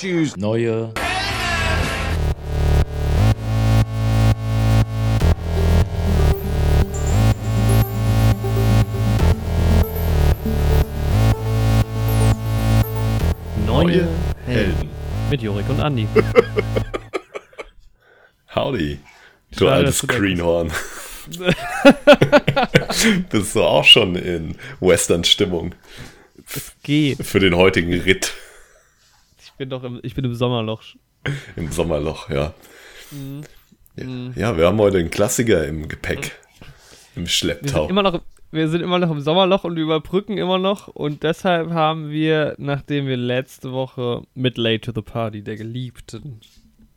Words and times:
Choose 0.00 0.40
neue 0.40 0.94
Neue 13.66 14.08
Helden. 14.46 14.88
Mit 15.28 15.42
Jorik 15.42 15.68
und 15.68 15.80
Andi. 15.80 16.08
Howdy, 18.54 18.98
du 19.50 19.58
Schade, 19.58 19.70
altes 19.70 20.06
Greenhorn. 20.06 20.72
Bist 23.30 23.54
du 23.54 23.62
auch 23.62 23.84
schon 23.84 24.16
in 24.16 24.56
Western-Stimmung 24.80 25.74
Geht. 26.82 27.22
für 27.22 27.38
den 27.38 27.54
heutigen 27.54 27.92
Ritt 27.92 28.32
bin 29.60 29.68
doch 29.68 29.84
im, 29.84 30.00
ich 30.02 30.14
bin 30.14 30.24
im 30.24 30.34
Sommerloch. 30.34 30.82
im 31.54 31.70
Sommerloch, 31.70 32.30
ja. 32.30 32.54
Mhm. 33.10 33.42
Ja, 34.34 34.52
ja, 34.52 34.56
wir 34.56 34.66
haben 34.66 34.78
heute 34.78 34.96
einen 34.96 35.10
Klassiker 35.10 35.66
im 35.66 35.86
Gepäck, 35.86 36.32
im 37.14 37.24
Wir 37.24 37.28
Schlepptau. 37.28 37.82
sind, 37.82 37.90
immer 37.90 38.02
noch, 38.02 38.22
wir 38.52 38.68
sind 38.70 38.80
immer 38.80 38.98
noch 38.98 39.10
im 39.10 39.20
Sommerloch 39.20 39.64
und 39.64 39.76
überbrücken 39.76 40.38
immer 40.38 40.56
noch. 40.56 40.88
Und 40.88 41.24
deshalb 41.24 41.72
haben 41.72 42.08
wir, 42.08 42.54
nachdem 42.56 43.06
wir 43.06 43.18
letzte 43.18 43.72
Woche 43.72 44.22
mit 44.34 44.56
Late 44.56 44.80
to 44.80 44.92
the 44.94 45.02
Party, 45.02 45.42
der 45.42 45.56
geliebten, 45.56 46.40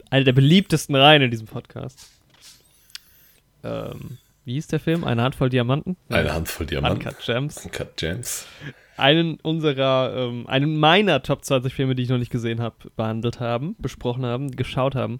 eine 0.09 0.23
der 0.23 0.31
beliebtesten 0.31 0.95
Reihen 0.95 1.21
in 1.21 1.31
diesem 1.31 1.47
Podcast. 1.47 2.11
Ähm, 3.66 4.19
wie 4.45 4.53
hieß 4.53 4.67
der 4.67 4.80
Film? 4.80 5.03
Eine 5.03 5.21
Handvoll 5.21 5.49
Diamanten? 5.49 5.97
Eine 6.07 6.33
Handvoll 6.33 6.66
Diamanten. 6.66 7.05
Uncut 7.05 7.25
Gems. 7.25 7.66
Uncut 7.66 7.97
Gems. 7.97 8.45
Einen 8.97 9.35
unserer, 9.41 10.13
ähm, 10.15 10.47
einen 10.47 10.79
meiner 10.79 11.23
Top 11.23 11.43
20 11.43 11.73
Filme, 11.73 11.95
die 11.95 12.03
ich 12.03 12.09
noch 12.09 12.17
nicht 12.17 12.31
gesehen 12.31 12.61
habe, 12.61 12.75
behandelt 12.95 13.39
haben, 13.39 13.75
besprochen 13.79 14.25
haben, 14.25 14.52
geschaut 14.52 14.95
haben. 14.95 15.19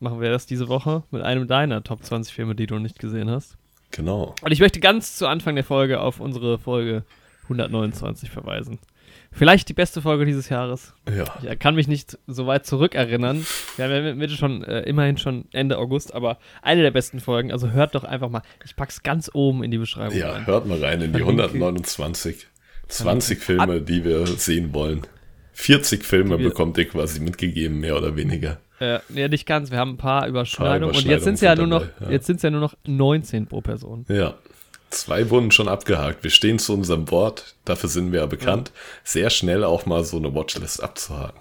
Machen 0.00 0.20
wir 0.20 0.30
das 0.30 0.46
diese 0.46 0.68
Woche 0.68 1.02
mit 1.10 1.22
einem 1.22 1.46
deiner 1.46 1.82
Top 1.82 2.02
20 2.04 2.34
Filme, 2.34 2.54
die 2.54 2.66
du 2.66 2.74
noch 2.74 2.82
nicht 2.82 2.98
gesehen 2.98 3.30
hast. 3.30 3.56
Genau. 3.90 4.34
Und 4.42 4.50
ich 4.52 4.60
möchte 4.60 4.80
ganz 4.80 5.16
zu 5.16 5.26
Anfang 5.28 5.54
der 5.54 5.64
Folge 5.64 6.00
auf 6.00 6.20
unsere 6.20 6.58
Folge 6.58 7.04
129 7.44 8.30
verweisen. 8.30 8.78
Vielleicht 9.30 9.68
die 9.68 9.74
beste 9.74 10.00
Folge 10.00 10.24
dieses 10.26 10.48
Jahres. 10.48 10.94
Ja. 11.12 11.24
Ich 11.42 11.58
kann 11.58 11.74
mich 11.74 11.88
nicht 11.88 12.18
so 12.26 12.46
weit 12.46 12.66
zurückerinnern. 12.66 13.44
Wir 13.76 13.84
haben 13.84 14.20
ja 14.20 14.28
schon, 14.28 14.62
äh, 14.62 14.80
immerhin 14.82 15.16
schon 15.18 15.46
Ende 15.52 15.78
August, 15.78 16.14
aber 16.14 16.38
eine 16.62 16.82
der 16.82 16.92
besten 16.92 17.18
Folgen. 17.20 17.50
Also 17.50 17.70
hört 17.70 17.94
doch 17.94 18.04
einfach 18.04 18.28
mal. 18.28 18.42
Ich 18.64 18.76
pack's 18.76 19.02
ganz 19.02 19.30
oben 19.32 19.64
in 19.64 19.70
die 19.72 19.78
Beschreibung 19.78 20.16
Ja, 20.16 20.32
rein. 20.32 20.46
hört 20.46 20.66
mal 20.66 20.78
rein 20.78 21.00
in 21.00 21.12
die 21.12 21.18
Verlinke. 21.18 21.42
129. 21.44 22.46
20 22.88 23.40
Filme, 23.40 23.80
die 23.80 24.04
wir 24.04 24.26
sehen 24.26 24.72
wollen. 24.74 25.02
40 25.54 26.04
Filme 26.04 26.36
bekommt 26.38 26.76
ihr 26.78 26.88
quasi 26.88 27.20
mitgegeben, 27.20 27.78
mehr 27.80 27.96
oder 27.96 28.16
weniger. 28.16 28.58
Äh, 28.80 28.98
ja, 29.14 29.28
nicht 29.28 29.46
ganz. 29.46 29.70
Wir 29.70 29.78
haben 29.78 29.92
ein 29.92 29.96
paar 29.96 30.26
Überschneidungen. 30.26 30.96
und 30.96 31.04
Überschneidungen 31.04 31.10
jetzt 31.14 31.24
sind 31.24 31.34
es 31.34 31.40
ja 31.40 31.54
nur 31.54 31.66
noch, 31.66 31.86
ja. 32.00 32.10
jetzt 32.10 32.42
ja 32.42 32.50
nur 32.50 32.60
noch 32.60 32.74
19 32.86 33.46
pro 33.46 33.60
Person. 33.60 34.04
Ja. 34.08 34.34
Zwei 34.90 35.30
wurden 35.30 35.50
schon 35.50 35.68
abgehakt. 35.68 36.22
Wir 36.22 36.30
stehen 36.30 36.58
zu 36.58 36.72
unserem 36.72 37.10
Wort. 37.10 37.54
Dafür 37.64 37.88
sind 37.88 38.12
wir 38.12 38.20
ja 38.20 38.26
bekannt. 38.26 38.72
Sehr 39.02 39.30
schnell 39.30 39.64
auch 39.64 39.86
mal 39.86 40.04
so 40.04 40.16
eine 40.18 40.34
Watchlist 40.34 40.82
abzuhaken. 40.82 41.40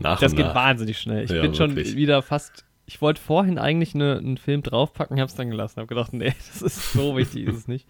Nach 0.00 0.20
Das 0.20 0.34
geht 0.34 0.46
nach. 0.46 0.54
wahnsinnig 0.54 0.98
schnell. 0.98 1.24
Ich 1.24 1.30
Ja, 1.30 1.42
bin 1.42 1.54
schon 1.54 1.74
wirklich. 1.74 1.96
wieder 1.96 2.22
fast. 2.22 2.64
Ich 2.86 3.00
wollte 3.02 3.20
vorhin 3.20 3.58
eigentlich 3.58 3.94
eine, 3.94 4.16
einen 4.18 4.36
Film 4.38 4.62
draufpacken, 4.62 5.20
hab's 5.20 5.34
dann 5.34 5.50
gelassen. 5.50 5.80
Hab 5.80 5.88
gedacht, 5.88 6.12
nee, 6.12 6.32
das 6.52 6.62
ist 6.62 6.92
so 6.92 7.16
wichtig, 7.16 7.48
ist 7.48 7.56
es 7.56 7.68
nicht. 7.68 7.86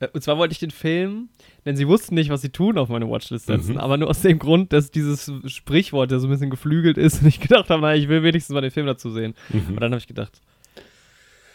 Äh, 0.00 0.08
Und 0.12 0.22
zwar 0.22 0.36
wollte 0.38 0.52
ich 0.52 0.58
den 0.58 0.70
Film, 0.70 1.28
denn 1.64 1.76
sie 1.76 1.88
wussten 1.88 2.14
nicht, 2.14 2.30
was 2.30 2.42
sie 2.42 2.50
tun, 2.50 2.78
auf 2.78 2.88
meine 2.88 3.08
Watchlist 3.08 3.46
setzen. 3.46 3.72
Mhm. 3.72 3.78
Aber 3.78 3.96
nur 3.96 4.08
aus 4.10 4.20
dem 4.22 4.38
Grund, 4.38 4.72
dass 4.72 4.90
dieses 4.90 5.30
Sprichwort 5.46 6.10
ja 6.12 6.18
so 6.18 6.26
ein 6.26 6.30
bisschen 6.30 6.50
geflügelt 6.50 6.98
ist 6.98 7.20
und 7.22 7.28
ich 7.28 7.40
gedacht 7.40 7.70
habe, 7.70 7.82
naja, 7.82 8.00
ich 8.00 8.08
will 8.08 8.22
wenigstens 8.22 8.54
mal 8.54 8.60
den 8.60 8.70
Film 8.70 8.86
dazu 8.86 9.10
sehen. 9.10 9.34
Mhm. 9.50 9.68
Und 9.68 9.80
dann 9.80 9.92
habe 9.92 9.98
ich 9.98 10.06
gedacht, 10.06 10.40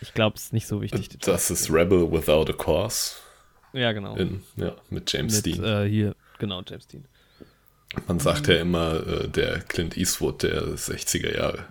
ich 0.01 0.13
glaube, 0.13 0.35
es 0.37 0.45
ist 0.45 0.53
nicht 0.53 0.67
so 0.67 0.81
wichtig. 0.81 1.09
Das 1.19 1.51
ist. 1.51 1.71
Rebel 1.71 2.11
Without 2.11 2.49
a 2.49 2.53
Cause. 2.53 3.15
Ja, 3.73 3.91
genau. 3.91 4.15
In, 4.15 4.41
ja, 4.57 4.75
mit 4.89 5.11
James 5.13 5.35
Mit, 5.35 5.45
Dean. 5.45 5.63
äh, 5.63 5.87
hier, 5.87 6.15
genau, 6.39 6.61
James 6.67 6.87
Dean. 6.87 7.05
Man 8.07 8.19
sagt 8.19 8.47
ja 8.47 8.55
immer, 8.55 9.05
äh, 9.05 9.27
der 9.27 9.59
Clint 9.59 9.97
Eastwood 9.97 10.43
der 10.43 10.63
60er 10.75 11.35
Jahre. 11.37 11.65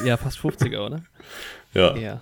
Ja, 0.00 0.04
ja, 0.04 0.16
fast 0.16 0.38
50er, 0.38 0.78
oder? 0.86 1.02
Ja. 1.72 1.96
Ja. 1.96 2.20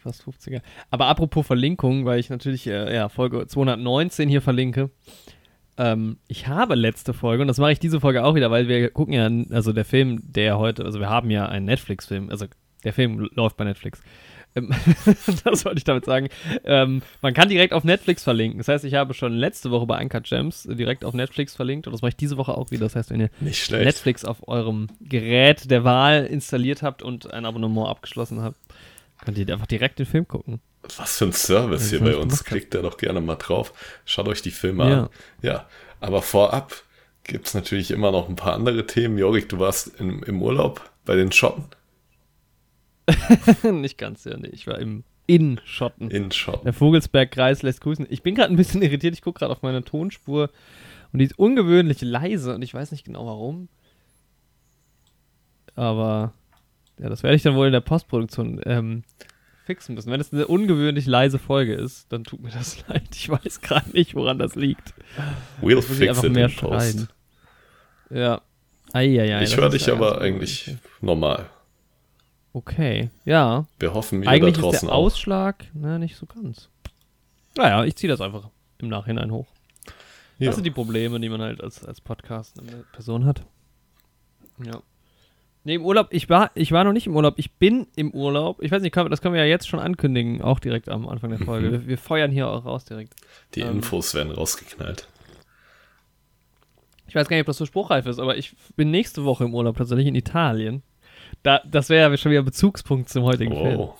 Fast 0.00 0.22
50er. 0.22 0.60
Aber 0.90 1.06
apropos 1.06 1.46
Verlinkung, 1.46 2.04
weil 2.04 2.20
ich 2.20 2.30
natürlich 2.30 2.66
äh, 2.66 2.94
ja, 2.94 3.08
Folge 3.08 3.46
219 3.46 4.28
hier 4.28 4.42
verlinke. 4.42 4.90
Ähm, 5.76 6.18
ich 6.26 6.48
habe 6.48 6.74
letzte 6.74 7.14
Folge, 7.14 7.42
und 7.42 7.48
das 7.48 7.58
mache 7.58 7.72
ich 7.72 7.78
diese 7.78 8.00
Folge 8.00 8.24
auch 8.24 8.34
wieder, 8.34 8.50
weil 8.50 8.68
wir 8.68 8.90
gucken 8.90 9.14
ja, 9.14 9.30
also 9.54 9.72
der 9.72 9.84
Film, 9.84 10.20
der 10.24 10.58
heute, 10.58 10.84
also 10.84 10.98
wir 10.98 11.08
haben 11.08 11.30
ja 11.30 11.46
einen 11.46 11.66
Netflix-Film, 11.66 12.30
also 12.30 12.46
der 12.84 12.92
Film 12.92 13.28
läuft 13.32 13.56
bei 13.56 13.64
Netflix. 13.64 14.02
Ähm, 14.54 14.70
das 15.44 15.64
wollte 15.64 15.78
ich 15.78 15.84
damit 15.84 16.04
sagen. 16.04 16.28
Ähm, 16.64 17.02
man 17.22 17.34
kann 17.34 17.48
direkt 17.48 17.72
auf 17.72 17.84
Netflix 17.84 18.24
verlinken. 18.24 18.58
Das 18.58 18.68
heißt, 18.68 18.84
ich 18.84 18.94
habe 18.94 19.14
schon 19.14 19.34
letzte 19.34 19.70
Woche 19.70 19.86
bei 19.86 20.00
Uncut 20.02 20.24
Gems 20.24 20.64
direkt 20.64 21.04
auf 21.04 21.14
Netflix 21.14 21.54
verlinkt 21.54 21.86
und 21.86 21.92
das 21.92 22.02
mache 22.02 22.10
ich 22.10 22.16
diese 22.16 22.36
Woche 22.36 22.56
auch 22.56 22.70
wieder. 22.70 22.86
Das 22.86 22.96
heißt, 22.96 23.10
wenn 23.10 23.20
ihr. 23.20 23.30
Netflix 23.84 24.24
auf 24.24 24.48
eurem 24.48 24.88
Gerät 25.00 25.70
der 25.70 25.84
Wahl 25.84 26.26
installiert 26.26 26.82
habt 26.82 27.02
und 27.02 27.32
ein 27.32 27.44
Abonnement 27.44 27.88
abgeschlossen 27.88 28.42
habt, 28.42 28.56
könnt 29.24 29.38
ihr 29.38 29.48
einfach 29.52 29.66
direkt 29.66 29.98
den 29.98 30.06
Film 30.06 30.26
gucken. 30.26 30.60
Was 30.96 31.18
für 31.18 31.26
ein 31.26 31.32
Service 31.32 31.90
hier 31.90 32.00
bei 32.00 32.16
uns. 32.16 32.44
Klickt 32.44 32.74
da 32.74 32.82
doch 32.82 32.96
gerne 32.96 33.20
mal 33.20 33.34
drauf. 33.36 33.72
Schaut 34.04 34.28
euch 34.28 34.42
die 34.42 34.50
Filme 34.50 34.88
Ja. 34.88 35.02
an. 35.04 35.08
Ja, 35.42 35.68
aber 36.00 36.22
vorab 36.22 36.74
gibt 37.24 37.46
es 37.46 37.54
natürlich 37.54 37.90
immer 37.90 38.10
noch 38.10 38.28
ein 38.28 38.36
paar 38.36 38.54
andere 38.54 38.86
Themen. 38.86 39.18
Jorik, 39.18 39.48
du 39.48 39.58
warst 39.58 39.98
im, 40.00 40.22
im 40.22 40.40
Urlaub 40.40 40.88
bei 41.04 41.14
den 41.16 41.32
Schotten. 41.32 41.64
Nicht 43.72 43.98
ganz, 43.98 44.24
ja, 44.24 44.36
nee. 44.36 44.48
Ich 44.48 44.66
war 44.66 44.78
im 44.78 45.04
in 45.26 45.60
Schotten. 45.66 46.10
In 46.10 46.30
Schotten. 46.32 46.64
Der 46.64 46.72
Vogelsbergkreis 46.72 47.62
lässt 47.62 47.82
grüßen. 47.82 48.06
Ich 48.08 48.22
bin 48.22 48.34
gerade 48.34 48.50
ein 48.52 48.56
bisschen 48.56 48.80
irritiert. 48.80 49.12
Ich 49.14 49.20
gucke 49.20 49.40
gerade 49.40 49.52
auf 49.52 49.60
meine 49.60 49.84
Tonspur 49.84 50.48
und 51.12 51.18
die 51.18 51.26
ist 51.26 51.38
ungewöhnlich 51.38 52.00
leise 52.00 52.54
und 52.54 52.62
ich 52.62 52.72
weiß 52.72 52.92
nicht 52.92 53.04
genau 53.04 53.26
warum. 53.26 53.68
Aber 55.74 56.32
ja, 56.98 57.08
das 57.08 57.22
werde 57.22 57.36
ich 57.36 57.42
dann 57.42 57.54
wohl 57.54 57.66
in 57.66 57.72
der 57.72 57.80
Postproduktion 57.80 58.60
ähm, 58.64 59.04
fixen 59.64 59.94
müssen. 59.94 60.10
Wenn 60.10 60.20
es 60.20 60.32
eine 60.32 60.46
ungewöhnlich 60.46 61.06
leise 61.06 61.38
Folge 61.38 61.74
ist, 61.74 62.12
dann 62.12 62.24
tut 62.24 62.40
mir 62.40 62.50
das 62.50 62.86
leid. 62.88 63.08
Ich 63.14 63.28
weiß 63.28 63.60
gerade 63.60 63.90
nicht, 63.90 64.14
woran 64.14 64.38
das 64.38 64.54
liegt. 64.54 64.94
We'll 65.60 65.78
ich 65.78 65.84
fix 65.84 66.08
einfach 66.10 66.24
it 66.24 66.32
mehr 66.32 66.46
in 66.46 66.56
Post. 66.56 66.90
schreien. 66.90 67.08
Ja. 68.10 68.40
Eieiei, 68.92 69.42
Ich 69.42 69.56
höre 69.56 69.66
ist 69.66 69.74
dich 69.74 69.92
aber 69.92 70.20
eigentlich 70.20 70.74
normal. 71.00 71.50
Okay, 72.54 73.10
ja. 73.26 73.66
Wir 73.78 73.92
hoffen, 73.92 74.22
ihr 74.22 74.28
Eigentlich 74.28 74.54
da 74.54 74.60
ist 74.60 74.64
draußen 74.64 74.88
der 74.88 74.94
auch. 74.96 75.04
Ausschlag, 75.04 75.66
na, 75.74 75.98
nicht 75.98 76.16
so 76.16 76.24
ganz. 76.24 76.70
Naja, 77.56 77.84
ich 77.84 77.94
ziehe 77.96 78.10
das 78.10 78.20
einfach 78.22 78.48
im 78.78 78.88
Nachhinein 78.88 79.30
hoch. 79.30 79.46
Ja. 80.38 80.46
Das 80.46 80.54
sind 80.54 80.64
die 80.64 80.70
Probleme, 80.70 81.20
die 81.20 81.28
man 81.28 81.42
halt 81.42 81.62
als, 81.62 81.84
als 81.84 82.00
Podcast 82.00 82.58
eine 82.58 82.84
Person 82.92 83.26
hat. 83.26 83.44
Ja. 84.64 84.80
Nee, 85.68 85.74
im 85.74 85.84
Urlaub, 85.84 86.08
ich 86.12 86.30
war, 86.30 86.50
ich 86.54 86.72
war 86.72 86.82
noch 86.84 86.94
nicht 86.94 87.06
im 87.06 87.14
Urlaub, 87.14 87.34
ich 87.36 87.52
bin 87.52 87.88
im 87.94 88.10
Urlaub. 88.12 88.62
Ich 88.62 88.70
weiß 88.70 88.80
nicht, 88.80 88.96
das 88.96 89.20
können 89.20 89.34
wir 89.34 89.42
ja 89.42 89.46
jetzt 89.46 89.68
schon 89.68 89.80
ankündigen, 89.80 90.40
auch 90.40 90.60
direkt 90.60 90.88
am 90.88 91.06
Anfang 91.06 91.28
der 91.28 91.40
Folge. 91.40 91.68
Mhm. 91.68 91.72
Wir, 91.72 91.86
wir 91.88 91.98
feuern 91.98 92.30
hier 92.30 92.48
auch 92.48 92.64
raus 92.64 92.86
direkt. 92.86 93.12
Die 93.54 93.60
ähm, 93.60 93.72
Infos 93.76 94.14
werden 94.14 94.32
rausgeknallt. 94.32 95.06
Ich 97.06 97.14
weiß 97.14 97.28
gar 97.28 97.36
nicht, 97.36 97.42
ob 97.42 97.48
das 97.48 97.58
so 97.58 97.66
spruchreif 97.66 98.06
ist, 98.06 98.18
aber 98.18 98.38
ich 98.38 98.56
bin 98.76 98.90
nächste 98.90 99.26
Woche 99.26 99.44
im 99.44 99.52
Urlaub 99.52 99.76
tatsächlich 99.76 100.06
in 100.06 100.14
Italien. 100.14 100.82
Da, 101.42 101.60
das 101.70 101.90
wäre 101.90 102.10
ja 102.10 102.16
schon 102.16 102.32
wieder 102.32 102.42
Bezugspunkt 102.42 103.10
zum 103.10 103.24
heutigen 103.24 103.54
Film. 103.54 103.78
Oh, 103.78 103.94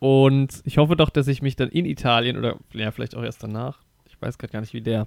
Und 0.00 0.60
ich 0.66 0.76
hoffe 0.76 0.96
doch, 0.96 1.08
dass 1.08 1.28
ich 1.28 1.40
mich 1.40 1.56
dann 1.56 1.70
in 1.70 1.86
Italien 1.86 2.36
oder 2.36 2.58
ja, 2.74 2.90
vielleicht 2.90 3.16
auch 3.16 3.22
erst 3.22 3.42
danach, 3.42 3.78
ich 4.04 4.20
weiß 4.20 4.36
gerade 4.36 4.52
gar 4.52 4.60
nicht, 4.60 4.74
wie 4.74 4.82
der, 4.82 5.06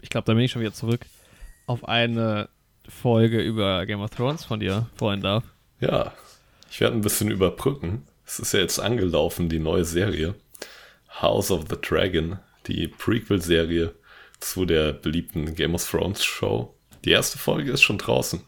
ich 0.00 0.10
glaube, 0.10 0.26
da 0.26 0.34
bin 0.34 0.44
ich 0.44 0.52
schon 0.52 0.62
wieder 0.62 0.72
zurück, 0.72 1.06
auf 1.66 1.88
eine 1.88 2.48
Folge 2.88 3.40
über 3.40 3.84
Game 3.86 4.00
of 4.00 4.10
Thrones 4.10 4.44
von 4.44 4.60
dir 4.60 4.86
freuen 4.96 5.20
darf. 5.20 5.44
ja. 5.80 6.12
Ich 6.70 6.80
werde 6.80 6.96
ein 6.96 7.02
bisschen 7.02 7.30
überbrücken. 7.30 8.04
Es 8.26 8.40
ist 8.40 8.52
ja 8.52 8.58
jetzt 8.58 8.80
angelaufen, 8.80 9.48
die 9.48 9.60
neue 9.60 9.84
Serie. 9.84 10.34
House 11.22 11.52
of 11.52 11.66
the 11.70 11.76
Dragon, 11.80 12.40
die 12.66 12.88
Prequel-Serie 12.88 13.94
zu 14.40 14.64
der 14.64 14.92
beliebten 14.92 15.54
Game 15.54 15.76
of 15.76 15.88
Thrones 15.88 16.24
Show. 16.24 16.74
Die 17.04 17.12
erste 17.12 17.38
Folge 17.38 17.70
ist 17.70 17.82
schon 17.82 17.98
draußen. 17.98 18.40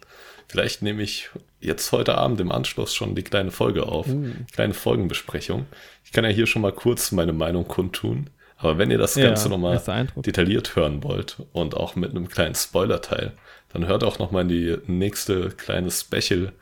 Vielleicht 0.49 0.83
nehme 0.83 1.05
ich 1.05 1.31
jetzt 1.61 1.93
heute 1.93 2.17
Abend 2.19 2.41
im 2.41 2.51
Anschluss 2.51 2.97
schon 2.97 3.15
die 3.15 3.23
kleine 3.23 3.53
Folge 3.53 3.87
auf. 3.87 4.09
Kleine 4.51 4.75
Folgenbesprechung. 4.75 5.67
Ich 6.05 6.11
kann 6.11 6.25
ja 6.25 6.31
hier 6.31 6.47
schon 6.49 6.63
mal 6.63 6.73
kurz 6.73 7.13
meine 7.13 7.33
Meinung 7.33 7.69
kundtun. 7.69 8.31
Aber 8.59 8.79
wenn 8.79 8.91
ihr 8.91 8.99
das 8.99 9.15
Ja, 9.17 9.27
Ganze 9.27 9.49
nochmal 9.49 9.83
detailliert 10.17 10.77
hören 10.77 11.03
wollt 11.03 11.37
und 11.53 11.77
auch 11.77 11.95
mit 11.95 12.11
einem 12.11 12.29
kleinen 12.29 12.55
Spoiler-Teil, 12.55 13.33
dann 13.73 13.87
hört 13.87 14.05
auch 14.05 14.19
nochmal 14.19 14.43
in 14.43 14.49
die 14.49 14.77
nächste 14.87 15.51
kleine 15.51 15.91
Special 15.91 16.53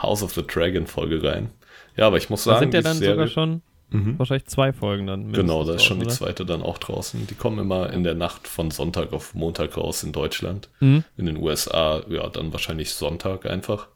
House 0.00 0.22
of 0.22 0.32
the 0.32 0.46
Dragon 0.46 0.86
Folge 0.86 1.22
rein. 1.22 1.50
Ja, 1.96 2.06
aber 2.06 2.16
ich 2.16 2.30
muss 2.30 2.44
Da 2.44 2.52
sagen, 2.52 2.72
sind 2.72 2.74
ja 2.74 2.80
dann 2.80 2.96
sogar 2.96 3.28
schon 3.28 3.62
mhm. 3.90 4.18
wahrscheinlich 4.18 4.46
zwei 4.46 4.72
Folgen 4.72 5.06
dann. 5.06 5.32
Genau, 5.32 5.64
da 5.64 5.74
ist 5.74 5.84
schon 5.84 5.98
oder? 5.98 6.08
die 6.08 6.14
zweite 6.14 6.46
dann 6.46 6.62
auch 6.62 6.78
draußen. 6.78 7.26
Die 7.26 7.34
kommen 7.34 7.58
immer 7.58 7.92
in 7.92 8.02
der 8.02 8.14
Nacht 8.14 8.48
von 8.48 8.70
Sonntag 8.70 9.12
auf 9.12 9.34
Montag 9.34 9.76
raus 9.76 10.02
in 10.02 10.12
Deutschland. 10.12 10.70
Mhm. 10.80 11.04
In 11.18 11.26
den 11.26 11.36
USA, 11.36 12.02
ja, 12.08 12.26
dann 12.28 12.52
wahrscheinlich 12.52 12.92
Sonntag 12.92 13.44
einfach. 13.44 13.88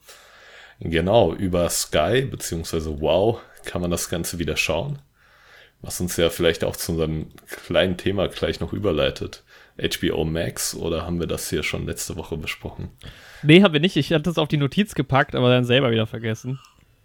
Genau, 0.81 1.32
über 1.32 1.70
Sky 1.70 2.26
beziehungsweise 2.31 3.00
Wow 3.00 3.41
kann 3.64 3.81
man 3.81 3.91
das 3.91 4.11
Ganze 4.11 4.38
wieder 4.38 4.56
schauen. 4.58 4.99
Was 5.82 6.00
uns 6.00 6.17
ja 6.17 6.31
vielleicht 6.31 6.64
auch 6.64 6.76
zu 6.76 6.93
unserem 6.93 7.26
kleinen 7.67 7.96
Thema 7.96 8.28
gleich 8.28 8.61
noch 8.61 8.73
überleitet. 8.73 9.44
HBO 9.78 10.25
Max 10.25 10.75
oder 10.75 11.05
haben 11.05 11.20
wir 11.20 11.26
das 11.26 11.50
hier 11.50 11.62
schon 11.62 11.87
letzte 11.87 12.17
Woche 12.17 12.37
besprochen? 12.37 12.88
Nee, 13.43 13.62
haben 13.62 13.75
wir 13.75 13.81
nicht. 13.81 13.96
Ich 13.96 14.12
hatte 14.12 14.23
das 14.23 14.38
auf 14.38 14.49
die 14.49 14.56
Notiz 14.56 14.94
gepackt, 14.94 15.34
aber 15.34 15.50
dann 15.50 15.64
selber 15.64 15.90
wieder 15.90 16.06
vergessen. 16.06 16.58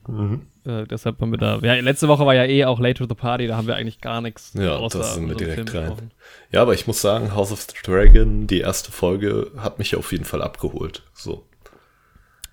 Mhm. 0.08 0.48
Äh, 0.66 0.86
deshalb 0.86 1.20
haben 1.22 1.32
wir 1.32 1.38
da. 1.38 1.60
Ja, 1.60 1.76
letzte 1.76 2.08
Woche 2.08 2.26
war 2.26 2.34
ja 2.34 2.46
eh 2.46 2.66
auch 2.66 2.80
Late 2.80 2.96
to 2.96 3.06
the 3.08 3.16
Party, 3.16 3.48
da 3.48 3.58
haben 3.58 3.68
wir 3.68 3.76
eigentlich 3.76 4.02
gar 4.02 4.22
nichts. 4.22 4.54
Ja, 4.56 4.80
das 4.88 5.16
sind 5.16 5.28
wir 5.28 5.36
direkt 5.36 5.74
rein. 5.74 5.82
Gesprochen. 5.82 6.12
Ja, 6.52 6.62
aber 6.62 6.74
ich 6.74 6.88
muss 6.88 7.02
sagen, 7.02 7.36
House 7.36 7.52
of 7.52 7.62
the 7.62 7.76
Dragon, 7.84 8.48
die 8.48 8.62
erste 8.62 8.92
Folge, 8.92 9.52
hat 9.58 9.80
mich 9.80 9.96
auf 9.96 10.12
jeden 10.12 10.26
Fall 10.26 10.42
abgeholt. 10.42 11.04
So. 11.14 11.46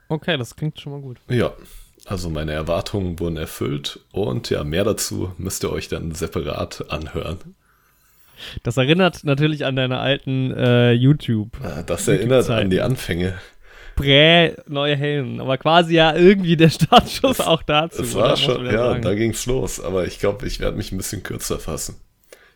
Okay, 0.08 0.36
das 0.36 0.56
klingt 0.56 0.80
schon 0.80 0.92
mal 0.92 1.00
gut. 1.00 1.18
Ja, 1.28 1.52
also 2.08 2.30
meine 2.30 2.52
Erwartungen 2.52 3.20
wurden 3.20 3.36
erfüllt 3.36 4.00
und 4.12 4.50
ja, 4.50 4.64
mehr 4.64 4.84
dazu 4.84 5.32
müsst 5.36 5.62
ihr 5.62 5.70
euch 5.70 5.88
dann 5.88 6.12
separat 6.12 6.90
anhören. 6.90 7.38
Das 8.62 8.76
erinnert 8.76 9.24
natürlich 9.24 9.64
an 9.66 9.76
deine 9.76 9.98
alten 9.98 10.52
äh, 10.52 10.92
YouTube. 10.92 11.58
Ah, 11.62 11.82
das 11.82 12.06
YouTube 12.06 12.20
erinnert 12.20 12.50
an 12.50 12.70
die 12.70 12.80
Anfänge. 12.80 13.34
Prä 13.96 14.54
neue 14.68 14.96
Helden, 14.96 15.40
aber 15.40 15.58
quasi 15.58 15.94
ja 15.94 16.14
irgendwie 16.14 16.56
der 16.56 16.70
Startschuss 16.70 17.40
es, 17.40 17.46
auch 17.46 17.62
dazu. 17.62 18.02
Es 18.02 18.14
war 18.14 18.36
schon, 18.36 18.64
ja, 18.64 18.72
sagen. 18.72 19.02
da 19.02 19.14
ging's 19.14 19.44
los, 19.46 19.80
aber 19.80 20.06
ich 20.06 20.20
glaube, 20.20 20.46
ich 20.46 20.60
werde 20.60 20.76
mich 20.76 20.92
ein 20.92 20.98
bisschen 20.98 21.22
kürzer 21.24 21.58
fassen. 21.58 21.96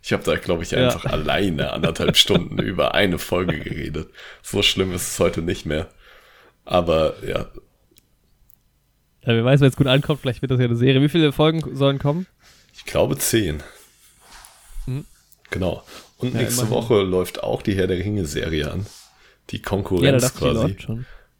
Ich 0.04 0.12
habe 0.12 0.22
da, 0.24 0.36
glaube 0.36 0.62
ich, 0.62 0.76
einfach 0.76 1.04
ja. 1.04 1.10
alleine 1.10 1.72
anderthalb 1.72 2.16
Stunden 2.16 2.58
über 2.58 2.94
eine 2.94 3.18
Folge 3.18 3.58
geredet. 3.58 4.08
So 4.40 4.62
schlimm 4.62 4.92
ist 4.92 5.12
es 5.12 5.20
heute 5.20 5.42
nicht 5.42 5.66
mehr. 5.66 5.88
Aber 6.64 7.14
ja. 7.26 7.46
Ja, 9.22 9.34
wer 9.34 9.44
weiß, 9.44 9.60
wenn 9.60 9.68
es 9.68 9.76
gut 9.76 9.86
ankommt, 9.86 10.20
vielleicht 10.20 10.42
wird 10.42 10.50
das 10.50 10.58
ja 10.58 10.66
eine 10.66 10.76
Serie. 10.76 11.00
Wie 11.00 11.08
viele 11.08 11.32
Folgen 11.32 11.76
sollen 11.76 11.98
kommen? 11.98 12.26
Ich 12.74 12.84
glaube 12.84 13.16
zehn. 13.16 13.62
Hm. 14.86 15.04
Genau. 15.50 15.84
Und 16.18 16.34
ja, 16.34 16.40
nächste 16.40 16.62
immerhin. 16.62 16.76
Woche 16.76 17.02
läuft 17.02 17.42
auch 17.42 17.62
die 17.62 17.74
Herr 17.74 17.86
der 17.86 17.98
Ringe-Serie 17.98 18.70
an. 18.70 18.86
Die 19.50 19.60
Konkurrenz 19.60 20.22
ja, 20.22 20.28
quasi. 20.30 20.76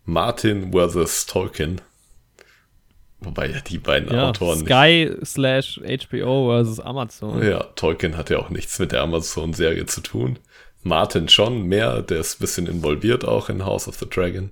Martin 0.05 0.73
vs. 0.73 1.27
Tolkien. 1.27 1.81
Wobei 3.21 3.51
ja 3.51 3.61
die 3.61 3.79
beiden 3.79 4.13
ja, 4.13 4.29
Autoren. 4.29 4.61
Sky 4.61 5.11
slash 5.25 5.81
HBO 5.81 6.49
versus 6.49 6.81
Amazon. 6.81 7.43
Ja, 7.43 7.63
Tolkien 7.77 8.17
hat 8.17 8.31
ja 8.31 8.39
auch 8.39 8.51
nichts 8.51 8.79
mit 8.79 8.93
der 8.93 9.03
Amazon-Serie 9.03 9.87
zu 9.87 10.01
tun. 10.01 10.39
Martin 10.83 11.29
schon 11.29 11.63
mehr, 11.63 12.03
der 12.03 12.19
ist 12.19 12.37
ein 12.37 12.41
bisschen 12.41 12.67
involviert 12.67 13.25
auch 13.25 13.49
in 13.49 13.65
House 13.65 13.87
of 13.87 13.97
the 13.97 14.09
Dragon. 14.09 14.51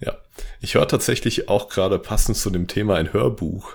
Ja, 0.00 0.16
ich 0.60 0.74
höre 0.74 0.88
tatsächlich 0.88 1.48
auch 1.48 1.68
gerade 1.68 1.98
passend 1.98 2.36
zu 2.36 2.50
dem 2.50 2.68
Thema 2.68 2.96
ein 2.96 3.12
Hörbuch. 3.12 3.74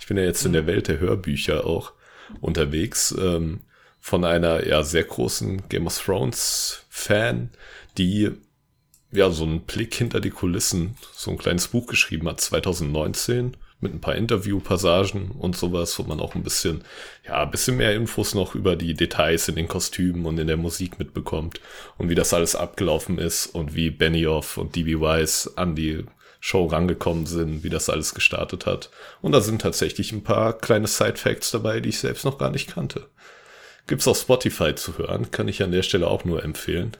Ich 0.00 0.06
bin 0.06 0.16
ja 0.16 0.24
jetzt 0.24 0.44
in 0.44 0.52
der 0.52 0.66
Welt 0.66 0.88
der 0.88 0.98
Hörbücher 0.98 1.66
auch 1.66 1.92
unterwegs. 2.40 3.14
Ähm, 3.18 3.60
von 4.00 4.24
einer 4.24 4.66
ja 4.66 4.82
sehr 4.82 5.04
großen 5.04 5.68
Game 5.68 5.86
of 5.86 6.02
Thrones 6.02 6.84
Fan, 6.88 7.50
die 7.98 8.30
ja 9.12 9.30
so 9.30 9.44
einen 9.44 9.60
Blick 9.60 9.94
hinter 9.94 10.20
die 10.20 10.30
Kulissen, 10.30 10.96
so 11.12 11.30
ein 11.30 11.38
kleines 11.38 11.68
Buch 11.68 11.86
geschrieben 11.86 12.28
hat 12.28 12.40
2019 12.40 13.56
mit 13.80 13.94
ein 13.94 14.00
paar 14.00 14.14
Interviewpassagen 14.14 15.30
und 15.30 15.56
sowas, 15.56 15.98
wo 15.98 16.02
man 16.02 16.20
auch 16.20 16.34
ein 16.34 16.42
bisschen, 16.42 16.84
ja, 17.26 17.42
ein 17.42 17.50
bisschen 17.50 17.76
mehr 17.76 17.94
Infos 17.94 18.34
noch 18.34 18.54
über 18.54 18.76
die 18.76 18.94
Details 18.94 19.48
in 19.48 19.56
den 19.56 19.68
Kostümen 19.68 20.26
und 20.26 20.38
in 20.38 20.46
der 20.46 20.56
Musik 20.56 20.98
mitbekommt 20.98 21.60
und 21.98 22.08
wie 22.08 22.14
das 22.14 22.34
alles 22.34 22.56
abgelaufen 22.56 23.18
ist 23.18 23.46
und 23.46 23.74
wie 23.74 23.90
Benioff 23.90 24.56
und 24.58 24.76
DB 24.76 25.00
Wise 25.00 25.50
an 25.56 25.74
die 25.74 26.04
Show 26.40 26.66
rangekommen 26.66 27.26
sind, 27.26 27.64
wie 27.64 27.68
das 27.68 27.90
alles 27.90 28.14
gestartet 28.14 28.66
hat. 28.66 28.90
Und 29.20 29.32
da 29.32 29.40
sind 29.40 29.60
tatsächlich 29.60 30.12
ein 30.12 30.24
paar 30.24 30.54
kleine 30.54 30.86
Side 30.86 31.16
Facts 31.16 31.50
dabei, 31.50 31.80
die 31.80 31.90
ich 31.90 31.98
selbst 31.98 32.24
noch 32.24 32.38
gar 32.38 32.50
nicht 32.50 32.72
kannte. 32.72 33.08
Gibt's 33.86 34.08
auf 34.08 34.18
Spotify 34.18 34.74
zu 34.74 34.96
hören, 34.98 35.30
kann 35.30 35.48
ich 35.48 35.62
an 35.62 35.72
der 35.72 35.82
Stelle 35.82 36.06
auch 36.06 36.24
nur 36.24 36.42
empfehlen. 36.42 36.96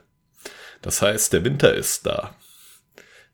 Das 0.81 1.01
heißt, 1.01 1.33
der 1.33 1.43
Winter 1.43 1.73
ist 1.73 2.05
da. 2.05 2.35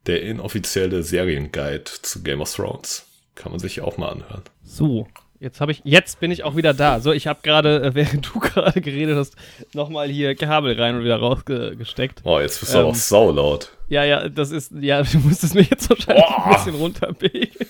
Der 0.05 0.21
inoffizielle 0.21 1.03
Serienguide 1.03 1.91
zu 2.01 2.23
Game 2.23 2.41
of 2.41 2.53
Thrones. 2.53 3.06
Kann 3.37 3.51
man 3.51 3.59
sich 3.59 3.81
auch 3.81 3.97
mal 3.97 4.09
anhören. 4.09 4.41
So, 4.63 5.07
jetzt 5.39 5.61
habe 5.61 5.71
ich, 5.71 5.81
jetzt 5.83 6.19
bin 6.19 6.31
ich 6.31 6.43
auch 6.43 6.55
wieder 6.55 6.73
da. 6.73 6.99
So, 6.99 7.11
ich 7.11 7.27
habe 7.27 7.39
gerade, 7.43 7.83
äh, 7.83 7.95
während 7.95 8.33
du 8.33 8.39
gerade 8.39 8.81
geredet 8.81 9.15
hast, 9.15 9.35
nochmal 9.73 10.09
hier 10.09 10.33
Kabel 10.35 10.79
rein 10.79 10.95
und 10.95 11.03
wieder 11.03 11.17
rausgesteckt. 11.17 12.21
Oh, 12.23 12.39
jetzt 12.39 12.59
bist 12.59 12.73
du 12.73 12.79
ähm, 12.79 12.85
auch 12.87 12.95
saulaut. 12.95 13.71
Ja, 13.89 14.03
ja, 14.03 14.27
das 14.27 14.49
ist, 14.49 14.71
ja, 14.79 15.03
du 15.03 15.19
musstest 15.19 15.53
mir 15.53 15.61
jetzt 15.61 15.87
wahrscheinlich 15.87 16.25
oh. 16.27 16.41
ein 16.45 16.53
bisschen 16.53 16.75
runterbegeln. 16.75 17.49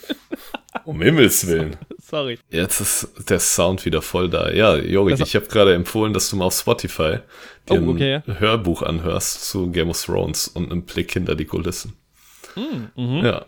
Um 0.86 1.02
Himmels 1.02 1.46
Willen. 1.48 1.76
Sorry. 2.00 2.40
Jetzt 2.50 2.80
ist 2.80 3.30
der 3.30 3.40
Sound 3.40 3.84
wieder 3.84 4.02
voll 4.02 4.30
da. 4.30 4.52
Ja, 4.52 4.78
Jorik, 4.78 5.20
ich 5.20 5.36
habe 5.36 5.48
gerade 5.48 5.74
empfohlen, 5.74 6.14
dass 6.14 6.30
du 6.30 6.38
mal 6.38 6.46
auf 6.46 6.54
Spotify 6.54 7.18
dir 7.68 7.84
oh, 7.84 7.90
okay. 7.90 8.22
ein 8.26 8.40
Hörbuch 8.40 8.84
anhörst 8.84 9.50
zu 9.50 9.70
Game 9.72 9.90
of 9.90 10.02
Thrones 10.02 10.48
und 10.48 10.72
einen 10.72 10.84
Blick 10.84 11.12
hinter 11.12 11.36
die 11.36 11.46
Kulissen. 11.46 11.94
Mm. 12.56 13.26
Ja. 13.26 13.48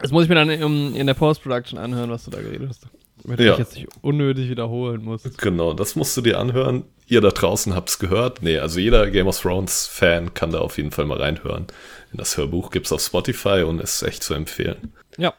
Das 0.00 0.10
muss 0.12 0.24
ich 0.24 0.28
mir 0.28 0.34
dann 0.34 0.50
in, 0.50 0.94
in 0.94 1.06
der 1.06 1.14
Post-Production 1.14 1.78
anhören, 1.78 2.10
was 2.10 2.24
du 2.24 2.30
da 2.30 2.40
geredet 2.40 2.68
hast. 2.68 2.86
Damit 3.22 3.40
ja. 3.40 3.52
ich 3.52 3.58
jetzt 3.58 3.74
nicht 3.74 3.88
unnötig 4.00 4.48
wiederholen 4.48 5.04
muss. 5.04 5.22
Genau, 5.36 5.74
das 5.74 5.94
musst 5.94 6.16
du 6.16 6.22
dir 6.22 6.38
anhören. 6.38 6.84
Ihr 7.06 7.20
da 7.20 7.30
draußen 7.30 7.74
habt 7.74 7.90
es 7.90 7.98
gehört. 7.98 8.42
Nee, 8.42 8.58
also 8.58 8.80
jeder 8.80 9.10
Game 9.10 9.26
of 9.26 9.38
Thrones-Fan 9.38 10.32
kann 10.32 10.52
da 10.52 10.60
auf 10.60 10.78
jeden 10.78 10.90
Fall 10.90 11.04
mal 11.04 11.18
reinhören. 11.18 11.66
In 12.12 12.18
das 12.18 12.36
Hörbuch 12.36 12.70
gibt 12.70 12.86
es 12.86 12.92
auf 12.92 13.02
Spotify 13.02 13.64
und 13.66 13.80
ist 13.80 14.02
echt 14.02 14.22
zu 14.22 14.34
empfehlen. 14.34 14.92
Ja. 15.18 15.34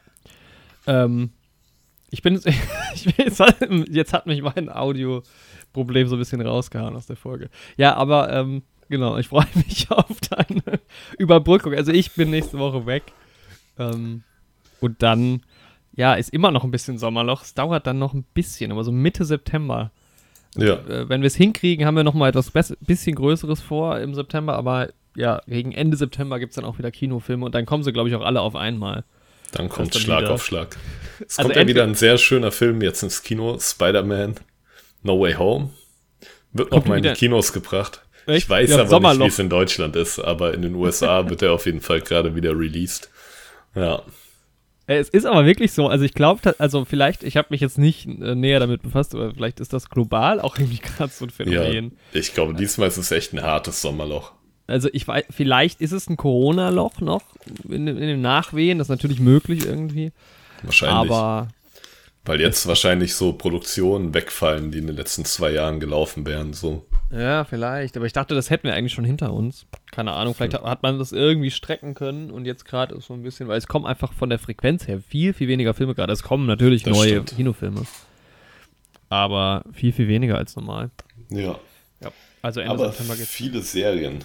Ähm, 0.85 1.31
ich 2.11 2.21
bin, 2.21 2.35
ich 2.93 3.05
bin 3.05 3.25
jetzt, 3.25 3.41
jetzt, 3.89 4.13
hat 4.13 4.27
mich 4.27 4.41
mein 4.41 4.69
Audio-Problem 4.69 6.07
so 6.07 6.15
ein 6.15 6.19
bisschen 6.19 6.41
rausgehauen 6.41 6.95
aus 6.95 7.07
der 7.07 7.15
Folge. 7.15 7.49
Ja, 7.77 7.95
aber 7.95 8.31
ähm, 8.31 8.63
genau, 8.89 9.17
ich 9.17 9.29
freue 9.29 9.47
mich 9.55 9.89
auf 9.89 10.19
deine 10.29 10.79
Überbrückung. 11.17 11.73
Also 11.73 11.91
ich 11.91 12.11
bin 12.11 12.29
nächste 12.29 12.59
Woche 12.59 12.85
weg. 12.85 13.03
Ähm, 13.79 14.23
und 14.81 15.01
dann, 15.01 15.43
ja, 15.95 16.15
ist 16.15 16.33
immer 16.33 16.51
noch 16.51 16.63
ein 16.63 16.71
bisschen 16.71 16.97
Sommerloch. 16.97 17.43
Es 17.43 17.53
dauert 17.53 17.87
dann 17.87 17.99
noch 17.99 18.13
ein 18.13 18.23
bisschen, 18.33 18.71
aber 18.71 18.83
so 18.83 18.91
Mitte 18.91 19.23
September. 19.23 19.91
Ja. 20.57 20.73
Äh, 20.73 21.07
wenn 21.07 21.21
wir 21.21 21.27
es 21.27 21.35
hinkriegen, 21.35 21.85
haben 21.85 21.95
wir 21.95 22.03
noch 22.03 22.13
mal 22.13 22.27
etwas 22.27 22.51
bisschen 22.81 23.15
Größeres 23.15 23.61
vor 23.61 23.99
im 23.99 24.13
September, 24.13 24.55
aber 24.55 24.89
ja, 25.15 25.41
gegen 25.47 25.71
Ende 25.71 25.97
September 25.97 26.39
gibt 26.39 26.51
es 26.51 26.55
dann 26.55 26.65
auch 26.65 26.77
wieder 26.77 26.91
Kinofilme 26.91 27.45
und 27.45 27.55
dann 27.55 27.65
kommen 27.65 27.83
sie, 27.83 27.93
glaube 27.93 28.09
ich, 28.09 28.15
auch 28.15 28.25
alle 28.25 28.41
auf 28.41 28.55
einmal. 28.55 29.03
Dann 29.51 29.69
kommt 29.69 29.95
Schlag 29.95 30.21
wieder. 30.21 30.31
auf 30.31 30.45
Schlag. 30.45 30.77
Es 31.19 31.37
also 31.37 31.49
kommt 31.49 31.61
ja 31.61 31.67
wieder 31.67 31.83
ein 31.83 31.95
sehr 31.95 32.17
schöner 32.17 32.51
Film 32.51 32.81
jetzt 32.81 33.03
ins 33.03 33.21
Kino, 33.21 33.57
Spider-Man 33.59 34.35
No 35.03 35.19
Way 35.19 35.33
Home. 35.33 35.69
Wird 36.53 36.71
noch 36.71 36.85
mal 36.85 36.97
in 36.97 37.03
die 37.03 37.13
Kinos 37.13 37.53
gebracht. 37.53 38.01
Echt? 38.27 38.43
Ich 38.43 38.49
weiß 38.49 38.69
ja, 38.69 38.79
aber 38.79 38.87
Sommerloch. 38.87 39.19
nicht, 39.19 39.25
wie 39.25 39.33
es 39.33 39.39
in 39.39 39.49
Deutschland 39.49 39.95
ist, 39.95 40.19
aber 40.19 40.53
in 40.53 40.61
den 40.61 40.75
USA 40.75 41.29
wird 41.29 41.41
er 41.41 41.53
auf 41.53 41.65
jeden 41.65 41.81
Fall 41.81 42.01
gerade 42.01 42.35
wieder 42.35 42.51
released. 42.51 43.09
Ja. 43.75 44.03
Äh, 44.87 44.97
es 44.97 45.09
ist 45.09 45.25
aber 45.25 45.45
wirklich 45.45 45.71
so, 45.71 45.87
also 45.87 46.03
ich 46.05 46.13
glaube, 46.13 46.55
also 46.59 46.85
vielleicht, 46.85 47.23
ich 47.23 47.37
habe 47.37 47.47
mich 47.51 47.61
jetzt 47.61 47.77
nicht 47.77 48.07
äh, 48.07 48.35
näher 48.35 48.59
damit 48.59 48.81
befasst, 48.81 49.13
aber 49.15 49.33
vielleicht 49.33 49.59
ist 49.59 49.73
das 49.73 49.89
global 49.89 50.39
auch 50.39 50.57
irgendwie 50.57 50.79
gerade 50.97 51.11
so 51.11 51.25
ein 51.25 51.29
Phänomen. 51.29 51.97
Ja, 52.13 52.19
ich 52.19 52.33
glaube, 52.33 52.53
diesmal 52.53 52.87
ist 52.87 52.97
es 52.97 53.11
echt 53.11 53.33
ein 53.33 53.41
hartes 53.41 53.81
Sommerloch. 53.81 54.33
Also 54.67 54.89
ich 54.93 55.07
weiß, 55.07 55.25
vielleicht 55.29 55.81
ist 55.81 55.91
es 55.91 56.09
ein 56.09 56.17
Corona-Loch 56.17 57.01
noch 57.01 57.23
in, 57.67 57.87
in 57.87 57.97
den 57.97 58.21
Nachwehen, 58.21 58.77
das 58.77 58.85
ist 58.85 58.91
natürlich 58.91 59.19
möglich 59.19 59.65
irgendwie. 59.65 60.11
Wahrscheinlich. 60.63 61.11
Aber 61.11 61.49
weil 62.23 62.39
jetzt 62.39 62.67
wahrscheinlich 62.67 63.15
so 63.15 63.33
Produktionen 63.33 64.13
wegfallen, 64.13 64.71
die 64.71 64.77
in 64.77 64.87
den 64.87 64.95
letzten 64.95 65.25
zwei 65.25 65.51
Jahren 65.51 65.79
gelaufen 65.79 66.25
wären, 66.25 66.53
so. 66.53 66.85
Ja, 67.11 67.43
vielleicht. 67.43 67.97
Aber 67.97 68.05
ich 68.05 68.13
dachte, 68.13 68.35
das 68.35 68.49
hätten 68.49 68.63
wir 68.63 68.73
eigentlich 68.73 68.93
schon 68.93 69.03
hinter 69.03 69.33
uns. 69.33 69.65
Keine 69.91 70.13
Ahnung, 70.13 70.33
vielleicht 70.33 70.53
hat, 70.53 70.63
hat 70.63 70.81
man 70.81 70.97
das 70.97 71.11
irgendwie 71.11 71.51
strecken 71.51 71.93
können 71.93 72.31
und 72.31 72.45
jetzt 72.45 72.65
gerade 72.65 72.95
ist 72.95 73.07
so 73.07 73.13
ein 73.13 73.21
bisschen, 73.21 73.47
weil 73.47 73.57
es 73.57 73.67
kommen 73.67 73.85
einfach 73.85 74.13
von 74.13 74.29
der 74.29 74.39
Frequenz 74.39 74.87
her 74.87 75.01
viel, 75.01 75.33
viel 75.33 75.49
weniger 75.49 75.73
Filme 75.73 75.93
gerade. 75.93 76.13
Es 76.13 76.23
kommen 76.23 76.45
natürlich 76.45 76.83
das 76.83 76.95
neue 76.95 77.09
stimmt. 77.09 77.35
Kinofilme. 77.35 77.83
Aber 79.09 79.65
viel, 79.73 79.91
viel 79.91 80.07
weniger 80.07 80.37
als 80.37 80.55
normal. 80.55 80.89
Ja. 81.29 81.59
ja. 81.99 82.11
Also 82.41 82.61
Ende 82.61 82.73
Aber 82.73 82.91
September 82.91 83.17
geht's. 83.17 83.29
viele 83.29 83.61
Serien. 83.61 84.19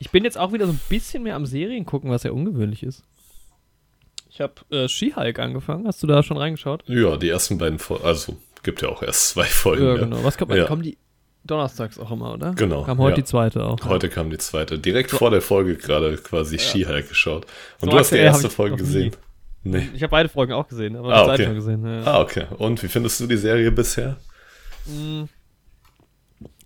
Ich 0.00 0.10
bin 0.10 0.24
jetzt 0.24 0.36
auch 0.36 0.52
wieder 0.52 0.66
so 0.66 0.72
ein 0.72 0.80
bisschen 0.88 1.22
mehr 1.22 1.36
am 1.36 1.46
Serien 1.46 1.86
gucken, 1.86 2.10
was 2.10 2.24
ja 2.24 2.32
ungewöhnlich 2.32 2.82
ist. 2.82 3.04
Ich 4.28 4.40
habe 4.40 4.54
äh, 4.70 4.88
She-Hulk 4.88 5.38
angefangen. 5.38 5.86
Hast 5.86 6.02
du 6.02 6.08
da 6.08 6.24
schon 6.24 6.38
reingeschaut? 6.38 6.82
Ja, 6.88 7.16
die 7.16 7.28
ersten 7.28 7.58
beiden 7.58 7.78
Folgen. 7.78 8.04
Also, 8.04 8.36
gibt 8.64 8.82
ja 8.82 8.88
auch 8.88 9.02
erst 9.02 9.28
zwei 9.28 9.44
Folgen. 9.44 9.84
Ja, 9.84 9.94
genau. 9.94 10.24
Was 10.24 10.38
kommt, 10.38 10.52
ja. 10.54 10.64
kommen 10.64 10.82
die 10.82 10.96
donnerstags 11.44 11.98
auch 11.98 12.10
immer, 12.10 12.34
oder? 12.34 12.52
Genau. 12.54 12.82
Kam 12.84 12.98
heute 12.98 13.12
ja. 13.12 13.16
die 13.16 13.24
zweite 13.24 13.64
auch. 13.64 13.78
Heute 13.84 14.08
kam 14.08 14.30
die 14.30 14.38
zweite. 14.38 14.78
Direkt 14.78 15.10
so. 15.10 15.16
vor 15.18 15.30
der 15.30 15.42
Folge 15.42 15.76
gerade 15.76 16.16
quasi 16.16 16.56
ja. 16.56 16.62
She-Hulk 16.62 17.08
geschaut. 17.08 17.46
Und 17.80 17.86
so 17.86 17.90
du 17.90 17.98
hast 17.98 18.12
die 18.12 18.16
erste 18.16 18.48
Folge 18.50 18.76
gesehen. 18.76 19.12
Nee. 19.64 19.88
Ich 19.94 20.02
habe 20.02 20.10
beide 20.10 20.28
Folgen 20.28 20.52
auch 20.52 20.66
gesehen, 20.68 20.96
aber 20.96 21.12
Ah, 21.12 21.20
die 21.20 21.26
zweite 21.26 21.42
okay. 21.44 21.54
gesehen. 21.54 21.86
Ja. 21.86 22.02
Ah, 22.04 22.20
okay. 22.20 22.46
Und 22.58 22.82
wie 22.82 22.88
findest 22.88 23.20
du 23.20 23.26
die 23.26 23.36
Serie 23.36 23.70
bisher? 23.70 24.16
Mm, 24.86 25.24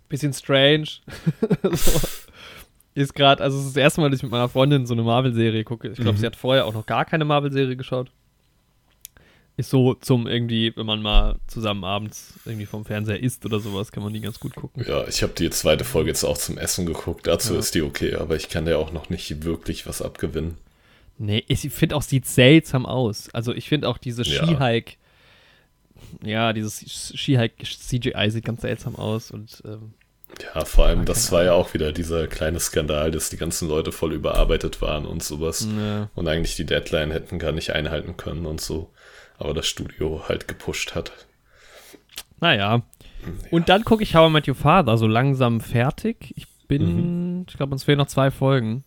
bisschen 0.09 0.33
strange. 0.33 0.87
so. 1.73 2.01
Ist 2.95 3.15
gerade, 3.15 3.43
also 3.43 3.59
es 3.59 3.67
ist 3.67 3.77
das 3.77 3.83
erste 3.83 4.01
Mal, 4.01 4.09
dass 4.09 4.21
ich 4.21 4.23
mit 4.23 4.33
meiner 4.33 4.49
Freundin 4.49 4.87
so 4.87 4.95
eine 4.95 5.03
Marvel-Serie 5.03 5.65
gucke. 5.65 5.89
Ich 5.89 5.97
glaube, 5.97 6.13
Mhm. 6.13 6.17
sie 6.17 6.27
hat 6.27 6.37
vorher 6.37 6.65
auch 6.65 6.73
noch 6.73 6.87
gar 6.87 7.05
keine 7.05 7.27
Marvel-Serie 7.27 7.77
geschaut. 7.77 8.11
Ist 9.59 9.71
so 9.71 9.95
zum 9.95 10.27
irgendwie, 10.27 10.77
wenn 10.77 10.85
man 10.85 11.01
mal 11.01 11.37
zusammen 11.47 11.83
abends 11.85 12.35
irgendwie 12.45 12.67
vom 12.67 12.85
Fernseher 12.85 13.23
isst 13.23 13.47
oder 13.47 13.59
sowas, 13.59 13.91
kann 13.91 14.03
man 14.03 14.13
die 14.13 14.21
ganz 14.21 14.39
gut 14.39 14.55
gucken. 14.55 14.85
Ja, 14.87 15.09
ich 15.09 15.23
habe 15.23 15.33
die 15.33 15.49
zweite 15.49 15.85
Folge 15.85 16.11
jetzt 16.11 16.25
auch 16.25 16.37
zum 16.37 16.59
Essen 16.59 16.85
geguckt. 16.85 17.27
Dazu 17.27 17.55
Ja. 17.55 17.61
ist 17.61 17.75
die 17.75 17.81
okay, 17.83 18.15
aber 18.17 18.37
ich 18.37 18.51
kann 18.51 18.67
der 18.67 18.79
auch 18.79 18.93
noch 18.93 19.09
nicht 19.09 19.45
wirklich 19.45 19.87
was 19.87 20.03
abgewinnen. 20.03 20.59
Nee, 21.19 21.43
ich 21.49 21.61
finde 21.71 21.97
auch, 21.97 22.03
sieht 22.03 22.27
seltsam 22.27 22.85
aus. 22.85 23.31
Also 23.33 23.55
ich 23.55 23.69
finde 23.71 23.89
auch 23.89 23.97
diese 23.97 24.23
Ja. 24.25 24.45
Ski-Hike, 24.45 24.93
ja, 26.23 26.53
dieses 26.53 27.13
Ski-Hike 27.17 27.65
CGI 27.65 28.31
sieht 28.31 28.45
ganz 28.45 28.61
seltsam 28.61 28.97
aus 28.97 29.31
und 29.31 29.63
ähm, 29.65 29.95
Ja, 30.55 30.67
vor 30.67 30.85
allem, 30.87 31.01
Ah, 31.01 31.05
das 31.05 31.33
war 31.33 31.45
ja 31.45 31.53
auch 31.55 31.73
wieder 31.73 31.93
dieser 31.93 32.27
kleine 32.27 32.61
Skandal, 32.61 33.11
dass 33.11 33.31
die 33.31 33.39
ganzen 33.39 33.69
Leute 33.69 33.93
voll 33.93 34.13
überarbeitet 34.13 34.83
waren 34.83 35.07
und 35.07 35.23
sowas. 35.23 35.65
ne. 35.65 36.11
Und 36.15 36.29
eigentlich 36.29 36.57
die 36.57 36.67
Deadline 36.67 37.11
hätten 37.13 37.39
gar 37.39 37.53
nicht 37.53 37.71
einhalten 37.71 38.19
können 38.19 38.45
und 38.45 38.61
so. 38.61 38.91
Aber 39.39 39.55
das 39.55 39.67
Studio 39.67 40.23
halt 40.29 40.49
gepusht 40.49 40.95
hat. 40.95 41.13
Naja. 42.41 42.83
Und 43.51 43.69
dann 43.69 43.85
gucke 43.85 44.03
ich 44.03 44.15
How 44.15 44.29
I 44.29 44.33
Met 44.33 44.49
Your 44.49 44.55
Father 44.55 44.97
so 44.99 45.07
langsam 45.07 45.61
fertig. 45.61 46.33
Ich 46.37 46.47
bin, 46.69 47.45
ich 47.49 47.57
glaube, 47.57 47.73
uns 47.73 47.85
fehlen 47.85 47.99
noch 47.99 48.07
zwei 48.07 48.31
Folgen. 48.31 48.85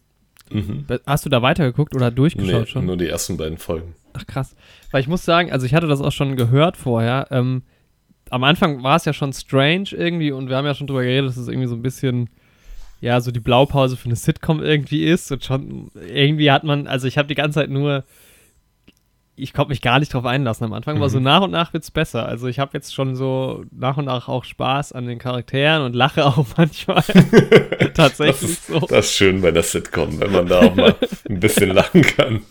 Mhm. 0.52 0.86
Hast 1.06 1.26
du 1.26 1.30
da 1.30 1.42
weitergeguckt 1.42 1.96
oder 1.96 2.10
durchgeschaut 2.10 2.62
Nee, 2.62 2.66
schon? 2.68 2.86
nur 2.86 2.98
die 2.98 3.08
ersten 3.08 3.38
beiden 3.38 3.58
Folgen. 3.58 3.96
Ach 4.14 4.26
krass. 4.26 4.56
Weil 4.92 5.02
ich 5.02 5.08
muss 5.08 5.24
sagen, 5.24 5.52
also 5.52 5.66
ich 5.66 5.74
hatte 5.74 5.88
das 5.88 6.02
auch 6.02 6.12
schon 6.12 6.36
gehört 6.36 6.78
vorher. 6.78 7.28
Ähm, 7.32 7.64
am 8.32 8.44
Anfang 8.44 8.82
war 8.84 8.96
es 8.96 9.06
ja 9.06 9.14
schon 9.14 9.34
strange 9.34 9.90
irgendwie 9.92 10.32
und 10.32 10.50
wir 10.50 10.56
haben 10.58 10.66
ja 10.66 10.74
schon 10.74 10.88
drüber 10.88 11.04
geredet, 11.04 11.30
dass 11.30 11.38
es 11.38 11.48
irgendwie 11.48 11.68
so 11.68 11.76
ein 11.76 11.82
bisschen, 11.82 12.30
ja, 13.02 13.22
so 13.22 13.32
die 13.32 13.40
Blaupause 13.40 13.98
für 13.98 14.06
eine 14.06 14.16
Sitcom 14.16 14.62
irgendwie 14.64 15.06
ist. 15.06 15.32
Und 15.32 15.44
schon 15.44 15.92
irgendwie 15.96 16.52
hat 16.52 16.64
man, 16.64 16.88
also 16.88 17.08
ich 17.08 17.18
habe 17.18 17.28
die 17.28 17.36
ganze 17.36 17.60
Zeit 17.60 17.70
nur, 17.70 18.04
ich 19.42 19.54
konnte 19.54 19.70
mich 19.70 19.82
gar 19.82 20.00
nicht 20.00 20.14
drauf 20.14 20.26
einlassen 20.26 20.66
am 20.66 20.74
Anfang, 20.74 20.98
aber 20.98 21.06
Mhm. 21.08 21.12
so 21.12 21.20
nach 21.20 21.42
und 21.42 21.52
nach 21.52 21.74
wird 21.74 21.84
es 21.84 21.92
besser. 21.92 22.26
Also 22.26 22.48
ich 22.48 22.60
habe 22.60 22.72
jetzt 22.74 22.94
schon 22.94 23.16
so 23.16 23.64
nach 23.72 23.98
und 23.98 24.06
nach 24.06 24.28
auch 24.28 24.44
Spaß 24.44 24.92
an 24.94 25.08
den 25.08 25.20
Charakteren 25.20 25.84
und 25.84 25.96
lache 25.96 26.26
auch 26.26 26.46
manchmal. 26.58 27.04
Das 27.80 27.94
Tatsächlich 27.94 28.52
ist, 28.52 28.68
so. 28.68 28.80
das 28.80 29.06
ist 29.08 29.14
schön 29.14 29.42
bei 29.42 29.52
der 29.52 29.64
Sitcom, 29.64 30.20
wenn 30.20 30.32
man 30.32 30.48
da 30.48 30.60
auch 30.60 30.76
mal 30.76 30.96
ein 31.30 31.40
bisschen 31.40 31.72
lachen 31.72 32.02
kann. 32.04 32.42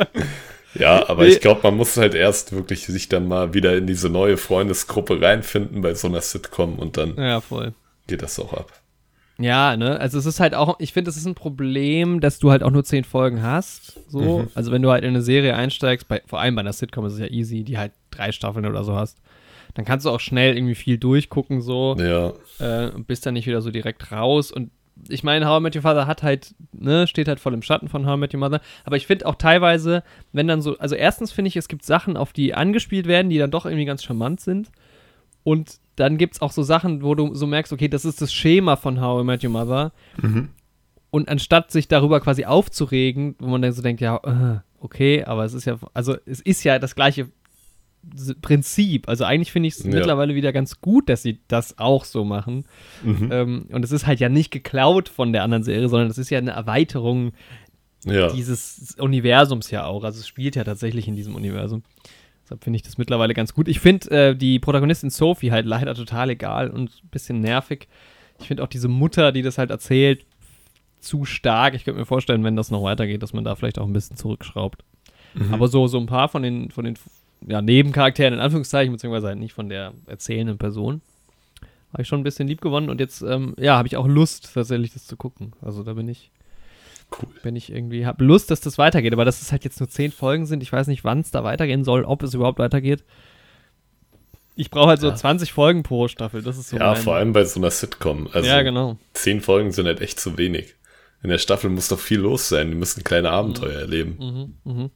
Ja, 0.75 1.09
aber 1.09 1.23
Nee. 1.25 1.31
ich 1.31 1.41
glaube, 1.41 1.61
man 1.63 1.77
muss 1.77 1.97
halt 1.97 2.15
erst 2.15 2.53
wirklich 2.53 2.87
sich 2.87 3.09
dann 3.09 3.27
mal 3.29 3.55
wieder 3.55 3.77
in 3.77 3.87
diese 3.87 4.09
neue 4.11 4.37
Freundesgruppe 4.37 5.21
reinfinden 5.21 5.81
bei 5.81 5.95
so 5.95 6.09
einer 6.09 6.21
Sitcom 6.21 6.79
und 6.79 6.97
dann 6.97 7.15
Ja, 7.17 7.43
geht 8.07 8.23
das 8.23 8.39
auch 8.39 8.53
ab. 8.53 8.73
Ja, 9.41 9.77
ne, 9.77 10.01
also 10.01 10.19
es 10.19 10.27
ist 10.27 10.41
halt 10.41 10.55
auch, 10.55 10.81
ich 10.81 10.93
finde, 10.93 11.11
es 11.11 11.17
ist 11.17 11.27
ein 11.27 11.37
Problem, 11.37 12.21
dass 12.21 12.41
du 12.41 12.51
halt 12.51 12.65
auch 12.65 12.71
nur 12.71 12.83
zehn 12.85 13.05
Folgen 13.05 13.43
hast, 13.43 14.11
so. 14.11 14.41
Mhm. 14.41 14.49
Also 14.55 14.73
wenn 14.73 14.83
du 14.83 14.91
halt 14.91 15.05
in 15.05 15.11
eine 15.11 15.23
Serie 15.23 15.55
einsteigst, 15.55 16.09
bei, 16.09 16.23
vor 16.27 16.41
allem 16.41 16.57
bei 16.57 16.61
einer 16.61 16.73
Sitcom 16.73 17.07
ist 17.07 17.15
es 17.15 17.21
ja 17.21 17.27
easy, 17.27 17.63
die 17.63 17.79
halt 17.79 17.93
drei 18.11 18.33
Staffeln 18.33 18.67
oder 18.67 18.83
so 18.83 18.97
hast, 18.97 19.19
dann 19.75 19.85
kannst 19.85 20.07
du 20.07 20.11
auch 20.11 20.19
schnell 20.19 20.57
irgendwie 20.57 20.75
viel 20.75 20.99
durchgucken, 20.99 21.61
so, 21.61 21.97
Ja, 21.99 22.33
äh, 22.59 22.91
und 22.91 23.07
bist 23.07 23.27
dann 23.27 23.35
nicht 23.35 23.47
wieder 23.47 23.63
so 23.63 23.71
direkt 23.71 24.11
raus 24.11 24.51
und 24.51 24.71
ich 25.09 25.23
meine, 25.23 25.47
How 25.47 25.61
I 25.61 25.63
Met 25.63 25.77
Your 25.77 25.83
Father 25.83 26.09
hat 26.09 26.25
halt, 26.25 26.55
ne, 26.73 27.07
steht 27.07 27.29
halt 27.29 27.39
voll 27.39 27.55
im 27.55 27.63
Schatten 27.63 27.89
von 27.89 28.07
How 28.07 28.17
I 28.17 28.19
Met 28.19 28.35
Your 28.35 28.41
Mother. 28.41 28.61
Aber 28.85 28.97
ich 28.97 29.07
finde 29.07 29.27
auch 29.27 29.37
teilweise, 29.37 30.03
wenn 30.33 30.49
dann 30.49 30.61
so, 30.61 30.77
also 30.79 30.97
erstens 30.97 31.31
finde 31.31 31.49
ich, 31.49 31.57
es 31.57 31.69
gibt 31.69 31.85
Sachen, 31.85 32.17
auf 32.17 32.33
die 32.33 32.55
angespielt 32.55 33.07
werden, 33.07 33.31
die 33.31 33.39
dann 33.39 33.53
doch 33.53 33.65
irgendwie 33.65 33.85
ganz 33.85 34.03
charmant 34.03 34.41
sind. 34.41 34.71
Und 35.45 35.79
dann 35.99 36.19
gibt 36.19 36.35
es 36.35 36.41
auch 36.43 36.53
so 36.53 36.63
Sachen, 36.63 37.03
wo 37.03 37.15
du 37.15 37.35
so 37.35 37.47
merkst, 37.47 37.73
okay, 37.73 37.89
das 37.89 38.05
ist 38.05 38.21
das 38.21 38.33
Schema 38.33 38.77
von 38.77 39.01
How 39.01 39.23
I 39.23 39.25
Met 39.25 39.45
Your 39.45 39.51
Mother. 39.51 39.93
Mhm. 40.21 40.49
Und 41.11 41.29
anstatt 41.29 41.71
sich 41.71 41.89
darüber 41.89 42.21
quasi 42.21 42.45
aufzuregen, 42.45 43.35
wo 43.39 43.49
man 43.49 43.63
dann 43.63 43.73
so 43.73 43.83
denkt, 43.83 44.01
ja, 44.01 44.17
äh, 44.17 44.61
okay, 44.81 45.25
aber 45.25 45.45
es 45.45 45.55
ist 45.55 45.65
ja, 45.65 45.79
also 45.95 46.17
es 46.27 46.41
ist 46.41 46.65
ja 46.65 46.79
das 46.79 46.95
gleiche 46.95 47.29
Prinzip. 48.41 49.09
Also 49.09 49.25
eigentlich 49.25 49.53
finde 49.53 49.69
ich 49.69 49.75
es 49.75 49.85
Ja. 49.85 49.91
mittlerweile 49.91 50.35
wieder 50.35 50.53
ganz 50.53 50.81
gut, 50.81 51.09
dass 51.09 51.23
sie 51.23 51.41
das 51.49 51.79
auch 51.79 52.05
so 52.05 52.25
machen. 52.25 52.65
Mhm. 53.03 53.29
Ähm, 53.33 53.67
und 53.73 53.85
es 53.85 53.93
ist 53.93 54.07
halt 54.07 54.21
ja 54.21 54.29
nicht 54.29 54.51
geklaut 54.51 55.09
von 55.09 55.33
der 55.33 55.43
anderen 55.43 55.65
Serie, 55.65 55.89
sondern 55.89 56.11
es 56.11 56.19
ist 56.19 56.31
ja 56.31 56.39
eine 56.39 56.53
Erweiterung 56.53 57.33
ja. 58.05 58.29
dieses 58.29 58.97
Universums 58.99 59.71
ja 59.71 59.85
auch. 59.85 60.05
Also 60.05 60.21
es 60.21 60.29
spielt 60.29 60.57
ja 60.57 60.65
tatsächlich 60.65 61.09
in 61.09 61.17
diesem 61.17 61.35
Universum. 61.35 61.83
Deshalb 62.49 62.65
finde 62.65 62.79
ich 62.79 62.83
das 62.83 62.97
mittlerweile 62.97 63.35
ganz 63.35 63.53
gut. 63.53 63.69
Ich 63.69 63.79
finde 63.79 64.11
äh, 64.31 64.35
die 64.35 64.59
Protagonistin 64.59 65.11
Sophie 65.11 65.53
halt 65.53 65.67
leider 65.67 65.95
total 65.95 66.31
egal 66.31 66.71
und 66.71 67.03
ein 67.05 67.09
bisschen 67.11 67.43
nervig. 67.43 67.89
Ich 68.41 68.47
finde 68.47 68.63
auch 68.63 68.69
diese 68.69 68.89
Mutter, 68.89 69.33
die 69.33 69.43
das 69.43 69.59
halt 69.59 69.71
erzählt, 69.71 70.25
zu 70.99 71.27
stark. 71.27 71.75
Ich 71.75 71.85
könnte 71.85 72.01
mir 72.01 72.07
vorstellen, 72.07 72.45
wenn 72.45 72.57
das 72.57 72.71
noch 72.71 72.83
weitergeht, 72.83 73.23
dass 73.23 73.35
man 73.35 73.45
da 73.45 73.55
vielleicht 73.55 73.79
auch 73.79 73.87
ein 73.87 73.93
bisschen 73.93 74.17
zurückschraubt. 74.17 74.83
Mhm. 75.35 75.53
Aber 75.53 75.69
so, 75.69 75.89
so 75.89 75.99
ein 75.99 76.07
paar 76.07 76.31
von 76.31 76.43
den, 76.43 76.71
von 76.71 76.87
den 76.87 76.95
ja, 77.47 77.61
Nebencharakteren, 77.61 78.33
in 78.33 78.41
Anführungszeichen, 78.41 78.93
beziehungsweise 78.95 79.27
halt 79.27 79.39
nicht 79.39 79.53
von 79.53 79.69
der 79.69 79.93
erzählenden 80.07 80.57
Person, 80.57 81.03
habe 81.93 82.03
ich 82.03 82.09
schon 82.09 82.21
ein 82.21 82.25
bisschen 82.25 82.49
lieb 82.49 82.63
gewonnen 82.63 82.89
und 82.89 82.99
jetzt, 82.99 83.21
ähm, 83.21 83.55
ja, 83.59 83.77
habe 83.77 83.89
ich 83.89 83.99
auch 83.99 84.09
Lust, 84.09 84.55
tatsächlich 84.55 84.95
das 84.95 85.07
zu 85.07 85.19
gucken. 85.19 85.53
Also 85.61 85.83
da 85.83 85.93
bin 85.93 86.09
ich, 86.09 86.31
Cool. 87.11 87.29
bin 87.43 87.57
ich 87.57 87.73
irgendwie, 87.73 88.05
habe 88.05 88.23
Lust, 88.25 88.51
dass 88.51 88.61
das 88.61 88.77
weitergeht, 88.77 89.13
aber 89.15 89.25
dass 89.25 89.41
es 89.41 89.51
halt 89.51 89.65
jetzt 89.65 89.81
nur 89.81 89.89
zehn 89.89 90.13
Folgen 90.13 90.45
sind, 90.47 90.63
ich 90.63 90.73
weiß 90.73 90.89
nicht, 90.89 91.05
wann 91.05 91.21
es 91.21 91.31
da 91.31 91.43
weitergehen 91.43 91.83
soll, 91.83 92.05
ob 92.05 92.23
es 92.23 92.35
überhaupt 92.35 92.59
weitergeht. 92.59 93.03
Ich 94.57 94.71
brauche 94.71 94.89
halt 94.89 95.01
so 95.01 95.09
Ja. 95.09 95.15
20 95.15 95.53
Folgen 95.53 95.83
pro 95.85 96.09
Staffel, 96.09 96.43
das 96.43 96.59
ist 96.59 96.69
so 96.71 96.77
Ja, 96.77 96.95
vor 96.97 97.15
allem 97.15 97.33
bei 97.33 97.45
so 97.45 97.61
einer 97.61 97.71
Sitcom. 97.71 98.29
Also 98.33 98.49
ja, 98.49 98.61
genau. 98.63 98.99
zehn 99.15 99.41
Folgen 99.41 99.73
sind 99.73 99.87
halt 99.87 100.01
echt 100.01 100.21
zu 100.21 100.37
wenig. 100.37 100.75
In 101.23 101.31
der 101.31 101.39
Staffel 101.39 101.71
muss 101.71 101.89
doch 101.89 101.99
viel 101.99 102.21
los 102.21 102.49
sein. 102.49 102.69
Die 102.71 102.77
müssen 102.77 103.03
kleine 103.05 103.31
Abenteuer 103.31 103.81
erleben. 103.81 104.55
Mhm, 104.65 104.73
mhm. 104.73 104.91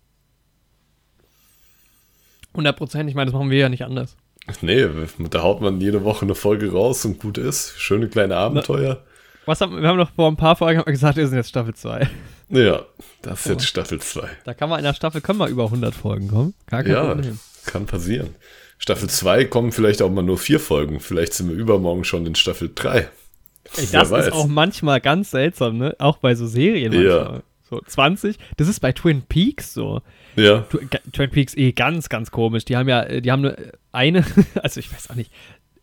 100 2.53 2.77
Prozent, 2.77 3.09
ich 3.09 3.15
meine, 3.17 3.31
das 3.31 3.35
machen 3.39 3.51
wir 3.51 3.59
ja 3.59 3.69
nicht 3.69 3.85
anders. 3.85 4.17
Nee, 4.61 4.87
da 5.31 5.43
haut 5.43 5.61
man 5.61 5.81
jede 5.81 6.05
Woche 6.05 6.23
eine 6.25 6.35
Folge 6.35 6.73
raus 6.73 7.05
und 7.05 7.21
gut 7.21 7.39
ist. 7.39 7.75
Schöne 7.79 8.09
kleine 8.09 8.37
Abenteuer. 8.37 9.03
Was 9.47 9.61
haben, 9.61 9.81
wir 9.81 9.89
haben 9.89 9.97
noch 9.99 10.11
vor 10.15 10.29
ein 10.31 10.37
paar 10.37 10.57
Folgen 10.57 10.83
gesagt, 10.85 11.17
wir 11.17 11.27
sind 11.27 11.37
jetzt 11.37 11.49
Staffel 11.49 11.75
2. 11.75 12.09
Ja, 12.51 12.83
das 13.23 13.41
ist 13.41 13.47
jetzt 13.49 13.67
Staffel 13.67 14.01
2. 14.01 14.29
Da 14.45 14.55
kann 14.55 14.69
man 14.69 14.79
in 14.79 14.85
der 14.85 14.95
Staffel, 14.95 15.21
können 15.21 15.39
wir 15.39 15.49
über 15.49 15.65
100 15.65 15.95
Folgen 15.95 16.29
kommen. 16.29 16.55
Gar 16.67 16.83
kein 16.83 16.93
Ja, 16.93 17.07
Problem. 17.15 17.39
kann 17.67 17.87
passieren. 17.87 18.35
Staffel 18.79 19.09
2 19.09 19.45
kommen 19.47 19.73
vielleicht 19.73 20.03
auch 20.03 20.11
mal 20.11 20.23
nur 20.23 20.39
vier 20.39 20.61
Folgen. 20.61 21.01
Vielleicht 21.01 21.35
sind 21.35 21.49
wir 21.49 21.57
übermorgen 21.57 22.05
schon 22.05 22.27
in 22.27 22.35
Staffel 22.35 22.71
3. 22.75 22.99
Ey, 22.99 23.89
das 23.93 24.11
weiß. 24.11 24.27
ist 24.27 24.33
auch 24.33 24.47
manchmal 24.49 25.01
ganz 25.01 25.31
seltsam, 25.31 25.79
ne? 25.79 25.95
Auch 25.99 26.19
bei 26.19 26.35
so 26.35 26.47
Serien 26.47 26.93
Ja. 26.93 27.01
manchmal. 27.19 27.43
So 27.71 27.81
20, 27.81 28.37
das 28.59 28.69
ist 28.69 28.81
bei 28.81 28.93
Twin 28.93 29.23
Peaks 29.23 29.73
so. 29.73 30.03
Ja, 30.37 30.67
Tw- 30.71 31.01
Twin 31.13 31.31
Peaks 31.31 31.55
eh 31.57 31.73
ganz, 31.73 32.09
ganz 32.11 32.31
komisch. 32.31 32.65
Die 32.67 32.77
haben 32.77 32.89
ja, 32.89 33.03
äh, 33.05 33.23
die 33.23 33.33
haben 33.33 33.41
nur 33.43 33.57
eine, 33.93 34.25
also 34.63 34.79
ich 34.81 34.93
weiß 34.93 35.09
auch 35.11 35.15
nicht. 35.15 35.33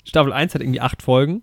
Staffel 0.03 0.31
1 0.33 0.53
hat 0.53 0.61
irgendwie 0.61 0.81
acht 0.81 1.01
Folgen. 1.01 1.41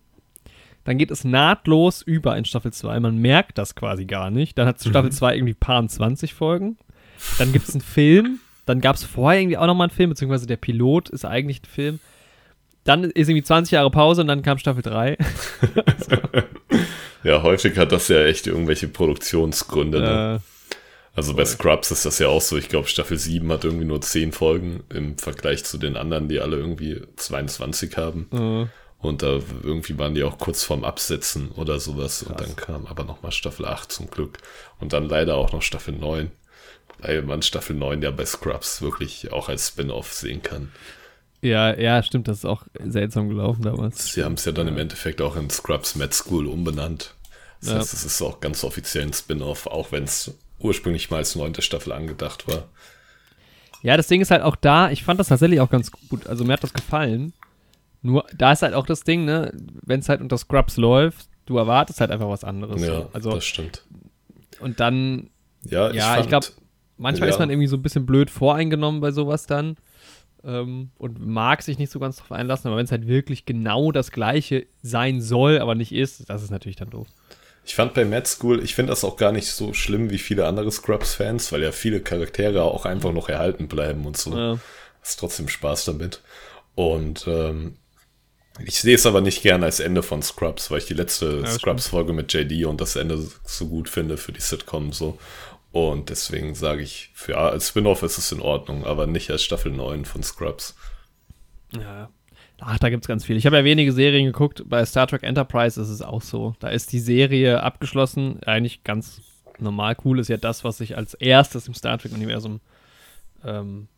Dann 0.86 0.98
geht 0.98 1.10
es 1.10 1.24
nahtlos 1.24 2.00
über 2.00 2.36
in 2.36 2.44
Staffel 2.44 2.72
2. 2.72 3.00
Man 3.00 3.18
merkt 3.18 3.58
das 3.58 3.74
quasi 3.74 4.04
gar 4.04 4.30
nicht. 4.30 4.56
Dann 4.56 4.68
hat 4.68 4.80
Staffel 4.80 5.10
2 5.10 5.34
irgendwie 5.34 5.54
paar 5.54 5.86
20 5.86 6.32
Folgen. 6.32 6.78
Dann 7.38 7.52
gibt 7.52 7.68
es 7.68 7.74
einen 7.74 7.80
Film. 7.80 8.38
Dann 8.66 8.80
gab 8.80 8.94
es 8.94 9.02
vorher 9.02 9.40
irgendwie 9.40 9.58
auch 9.58 9.66
nochmal 9.66 9.88
einen 9.88 9.96
Film, 9.96 10.10
beziehungsweise 10.10 10.46
der 10.46 10.56
Pilot 10.56 11.08
ist 11.08 11.24
eigentlich 11.24 11.62
ein 11.62 11.66
Film. 11.66 12.00
Dann 12.84 13.02
ist 13.02 13.28
irgendwie 13.28 13.42
20 13.42 13.72
Jahre 13.72 13.90
Pause 13.90 14.20
und 14.20 14.28
dann 14.28 14.42
kam 14.42 14.58
Staffel 14.58 14.82
3. 14.82 15.18
ja, 17.24 17.42
häufig 17.42 17.76
hat 17.78 17.90
das 17.90 18.06
ja 18.06 18.24
echt 18.24 18.46
irgendwelche 18.46 18.86
Produktionsgründe. 18.86 20.00
Ne? 20.00 20.40
äh, 20.40 20.76
Also 21.16 21.34
bei 21.34 21.44
Scrubs 21.44 21.90
ist 21.90 22.06
das 22.06 22.20
ja 22.20 22.28
auch 22.28 22.40
so. 22.40 22.56
Ich 22.56 22.68
glaube, 22.68 22.86
Staffel 22.86 23.18
7 23.18 23.50
hat 23.50 23.64
irgendwie 23.64 23.86
nur 23.86 24.00
10 24.00 24.30
Folgen 24.30 24.84
im 24.88 25.18
Vergleich 25.18 25.64
zu 25.64 25.78
den 25.78 25.96
anderen, 25.96 26.28
die 26.28 26.38
alle 26.38 26.58
irgendwie 26.58 27.02
22 27.16 27.96
haben. 27.96 28.28
äh, 28.32 28.85
Und 29.06 29.22
da 29.22 29.40
irgendwie 29.62 29.98
waren 29.98 30.14
die 30.14 30.22
auch 30.24 30.38
kurz 30.38 30.62
vorm 30.64 30.84
Absetzen 30.84 31.50
oder 31.52 31.80
sowas. 31.80 32.22
Und 32.22 32.36
Krass. 32.36 32.46
dann 32.46 32.56
kam 32.56 32.86
aber 32.86 33.04
nochmal 33.04 33.32
Staffel 33.32 33.64
8 33.66 33.90
zum 33.90 34.10
Glück. 34.10 34.38
Und 34.80 34.92
dann 34.92 35.08
leider 35.08 35.36
auch 35.36 35.52
noch 35.52 35.62
Staffel 35.62 35.94
9. 35.94 36.30
Weil 36.98 37.22
man 37.22 37.42
Staffel 37.42 37.76
9 37.76 38.02
ja 38.02 38.10
bei 38.10 38.24
Scrubs 38.24 38.80
wirklich 38.82 39.32
auch 39.32 39.48
als 39.48 39.68
Spin-off 39.68 40.12
sehen 40.12 40.42
kann. 40.42 40.72
ja, 41.42 41.78
ja, 41.78 42.02
stimmt, 42.02 42.26
das 42.28 42.38
ist 42.38 42.44
auch 42.46 42.62
seltsam 42.84 43.28
gelaufen 43.28 43.62
damals. 43.62 44.12
Sie 44.12 44.24
haben 44.24 44.34
es 44.34 44.44
ja 44.46 44.52
dann 44.52 44.66
im 44.68 44.78
Endeffekt 44.78 45.20
auch 45.20 45.36
in 45.36 45.50
Scrubs 45.50 45.94
Med 45.94 46.14
School 46.14 46.46
umbenannt. 46.46 47.14
Das 47.60 47.70
Ja. 47.70 47.76
heißt, 47.78 47.92
es 47.94 48.04
ist 48.04 48.22
auch 48.22 48.40
ganz 48.40 48.64
offiziell 48.64 49.04
ein 49.04 49.12
Spin-off, 49.12 49.66
auch 49.66 49.92
wenn 49.92 50.04
es 50.04 50.32
ursprünglich 50.58 51.10
mal 51.10 51.18
als 51.18 51.36
neunte 51.36 51.60
Staffel 51.62 51.92
angedacht 51.92 52.48
war. 52.48 52.64
Ja, 53.82 53.96
das 53.96 54.06
Ding 54.08 54.20
ist 54.22 54.30
halt 54.30 54.42
auch 54.42 54.56
da, 54.56 54.90
ich 54.90 55.04
fand 55.04 55.20
das 55.20 55.28
tatsächlich 55.28 55.60
auch 55.60 55.70
ganz 55.70 55.90
gut. 55.90 56.26
Also 56.26 56.44
mir 56.44 56.54
hat 56.54 56.62
das 56.64 56.72
gefallen. 56.72 57.32
Nur, 58.02 58.24
da 58.36 58.52
ist 58.52 58.62
halt 58.62 58.74
auch 58.74 58.86
das 58.86 59.02
Ding, 59.04 59.24
ne, 59.24 59.52
wenn 59.82 60.00
es 60.00 60.08
halt 60.08 60.20
unter 60.20 60.38
Scrubs 60.38 60.76
läuft, 60.76 61.28
du 61.46 61.56
erwartest 61.58 62.00
halt 62.00 62.10
einfach 62.10 62.28
was 62.28 62.44
anderes. 62.44 62.80
Ja, 62.82 63.02
so. 63.02 63.10
Also, 63.12 63.30
das 63.32 63.44
stimmt. 63.44 63.84
und 64.60 64.80
dann, 64.80 65.30
Ja, 65.68 65.90
Ja, 65.92 66.14
ich, 66.16 66.22
ich 66.22 66.28
glaub- 66.28 66.44
fand, 66.44 66.56
manchmal 66.96 67.28
Ja. 67.28 67.34
ist 67.34 67.38
man 67.40 67.50
irgendwie 67.50 67.66
so 67.66 67.76
ein 67.76 67.82
bisschen 67.82 68.06
blöd 68.06 68.30
voreingenommen 68.30 69.00
bei 69.00 69.10
sowas 69.10 69.46
dann 69.46 69.76
ähm, 70.44 70.90
und 70.98 71.18
mag 71.26 71.62
sich 71.62 71.78
nicht 71.78 71.90
so 71.90 71.98
ganz 71.98 72.18
drauf 72.18 72.30
einlassen, 72.32 72.68
aber 72.68 72.76
wenn 72.76 72.84
es 72.84 72.92
halt 72.92 73.08
wirklich 73.08 73.46
genau 73.46 73.90
das 73.90 74.12
gleiche 74.12 74.66
sein 74.82 75.20
soll, 75.20 75.58
aber 75.58 75.74
nicht 75.74 75.92
ist, 75.92 76.28
das 76.30 76.42
ist 76.44 76.50
natürlich 76.50 76.76
dann 76.76 76.90
doof. 76.90 77.08
Ich 77.64 77.74
fand 77.74 77.94
bei 77.94 78.04
Mad 78.04 78.26
School, 78.28 78.62
ich 78.62 78.76
finde 78.76 78.90
das 78.92 79.02
auch 79.02 79.16
gar 79.16 79.32
nicht 79.32 79.50
so 79.50 79.72
schlimm 79.74 80.10
wie 80.10 80.18
viele 80.18 80.46
andere 80.46 80.70
Scrubs-Fans, 80.70 81.50
weil 81.50 81.62
ja 81.62 81.72
viele 81.72 82.00
Charaktere 82.00 82.62
auch 82.62 82.84
einfach 82.84 83.12
noch 83.12 83.28
erhalten 83.28 83.66
bleiben 83.66 84.06
und 84.06 84.16
so. 84.16 84.36
Ja. 84.38 84.58
Hast 85.02 85.18
trotzdem 85.18 85.48
Spaß 85.48 85.86
damit. 85.86 86.22
Und 86.76 87.26
ähm, 87.26 87.74
ich 88.64 88.80
sehe 88.80 88.94
es 88.94 89.06
aber 89.06 89.20
nicht 89.20 89.42
gern 89.42 89.62
als 89.62 89.80
Ende 89.80 90.02
von 90.02 90.22
Scrubs, 90.22 90.70
weil 90.70 90.78
ich 90.78 90.86
die 90.86 90.94
letzte 90.94 91.42
das 91.42 91.56
Scrubs-Folge 91.56 92.12
mit 92.12 92.32
JD 92.32 92.64
und 92.66 92.80
das 92.80 92.96
Ende 92.96 93.26
so 93.44 93.66
gut 93.66 93.88
finde 93.88 94.16
für 94.16 94.32
die 94.32 94.40
Sitcom 94.40 94.92
so. 94.92 95.18
Und 95.72 96.08
deswegen 96.08 96.54
sage 96.54 96.82
ich, 96.82 97.10
für, 97.12 97.32
ja, 97.32 97.48
als 97.48 97.68
Spin-off 97.68 98.02
ist 98.02 98.16
es 98.16 98.32
in 98.32 98.40
Ordnung, 98.40 98.86
aber 98.86 99.06
nicht 99.06 99.30
als 99.30 99.42
Staffel 99.42 99.72
9 99.72 100.04
von 100.06 100.22
Scrubs. 100.22 100.74
Ja. 101.76 102.08
Ach, 102.58 102.78
da 102.78 102.88
gibt 102.88 103.04
es 103.04 103.08
ganz 103.08 103.26
viel. 103.26 103.36
Ich 103.36 103.44
habe 103.44 103.56
ja 103.56 103.64
wenige 103.64 103.92
Serien 103.92 104.24
geguckt. 104.24 104.62
Bei 104.66 104.84
Star 104.86 105.06
Trek 105.06 105.22
Enterprise 105.22 105.78
ist 105.80 105.90
es 105.90 106.00
auch 106.00 106.22
so. 106.22 106.54
Da 106.60 106.68
ist 106.68 106.92
die 106.92 107.00
Serie 107.00 107.62
abgeschlossen. 107.62 108.42
Eigentlich 108.44 108.82
ganz 108.82 109.20
normal 109.58 109.96
cool 110.04 110.18
ist 110.18 110.28
ja 110.28 110.38
das, 110.38 110.64
was 110.64 110.78
sich 110.78 110.96
als 110.96 111.12
erstes 111.12 111.68
im 111.68 111.74
Star 111.74 111.98
Trek-Universum 111.98 112.60
ähm, 113.44 113.88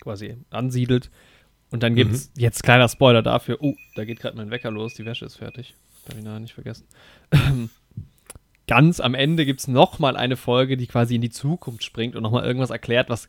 quasi 0.00 0.36
ansiedelt. 0.50 1.10
Und 1.76 1.82
dann 1.82 1.94
gibt 1.94 2.14
es, 2.14 2.30
jetzt 2.38 2.62
kleiner 2.62 2.88
Spoiler 2.88 3.20
dafür, 3.20 3.58
oh, 3.60 3.74
da 3.96 4.06
geht 4.06 4.18
gerade 4.18 4.34
mein 4.34 4.50
Wecker 4.50 4.70
los, 4.70 4.94
die 4.94 5.04
Wäsche 5.04 5.26
ist 5.26 5.36
fertig. 5.36 5.74
Darf 6.06 6.16
ich 6.16 6.24
nachher 6.24 6.40
nicht 6.40 6.54
vergessen. 6.54 6.86
Ganz 8.66 8.98
am 8.98 9.12
Ende 9.12 9.44
gibt 9.44 9.60
es 9.60 9.68
nochmal 9.68 10.16
eine 10.16 10.38
Folge, 10.38 10.78
die 10.78 10.86
quasi 10.86 11.16
in 11.16 11.20
die 11.20 11.28
Zukunft 11.28 11.84
springt 11.84 12.16
und 12.16 12.22
nochmal 12.22 12.46
irgendwas 12.46 12.70
erklärt, 12.70 13.10
was 13.10 13.28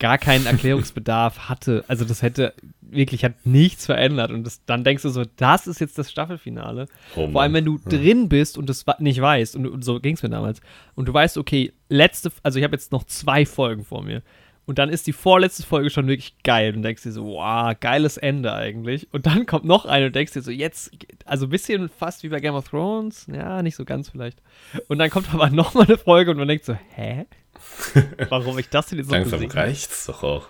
gar 0.00 0.18
keinen 0.18 0.46
Erklärungsbedarf 0.46 1.48
hatte. 1.48 1.84
Also 1.86 2.04
das 2.04 2.22
hätte 2.22 2.54
wirklich 2.80 3.24
hat 3.24 3.46
nichts 3.46 3.86
verändert. 3.86 4.32
Und 4.32 4.42
das, 4.42 4.64
dann 4.64 4.82
denkst 4.82 5.04
du 5.04 5.10
so, 5.10 5.22
das 5.36 5.68
ist 5.68 5.80
jetzt 5.80 5.96
das 5.96 6.10
Staffelfinale. 6.10 6.88
Oh 7.14 7.30
Vor 7.30 7.40
allem, 7.40 7.52
wenn 7.52 7.66
du 7.66 7.78
drin 7.78 8.28
bist 8.28 8.58
und 8.58 8.68
das 8.68 8.84
nicht 8.98 9.20
weißt, 9.20 9.54
und, 9.54 9.68
und 9.68 9.84
so 9.84 10.00
ging 10.00 10.16
es 10.16 10.24
mir 10.24 10.30
damals, 10.30 10.60
und 10.96 11.06
du 11.06 11.14
weißt, 11.14 11.38
okay, 11.38 11.72
letzte, 11.88 12.32
also 12.42 12.58
ich 12.58 12.64
habe 12.64 12.74
jetzt 12.74 12.90
noch 12.90 13.04
zwei 13.04 13.46
Folgen 13.46 13.84
vor 13.84 14.02
mir. 14.02 14.22
Und 14.66 14.78
dann 14.78 14.88
ist 14.88 15.06
die 15.06 15.12
vorletzte 15.12 15.62
Folge 15.62 15.90
schon 15.90 16.08
wirklich 16.08 16.34
geil. 16.42 16.74
Und 16.74 16.82
denkst 16.82 17.04
dir 17.04 17.12
so, 17.12 17.24
wow, 17.24 17.72
geiles 17.78 18.16
Ende 18.16 18.52
eigentlich. 18.52 19.06
Und 19.12 19.26
dann 19.26 19.46
kommt 19.46 19.64
noch 19.64 19.86
eine 19.86 20.06
und 20.06 20.16
denkst 20.16 20.32
dir 20.32 20.42
so, 20.42 20.50
jetzt, 20.50 20.90
also 21.24 21.46
ein 21.46 21.50
bisschen 21.50 21.88
fast 21.88 22.24
wie 22.24 22.28
bei 22.28 22.40
Game 22.40 22.54
of 22.54 22.68
Thrones. 22.68 23.26
Ja, 23.32 23.62
nicht 23.62 23.76
so 23.76 23.84
ganz 23.84 24.08
vielleicht. 24.10 24.42
Und 24.88 24.98
dann 24.98 25.08
kommt 25.10 25.32
aber 25.32 25.50
noch 25.50 25.74
mal 25.74 25.84
eine 25.84 25.96
Folge 25.96 26.32
und 26.32 26.38
man 26.38 26.48
denkt 26.48 26.64
so, 26.64 26.74
hä? 26.94 27.26
Warum 28.28 28.58
ich 28.58 28.68
das 28.68 28.86
denn 28.86 28.98
jetzt 28.98 29.06
noch 29.06 29.14
Langsam 29.14 29.38
gesehen 29.40 29.52
reicht's 29.52 30.06
doch 30.06 30.22
auch. 30.22 30.48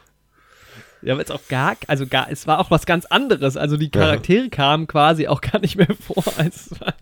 Ja, 1.02 1.12
aber 1.12 1.20
jetzt 1.20 1.30
auch 1.30 1.46
gar, 1.49 1.76
also 1.87 2.06
gar, 2.06 2.30
es 2.30 2.46
war 2.46 2.58
auch 2.58 2.70
was 2.70 2.87
ganz 2.87 3.04
anderes. 3.04 3.56
Also 3.56 3.76
die 3.76 3.90
Charaktere 3.90 4.49
kamen 4.49 4.87
quasi 4.87 5.28
auch 5.28 5.40
gar 5.42 5.61
nicht 5.61 5.76
mehr 5.76 5.94
vor. 6.00 6.25
als 6.38 6.70
Es 6.73 6.80
war 6.80 6.94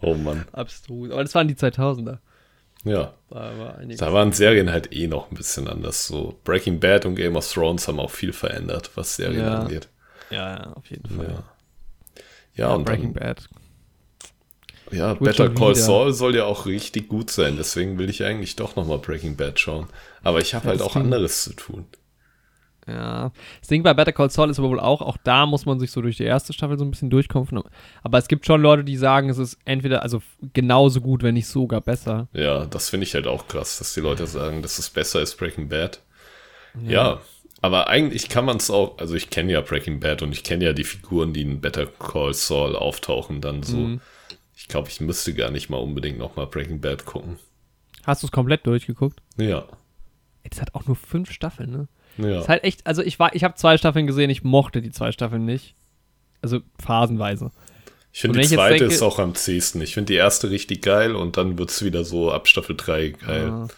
Oh 0.00 0.14
Mann. 0.14 0.44
abstrus. 0.52 1.10
Aber 1.10 1.22
das 1.24 1.34
waren 1.34 1.48
die 1.48 1.54
2000er. 1.56 2.18
Ja. 2.84 3.14
Da 3.30 3.58
war. 3.58 3.78
Da 3.84 4.12
waren 4.12 4.32
Serien 4.32 4.70
halt 4.70 4.92
eh 4.92 5.06
noch 5.08 5.30
ein 5.30 5.36
bisschen 5.36 5.68
anders. 5.68 6.06
So 6.06 6.38
Breaking 6.44 6.80
Bad 6.80 7.06
und 7.06 7.16
Game 7.16 7.36
of 7.36 7.50
Thrones 7.52 7.88
haben 7.88 8.00
auch 8.00 8.10
viel 8.10 8.32
verändert, 8.32 8.90
was 8.94 9.16
Serien 9.16 9.40
Ja. 9.40 9.58
angeht. 9.60 9.88
Ja, 10.30 10.56
ja, 10.58 10.72
auf 10.74 10.86
jeden 10.90 11.08
Fall. 11.08 11.28
Ja. 11.28 11.42
Ja, 12.54 12.74
und 12.74 12.84
Breaking 12.84 13.14
dann, 13.14 13.22
Bad. 13.22 13.48
ja, 14.90 15.10
Wird 15.10 15.20
Better 15.20 15.50
Call. 15.50 15.74
Saul 15.74 16.12
soll 16.12 16.34
ja 16.36 16.44
auch 16.44 16.66
richtig 16.66 17.08
gut 17.08 17.30
sein. 17.30 17.56
Deswegen 17.56 17.98
will 17.98 18.10
ich 18.10 18.24
eigentlich 18.24 18.56
doch 18.56 18.74
nochmal 18.76 18.98
Breaking 18.98 19.36
Bad 19.36 19.58
schauen. 19.60 19.88
Aber 20.22 20.40
ich 20.40 20.54
habe 20.54 20.64
Ja, 20.66 20.70
halt 20.72 20.82
auch 20.82 20.96
anderes 20.96 21.44
zu 21.44 21.52
tun. 21.54 21.86
Ja. 22.88 23.32
Das 23.60 23.68
Ding 23.68 23.82
bei 23.82 23.92
Better 23.94 24.12
Call 24.12 24.30
Saul 24.30 24.50
ist 24.50 24.58
aber 24.58 24.70
wohl 24.70 24.80
auch, 24.80 25.02
auch 25.02 25.16
da 25.22 25.46
muss 25.46 25.66
man 25.66 25.78
sich 25.78 25.90
so 25.90 26.00
durch 26.00 26.16
die 26.16 26.24
erste 26.24 26.52
Staffel 26.52 26.78
so 26.78 26.84
ein 26.84 26.90
bisschen 26.90 27.10
durchkämpfen. 27.10 27.60
Aber 28.02 28.18
es 28.18 28.28
gibt 28.28 28.46
schon 28.46 28.62
Leute, 28.62 28.84
die 28.84 28.96
sagen, 28.96 29.28
es 29.28 29.38
ist 29.38 29.58
entweder, 29.64 30.02
also 30.02 30.22
genauso 30.54 31.00
gut, 31.00 31.22
wenn 31.22 31.34
nicht 31.34 31.46
sogar 31.48 31.80
besser. 31.80 32.28
Ja, 32.32 32.66
das 32.66 32.88
finde 32.88 33.04
ich 33.04 33.14
halt 33.14 33.26
auch 33.26 33.46
krass, 33.48 33.78
dass 33.78 33.94
die 33.94 34.00
Leute 34.00 34.26
sagen, 34.26 34.62
das 34.62 34.78
ist 34.78 34.90
besser 34.90 35.18
als 35.18 35.36
Breaking 35.36 35.68
Bad. 35.68 36.00
Ja, 36.82 37.20
aber 37.60 37.88
eigentlich 37.88 38.28
kann 38.28 38.44
man 38.44 38.58
es 38.58 38.70
auch, 38.70 38.98
also 38.98 39.14
ich 39.14 39.30
kenne 39.30 39.52
ja 39.52 39.60
Breaking 39.60 39.98
Bad 40.00 40.22
und 40.22 40.32
ich 40.32 40.44
kenne 40.44 40.64
ja 40.64 40.72
die 40.72 40.84
Figuren, 40.84 41.32
die 41.32 41.42
in 41.42 41.60
Better 41.60 41.86
Call 41.86 42.32
Saul 42.32 42.76
auftauchen, 42.76 43.40
dann 43.40 43.62
so. 43.62 43.76
Mhm. 43.76 44.00
Ich 44.56 44.68
glaube, 44.68 44.88
ich 44.88 45.00
müsste 45.00 45.34
gar 45.34 45.50
nicht 45.50 45.68
mal 45.70 45.78
unbedingt 45.78 46.18
nochmal 46.18 46.46
Breaking 46.46 46.80
Bad 46.80 47.04
gucken. 47.04 47.38
Hast 48.04 48.22
du 48.22 48.26
es 48.26 48.32
komplett 48.32 48.66
durchgeguckt? 48.66 49.20
Ja, 49.36 49.66
Das 50.48 50.60
hat 50.60 50.74
auch 50.74 50.86
nur 50.86 50.96
fünf 50.96 51.30
Staffeln, 51.30 51.70
ne? 51.70 51.88
Ja. 52.18 52.40
Ist 52.40 52.48
halt 52.48 52.64
echt, 52.64 52.86
also 52.86 53.02
ich 53.02 53.18
war, 53.18 53.34
ich 53.34 53.44
habe 53.44 53.54
zwei 53.54 53.76
Staffeln 53.78 54.06
gesehen, 54.06 54.30
ich 54.30 54.42
mochte 54.44 54.82
die 54.82 54.90
zwei 54.90 55.12
Staffeln 55.12 55.44
nicht. 55.44 55.74
Also 56.42 56.60
phasenweise. 56.80 57.50
Ich 58.12 58.20
finde, 58.20 58.40
die 58.40 58.46
zweite 58.48 58.78
denke- 58.78 58.92
ist 58.94 59.02
auch 59.02 59.18
am 59.18 59.34
zähsten. 59.34 59.80
Ich 59.82 59.94
finde 59.94 60.12
die 60.12 60.16
erste 60.18 60.50
richtig 60.50 60.82
geil 60.82 61.14
und 61.14 61.36
dann 61.36 61.58
wird 61.58 61.70
es 61.70 61.84
wieder 61.84 62.04
so 62.04 62.32
ab 62.32 62.48
Staffel 62.48 62.76
3 62.76 63.08
geil. 63.10 63.50
Ah. 63.50 63.68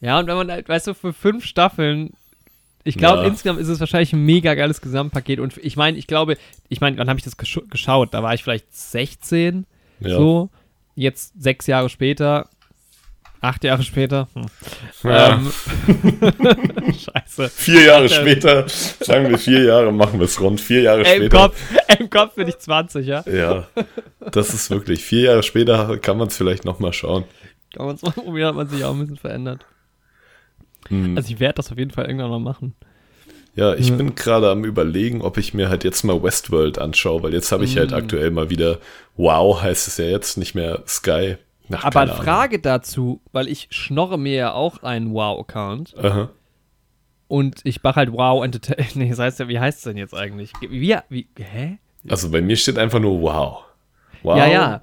Ja, 0.00 0.18
und 0.18 0.26
wenn 0.26 0.36
man 0.36 0.50
halt, 0.50 0.68
weißt 0.68 0.88
du, 0.88 0.94
für 0.94 1.12
fünf 1.12 1.44
Staffeln, 1.44 2.12
ich 2.84 2.96
glaube, 2.96 3.22
Ja. 3.22 3.28
insgesamt 3.28 3.60
ist 3.60 3.68
es 3.68 3.80
wahrscheinlich 3.80 4.12
ein 4.12 4.24
mega 4.24 4.54
geiles 4.54 4.80
Gesamtpaket. 4.80 5.40
Und 5.40 5.56
ich 5.58 5.76
meine, 5.76 5.96
ich 5.96 6.06
glaube, 6.06 6.36
ich 6.68 6.80
meine, 6.80 6.98
wann 6.98 7.08
habe 7.08 7.18
ich 7.18 7.24
das 7.24 7.38
gescha- 7.38 7.66
geschaut? 7.70 8.12
Da 8.12 8.22
war 8.22 8.34
ich 8.34 8.42
vielleicht 8.42 8.74
16, 8.74 9.66
Ja. 10.00 10.16
so. 10.16 10.50
Jetzt 10.96 11.32
sechs 11.40 11.66
Jahre 11.66 11.88
später, 11.88 12.48
acht 13.44 13.64
Jahre 13.64 13.82
später. 13.82 14.28
Hm. 14.34 14.46
Ja. 15.04 15.34
Ähm, 15.34 15.52
Scheiße. 16.92 17.48
Vier 17.50 17.82
Jahre 17.84 18.04
Ähm. 18.04 18.08
später, 18.08 18.64
sagen 18.68 19.28
wir 19.30 19.38
vier 19.38 19.64
Jahre, 19.64 19.92
machen 19.92 20.18
wir 20.18 20.24
es 20.26 20.40
rund. 20.40 20.60
Vier 20.60 20.82
Jahre 20.82 21.00
Im 21.00 21.06
später. 21.06 21.36
Kopf, 21.38 21.60
im 21.98 22.10
Kopf 22.10 22.34
bin 22.34 22.48
ich 22.48 22.58
20, 22.58 23.06
ja. 23.06 23.24
Ja, 23.30 23.66
das 24.32 24.52
ist 24.54 24.70
wirklich. 24.70 25.04
Vier 25.04 25.22
Jahre 25.22 25.42
später 25.42 25.98
kann 25.98 26.16
man 26.18 26.28
es 26.28 26.36
vielleicht 26.36 26.64
nochmal 26.64 26.92
schauen. 26.92 27.24
Kann 27.74 27.86
man's 27.86 28.02
mal 28.02 28.12
probieren, 28.12 28.48
hat 28.48 28.54
man 28.56 28.68
sich 28.68 28.84
auch 28.84 28.92
ein 28.92 29.00
bisschen 29.00 29.16
verändert. 29.16 29.64
Hm. 30.88 31.16
Also 31.16 31.32
ich 31.32 31.40
werde 31.40 31.54
das 31.54 31.72
auf 31.72 31.78
jeden 31.78 31.90
Fall 31.90 32.06
irgendwann 32.06 32.30
mal 32.30 32.40
machen. 32.40 32.74
Ja, 33.56 33.74
ich 33.74 33.88
Ja. 33.90 33.94
bin 33.94 34.14
gerade 34.16 34.50
am 34.50 34.64
überlegen, 34.64 35.22
ob 35.22 35.38
ich 35.38 35.54
mir 35.54 35.68
halt 35.68 35.84
jetzt 35.84 36.02
mal 36.02 36.20
Westworld 36.22 36.78
anschaue, 36.78 37.22
weil 37.22 37.32
jetzt 37.34 37.52
habe 37.52 37.64
ich 37.64 37.76
halt 37.78 37.92
Mm. 37.92 37.94
aktuell 37.94 38.30
mal 38.32 38.50
wieder, 38.50 38.78
wow, 39.16 39.62
heißt 39.62 39.86
es 39.86 39.96
ja 39.96 40.06
jetzt, 40.06 40.36
nicht 40.38 40.56
mehr 40.56 40.82
Sky. 40.88 41.36
Nach 41.68 41.84
Aber. 41.84 42.06
Frage 42.08 42.58
dazu, 42.58 43.20
weil 43.32 43.48
ich 43.48 43.68
schnorre 43.70 44.18
mir 44.18 44.34
ja 44.34 44.52
auch 44.52 44.82
einen 44.82 45.12
Wow-Account 45.14 45.96
Aha. 45.96 46.30
und 47.28 47.60
ich 47.64 47.82
mache 47.82 47.96
halt 47.96 48.12
Wow 48.12 48.44
Entertainment. 48.44 48.96
Nee, 48.96 49.10
das 49.10 49.18
heißt 49.18 49.40
ja, 49.40 49.48
wie 49.48 49.58
heißt 49.58 49.78
es 49.78 49.84
denn 49.84 49.96
jetzt 49.96 50.14
eigentlich? 50.14 50.52
Wie, 50.60 50.96
wie, 51.08 51.28
hä? 51.38 51.78
Also 52.08 52.30
bei 52.30 52.42
mir 52.42 52.56
steht 52.56 52.78
einfach 52.78 53.00
nur 53.00 53.20
wow. 53.22 53.64
Wow. 54.22 54.36
Ja, 54.36 54.46
ja. 54.46 54.82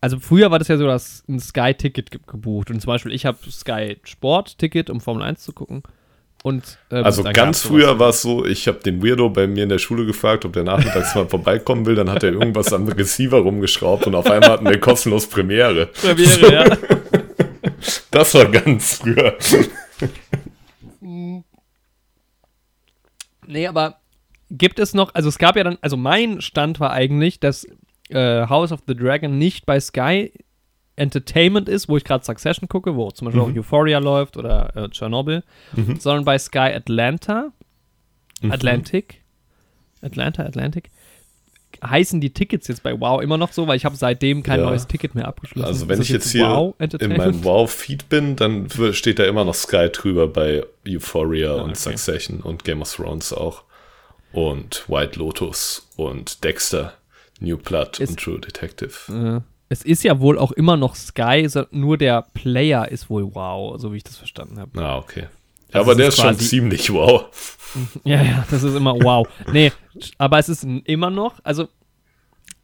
Also 0.00 0.18
früher 0.18 0.50
war 0.50 0.58
das 0.58 0.68
ja 0.68 0.76
so, 0.76 0.86
dass 0.86 1.24
ein 1.28 1.38
Sky-Ticket 1.38 2.10
ge 2.10 2.20
gebucht 2.26 2.70
und 2.70 2.80
zum 2.80 2.88
Beispiel 2.88 3.12
ich 3.12 3.24
habe 3.24 3.38
Sky 3.50 3.98
Sport-Ticket, 4.02 4.90
um 4.90 5.00
Formel 5.00 5.22
1 5.22 5.42
zu 5.42 5.52
gucken. 5.52 5.82
Und, 6.42 6.78
ähm, 6.90 7.04
Also 7.04 7.22
ganz 7.22 7.62
früher 7.62 7.98
war 7.98 8.10
es 8.10 8.22
so, 8.22 8.44
ich 8.44 8.66
habe 8.66 8.78
den 8.78 9.02
Weirdo 9.02 9.30
bei 9.30 9.46
mir 9.46 9.62
in 9.62 9.68
der 9.68 9.78
Schule 9.78 10.04
gefragt, 10.04 10.44
ob 10.44 10.52
der 10.52 10.64
nachmittags 10.64 11.14
mal 11.14 11.28
vorbeikommen 11.28 11.86
will, 11.86 11.94
dann 11.94 12.10
hat 12.10 12.24
er 12.24 12.32
irgendwas 12.32 12.72
am 12.72 12.88
Receiver 12.88 13.38
rumgeschraubt 13.38 14.06
und 14.06 14.14
auf 14.14 14.26
einmal 14.26 14.50
hatten 14.50 14.68
wir 14.68 14.80
kostenlos 14.80 15.28
Premiere. 15.28 15.86
Premiere, 15.86 16.52
ja. 16.52 16.76
Das 18.10 18.34
war 18.34 18.46
ganz 18.46 18.98
früher. 18.98 19.36
Nee, 23.46 23.66
aber 23.66 23.96
gibt 24.50 24.78
es 24.78 24.94
noch, 24.94 25.14
also 25.14 25.28
es 25.28 25.38
gab 25.38 25.56
ja 25.56 25.64
dann, 25.64 25.78
also 25.80 25.96
mein 25.96 26.40
Stand 26.40 26.78
war 26.80 26.92
eigentlich, 26.92 27.40
dass 27.40 27.66
äh, 28.10 28.46
House 28.46 28.72
of 28.72 28.80
the 28.86 28.94
Dragon 28.94 29.38
nicht 29.38 29.66
bei 29.66 29.80
Sky 29.80 30.32
Entertainment 31.02 31.68
ist, 31.68 31.88
wo 31.88 31.96
ich 31.96 32.04
gerade 32.04 32.24
Succession 32.24 32.68
gucke, 32.68 32.94
wo 32.96 33.10
zum 33.10 33.26
Beispiel 33.26 33.40
auch 33.42 33.54
Euphoria 33.54 33.98
läuft 33.98 34.36
oder 34.36 34.74
äh, 34.76 34.88
Chernobyl, 34.90 35.42
sondern 35.98 36.24
bei 36.24 36.38
Sky 36.38 36.72
Atlanta, 36.74 37.52
Atlantic, 38.48 39.22
Atlanta, 40.00 40.42
Atlantic. 40.44 40.90
Heißen 41.84 42.20
die 42.20 42.32
Tickets 42.32 42.68
jetzt 42.68 42.82
bei 42.82 42.98
Wow 43.00 43.22
immer 43.22 43.38
noch 43.38 43.50
so, 43.52 43.66
weil 43.66 43.76
ich 43.76 43.84
habe 43.84 43.96
seitdem 43.96 44.42
kein 44.42 44.60
Ja. 44.60 44.66
neues 44.66 44.86
Ticket 44.86 45.14
mehr 45.14 45.26
abgeschlossen. 45.26 45.66
Also 45.66 45.88
wenn 45.88 46.00
ich 46.00 46.08
das 46.08 46.14
jetzt 46.14 46.30
hier 46.32 46.46
Wow 46.46 46.74
in 47.00 47.16
meinem 47.16 47.42
Wow-Feed 47.44 48.08
bin, 48.08 48.36
dann 48.36 48.68
steht 48.92 49.18
da 49.18 49.24
immer 49.24 49.44
noch 49.44 49.54
Sky 49.54 49.88
drüber 49.90 50.28
bei 50.28 50.64
Euphoria 50.86 51.52
Ah, 51.52 51.62
und 51.62 51.70
okay. 51.70 51.74
Succession 51.96 52.40
und 52.40 52.64
Game 52.64 52.82
of 52.82 52.94
Thrones 52.94 53.32
auch. 53.32 53.64
Und 54.32 54.84
White 54.88 55.18
Lotus 55.18 55.88
und 55.96 56.44
Dexter, 56.44 56.92
New 57.40 57.56
Blood 57.56 57.98
Ist- 58.00 58.10
und 58.10 58.20
True 58.20 58.38
Detective. 58.40 59.42
Äh, 59.72 59.74
es 59.74 59.82
ist 59.82 60.04
ja 60.04 60.20
wohl 60.20 60.38
auch 60.38 60.52
immer 60.52 60.76
noch 60.76 60.94
Sky, 60.94 61.48
nur 61.70 61.98
der 61.98 62.22
Player 62.34 62.90
ist 62.90 63.10
wohl 63.10 63.34
wow, 63.34 63.80
so 63.80 63.92
wie 63.92 63.96
ich 63.98 64.04
das 64.04 64.16
verstanden 64.16 64.58
habe. 64.58 64.82
Ah, 64.82 64.98
okay. 64.98 65.28
Also 65.72 65.90
Aber 65.90 65.94
der 65.94 66.08
ist 66.08 66.14
ist 66.14 66.20
schon 66.20 66.38
ziemlich 66.38 66.92
wow. 66.92 67.26
Ja, 68.04 68.22
ja, 68.22 68.44
das 68.50 68.62
ist 68.62 68.74
immer 68.74 68.94
wow. 69.02 69.26
Nee, 69.50 69.72
aber 70.18 70.38
es 70.38 70.50
ist 70.50 70.64
immer 70.64 71.08
noch, 71.08 71.40
also 71.42 71.68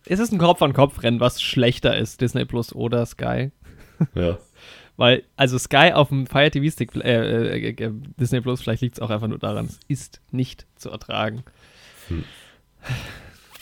es 0.05 0.21
ist 0.21 0.33
ein 0.33 0.38
Kopf-an-Kopf-Rennen, 0.38 1.18
was 1.21 1.40
schlechter 1.40 1.97
ist, 1.97 2.21
Disney 2.21 2.44
Plus 2.44 2.75
oder 2.75 3.05
Sky. 3.07 3.51
Ja. 4.14 4.38
Weil, 4.99 5.23
also 5.37 5.59
Sky 5.59 5.92
auf 5.94 6.09
dem 6.09 6.27
Fire 6.27 6.51
TV 6.51 6.71
Stick, 6.71 6.94
äh, 6.97 7.68
äh, 7.68 7.68
äh, 7.71 7.90
Disney 8.21 8.40
Plus, 8.40 8.61
vielleicht 8.61 8.83
liegt 8.83 8.97
es 8.97 9.01
auch 9.01 9.11
einfach 9.11 9.29
nur 9.29 9.38
daran, 9.38 9.66
es 9.66 9.79
ist 9.87 10.21
nicht 10.33 10.66
zu 10.77 10.90
ertragen. 10.90 11.44
Hm. 12.09 12.25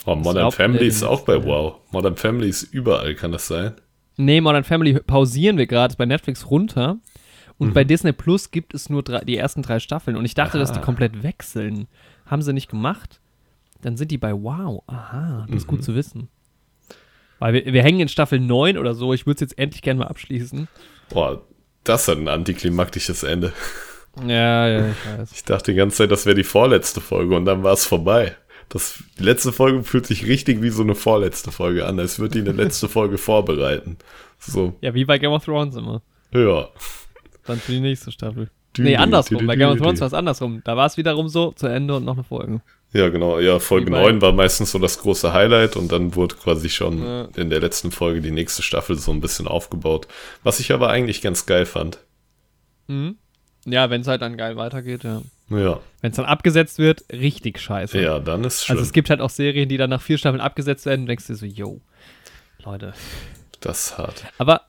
Oh, 0.07 0.14
Modern 0.14 0.53
Family 0.53 0.87
ist 0.87 1.03
auch 1.03 1.23
bei 1.23 1.45
Wow. 1.45 1.81
Modern 1.90 2.16
Family 2.16 2.49
ist 2.49 2.62
überall, 2.62 3.14
kann 3.14 3.33
das 3.33 3.49
sein? 3.49 3.75
Nee, 4.16 4.40
Modern 4.40 4.64
Family 4.64 4.95
pausieren 5.01 5.59
wir 5.59 5.66
gerade 5.66 5.97
bei 5.97 6.07
Netflix 6.07 6.49
runter. 6.49 6.99
Und 7.59 7.69
mhm. 7.69 7.73
bei 7.73 7.85
Disney 7.85 8.12
Plus 8.12 8.51
gibt 8.51 8.75
es 8.75 8.88
nur 8.88 9.03
drei, 9.03 9.21
die 9.21 9.37
ersten 9.37 9.62
drei 9.62 9.81
Staffeln. 9.81 10.16
Und 10.16 10.25
ich 10.25 10.35
dachte, 10.35 10.59
Aha. 10.59 10.59
dass 10.59 10.73
die 10.73 10.81
komplett 10.81 11.23
wechseln. 11.23 11.88
Haben 12.27 12.42
sie 12.42 12.53
nicht 12.53 12.71
gemacht. 12.71 13.21
Dann 13.83 13.97
sind 13.97 14.11
die 14.11 14.19
bei 14.19 14.33
Wow. 14.33 14.83
Aha, 14.87 15.40
das 15.42 15.51
mhm. 15.51 15.57
ist 15.57 15.66
gut 15.66 15.81
mhm. 15.81 15.85
zu 15.85 15.95
wissen. 15.95 16.29
Weil 17.38 17.55
wir, 17.55 17.73
wir 17.73 17.83
hängen 17.83 18.01
in 18.01 18.09
Staffel 18.09 18.40
9 18.40 18.79
oder 18.79 18.95
so. 18.95 19.12
Ich 19.12 19.27
würde 19.27 19.37
es 19.37 19.40
jetzt 19.40 19.59
endlich 19.59 19.83
gerne 19.83 20.01
mal 20.01 20.07
abschließen. 20.07 20.69
Boah, 21.11 21.42
das 21.85 22.09
hat 22.09 22.19
ein 22.19 22.29
antiklimaktisches 22.29 23.23
Ende. 23.23 23.53
Ja, 24.27 24.66
ja, 24.66 24.88
ich 24.88 25.19
weiß. 25.19 25.33
Ich 25.33 25.45
dachte 25.45 25.73
die 25.73 25.77
ganze 25.77 25.99
Zeit, 25.99 26.11
das 26.11 26.25
wäre 26.25 26.35
die 26.35 26.45
vorletzte 26.45 27.01
Folge 27.01 27.37
und 27.37 27.45
dann 27.45 27.62
war 27.62 27.75
es 27.75 27.85
vorbei. 27.85 28.35
Das, 28.69 29.03
die 29.19 29.23
letzte 29.23 29.53
Folge 29.53 29.85
fühlt 29.85 30.07
sich 30.07 30.27
richtig 30.27 30.61
wie 30.61 30.71
so 30.71 30.83
eine 30.83 30.95
vorletzte 30.95 31.53
Folge 31.53 31.87
an, 31.87 32.01
als 32.01 32.19
würde 32.19 32.41
die 32.41 32.49
eine 32.49 32.57
letzte 32.57 32.89
Folge 32.89 33.17
vorbereiten. 33.17 33.97
So. 34.39 34.75
Ja, 34.81 34.93
wie 34.95 35.05
bei 35.05 35.19
Game 35.19 35.33
of 35.33 35.45
Thrones 35.45 35.77
immer. 35.77 36.03
Ja. 36.33 36.69
Dann 37.45 37.59
für 37.59 37.73
die 37.73 37.81
nächste 37.81 38.11
Staffel. 38.11 38.51
Dü 38.77 38.83
nee, 38.83 38.97
andersrum. 38.97 39.47
Bei 39.47 39.57
Game 39.57 39.71
of 39.71 39.79
Thrones 39.79 40.01
war 40.01 40.09
es 40.09 40.15
andersrum. 40.15 40.63
Da 40.65 40.77
war 40.77 40.87
es 40.87 40.97
wiederum 40.97 41.29
so, 41.29 41.53
zu 41.53 41.67
Ende 41.67 41.95
und 41.95 42.05
noch 42.05 42.15
eine 42.15 42.25
Folge. 42.25 42.61
Ja, 42.93 43.09
genau. 43.09 43.39
Ja, 43.39 43.59
Folge 43.59 43.91
9 43.91 44.21
war 44.23 44.33
meistens 44.33 44.73
so 44.73 44.79
das 44.79 44.99
große 44.99 45.33
Highlight 45.33 45.77
und 45.77 45.93
dann 45.93 46.15
wurde 46.15 46.35
quasi 46.35 46.69
schon 46.69 47.03
ja. 47.03 47.29
in 47.37 47.51
der 47.51 47.61
letzten 47.61 47.91
Folge 47.91 48.21
die 48.21 48.31
nächste 48.31 48.63
Staffel 48.63 48.97
so 48.97 49.13
ein 49.13 49.21
bisschen 49.21 49.47
aufgebaut. 49.47 50.09
Was 50.43 50.61
ich 50.61 50.73
aber 50.73 50.89
eigentlich 50.89 51.21
ganz 51.21 51.47
geil 51.47 51.67
fand. 51.67 51.99
Mhm. 52.89 53.17
Ja, 53.67 53.91
wenn 53.91 54.01
es 54.01 54.07
halt 54.07 54.23
dann 54.23 54.37
geil 54.37 54.57
weitergeht, 54.57 55.03
ja. 55.03 55.23
Ja. 55.49 55.81
Wenn 56.01 56.11
es 56.11 56.17
dann 56.17 56.25
abgesetzt 56.25 56.79
wird, 56.79 57.05
richtig 57.13 57.59
scheiße. 57.61 58.01
Ja, 58.01 58.21
dann 58.21 58.45
ist 58.45 58.65
schlimm. 58.65 58.79
Also 58.79 58.87
es 58.87 58.93
gibt 58.93 59.11
halt 59.11 59.21
auch 59.21 59.31
Serien, 59.31 59.69
die 59.69 59.77
dann 59.77 59.91
nach 59.91 60.01
vier 60.01 60.19
Staffeln 60.19 60.41
abgesetzt 60.41 60.87
werden 60.87 61.03
und 61.03 61.07
denkst 61.07 61.27
dir 61.27 61.35
so, 61.35 61.47
yo, 61.47 61.81
Leute. 62.65 62.95
Das 63.61 63.87
ist 63.87 63.99
hart. 63.99 64.25
Aber, 64.39 64.63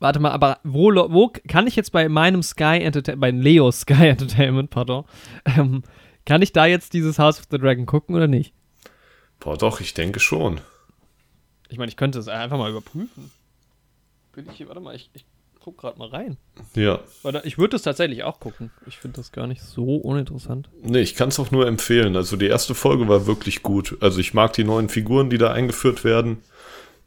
warte 0.00 0.20
mal, 0.20 0.30
aber 0.30 0.58
wo, 0.64 0.90
wo 0.94 1.32
kann 1.48 1.66
ich 1.66 1.76
jetzt 1.76 1.92
bei 1.92 2.08
meinem 2.08 2.42
Sky 2.42 2.80
Entertainment, 2.82 3.20
bei 3.20 3.30
Leo 3.30 3.70
Sky 3.70 4.08
Entertainment, 4.08 4.70
pardon, 4.70 5.04
ähm, 5.44 5.82
kann 6.26 6.42
ich 6.42 6.52
da 6.52 6.66
jetzt 6.66 6.92
dieses 6.92 7.18
House 7.18 7.40
of 7.40 7.46
the 7.50 7.58
Dragon 7.58 7.86
gucken 7.86 8.14
oder 8.14 8.28
nicht? 8.28 8.52
Boah, 9.40 9.56
doch, 9.56 9.80
ich 9.80 9.94
denke 9.94 10.20
schon. 10.20 10.60
Ich 11.68 11.78
meine, 11.78 11.88
ich 11.88 11.96
könnte 11.96 12.18
es 12.18 12.28
einfach 12.28 12.58
mal 12.58 12.70
überprüfen. 12.70 13.30
Bin 14.34 14.46
ich 14.48 14.56
hier, 14.56 14.68
warte 14.68 14.80
mal, 14.80 14.94
ich, 14.94 15.10
ich 15.14 15.24
guck 15.64 15.78
gerade 15.78 15.98
mal 15.98 16.08
rein. 16.08 16.36
Ja. 16.74 17.00
Ich 17.44 17.58
würde 17.58 17.76
es 17.76 17.82
tatsächlich 17.82 18.24
auch 18.24 18.40
gucken. 18.40 18.70
Ich 18.86 18.98
finde 18.98 19.16
das 19.16 19.32
gar 19.32 19.46
nicht 19.46 19.62
so 19.62 19.96
uninteressant. 19.96 20.68
Nee, 20.82 21.00
ich 21.00 21.14
kann 21.14 21.28
es 21.28 21.38
auch 21.38 21.50
nur 21.50 21.66
empfehlen. 21.66 22.16
Also 22.16 22.36
die 22.36 22.46
erste 22.46 22.74
Folge 22.74 23.08
war 23.08 23.26
wirklich 23.26 23.62
gut. 23.62 23.96
Also 24.00 24.20
ich 24.20 24.34
mag 24.34 24.52
die 24.52 24.64
neuen 24.64 24.88
Figuren, 24.88 25.30
die 25.30 25.38
da 25.38 25.52
eingeführt 25.52 26.04
werden. 26.04 26.42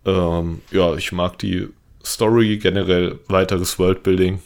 Ähm, 0.06 0.62
ja, 0.72 0.96
ich 0.96 1.12
mag 1.12 1.38
die 1.40 1.70
Story, 2.04 2.58
generell 2.58 3.20
weiteres 3.28 3.80
Worldbuilding. 3.80 4.42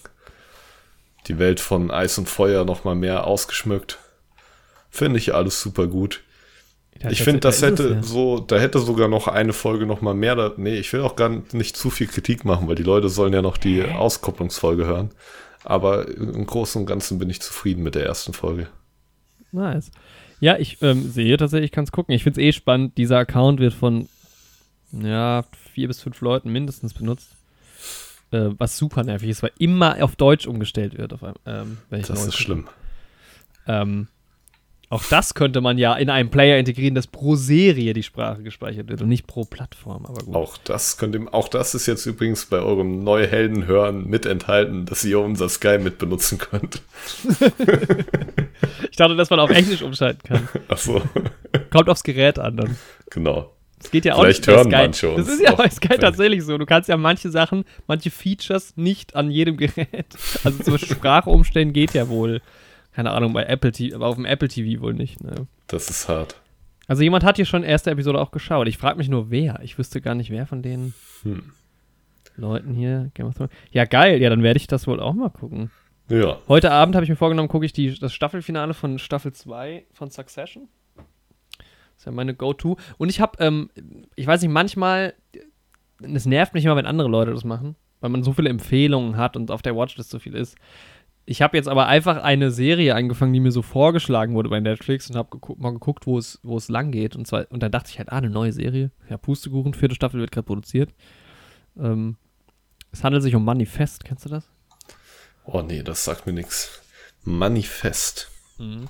Die 1.28 1.38
Welt 1.38 1.60
von 1.60 1.92
Eis 1.92 2.18
und 2.18 2.28
Feuer 2.28 2.66
nochmal 2.66 2.96
mehr 2.96 3.28
ausgeschmückt. 3.28 4.00
Finde 4.90 5.20
ich 5.20 5.34
alles 5.36 5.62
super 5.62 5.88
gut. 5.88 6.22
Ich 7.10 7.24
finde, 7.24 7.40
das 7.40 7.62
hätte 7.62 7.90
ja. 7.90 8.04
so, 8.04 8.40
da 8.40 8.58
hätte 8.58 8.80
sogar 8.80 9.08
noch 9.08 9.28
eine 9.28 9.54
Folge 9.54 9.86
noch 9.86 10.02
mal 10.02 10.14
mehr. 10.14 10.36
Da, 10.36 10.52
nee, 10.58 10.78
ich 10.78 10.92
will 10.92 11.02
auch 11.02 11.16
gar 11.16 11.30
nicht 11.30 11.78
zu 11.78 11.90
viel 11.90 12.08
Kritik 12.08 12.44
machen, 12.44 12.68
weil 12.68 12.76
die 12.76 12.84
Leute 12.84 13.08
sollen 13.10 13.34
ja 13.34 13.42
noch 13.42 13.58
die 13.58 13.84
Auskopplungsfolge 13.84 14.86
hören. 14.86 15.12
Aber 15.64 16.08
im 16.08 16.46
Großen 16.46 16.82
und 16.82 16.88
Ganzen 16.88 17.20
bin 17.20 17.30
ich 17.30 17.42
zufrieden 17.42 17.84
mit 17.84 17.96
der 17.96 18.06
ersten 18.06 18.34
Folge. 18.34 18.68
Nice. 19.52 19.92
Ja, 20.42 20.58
ich 20.58 20.82
ähm, 20.82 21.10
sehe 21.10 21.38
tatsächlich, 21.38 21.70
ich 21.70 21.72
kann 21.72 21.84
es 21.84 21.92
gucken. 21.92 22.14
Ich 22.14 22.24
finde 22.24 22.40
es 22.42 22.46
eh 22.46 22.52
spannend. 22.52 22.98
Dieser 22.98 23.18
Account 23.20 23.60
wird 23.60 23.74
von 23.74 24.08
ja, 24.92 25.44
vier 25.74 25.88
bis 25.88 26.02
fünf 26.02 26.20
Leuten 26.22 26.52
mindestens 26.52 26.94
benutzt. 26.94 27.36
Äh, 28.32 28.50
was 28.58 28.78
super 28.78 29.04
nervig 29.04 29.30
ist, 29.30 29.44
weil 29.44 29.52
immer 29.58 30.04
auf 30.04 30.16
Deutsch 30.16 30.48
umgestellt 30.48 30.98
wird. 30.98 31.14
Auf, 31.14 31.22
ähm, 31.46 31.78
das 31.90 32.10
ist 32.10 32.38
schlimm. 32.38 32.68
Ähm, 33.68 34.08
auch 34.92 35.04
das 35.04 35.36
könnte 35.36 35.62
man 35.62 35.78
ja 35.78 35.94
in 35.96 36.10
einem 36.10 36.32
Player 36.32 36.58
integrieren, 36.58 36.96
dass 36.96 37.06
pro 37.06 37.36
Serie 37.36 37.94
die 37.94 38.02
Sprache 38.02 38.42
gespeichert 38.42 38.90
wird 38.90 39.02
und 39.02 39.08
nicht 39.08 39.28
pro 39.28 39.46
Plattform. 39.46 40.06
Aber 40.08 40.24
gut. 40.24 40.36
Auch 40.36 40.58
das 40.58 40.98
könnte, 40.98 41.22
auch 41.32 41.48
das 41.48 41.76
ist 41.76 41.86
jetzt 41.86 42.08
übrigens 42.08 42.48
bei 42.48 42.58
eurem 42.58 43.04
neue 43.04 43.28
Helden 43.28 43.68
hören 43.68 44.08
mit 44.08 44.26
enthalten, 44.26 44.88
dass 44.88 45.04
ihr 45.06 45.20
unser 45.20 45.48
Sky 45.48 45.78
mit 45.78 46.00
benutzen 46.00 46.40
könnt. 46.40 46.82
ich 48.90 48.98
dachte, 48.98 49.16
dass 49.16 49.30
man 49.30 49.40
auf 49.40 49.52
Englisch 49.52 49.84
umschalten 49.84 50.24
kann. 50.24 50.50
Ach 50.68 50.78
so. 50.80 51.02
Kommt 51.70 51.88
aufs 51.88 52.04
Gerät 52.04 52.40
an 52.40 52.58
dann. 52.58 52.76
Genau. 53.12 53.54
Das 53.78 53.92
geht 53.92 54.06
ja 54.06 54.16
auch 54.16 54.24
Vielleicht 54.24 54.48
nicht 54.48 54.56
hören 54.56 54.72
Sky. 54.72 54.76
manche 54.76 55.10
uns. 55.10 55.28
Das 55.28 55.36
ist 55.36 55.42
ja 55.42 55.54
bei 55.54 55.70
Sky 55.70 55.98
tatsächlich 56.00 56.44
so. 56.44 56.58
Du 56.58 56.66
kannst 56.66 56.90
ja 56.90 56.98
manche 56.98 57.30
Sachen, 57.30 57.64
manche 57.86 58.10
Features 58.10 58.74
nicht 58.76 59.16
an 59.16 59.30
jedem 59.30 59.56
Gerät. 59.56 60.08
Also 60.44 60.64
zum 60.64 60.74
Beispiel 60.74 60.96
Sprache 60.96 61.30
umstellen 61.30 61.74
geht 61.74 61.94
ja 61.94 62.10
wohl 62.10 62.42
keine 63.00 63.12
Ahnung, 63.12 63.32
bei 63.32 63.46
Apple 63.46 63.72
TV, 63.72 63.96
aber 63.96 64.08
auf 64.08 64.16
dem 64.16 64.26
Apple 64.26 64.50
TV 64.50 64.82
wohl 64.82 64.94
nicht. 64.94 65.24
Ne? 65.24 65.48
Das 65.68 65.90
ist 65.90 66.10
hart. 66.10 66.36
Also 66.86 67.02
jemand 67.02 67.24
hat 67.24 67.38
hier 67.38 67.46
schon 67.46 67.64
erste 67.64 67.92
Episode 67.92 68.20
auch 68.20 68.32
geschaut. 68.32 68.68
Ich 68.68 68.78
frage 68.78 68.98
mich 68.98 69.08
nur, 69.08 69.32
wer. 69.32 69.62
Ich 69.64 69.78
wüsste 69.78 70.02
gar 70.02 70.16
nicht, 70.16 70.32
wer 70.32 70.46
von 70.46 70.62
den 70.62 70.94
hm. 71.24 71.54
Leuten 72.36 72.74
hier 72.74 73.10
Game 73.14 73.28
of 73.28 73.36
Thrones. 73.36 73.54
Ja, 73.72 73.86
geil. 73.86 74.22
Ja, 74.22 74.30
dann 74.30 74.44
werde 74.44 74.58
ich 74.58 74.68
das 74.68 74.86
wohl 74.86 75.00
auch 75.00 75.14
mal 75.14 75.30
gucken. 75.30 75.72
Ja. 76.10 76.40
Heute 76.50 76.72
Abend 76.72 76.94
habe 76.94 77.06
ich 77.06 77.10
mir 77.10 77.16
vorgenommen, 77.16 77.48
gucke 77.48 77.66
ich 77.66 77.72
die, 77.72 77.98
das 77.98 78.14
Staffelfinale 78.14 78.74
von 78.74 79.00
Staffel 79.00 79.32
2 79.32 79.86
von 79.94 80.12
Succession. 80.12 80.68
Das 80.98 82.00
ist 82.00 82.06
ja 82.06 82.12
meine 82.12 82.34
Go-To. 82.34 82.76
Und 82.98 83.08
ich 83.08 83.22
habe, 83.22 83.42
ähm, 83.42 83.70
ich 84.18 84.28
weiß 84.28 84.42
nicht, 84.42 84.52
manchmal, 84.52 85.14
es 86.02 86.26
nervt 86.26 86.54
mich 86.54 86.66
immer, 86.66 86.76
wenn 86.76 86.86
andere 86.86 87.08
Leute 87.08 87.32
das 87.32 87.46
machen, 87.46 87.78
weil 88.02 88.10
man 88.10 88.24
so 88.24 88.34
viele 88.34 88.50
Empfehlungen 88.50 89.16
hat 89.16 89.38
und 89.38 89.52
auf 89.52 89.62
der 89.62 89.78
Watchlist 89.78 90.10
so 90.10 90.20
viel 90.20 90.36
ist. 90.36 90.58
Ich 91.30 91.44
habe 91.44 91.56
jetzt 91.56 91.70
aber 91.70 91.86
einfach 91.86 92.24
eine 92.24 92.50
Serie 92.50 92.96
angefangen, 92.96 93.34
die 93.34 93.40
mir 93.40 93.52
so 93.52 93.62
vorgeschlagen 93.62 94.34
wurde 94.34 94.50
bei 94.50 94.60
Netflix 94.60 95.12
und 95.12 95.16
habe 95.16 95.30
gegu 95.30 95.56
mal 95.60 95.74
geguckt, 95.74 96.08
wo 96.08 96.18
es, 96.18 96.40
wo 96.42 96.58
es 96.58 96.70
lang 96.70 96.90
geht. 96.92 97.16
Und, 97.16 97.28
zwar, 97.28 97.46
und 97.52 97.62
dann 97.62 97.72
dachte 97.72 97.92
ich 97.92 98.00
halt, 98.00 98.12
ah, 98.12 98.18
eine 98.18 98.32
neue 98.32 98.52
Serie. 98.52 98.90
Ja, 99.12 99.20
Pustekuchen, 99.20 99.76
vierte 99.76 99.94
Staffel 99.94 100.20
wird 100.20 100.32
gerade 100.32 100.48
produziert. 100.48 100.92
Ähm, 101.78 102.18
es 102.92 103.04
handelt 103.04 103.22
sich 103.22 103.36
um 103.36 103.46
Manifest, 103.46 104.06
kennst 104.06 104.26
du 104.26 104.30
das? 104.30 104.50
Oh 105.46 105.62
nee, 105.62 105.84
das 105.84 106.04
sagt 106.04 106.26
mir 106.26 106.34
nichts. 106.34 106.82
Manifest. 107.24 108.32
Mhm. 108.58 108.88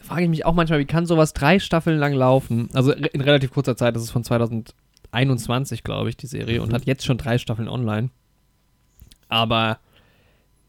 Frage 0.00 0.24
ich 0.24 0.28
mich 0.28 0.44
auch 0.44 0.54
manchmal, 0.54 0.80
wie 0.80 0.86
kann 0.86 1.06
sowas 1.06 1.32
drei 1.34 1.60
Staffeln 1.60 2.00
lang 2.00 2.14
laufen? 2.14 2.68
Also 2.72 2.90
in 2.90 3.20
relativ 3.20 3.52
kurzer 3.52 3.76
Zeit, 3.76 3.94
das 3.94 4.02
ist 4.02 4.10
von 4.10 4.24
2021, 4.24 5.84
glaube 5.84 6.08
ich, 6.08 6.16
die 6.16 6.26
Serie, 6.26 6.58
mhm. 6.58 6.64
und 6.64 6.72
hat 6.72 6.84
jetzt 6.84 7.04
schon 7.04 7.16
drei 7.16 7.38
Staffeln 7.38 7.68
online. 7.68 8.10
Aber 9.28 9.78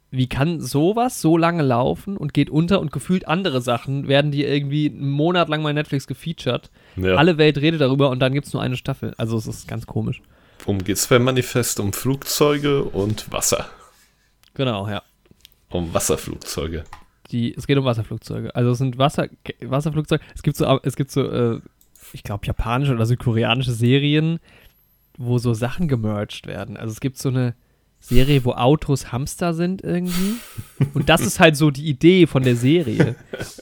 wie 0.10 0.28
kann 0.28 0.62
sowas 0.62 1.22
so 1.22 1.38
lange 1.38 1.64
laufen 1.64 2.16
und 2.16 2.34
geht 2.34 2.50
unter 2.50 2.80
und 2.80 2.92
gefühlt 2.92 3.28
andere 3.28 3.62
Sachen 3.62 4.08
werden 4.08 4.32
die 4.32 4.44
irgendwie 4.44 4.90
einen 4.90 5.10
Monat 5.10 5.50
lang 5.50 5.62
bei 5.64 5.74
Netflix 5.74 6.08
gefeatured. 6.08 6.72
Ja. 6.96 7.16
Alle 7.16 7.38
Welt 7.38 7.58
redet 7.58 7.82
darüber 7.82 8.10
und 8.10 8.20
dann 8.20 8.34
gibt 8.34 8.48
es 8.48 8.54
nur 8.54 8.62
eine 8.62 8.78
Staffel. 8.78 9.14
Also 9.18 9.38
es 9.38 9.48
ist 9.48 9.68
ganz 9.68 9.86
komisch. 9.86 10.22
Worum 10.60 10.84
geht 10.84 10.98
es 10.98 11.08
beim 11.08 11.24
Manifest? 11.24 11.80
Um 11.80 11.92
Flugzeuge 11.94 12.84
und 12.84 13.32
Wasser. 13.32 13.68
Genau, 14.54 14.88
ja. 14.88 15.04
Um 15.70 15.94
Wasserflugzeuge. 15.94 16.86
Die, 17.32 17.54
es 17.54 17.68
geht 17.68 17.78
um 17.78 17.84
Wasserflugzeuge. 17.84 18.56
Also 18.56 18.72
es 18.72 18.78
sind 18.78 18.98
Wasser, 18.98 19.28
Wasserflugzeuge. 19.62 20.24
Es 20.34 20.42
gibt 20.42 20.56
so, 20.56 20.80
es 20.84 20.96
gibt 20.96 21.12
so, 21.12 21.30
äh, 21.30 21.60
ich 22.14 22.24
glaube, 22.24 22.46
japanische 22.46 22.94
oder 22.94 23.06
südkoreanische 23.06 23.74
Serien, 23.74 24.40
wo 25.18 25.38
so 25.38 25.54
Sachen 25.54 25.90
gemerged 25.90 26.48
werden. 26.48 26.78
Also 26.78 26.94
es 26.94 27.02
gibt 27.02 27.18
so 27.18 27.28
eine 27.30 27.56
Serie, 28.00 28.46
wo 28.46 28.54
Autos 28.54 29.12
Hamster 29.12 29.54
sind 29.54 29.84
irgendwie. 29.84 30.36
Und 30.94 31.10
das 31.10 31.22
ist 31.22 31.40
halt 31.40 31.58
so 31.58 31.72
die 31.72 31.86
Idee 31.88 32.28
von 32.28 32.44
der 32.44 32.56
Serie. 32.56 33.16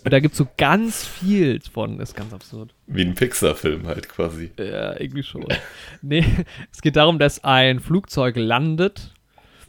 Und 0.04 0.13
da 0.13 0.19
gibt 0.19 0.34
es 0.34 0.38
so 0.38 0.48
ganz 0.58 1.06
viel 1.06 1.60
von. 1.71 1.98
Das 1.98 2.10
ist 2.10 2.15
ganz 2.15 2.34
absurd. 2.34 2.74
Wie 2.86 3.02
ein 3.02 3.15
Pixar-Film 3.15 3.88
halt 3.88 4.10
quasi. 4.10 4.52
Ja, 4.60 5.00
irgendwie 5.00 5.24
schon. 5.24 5.45
nee, 6.02 6.24
es 6.71 6.82
geht 6.82 6.95
darum, 6.95 7.17
dass 7.17 7.43
ein 7.43 7.80
Flugzeug 7.80 8.36
landet. 8.36 9.13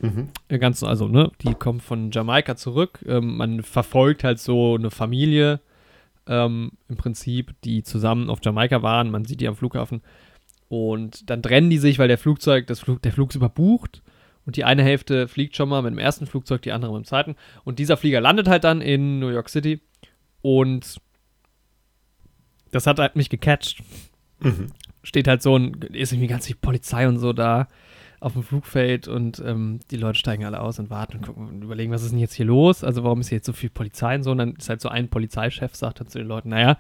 Mhm. 0.01 0.29
Ganz, 0.59 0.83
also, 0.83 1.09
ne, 1.09 1.31
die 1.41 1.55
kommen 1.55 1.81
von 1.81 2.11
Jamaika 2.11 2.57
zurück. 2.57 3.05
Ähm, 3.07 3.37
man 3.37 3.63
verfolgt 3.63 4.25
halt 4.25 4.41
so 4.41 4.75
eine 4.75 4.91
Familie 4.91 5.61
ähm, 6.27 6.73
im 6.89 6.97
Prinzip, 6.97 7.55
die 7.65 7.83
zusammen 7.83 8.29
auf 8.29 8.41
Jamaika 8.43 8.83
waren. 8.83 9.11
Man 9.11 9.25
sieht 9.25 9.41
die 9.41 9.49
am 9.49 9.57
Flughafen. 9.57 10.03
Und 10.69 11.31
dann 11.31 11.43
trennen 11.43 11.71
die 11.71 11.79
sich, 11.79 11.99
weil 11.99 12.09
der 12.09 12.19
Flugzeug, 12.19 12.67
das 12.67 12.81
Flug, 12.81 13.01
der 13.03 13.13
Flug 13.13 13.31
ist 13.31 13.37
überbucht. 13.37 14.03
Und 14.47 14.57
die 14.57 14.65
eine 14.65 14.83
Hälfte 14.83 15.29
fliegt 15.29 15.57
schon 15.57 15.69
mal 15.69 15.83
mit 15.83 15.93
dem 15.93 15.99
ersten 15.99 16.27
Flugzeug, 16.27 16.63
die 16.63 16.73
andere 16.73 16.93
mit 16.93 17.03
dem 17.03 17.07
zweiten. 17.07 17.37
Und 17.65 17.79
dieser 17.79 17.97
Flieger 17.97 18.21
landet 18.21 18.49
halt 18.49 18.65
dann 18.65 18.81
in 18.81 19.19
New 19.19 19.29
York 19.29 19.49
City. 19.49 19.83
Und 20.41 20.97
das 22.71 22.87
hat 22.87 22.99
halt 22.99 23.17
mich 23.17 23.29
gecatcht. 23.29 23.83
Mhm. 24.41 24.69
Steht 25.03 25.29
halt 25.29 25.43
so 25.43 25.57
ein, 25.59 25.75
ist 25.93 26.13
irgendwie 26.13 26.29
ganz 26.29 26.47
viel 26.47 26.57
Polizei 26.57 27.07
und 27.09 27.19
so 27.19 27.33
da. 27.33 27.69
auf 28.21 28.33
dem 28.33 28.43
Flugfeld 28.43 29.09
und 29.09 29.43
ähm, 29.45 29.81
die 29.91 29.97
Leute 29.97 30.19
steigen 30.19 30.45
alle 30.45 30.61
aus 30.61 30.79
und 30.79 30.91
warten 30.91 31.19
und 31.19 31.27
gucken 31.27 31.49
und 31.49 31.63
überlegen, 31.63 31.93
was 31.93 32.03
ist 32.03 32.13
denn 32.13 32.19
jetzt 32.19 32.35
hier 32.35 32.47
los? 32.47 32.83
Also 32.83 33.05
warum 33.05 33.21
ist 33.21 33.29
hier 33.29 33.37
jetzt 33.37 33.47
so 33.47 33.53
viel 33.53 33.71
Polizei 33.71 34.15
und 34.15 34.23
so? 34.23 34.31
Und 34.31 34.39
dann 34.39 34.55
ist 34.57 34.69
halt 34.69 34.81
so 34.81 34.89
ein 34.89 35.09
Polizeichef, 35.09 35.75
sagt 35.75 36.01
dann 36.01 36.09
zu 36.09 36.19
den 36.19 36.27
Leuten, 36.27 36.49
naja, 36.49 36.79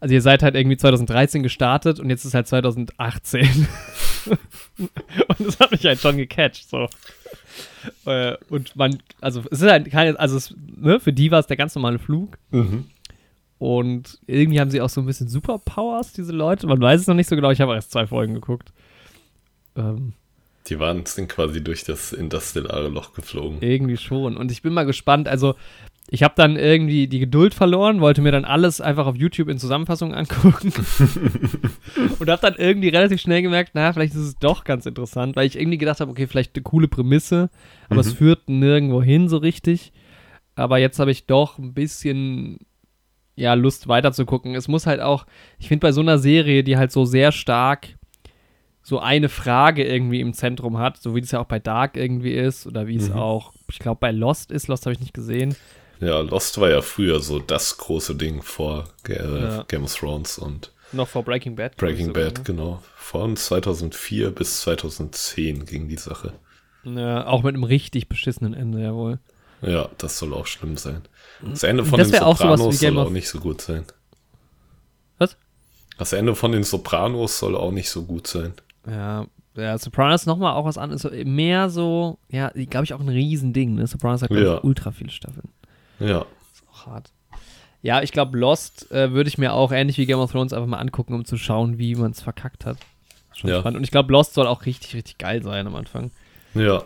also 0.00 0.12
ihr 0.12 0.20
seid 0.22 0.42
halt 0.42 0.56
irgendwie 0.56 0.76
2013 0.76 1.42
gestartet 1.42 2.00
und 2.00 2.10
jetzt 2.10 2.24
ist 2.24 2.34
halt 2.34 2.48
2018. 2.48 3.68
und 4.78 5.40
das 5.46 5.58
hat 5.60 5.70
mich 5.72 5.84
halt 5.84 6.00
schon 6.00 6.16
gecatcht, 6.16 6.68
so. 6.68 6.88
Äh, 8.06 8.36
und 8.48 8.74
man, 8.76 8.98
also 9.20 9.42
es 9.50 9.60
ist 9.60 9.70
halt 9.70 9.90
keine, 9.90 10.18
also 10.18 10.36
es, 10.36 10.54
ne, 10.76 11.00
für 11.00 11.12
die 11.12 11.30
war 11.30 11.40
es 11.40 11.46
der 11.46 11.56
ganz 11.56 11.74
normale 11.74 11.98
Flug. 11.98 12.38
Mhm. 12.50 12.86
Und 13.58 14.18
irgendwie 14.26 14.58
haben 14.60 14.70
sie 14.70 14.80
auch 14.80 14.88
so 14.88 15.00
ein 15.00 15.06
bisschen 15.06 15.28
Superpowers, 15.28 16.12
diese 16.12 16.32
Leute. 16.32 16.66
Man 16.66 16.80
weiß 16.80 17.00
es 17.00 17.06
noch 17.06 17.14
nicht 17.14 17.28
so 17.28 17.36
genau, 17.36 17.50
ich 17.50 17.60
habe 17.60 17.74
erst 17.74 17.92
zwei 17.92 18.06
Folgen 18.08 18.34
geguckt. 18.34 18.72
Ähm, 19.76 20.14
Die 20.68 20.78
waren, 20.80 21.06
sind 21.06 21.28
quasi 21.28 21.62
durch 21.62 21.84
das 21.84 22.12
interstellare 22.12 22.88
Loch 22.88 23.14
geflogen. 23.14 23.58
irgendwie 23.60 23.96
schon. 23.96 24.36
Und 24.36 24.50
ich 24.50 24.62
bin 24.62 24.72
mal 24.72 24.84
gespannt, 24.84 25.28
also 25.28 25.54
ich 26.10 26.22
habe 26.22 26.34
dann 26.36 26.56
irgendwie 26.56 27.06
die 27.06 27.18
Geduld 27.20 27.54
verloren, 27.54 28.00
wollte 28.00 28.20
mir 28.22 28.32
dann 28.32 28.44
alles 28.44 28.80
einfach 28.80 29.06
auf 29.06 29.16
YouTube 29.16 29.48
in 29.48 29.58
Zusammenfassung 29.58 30.14
angucken. 30.14 30.72
und 32.18 32.28
habe 32.30 32.42
dann 32.42 32.54
irgendwie 32.56 32.88
relativ 32.88 33.20
schnell 33.20 33.42
gemerkt, 33.42 33.74
naja, 33.74 33.92
vielleicht 33.92 34.14
ist 34.14 34.20
es 34.20 34.36
doch 34.38 34.64
ganz 34.64 34.86
interessant, 34.86 35.36
weil 35.36 35.46
ich 35.46 35.58
irgendwie 35.58 35.78
gedacht 35.78 36.00
habe, 36.00 36.10
okay, 36.10 36.26
vielleicht 36.26 36.54
eine 36.56 36.62
coole 36.62 36.88
Prämisse, 36.88 37.50
aber 37.88 38.00
es 38.00 38.12
Mhm. 38.12 38.16
führt 38.16 38.48
nirgendwo 38.48 39.02
hin 39.02 39.28
so 39.28 39.38
richtig. 39.38 39.92
Aber 40.54 40.78
jetzt 40.78 40.98
habe 40.98 41.10
ich 41.10 41.26
doch 41.26 41.58
ein 41.58 41.72
bisschen 41.72 42.58
ja, 43.34 43.54
Lust 43.54 43.88
weiterzugucken. 43.88 44.54
Es 44.54 44.68
muss 44.68 44.86
halt 44.86 45.00
auch, 45.00 45.24
ich 45.58 45.68
finde 45.68 45.86
bei 45.86 45.92
so 45.92 46.02
einer 46.02 46.18
Serie, 46.18 46.62
die 46.62 46.76
halt 46.76 46.92
so 46.92 47.06
sehr 47.06 47.32
stark 47.32 47.88
so 48.82 48.98
eine 48.98 49.28
Frage 49.30 49.84
irgendwie 49.84 50.20
im 50.20 50.34
Zentrum 50.34 50.76
hat, 50.76 50.98
so 50.98 51.14
wie 51.14 51.20
es 51.20 51.30
ja 51.30 51.40
auch 51.40 51.46
bei 51.46 51.58
Dark 51.60 51.96
irgendwie 51.96 52.32
ist 52.32 52.66
oder 52.66 52.86
wie 52.88 52.96
es 52.96 53.08
Mhm. 53.08 53.14
auch, 53.16 53.52
ich 53.70 53.78
glaube, 53.78 53.98
bei 54.00 54.10
Lost 54.10 54.50
ist. 54.52 54.66
Lost 54.68 54.84
habe 54.84 54.92
ich 54.92 55.00
nicht 55.00 55.14
gesehen. 55.14 55.54
Ja, 56.02 56.20
Lost 56.20 56.58
war 56.60 56.68
ja 56.70 56.82
früher 56.82 57.20
so 57.20 57.38
das 57.38 57.76
große 57.78 58.16
Ding 58.16 58.42
vor 58.42 58.88
Ga 59.04 59.14
äh, 59.14 59.40
Ja. 59.42 59.62
Game 59.68 59.84
of 59.84 59.94
Thrones 59.94 60.36
und 60.38 60.72
Noch 60.92 61.06
vor 61.08 61.22
Breaking 61.22 61.54
Bad. 61.54 61.76
Breaking 61.76 62.08
sogar, 62.08 62.24
Bad, 62.24 62.38
ne? 62.38 62.44
genau. 62.44 62.82
Von 62.96 63.36
2004 63.36 64.30
bis 64.32 64.60
2010 64.62 65.64
ging 65.64 65.88
die 65.88 65.96
Sache. 65.96 66.32
Ja, 66.84 67.26
auch 67.26 67.42
mit 67.44 67.54
einem 67.54 67.64
richtig 67.64 68.08
beschissenen 68.08 68.52
Ende, 68.54 68.82
jawohl. 68.82 69.20
Ja, 69.60 69.88
das 69.98 70.18
soll 70.18 70.34
auch 70.34 70.46
schlimm 70.46 70.76
sein. 70.76 71.02
Das 71.40 71.62
Ende 71.62 71.84
von 71.84 71.98
Das 72.00 72.10
den 72.10 72.18
Sopranos 72.20 72.80
soll 72.80 72.98
auch 72.98 73.10
nicht 73.10 73.28
so 73.28 73.38
gut 73.38 73.60
sein. 73.60 73.84
Was? 75.18 75.36
Das 75.98 76.12
Ende 76.12 76.34
von 76.34 76.50
den 76.50 76.64
Sopranos 76.64 77.38
soll 77.38 77.54
auch 77.54 77.70
nicht 77.70 77.88
so 77.90 78.02
gut 78.02 78.26
sein. 78.26 78.54
Ja, 78.88 79.26
ja, 79.54 79.78
Sopranos 79.78 80.26
nochmal 80.26 80.54
auch 80.54 80.64
was 80.64 80.78
anderes. 80.78 81.06
Mehr 81.24 81.70
so, 81.70 82.18
ja, 82.28 82.48
glaube 82.48 82.84
ich, 82.84 82.94
auch 82.94 83.00
ein 83.00 83.08
Riesending, 83.08 83.74
ne? 83.76 83.86
Sopranos 83.86 84.22
hat, 84.22 84.30
glaube 84.30 84.44
Ja. 84.44 84.60
ultra 84.64 84.90
viele 84.90 85.10
Staffeln. 85.10 85.48
Ja, 86.06 86.26
Ist 86.52 86.62
auch 86.70 86.86
hart. 86.86 87.10
Ja, 87.82 88.00
ich 88.02 88.12
glaube, 88.12 88.38
Lost 88.38 88.90
äh, 88.92 89.12
würde 89.12 89.28
ich 89.28 89.38
mir 89.38 89.52
auch 89.54 89.72
ähnlich 89.72 89.98
wie 89.98 90.06
Game 90.06 90.18
of 90.20 90.30
Thrones 90.30 90.52
einfach 90.52 90.68
mal 90.68 90.78
angucken, 90.78 91.14
um 91.14 91.24
zu 91.24 91.36
schauen, 91.36 91.78
wie 91.78 91.94
man 91.96 92.12
es 92.12 92.20
verkackt 92.22 92.64
hat. 92.64 92.76
Schon 93.34 93.50
Ja. 93.50 93.60
spannend. 93.60 93.78
Und 93.78 93.84
ich 93.84 93.90
glaube, 93.90 94.12
Lost 94.12 94.34
soll 94.34 94.46
auch 94.46 94.66
richtig, 94.66 94.94
richtig 94.94 95.18
geil 95.18 95.42
sein 95.42 95.66
am 95.66 95.74
Anfang. 95.74 96.10
ja. 96.54 96.82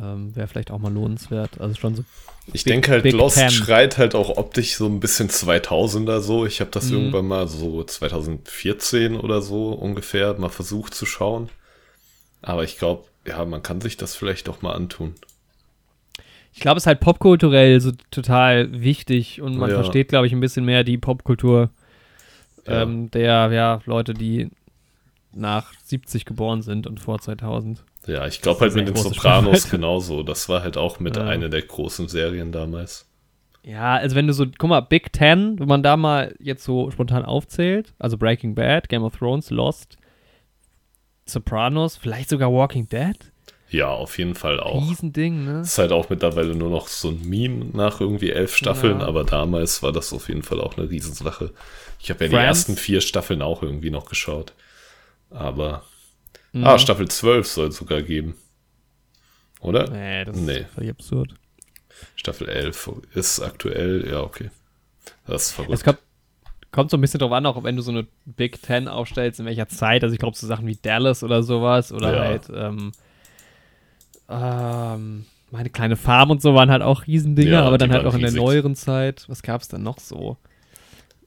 Ähm, 0.00 0.34
Wäre 0.34 0.46
vielleicht 0.48 0.70
auch 0.70 0.78
mal 0.78 0.90
lohnenswert. 0.92 1.60
Also 1.60 1.74
schon 1.74 1.94
so. 1.94 2.04
Ich 2.46 2.64
Big- 2.64 2.72
denke 2.72 2.90
halt, 2.92 3.02
Big 3.02 3.12
Lost 3.12 3.36
Ten. 3.36 3.50
schreit 3.50 3.98
halt 3.98 4.14
auch 4.14 4.38
optisch 4.38 4.76
so 4.76 4.86
ein 4.86 4.98
bisschen 4.98 5.28
2000er 5.28 6.20
so. 6.20 6.46
Ich 6.46 6.60
habe 6.60 6.70
das 6.70 6.86
Mhm. 6.86 6.94
irgendwann 6.96 7.26
mal 7.26 7.48
so 7.48 7.84
2014 7.84 9.16
oder 9.16 9.42
so 9.42 9.72
ungefähr 9.72 10.34
mal 10.38 10.48
versucht 10.48 10.94
zu 10.94 11.04
schauen. 11.04 11.50
Aber 12.40 12.64
ich 12.64 12.78
glaube, 12.78 13.04
ja, 13.26 13.44
man 13.44 13.62
kann 13.62 13.82
sich 13.82 13.98
das 13.98 14.14
vielleicht 14.16 14.48
doch 14.48 14.62
mal 14.62 14.72
antun. 14.72 15.14
Ich 16.52 16.60
glaube, 16.60 16.78
es 16.78 16.82
ist 16.82 16.86
halt 16.88 17.00
popkulturell 17.00 17.80
so 17.80 17.92
total 18.10 18.80
wichtig 18.82 19.40
und 19.40 19.56
man 19.56 19.70
Ja. 19.70 19.76
versteht, 19.76 20.08
glaube 20.08 20.26
ich, 20.26 20.32
ein 20.32 20.40
bisschen 20.40 20.64
mehr 20.64 20.82
die 20.84 20.98
Popkultur 20.98 21.70
Ja. 22.66 22.82
ähm, 22.82 23.10
der 23.10 23.50
ja, 23.52 23.80
Leute, 23.86 24.14
die 24.14 24.50
nach 25.32 25.72
70 25.84 26.24
geboren 26.24 26.62
sind 26.62 26.86
und 26.86 26.98
vor 27.00 27.20
2000. 27.20 27.84
Ja, 28.06 28.26
ich 28.26 28.40
glaube 28.40 28.60
halt 28.62 28.74
mit 28.74 28.88
den 28.88 28.96
Sopranos 28.96 29.16
Spannweite. 29.62 29.68
genauso. 29.70 30.22
Das 30.24 30.48
war 30.48 30.62
halt 30.62 30.76
auch 30.76 30.98
mit 31.00 31.16
Ja. 31.16 31.26
einer 31.26 31.48
der 31.48 31.62
großen 31.62 32.08
Serien 32.08 32.50
damals. 32.50 33.06
Ja, 33.62 33.94
also 33.96 34.16
wenn 34.16 34.26
du 34.26 34.32
so, 34.32 34.46
guck 34.58 34.70
mal, 34.70 34.80
Big 34.80 35.12
Ten, 35.12 35.58
wenn 35.60 35.68
man 35.68 35.82
da 35.82 35.96
mal 35.96 36.34
jetzt 36.40 36.64
so 36.64 36.90
spontan 36.90 37.24
aufzählt, 37.24 37.92
also 37.98 38.16
Breaking 38.16 38.54
Bad, 38.54 38.88
Game 38.88 39.02
of 39.04 39.16
Thrones, 39.18 39.50
Lost, 39.50 39.98
Sopranos, 41.26 41.96
vielleicht 41.96 42.28
sogar 42.28 42.52
Walking 42.52 42.88
Dead, 42.88 43.16
Ja, 43.70 43.88
auf 43.88 44.18
jeden 44.18 44.34
Fall 44.34 44.58
auch. 44.58 44.88
Riesending, 44.90 45.44
ne? 45.44 45.60
Ist 45.60 45.78
halt 45.78 45.92
auch 45.92 46.10
mittlerweile 46.10 46.54
nur 46.56 46.70
noch 46.70 46.88
so 46.88 47.08
ein 47.10 47.22
Meme 47.28 47.66
nach 47.72 48.00
irgendwie 48.00 48.30
elf 48.30 48.56
Staffeln, 48.56 48.98
Ja. 49.00 49.06
aber 49.06 49.22
damals 49.24 49.82
war 49.82 49.92
das 49.92 50.12
auf 50.12 50.28
jeden 50.28 50.42
Fall 50.42 50.60
auch 50.60 50.76
eine 50.76 50.90
Riesensache. 50.90 51.52
Ich 52.00 52.10
habe 52.10 52.24
ja 52.24 52.30
die 52.30 52.36
ersten 52.36 52.76
vier 52.76 53.00
Staffeln 53.00 53.42
auch 53.42 53.62
irgendwie 53.62 53.90
noch 53.90 54.06
geschaut. 54.06 54.52
Aber. 55.30 55.84
Mhm. 56.52 56.64
Ah, 56.66 56.78
Staffel 56.78 57.06
12 57.08 57.46
soll 57.46 57.68
es 57.68 57.76
sogar 57.76 58.02
geben. 58.02 58.34
Oder? 59.60 59.88
Nee, 59.90 60.24
das 60.24 60.36
Nee. 60.36 60.58
ist 60.60 60.70
völlig 60.74 60.90
absurd. 60.90 61.34
Staffel 62.16 62.48
11 62.48 62.90
ist 63.14 63.40
aktuell, 63.40 64.08
ja, 64.10 64.20
okay. 64.22 64.50
Das 65.26 65.42
ist 65.42 65.48
Es 65.48 65.52
verrückt. 65.54 65.84
kommt, 65.84 65.98
kommt 66.72 66.90
so 66.90 66.96
ein 66.96 67.00
bisschen 67.02 67.20
drauf 67.20 67.32
an, 67.32 67.46
auch 67.46 67.62
wenn 67.62 67.76
du 67.76 67.82
so 67.82 67.90
eine 67.90 68.06
Big 68.24 68.60
Ten 68.62 68.88
aufstellst, 68.88 69.38
in 69.38 69.46
welcher 69.46 69.68
Zeit. 69.68 70.02
Also 70.02 70.14
ich 70.14 70.18
glaube, 70.18 70.36
so 70.36 70.46
Sachen 70.46 70.66
wie 70.66 70.76
Dallas 70.76 71.22
oder 71.22 71.42
sowas 71.42 71.92
oder 71.92 72.14
Ja. 72.14 72.20
halt 72.20 72.42
ähm, 72.54 72.92
ähm, 74.30 75.26
meine 75.50 75.70
kleine 75.70 75.96
Farm 75.96 76.30
und 76.30 76.40
so 76.40 76.54
waren 76.54 76.70
halt 76.70 76.82
auch 76.82 77.06
Riesendinger, 77.06 77.50
Ja, 77.50 77.62
aber 77.64 77.76
dann 77.78 77.90
halt 77.92 78.06
auch 78.06 78.14
in 78.14 78.20
der 78.20 78.28
riesig. 78.30 78.40
neueren 78.42 78.74
Zeit. 78.76 79.24
Was 79.28 79.42
gab 79.42 79.60
es 79.62 79.68
dann 79.68 79.82
noch 79.82 79.98
so? 79.98 80.36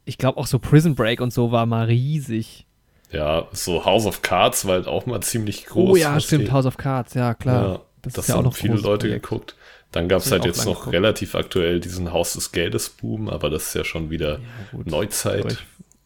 Ich 0.05 0.17
glaube 0.17 0.37
auch 0.39 0.47
so 0.47 0.59
Prison 0.59 0.95
Break 0.95 1.21
und 1.21 1.31
so 1.33 1.51
war 1.51 1.65
mal 1.65 1.85
riesig. 1.85 2.65
ja, 3.11 3.47
so 3.51 3.85
House 3.85 4.05
of 4.05 4.21
Cards 4.21 4.65
war 4.65 4.73
halt 4.75 4.87
auch 4.87 5.05
mal 5.05 5.21
ziemlich 5.21 5.65
groß. 5.65 5.89
oh 5.91 5.95
ja, 5.95 6.19
stimmt, 6.19 6.51
House 6.51 6.65
of 6.65 6.77
Cards, 6.77 7.13
ja 7.13 7.33
klar. 7.33 7.63
Ja, 7.73 7.79
das, 8.01 8.13
das, 8.13 8.25
ist 8.25 8.29
ja 8.29 8.35
auch 8.35 8.43
haben 8.45 8.51
viele 8.53 8.75
Leute 8.75 9.07
Projekt. 9.07 9.23
geguckt. 9.23 9.55
Dann 9.91 10.09
gab 10.09 10.21
es 10.21 10.31
halt 10.31 10.43
jetzt 10.45 10.65
noch 10.65 10.79
geguckt. 10.79 10.93
relativ 10.95 11.35
aktuell 11.35 11.79
diesen 11.79 12.11
Haus 12.11 12.33
des 12.33 12.51
Geldes 12.51 12.89
Boom, 12.89 13.29
aber 13.29 13.49
das 13.51 13.67
ist 13.67 13.75
ja 13.75 13.83
schon 13.83 14.09
wieder 14.09 14.39
Ja. 14.39 14.79
Neuzeit. 14.85 15.45
Ich- 15.51 15.57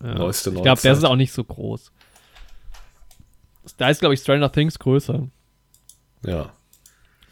ja. 0.04 0.14
Neueste 0.16 0.50
Ich 0.50 0.54
glaube, 0.56 0.66
der 0.66 0.92
Neuzeit. 0.92 0.98
ist 0.98 1.04
auch 1.06 1.16
nicht 1.16 1.32
so 1.34 1.44
groß. 1.44 1.92
Da 3.78 3.90
ist, 3.90 4.00
glaube 4.00 4.14
ich, 4.14 4.20
Stranger 4.22 4.52
Things 4.52 4.78
größer, 4.80 5.28
Ja. 6.26 6.52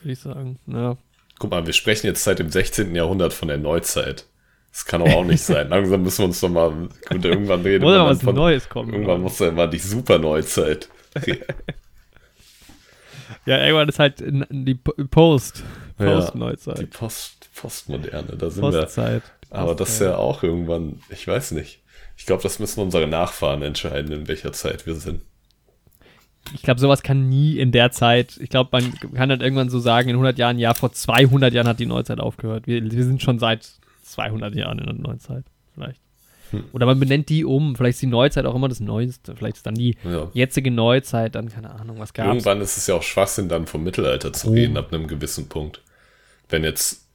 Würde 0.06 0.14
ich 0.14 0.20
sagen. 0.20 0.58
Ja. 0.68 0.96
Guck 1.40 1.52
mal, 1.52 1.66
wir 1.66 1.74
sprechen 1.74 2.08
jetzt 2.08 2.24
seit 2.24 2.40
dem 2.40 2.50
16. 2.50 2.96
Jahrhundert 2.96 3.34
von 3.34 3.50
der 3.50 3.58
Neuzeit. 3.58 4.26
Das 4.72 4.86
kann 4.86 5.02
auch 5.02 5.24
nicht 5.26 5.42
sein. 5.44 5.68
Langsam 5.70 6.04
müssen 6.04 6.20
wir 6.20 6.26
uns 6.26 6.40
doch 6.40 6.50
mal, 6.50 6.70
gut, 7.10 7.26
irgendwann 7.26 7.62
reden 7.62 7.86
dann 7.86 8.06
was 8.08 8.22
von, 8.22 8.36
Neues 8.36 8.70
kommen. 8.70 8.94
irgendwann 8.94 9.22
muss 9.22 9.38
dann 9.38 9.56
mal 9.56 9.70
die 9.70 9.80
super 9.80 10.18
Neuzeit. 10.20 10.88
Ja, 13.46 13.60
irgendwann 13.64 13.90
ist 13.90 14.00
halt 14.00 14.24
die 14.50 14.76
Po- 14.76 14.94
Post. 15.10 15.64
Ja, 16.00 16.06
Post-Neuzeit. 16.20 16.80
Die 16.80 16.86
Post, 16.88 17.50
Postmoderne, 17.56 18.36
da 18.38 18.50
sind 18.50 18.62
Postzeit. 18.62 19.24
wir. 19.50 19.58
Aber 19.60 19.76
das 19.76 19.90
ist 19.92 20.02
ja 20.02 20.18
auch 20.18 20.42
irgendwann, 20.44 21.02
ich 21.10 21.28
weiß 21.28 21.52
nicht. 21.52 21.82
Ich 22.18 22.26
glaube, 22.26 22.44
das 22.44 22.60
müssen 22.60 22.80
unsere 22.82 23.08
Nachfahren 23.08 23.62
entscheiden, 23.62 24.12
in 24.12 24.28
welcher 24.28 24.52
Zeit 24.52 24.86
wir 24.86 24.96
sind. 24.96 25.22
Ich 26.54 26.62
glaube, 26.62 26.80
sowas 26.80 27.02
kann 27.04 27.28
nie 27.28 27.58
in 27.58 27.72
der 27.72 27.92
Zeit. 27.92 28.38
Ich 28.40 28.50
glaube, 28.50 28.70
man 28.72 28.94
kann 29.14 29.30
dann 29.30 29.42
irgendwann 29.42 29.70
so 29.70 29.80
sagen, 29.80 30.10
in 30.10 30.16
100 30.16 30.38
Jahren, 30.38 30.60
ja, 30.60 30.74
vor 30.74 30.92
200 30.92 31.54
Jahren 31.54 31.68
hat 31.68 31.80
die 31.80 31.86
Neuzeit 31.88 32.20
aufgehört. 32.20 32.68
Wir, 32.68 32.84
wir 32.84 33.04
sind 33.04 33.22
schon 33.22 33.40
seit 33.40 33.68
200 34.04 34.54
Jahren 34.56 34.80
in 34.80 34.86
der 34.86 34.94
Neuzeit. 34.96 35.44
Vielleicht. 35.74 36.00
Hm. 36.52 36.64
Oder 36.74 36.86
man 36.86 37.00
benennt 37.00 37.30
die 37.30 37.44
um. 37.44 37.76
Vielleicht 37.76 37.96
ist 37.96 38.02
die 38.04 38.08
Neuzeit 38.08 38.46
auch 38.46 38.54
immer 38.56 38.70
das 38.70 38.80
Neueste. 38.80 39.36
Vielleicht 39.36 39.58
ist 39.58 39.66
dann 39.66 39.74
die 39.76 39.98
Ja. 40.04 40.30
jetzige 40.34 40.70
Neuzeit, 40.70 41.34
dann 41.36 41.50
keine 41.50 41.72
Ahnung, 41.72 41.98
was 42.00 42.14
gab's. 42.14 42.28
Irgendwann 42.30 42.62
ist 42.62 42.78
es 42.78 42.86
ja 42.88 42.96
auch 42.96 43.04
Schwachsinn, 43.04 43.50
dann 43.50 43.66
vom 43.66 43.84
Mittelalter 43.84 44.32
zu 44.32 44.50
Oh. 44.50 44.54
reden, 44.54 44.78
ab 44.78 44.94
einem 44.94 45.08
gewissen 45.08 45.50
Punkt. 45.50 45.82
Wenn 46.50 46.64
jetzt 46.64 47.08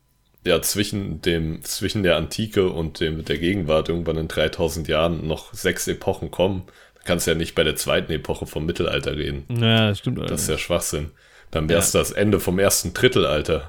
ja 0.44 0.60
zwischen 0.62 1.22
dem, 1.22 1.62
zwischen 1.62 2.02
der 2.02 2.16
Antike 2.16 2.68
und 2.70 2.98
dem, 2.98 3.24
der 3.24 3.38
Gegenwart 3.38 3.88
irgendwann 3.88 4.16
in 4.16 4.26
3000 4.26 4.88
Jahren 4.88 5.26
noch 5.28 5.54
sechs 5.54 5.86
Epochen 5.86 6.30
kommen, 6.32 6.64
kannst 7.10 7.26
ja 7.26 7.34
nicht 7.34 7.56
bei 7.56 7.64
der 7.64 7.74
zweiten 7.74 8.12
Epoche 8.12 8.46
vom 8.46 8.64
Mittelalter 8.64 9.16
reden. 9.16 9.44
Ja, 9.48 9.88
das 9.88 9.98
stimmt. 9.98 10.30
Das 10.30 10.42
ist 10.42 10.48
ja 10.48 10.56
Schwachsinn. 10.56 11.10
Dann 11.50 11.68
wäre 11.68 11.80
es 11.80 11.90
das 11.90 12.12
Ende 12.12 12.38
vom 12.38 12.60
ersten 12.60 12.94
Drittelalter. 12.94 13.68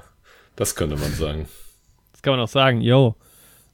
Das 0.54 0.76
könnte 0.76 0.94
man 0.94 1.12
sagen. 1.12 1.48
Das 2.12 2.22
kann 2.22 2.34
man 2.34 2.40
auch 2.40 2.48
sagen, 2.48 2.80
yo. 2.80 3.16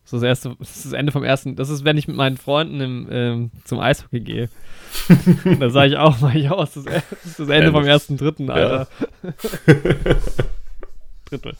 Das 0.04 0.14
ist 0.14 0.22
das, 0.22 0.22
erste, 0.22 0.56
das 0.58 0.76
ist 0.76 0.84
das 0.86 0.92
Ende 0.94 1.12
vom 1.12 1.22
ersten. 1.22 1.54
Das 1.54 1.68
ist, 1.68 1.84
wenn 1.84 1.98
ich 1.98 2.08
mit 2.08 2.16
meinen 2.16 2.38
Freunden 2.38 2.80
im, 2.80 3.08
ähm, 3.10 3.50
zum 3.64 3.78
Eishockey 3.78 4.20
gehe. 4.20 4.48
da 5.60 5.68
sage 5.68 5.88
ich 5.88 5.96
auch 5.98 6.18
mal, 6.20 6.34
yo, 6.34 6.56
das 6.56 6.78
ist 6.78 6.86
das, 6.86 7.02
das, 7.10 7.26
ist 7.26 7.40
das 7.40 7.48
Ende 7.50 7.70
vom 7.70 7.84
ersten 7.84 8.16
Dritten, 8.16 8.48
Alter. 8.48 8.88
Drittel. 11.26 11.52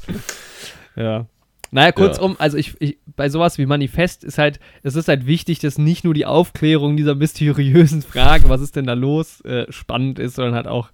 Ja. 0.97 1.27
Naja, 1.71 1.93
kurzum, 1.93 2.37
also 2.39 2.57
ich, 2.57 2.81
ich, 2.81 2.99
bei 3.17 3.29
sowas 3.29 3.59
wie 3.59 3.67
Manifest 3.67 4.25
ist 4.25 4.39
halt, 4.39 4.59
es 4.83 4.95
ist 4.95 5.09
halt 5.09 5.27
wichtig, 5.27 5.59
dass 5.59 5.77
nicht 5.77 6.05
nur 6.05 6.15
die 6.15 6.25
Aufklärung 6.25 6.97
dieser 6.97 7.15
mysteriösen 7.15 8.03
Frage, 8.03 8.49
was 8.49 8.61
ist 8.61 8.77
denn 8.77 8.87
da 8.87 8.95
los, 8.95 9.43
äh, 9.43 9.71
spannend 9.71 10.19
ist, 10.19 10.37
sondern 10.37 10.55
halt 10.55 10.67
auch 10.67 10.91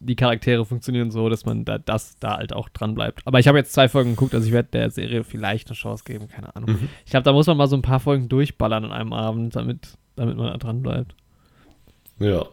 die 0.00 0.16
Charaktere 0.16 0.64
funktionieren 0.64 1.10
so, 1.10 1.28
dass 1.28 1.44
man 1.44 1.64
da, 1.64 1.78
das 1.78 2.18
da 2.18 2.36
halt 2.36 2.52
auch 2.52 2.68
dran 2.68 2.94
bleibt. 2.94 3.26
Aber 3.26 3.38
ich 3.40 3.48
habe 3.48 3.58
jetzt 3.58 3.72
zwei 3.72 3.88
Folgen 3.88 4.10
geguckt, 4.10 4.34
also 4.34 4.46
ich 4.46 4.52
werde 4.52 4.68
der 4.72 4.90
Serie 4.90 5.24
vielleicht 5.24 5.68
eine 5.68 5.76
Chance 5.76 6.04
geben, 6.04 6.28
keine 6.28 6.54
Ahnung. 6.54 6.70
Mhm. 6.70 6.88
Ich 7.04 7.10
glaube, 7.10 7.24
da 7.24 7.32
muss 7.32 7.46
man 7.46 7.56
mal 7.56 7.66
so 7.66 7.76
ein 7.76 7.82
paar 7.82 8.00
Folgen 8.00 8.28
durchballern 8.28 8.84
an 8.84 8.92
einem 8.92 9.12
Abend, 9.12 9.56
damit, 9.56 9.98
damit 10.16 10.36
man 10.36 10.52
da 10.52 10.56
dran 10.58 10.82
bleibt. 10.82 11.14
Ja. 12.20 12.46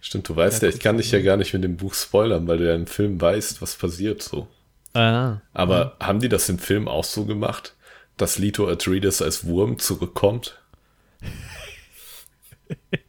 Stimmt, 0.00 0.28
du 0.28 0.37
weißt 0.37 0.62
ja, 0.62 0.68
ich 0.68 0.78
kann 0.78 0.98
dich 0.98 1.11
ja 1.11 1.20
gar 1.20 1.37
nicht 1.37 1.52
mit 1.52 1.64
dem 1.64 1.76
Buch 1.76 1.94
spoilern, 1.94 2.46
weil 2.46 2.59
du 2.59 2.68
ja 2.68 2.74
im 2.74 2.87
Film 2.87 3.20
weißt, 3.20 3.61
was 3.62 3.74
passiert 3.76 4.22
so. 4.22 4.46
Ah. 4.94 5.40
Aber 5.52 5.96
haben 6.00 6.20
die 6.20 6.28
das 6.28 6.48
im 6.48 6.59
Film 6.59 6.87
auch 6.87 7.04
so 7.04 7.24
gemacht, 7.24 7.74
dass 8.16 8.38
Lito 8.38 8.68
Atreides 8.68 9.20
als 9.22 9.46
Wurm 9.46 9.78
zurückkommt? 9.78 10.59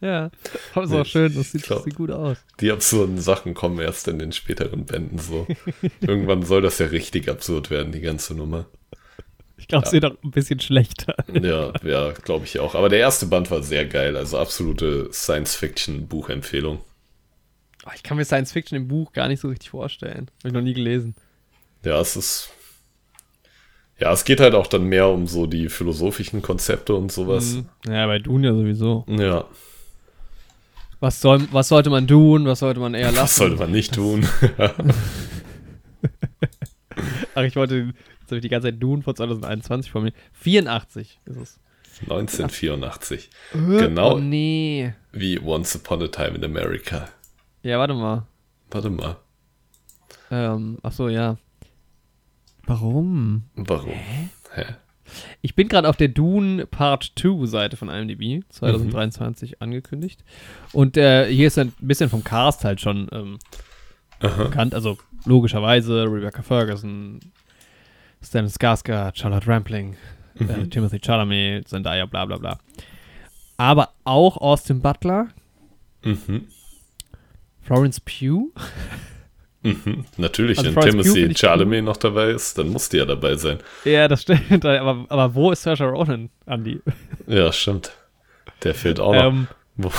Ja. 0.00 0.30
Aber 0.74 0.84
ist 0.84 0.92
auch 0.92 1.04
schön, 1.06 1.34
das 1.34 1.52
sieht, 1.52 1.64
glaub- 1.64 1.84
sieht 1.84 1.94
gut 1.96 2.10
aus. 2.10 2.38
Die 2.60 2.70
absurden 2.70 3.18
Sachen 3.18 3.54
kommen 3.54 3.78
erst 3.80 4.08
in 4.08 4.18
den 4.18 4.32
späteren 4.32 4.86
Bänden 4.86 5.18
so. 5.18 5.46
Irgendwann 6.00 6.42
soll 6.42 6.62
das 6.62 6.78
ja 6.78 6.86
richtig 6.86 7.28
absurd 7.28 7.70
werden, 7.70 7.92
die 7.92 8.00
ganze 8.00 8.34
Nummer. 8.34 8.66
Ich 9.58 9.68
glaube, 9.68 9.86
es 9.86 9.92
wird 9.92 10.06
auch 10.06 10.14
ein 10.24 10.30
bisschen 10.30 10.58
schlechter. 10.58 11.14
Ja, 11.30 11.72
ja, 11.84 12.12
glaube 12.12 12.46
ich 12.46 12.58
auch. 12.60 12.74
Aber 12.74 12.88
der 12.88 12.98
erste 13.00 13.26
Band 13.26 13.50
war 13.50 13.62
sehr 13.62 13.84
geil, 13.84 14.16
also 14.16 14.38
absolute 14.38 15.10
Science-Fiction-Buchempfehlung. 15.12 16.80
Oh, 17.86 17.90
ich 17.94 18.02
kann 18.02 18.16
mir 18.16 18.24
Science 18.24 18.52
Fiction 18.52 18.76
im 18.76 18.88
Buch 18.88 19.12
gar 19.12 19.28
nicht 19.28 19.40
so 19.40 19.48
richtig 19.48 19.70
vorstellen. 19.70 20.30
Habe 20.40 20.48
ich 20.48 20.52
noch 20.54 20.60
nie 20.62 20.74
gelesen. 20.74 21.14
Ja, 21.84 22.00
es 22.00 22.16
ist. 22.16 22.50
Ja, 23.98 24.12
es 24.12 24.24
geht 24.24 24.40
halt 24.40 24.54
auch 24.54 24.66
dann 24.66 24.84
mehr 24.84 25.08
um 25.08 25.26
so 25.26 25.46
die 25.46 25.68
philosophischen 25.68 26.40
Konzepte 26.40 26.94
und 26.94 27.12
sowas. 27.12 27.54
Mhm. 27.56 27.68
Ja, 27.92 28.06
bei 28.06 28.18
Dune 28.18 28.48
ja 28.48 28.54
sowieso. 28.54 29.04
Ja, 29.08 29.44
Was, 31.00 31.20
soll, 31.20 31.48
was 31.50 31.68
sollte 31.68 31.90
man 31.90 32.06
tun? 32.06 32.44
Was 32.44 32.60
sollte 32.60 32.80
man 32.80 32.94
eher 32.94 33.10
lassen? 33.10 33.22
was 33.22 33.36
sollte 33.36 33.56
man 33.56 33.70
nicht 33.70 33.94
tun? 33.94 34.28
Ach, 37.34 37.42
ich 37.42 37.56
wollte, 37.56 37.94
jetzt 38.20 38.26
habe 38.26 38.36
ich 38.36 38.42
die 38.42 38.48
ganze 38.48 38.68
Zeit 38.68 38.82
Dune 38.82 39.02
von 39.02 39.16
2021 39.16 39.90
vor 39.90 40.02
mir. 40.02 40.12
84 40.32 41.20
ist 41.24 41.36
es. 41.36 41.58
1984. 42.02 43.30
Genau. 43.52 44.14
Oh 44.14 44.18
nee. 44.18 44.94
Wie 45.12 45.38
Once 45.38 45.76
Upon 45.76 46.02
a 46.02 46.08
Time 46.08 46.36
in 46.36 46.44
America. 46.44 47.08
Ja, 47.62 47.78
warte 47.78 47.94
mal. 47.94 48.26
Warte 48.70 48.90
mal. 48.90 49.16
Ähm, 50.30 50.78
ach 50.82 50.92
so, 50.92 51.08
ja. 51.08 51.36
Warum? 52.66 53.44
Warum? 53.56 53.98
Hä? 54.54 54.64
Ich 55.42 55.54
bin 55.54 55.68
gerade 55.68 55.88
auf 55.88 55.96
der 55.96 56.08
Dune 56.08 56.66
Part 56.66 57.12
2 57.18 57.46
Seite 57.46 57.76
von 57.76 57.88
IMDb, 57.88 58.42
2023 58.50 59.50
Mhm. 59.52 59.56
angekündigt. 59.60 60.24
Und 60.72 60.96
äh, 60.96 61.26
hier 61.32 61.46
ist 61.46 61.58
ein 61.58 61.72
bisschen 61.80 62.10
vom 62.10 62.24
Cast 62.24 62.64
halt 62.64 62.80
schon 62.80 63.08
ähm, 63.12 63.38
bekannt. 64.20 64.74
Also 64.74 64.98
logischerweise 65.24 66.04
Rebecca 66.04 66.42
Ferguson, 66.42 67.20
Stan 68.22 68.46
Skarsgård, 68.46 69.16
Charlotte 69.16 69.46
Rampling, 69.46 69.96
äh, 70.38 70.44
Mhm. 70.44 70.70
Timothy 70.70 70.98
Chalamet, 71.00 71.68
Zendaya, 71.68 72.06
bla 72.06 72.24
bla 72.26 72.36
bla. 72.38 72.58
Aber 73.56 73.90
auch 74.04 74.36
Austin 74.38 74.80
Butler, 74.80 75.28
Mhm. 76.04 76.46
Florence 77.62 78.00
Pugh. 78.00 78.50
Mhm. 79.62 80.04
Natürlich, 80.16 80.58
Also 80.58 80.74
wenn 80.74 80.90
Timothy 80.90 81.34
Chalamet 81.34 81.84
noch 81.84 81.96
dabei 81.98 82.30
ist, 82.30 82.56
dann 82.56 82.68
muss 82.70 82.88
die 82.88 82.96
ja 82.96 83.04
dabei 83.04 83.34
sein. 83.34 83.58
Ja, 83.84 84.08
das 84.08 84.22
stimmt. 84.22 84.64
Aber, 84.64 85.04
aber 85.08 85.34
wo 85.34 85.50
ist 85.52 85.62
Saoirse 85.62 85.84
Ronan, 85.84 86.30
Andy? 86.46 86.80
Ja, 87.26 87.52
stimmt. 87.52 87.92
Der 88.64 88.74
fehlt 88.74 88.98
auch 89.00 89.12
noch. 89.14 89.24
Ähm, 89.24 89.46
Wo- 89.76 89.92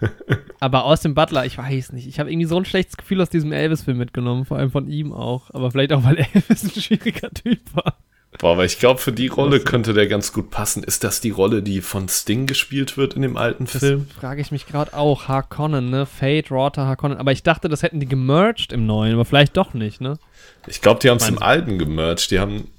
aber 0.60 0.84
Austin 0.84 1.14
Butler, 1.14 1.46
ich 1.46 1.56
weiß 1.58 1.92
nicht. 1.92 2.06
Ich 2.06 2.18
habe 2.20 2.30
irgendwie 2.30 2.46
so 2.46 2.56
ein 2.56 2.64
schlechtes 2.64 2.96
Gefühl 2.96 3.20
aus 3.20 3.30
diesem 3.30 3.52
Elvis-Film 3.52 3.96
mitgenommen. 3.98 4.44
Vor 4.44 4.58
allem 4.58 4.70
von 4.70 4.88
ihm 4.88 5.12
auch. 5.12 5.50
Aber 5.52 5.70
vielleicht 5.70 5.92
auch, 5.92 6.04
weil 6.04 6.18
Elvis 6.18 6.64
ein 6.64 6.70
schwieriger 6.80 7.30
Typ 7.30 7.60
war. 7.72 7.96
Boah, 8.38 8.52
aber 8.52 8.64
ich 8.64 8.78
glaube, 8.78 9.00
für 9.00 9.12
die 9.12 9.28
Rolle 9.28 9.60
könnte 9.60 9.94
der 9.94 10.08
ganz 10.08 10.32
gut 10.32 10.50
passen. 10.50 10.82
Ist 10.82 11.04
das 11.04 11.20
die 11.20 11.30
Rolle, 11.30 11.62
die 11.62 11.80
von 11.80 12.08
Sting 12.08 12.46
gespielt 12.46 12.96
wird 12.96 13.14
in 13.14 13.22
dem 13.22 13.36
alten 13.36 13.66
Film? 13.66 14.08
Frage 14.18 14.40
ich 14.40 14.50
mich 14.50 14.66
gerade 14.66 14.92
auch. 14.94 15.28
Harkonnen, 15.28 15.88
ne? 15.90 16.04
Fate, 16.04 16.50
Rorter, 16.50 16.86
Harkonnen. 16.86 17.18
Aber 17.18 17.30
ich 17.32 17.42
dachte, 17.44 17.68
das 17.68 17.82
hätten 17.82 18.00
die 18.00 18.08
gemerged 18.08 18.72
im 18.72 18.86
neuen. 18.86 19.14
Aber 19.14 19.24
vielleicht 19.24 19.56
doch 19.56 19.72
nicht, 19.72 20.00
ne? 20.00 20.18
Ich 20.66 20.80
glaube, 20.80 21.00
die 21.00 21.10
haben 21.10 21.18
es 21.18 21.28
im 21.28 21.40
alten 21.40 21.78
gemerged. 21.78 22.30
Die 22.32 22.40
haben. 22.40 22.70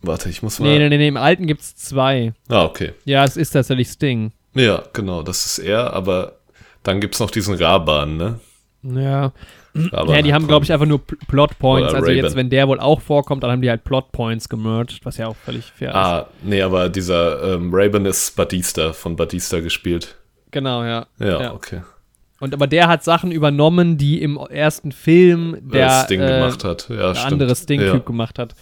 Warte, 0.00 0.30
ich 0.30 0.42
muss 0.42 0.58
mal. 0.58 0.68
Nee, 0.68 0.78
nee, 0.78 0.88
nee, 0.88 0.96
nee. 0.96 1.08
Im 1.08 1.18
alten 1.18 1.46
gibt's 1.46 1.76
zwei. 1.76 2.32
Ah, 2.48 2.64
okay. 2.64 2.94
Ja, 3.04 3.24
es 3.24 3.36
ist 3.36 3.50
tatsächlich 3.50 3.88
Sting. 3.88 4.32
Ja, 4.54 4.82
genau, 4.92 5.22
das 5.22 5.44
ist 5.44 5.58
er, 5.58 5.92
aber 5.92 6.38
dann 6.82 7.00
gibt 7.00 7.14
es 7.14 7.20
noch 7.20 7.30
diesen 7.30 7.54
Raban, 7.54 8.16
ne? 8.16 8.40
Ja. 8.82 9.32
Raban 9.74 10.14
ja, 10.16 10.22
die 10.22 10.32
haben, 10.32 10.42
Harkonnen. 10.42 10.48
glaube 10.48 10.64
ich, 10.64 10.72
einfach 10.72 10.86
nur 10.86 10.98
Pl- 10.98 11.18
Plot 11.28 11.58
Points. 11.58 11.94
Also 11.94 12.06
Ray-Ban. 12.06 12.24
jetzt, 12.24 12.36
wenn 12.36 12.50
der 12.50 12.66
wohl 12.68 12.80
auch 12.80 13.00
vorkommt, 13.00 13.42
dann 13.42 13.50
haben 13.52 13.62
die 13.62 13.70
halt 13.70 13.84
Plot 13.84 14.10
Points 14.12 14.48
gemerged, 14.48 15.00
was 15.04 15.16
ja 15.16 15.28
auch 15.28 15.36
völlig 15.36 15.64
fair 15.66 15.90
ist. 15.90 15.94
Ah, 15.96 16.26
nee, 16.42 16.60
aber 16.62 16.88
dieser 16.88 17.54
ähm, 17.54 17.70
Raven 17.72 18.04
ist 18.06 18.34
Batista, 18.36 18.92
von 18.92 19.16
Batista 19.16 19.60
gespielt. 19.60 20.16
Genau, 20.50 20.82
ja. 20.84 21.06
Ja, 21.18 21.40
Ja. 21.40 21.54
okay. 21.54 21.82
Und 22.40 22.54
aber 22.54 22.66
der 22.66 22.88
hat 22.88 23.04
Sachen 23.04 23.30
übernommen, 23.32 23.98
die 23.98 24.22
im 24.22 24.36
ersten 24.38 24.92
Film 24.92 25.58
der 25.60 25.88
Der 25.88 26.04
Sting 26.04 26.20
äh, 26.22 26.26
gemacht 26.26 26.64
hat. 26.64 26.88
Ja, 26.88 26.96
der 26.96 27.14
stimmt. 27.14 27.32
andere 27.34 27.54
Sting-Typ 27.54 27.92
ja, 27.92 27.98
gemacht 27.98 28.38
hat. 28.38 28.54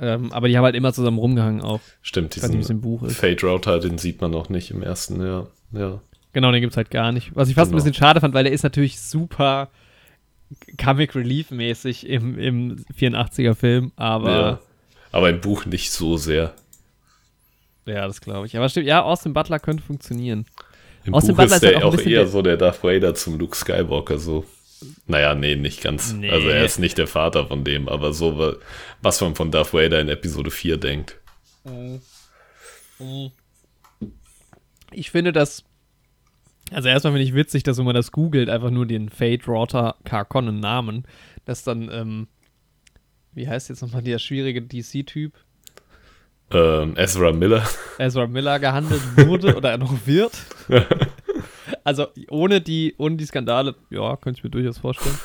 Ähm, 0.00 0.32
aber 0.32 0.48
die 0.48 0.56
haben 0.56 0.64
halt 0.64 0.74
immer 0.74 0.92
zusammen 0.92 1.18
rumgehangen 1.18 1.60
auch. 1.62 1.78
Stimmt, 2.02 2.36
weiß 2.36 2.42
nicht, 2.48 2.54
es 2.54 2.66
diesen 2.66 2.76
im 2.76 2.80
Buch 2.80 3.04
ist. 3.04 3.16
Fate 3.16 3.44
Router, 3.44 3.78
den 3.78 3.98
sieht 3.98 4.20
man 4.20 4.32
noch 4.32 4.48
nicht 4.48 4.72
im 4.72 4.82
ersten, 4.82 5.24
ja. 5.24 5.46
Ja, 5.72 6.00
Genau, 6.34 6.50
den 6.50 6.62
gibt's 6.62 6.76
halt 6.76 6.90
gar 6.90 7.12
nicht. 7.12 7.30
Was 7.36 7.48
ich 7.48 7.54
fast 7.54 7.70
Genau. 7.70 7.80
ein 7.80 7.84
bisschen 7.84 7.94
schade 7.94 8.20
fand, 8.20 8.34
weil 8.34 8.42
der 8.44 8.52
ist 8.52 8.64
natürlich 8.64 8.98
super 9.00 9.68
Comic 10.82 11.14
Relief 11.14 11.50
mäßig 11.50 12.06
im, 12.06 12.38
im 12.38 12.84
84er 12.98 13.54
Film, 13.54 13.92
aber 13.96 14.30
ja. 14.30 14.40
ja, 14.50 14.60
Aber 15.12 15.30
im 15.30 15.40
Buch 15.40 15.64
nicht 15.66 15.90
so 15.92 16.16
sehr. 16.16 16.54
das 17.84 18.20
glaube 18.20 18.46
ich. 18.46 18.56
Aber 18.56 18.68
stimmt, 18.68 18.86
ja, 18.86 19.02
Austin 19.02 19.32
Butler 19.32 19.58
könnte 19.58 19.82
funktionieren. 19.82 20.46
Im 21.04 21.14
Austin 21.14 21.34
Buch 21.34 21.42
Butler 21.42 21.56
ist 21.56 21.62
halt 21.64 21.74
der 21.76 21.84
auch 21.86 21.94
auch 21.94 21.98
eher 22.00 22.26
so 22.26 22.42
der 22.42 22.56
Darth 22.56 22.82
Vader 22.84 23.14
zum 23.14 23.38
Luke 23.38 23.56
Skywalker, 23.56 24.18
so. 24.18 24.44
Naja, 25.06 25.34
nee, 25.34 25.54
nicht 25.56 25.80
ganz. 25.82 26.12
Nee. 26.12 26.30
Also 26.30 26.48
er 26.48 26.64
ist 26.64 26.78
nicht 26.78 26.98
der 26.98 27.06
Vater 27.06 27.46
von 27.46 27.62
dem, 27.64 27.88
aber 27.88 28.12
so, 28.12 28.36
wa- 28.38 28.56
was 29.00 29.20
man 29.20 29.34
von 29.36 29.50
Darth 29.50 29.72
Vader 29.74 30.00
in 30.00 30.08
Episode 30.08 30.50
4 30.50 30.76
denkt. 30.76 31.18
Ich 34.90 35.10
finde 35.10 35.32
das. 35.32 35.64
Also 36.72 36.88
erstmal 36.88 37.12
finde 37.12 37.24
ich 37.24 37.34
witzig, 37.34 37.62
dass 37.62 37.78
wenn 37.78 37.84
man 37.84 37.94
das 37.94 38.12
googelt, 38.12 38.48
einfach 38.48 38.70
nur 38.70 38.86
den 38.86 39.08
Fate 39.08 39.46
Rorter 39.46 39.96
Carconnen 40.04 40.60
Namen, 40.60 41.04
dass 41.44 41.64
dann, 41.64 41.90
ähm, 41.92 42.28
wie 43.32 43.48
heißt 43.48 43.68
jetzt 43.68 43.82
nochmal 43.82 44.02
der 44.02 44.18
schwierige 44.18 44.62
DC-Typ, 44.62 45.34
Ähm, 46.50 46.94
Ezra 46.96 47.32
Miller. 47.32 47.66
Ezra 47.98 48.26
Miller 48.26 48.58
gehandelt 48.58 49.00
wurde 49.16 49.56
oder 49.56 49.70
er 49.70 49.78
noch 49.78 50.06
wird. 50.06 50.32
Also 51.84 52.06
ohne 52.30 52.60
die, 52.60 52.94
ohne 52.98 53.16
die 53.16 53.24
Skandale, 53.24 53.74
ja, 53.90 54.16
könnte 54.16 54.38
ich 54.38 54.44
mir 54.44 54.50
durchaus 54.50 54.78
vorstellen. 54.78 55.18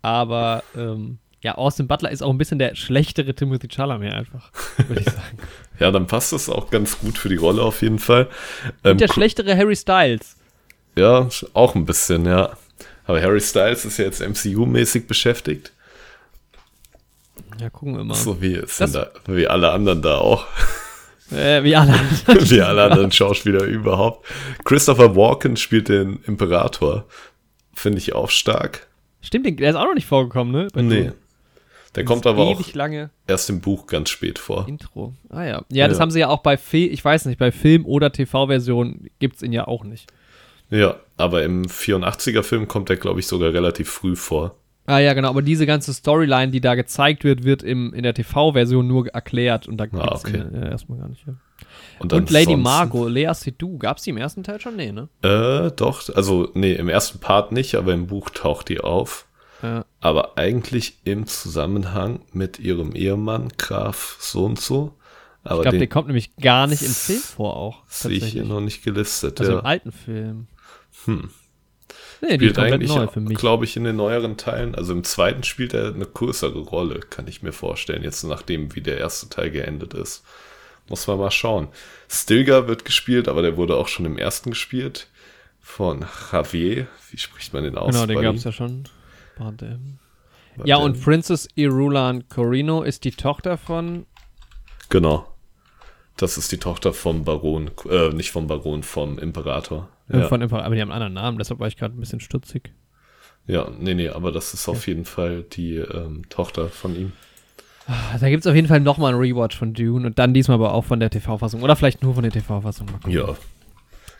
Aber 0.00 0.62
ähm, 0.74 1.18
ja, 1.42 1.56
Austin 1.56 1.88
Butler 1.88 2.10
ist 2.10 2.22
auch 2.22 2.30
ein 2.30 2.38
bisschen 2.38 2.58
der 2.58 2.74
schlechtere 2.74 3.34
Timothy 3.34 3.68
Chalamet 3.68 4.12
einfach, 4.12 4.50
würde 4.88 5.00
ich 5.02 5.06
sagen. 5.10 5.38
Ja, 5.78 5.90
dann 5.90 6.06
passt 6.06 6.32
das 6.32 6.48
auch 6.48 6.70
ganz 6.70 6.98
gut 7.00 7.18
für 7.18 7.28
die 7.28 7.36
Rolle 7.36 7.62
auf 7.62 7.82
jeden 7.82 7.98
Fall. 7.98 8.28
Ähm, 8.84 8.92
Und 8.92 9.00
der 9.00 9.08
Cru- 9.08 9.14
schlechtere 9.14 9.56
Harry 9.56 9.74
Styles. 9.74 10.36
Ja, 10.94 11.28
auch 11.54 11.74
ein 11.74 11.86
bisschen, 11.86 12.24
ja. 12.24 12.50
Aber 13.06 13.20
Harry 13.20 13.40
Styles 13.40 13.84
ist 13.84 13.96
ja 13.98 14.04
jetzt 14.04 14.20
MCU-mäßig 14.22 15.08
beschäftigt. 15.08 15.72
Ja, 17.58 17.68
gucken 17.70 17.96
wir 17.96 18.04
mal. 18.04 18.14
So 18.14 18.40
wie, 18.40 18.62
da, 18.78 19.10
wie 19.26 19.48
alle 19.48 19.72
anderen 19.72 20.02
da 20.02 20.18
auch. 20.18 20.46
Äh, 21.32 21.64
wie 21.64 21.74
alle 21.74 21.92
anderen. 22.28 22.50
wie 22.50 22.60
alle 22.60 22.82
anderen 22.84 23.10
Schauspieler 23.12 23.64
überhaupt. 23.64 24.26
Christopher 24.64 25.16
Walken 25.16 25.56
spielt 25.56 25.88
den 25.88 26.22
Imperator. 26.26 27.06
Finde 27.74 27.98
ich 27.98 28.12
auch 28.14 28.30
stark. 28.30 28.86
Stimmt, 29.20 29.58
der 29.58 29.70
ist 29.70 29.76
auch 29.76 29.84
noch 29.86 29.94
nicht 29.94 30.06
vorgekommen, 30.06 30.52
ne? 30.52 30.68
Bei 30.72 30.82
Nee. 30.82 30.96
Dune. 30.98 31.14
Der 31.94 32.04
kommt 32.04 32.26
aber 32.26 32.42
auch 32.44 32.60
erst 33.26 33.50
im 33.50 33.60
Buch 33.60 33.86
ganz 33.86 34.08
spät 34.08 34.38
vor. 34.38 34.66
Intro. 34.66 35.12
Ah 35.28 35.44
ja. 35.44 35.62
Ja, 35.70 35.88
das 35.88 35.98
Ja. 35.98 36.02
haben 36.02 36.10
sie 36.10 36.20
ja 36.20 36.28
auch 36.28 36.42
bei 36.42 36.56
Film, 36.56 36.90
ich 36.92 37.04
weiß 37.04 37.26
nicht, 37.26 37.38
bei 37.38 37.52
Film- 37.52 37.84
oder 37.84 38.10
TV-Version 38.12 39.08
gibt 39.18 39.36
es 39.36 39.42
ihn 39.42 39.52
ja 39.52 39.66
auch 39.68 39.84
nicht. 39.84 40.10
Ja, 40.70 40.96
aber 41.18 41.42
im 41.42 41.64
84er-Film 41.66 42.66
kommt 42.66 42.88
er, 42.88 42.96
glaube 42.96 43.20
ich, 43.20 43.26
sogar 43.26 43.52
relativ 43.52 43.90
früh 43.90 44.16
vor. 44.16 44.56
Ah 44.86 44.98
ja, 44.98 45.12
genau, 45.12 45.28
aber 45.28 45.42
diese 45.42 45.66
ganze 45.66 45.92
Storyline, 45.94 46.50
die 46.50 46.60
da 46.60 46.74
gezeigt 46.74 47.24
wird, 47.24 47.44
wird 47.44 47.62
im, 47.62 47.92
in 47.94 48.02
der 48.02 48.14
TV-Version 48.14 48.86
nur 48.88 49.06
erklärt 49.08 49.68
und 49.68 49.76
da 49.76 49.86
gibt's 49.86 50.04
Ah, 50.04 50.14
okay. 50.16 50.38
ihn, 50.38 50.54
äh, 50.54 50.70
erstmal 50.70 50.98
gar 50.98 51.08
nicht. 51.08 51.24
Ja. 51.26 51.34
Und, 52.00 52.12
Und 52.12 52.30
Lady 52.30 52.56
Margot, 52.56 53.08
Lea 53.10 53.30
Seydoux, 53.34 53.78
gab 53.78 53.98
es 53.98 54.02
die 54.04 54.10
im 54.10 54.16
ersten 54.16 54.42
Teil 54.42 54.60
schon? 54.60 54.74
Nee, 54.76 54.90
ne? 54.90 55.08
Äh, 55.22 55.70
doch, 55.76 56.08
also, 56.16 56.48
nee, 56.54 56.72
im 56.72 56.88
ersten 56.88 57.20
Part 57.20 57.52
nicht, 57.52 57.76
aber 57.76 57.92
im 57.92 58.06
Buch 58.08 58.30
taucht 58.30 58.70
die 58.70 58.80
auf. 58.80 59.26
Ja. 59.62 59.84
Aber 60.02 60.36
eigentlich 60.36 60.98
im 61.04 61.28
Zusammenhang 61.28 62.20
mit 62.32 62.58
ihrem 62.58 62.92
Ehemann, 62.94 63.50
Graf 63.56 64.16
so 64.18 64.44
und 64.44 64.60
so. 64.60 64.94
Aber 65.44 65.60
Ich 65.60 65.62
glaube, 65.62 65.78
der 65.78 65.86
kommt 65.86 66.08
nämlich 66.08 66.34
gar 66.36 66.66
nicht 66.66 66.82
im 66.82 66.90
Film 66.90 67.20
vor 67.20 67.56
auch. 67.56 67.82
sehe 67.88 68.10
ich 68.10 68.24
hier 68.26 68.44
noch 68.44 68.60
nicht 68.60 68.82
gelistet. 68.82 69.40
Also 69.40 69.52
ja. 69.52 69.58
im 69.60 69.64
alten 69.64 69.92
Film. 69.92 70.48
Hm. 71.04 71.30
Nee, 72.20 72.34
spielt 72.34 72.58
eigentlich, 72.58 72.92
neu 72.92 73.06
für 73.06 73.20
mich. 73.20 73.38
glaube 73.38 73.64
ich, 73.64 73.76
in 73.76 73.84
den 73.84 73.96
neueren 73.96 74.36
Teilen. 74.36 74.74
Also 74.74 74.92
im 74.92 75.04
zweiten 75.04 75.44
spielt 75.44 75.72
er 75.72 75.94
eine 75.94 76.06
größere 76.06 76.58
Rolle, 76.58 76.98
kann 76.98 77.28
ich 77.28 77.42
mir 77.42 77.52
vorstellen. 77.52 78.02
Jetzt 78.02 78.24
nachdem, 78.24 78.74
wie 78.74 78.80
der 78.80 78.98
erste 78.98 79.28
Teil 79.28 79.52
geendet 79.52 79.94
ist. 79.94 80.24
Muss 80.88 81.06
man 81.06 81.18
mal 81.18 81.30
schauen. 81.30 81.68
Stilgar 82.08 82.66
wird 82.66 82.84
gespielt, 82.84 83.28
aber 83.28 83.42
der 83.42 83.56
wurde 83.56 83.76
auch 83.76 83.86
schon 83.86 84.04
im 84.04 84.18
ersten 84.18 84.50
gespielt. 84.50 85.06
Von 85.60 86.04
Javier. 86.32 86.88
Wie 87.12 87.18
spricht 87.18 87.52
man 87.52 87.62
den 87.62 87.78
aus? 87.78 87.94
Genau, 87.94 88.06
den 88.06 88.20
gab 88.20 88.34
es 88.34 88.42
ja 88.44 88.50
schon. 88.50 88.84
Warte. 89.38 89.80
Ja, 90.64 90.76
und 90.76 91.02
Princess 91.02 91.48
Irulan 91.54 92.28
Corino 92.28 92.82
ist 92.82 93.04
die 93.04 93.12
Tochter 93.12 93.56
von. 93.56 94.06
Genau. 94.88 95.26
Das 96.16 96.36
ist 96.36 96.52
die 96.52 96.58
Tochter 96.58 96.92
vom 96.92 97.24
Baron, 97.24 97.70
äh, 97.88 98.10
nicht 98.10 98.30
vom 98.32 98.46
Baron, 98.46 98.82
vom 98.82 99.18
Imperator. 99.18 99.88
Ja, 100.08 100.28
von 100.28 100.42
aber 100.42 100.74
die 100.74 100.80
haben 100.80 100.90
einen 100.90 100.92
anderen 100.92 101.14
Namen, 101.14 101.38
deshalb 101.38 101.58
war 101.58 101.68
ich 101.68 101.76
gerade 101.78 101.96
ein 101.96 102.00
bisschen 102.00 102.20
stutzig. 102.20 102.70
ja 103.46 103.70
nee, 103.78 103.94
nee, 103.94 104.10
aber 104.10 104.30
das 104.30 104.52
ist 104.52 104.68
auf 104.68 104.86
jeden 104.86 105.06
Fall 105.06 105.42
die 105.42 105.76
ähm, 105.76 106.28
Tochter 106.28 106.68
von 106.68 106.94
ihm. 106.94 107.12
Ah, 107.86 108.18
Da 108.20 108.28
gibt 108.28 108.44
es 108.44 108.46
auf 108.46 108.54
jeden 108.54 108.68
Fall 108.68 108.80
nochmal 108.80 109.12
einen 109.14 109.20
Rewatch 109.22 109.56
von 109.56 109.72
Dune 109.72 110.06
und 110.06 110.18
dann 110.18 110.34
diesmal 110.34 110.56
aber 110.56 110.74
auch 110.74 110.84
von 110.84 111.00
der 111.00 111.10
TV-Fassung. 111.10 111.62
Oder 111.62 111.76
vielleicht 111.76 112.02
nur 112.02 112.14
von 112.14 112.22
der 112.22 112.32
TV-Fassung. 112.32 112.88
Ja, 113.08 113.34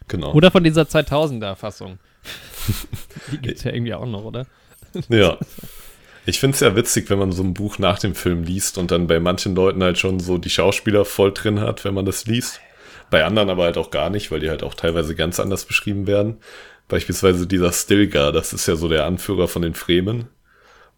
genau. 0.09 0.33
Oder 0.33 0.51
von 0.51 0.65
dieser 0.65 0.83
2000er-Fassung. 0.83 1.99
die 3.33 3.39
gibt 3.39 3.59
es 3.59 3.65
ja 3.65 3.73
irgendwie 3.73 3.95
auch 3.95 4.07
noch, 4.07 4.25
oder? 4.25 4.47
Ja. 5.09 5.39
Ich 6.25 6.39
finde 6.39 6.55
es 6.55 6.61
ja 6.61 6.77
witzig, 6.77 7.11
wenn 7.11 7.19
man 7.19 7.33
so 7.33 7.43
ein 7.43 7.55
Buch 7.55 7.79
nach 7.79 7.99
dem 7.99 8.15
Film 8.15 8.45
liest 8.45 8.79
und 8.79 8.91
dann 8.93 9.09
bei 9.09 9.19
manchen 9.19 9.55
Leuten 9.57 9.83
halt 9.83 9.99
schon 9.99 10.21
so 10.21 10.39
die 10.39 10.51
Schauspieler 10.51 11.05
voll 11.05 11.33
drin 11.33 11.61
hat, 11.61 11.85
wenn 11.85 11.95
man 11.95 12.05
das 12.07 12.27
liest. 12.27 12.61
Bei 13.11 13.25
anderen 13.25 13.51
aber 13.51 13.65
halt 13.65 13.77
auch 13.77 13.91
gar 13.91 14.09
nicht, 14.09 14.31
weil 14.31 14.41
die 14.41 14.49
halt 14.49 14.63
auch 14.63 14.75
teilweise 14.75 15.15
ganz 15.15 15.41
anders 15.41 15.65
beschrieben 15.65 16.07
werden. 16.07 16.37
Beispielsweise 16.89 17.47
dieser 17.47 17.73
Stilgar, 17.73 18.31
das 18.33 18.53
ist 18.53 18.67
ja 18.67 18.77
so 18.77 18.89
der 18.89 19.05
Anführer 19.07 19.49
von 19.49 19.63
den 19.63 19.75
Fremen. 19.75 20.29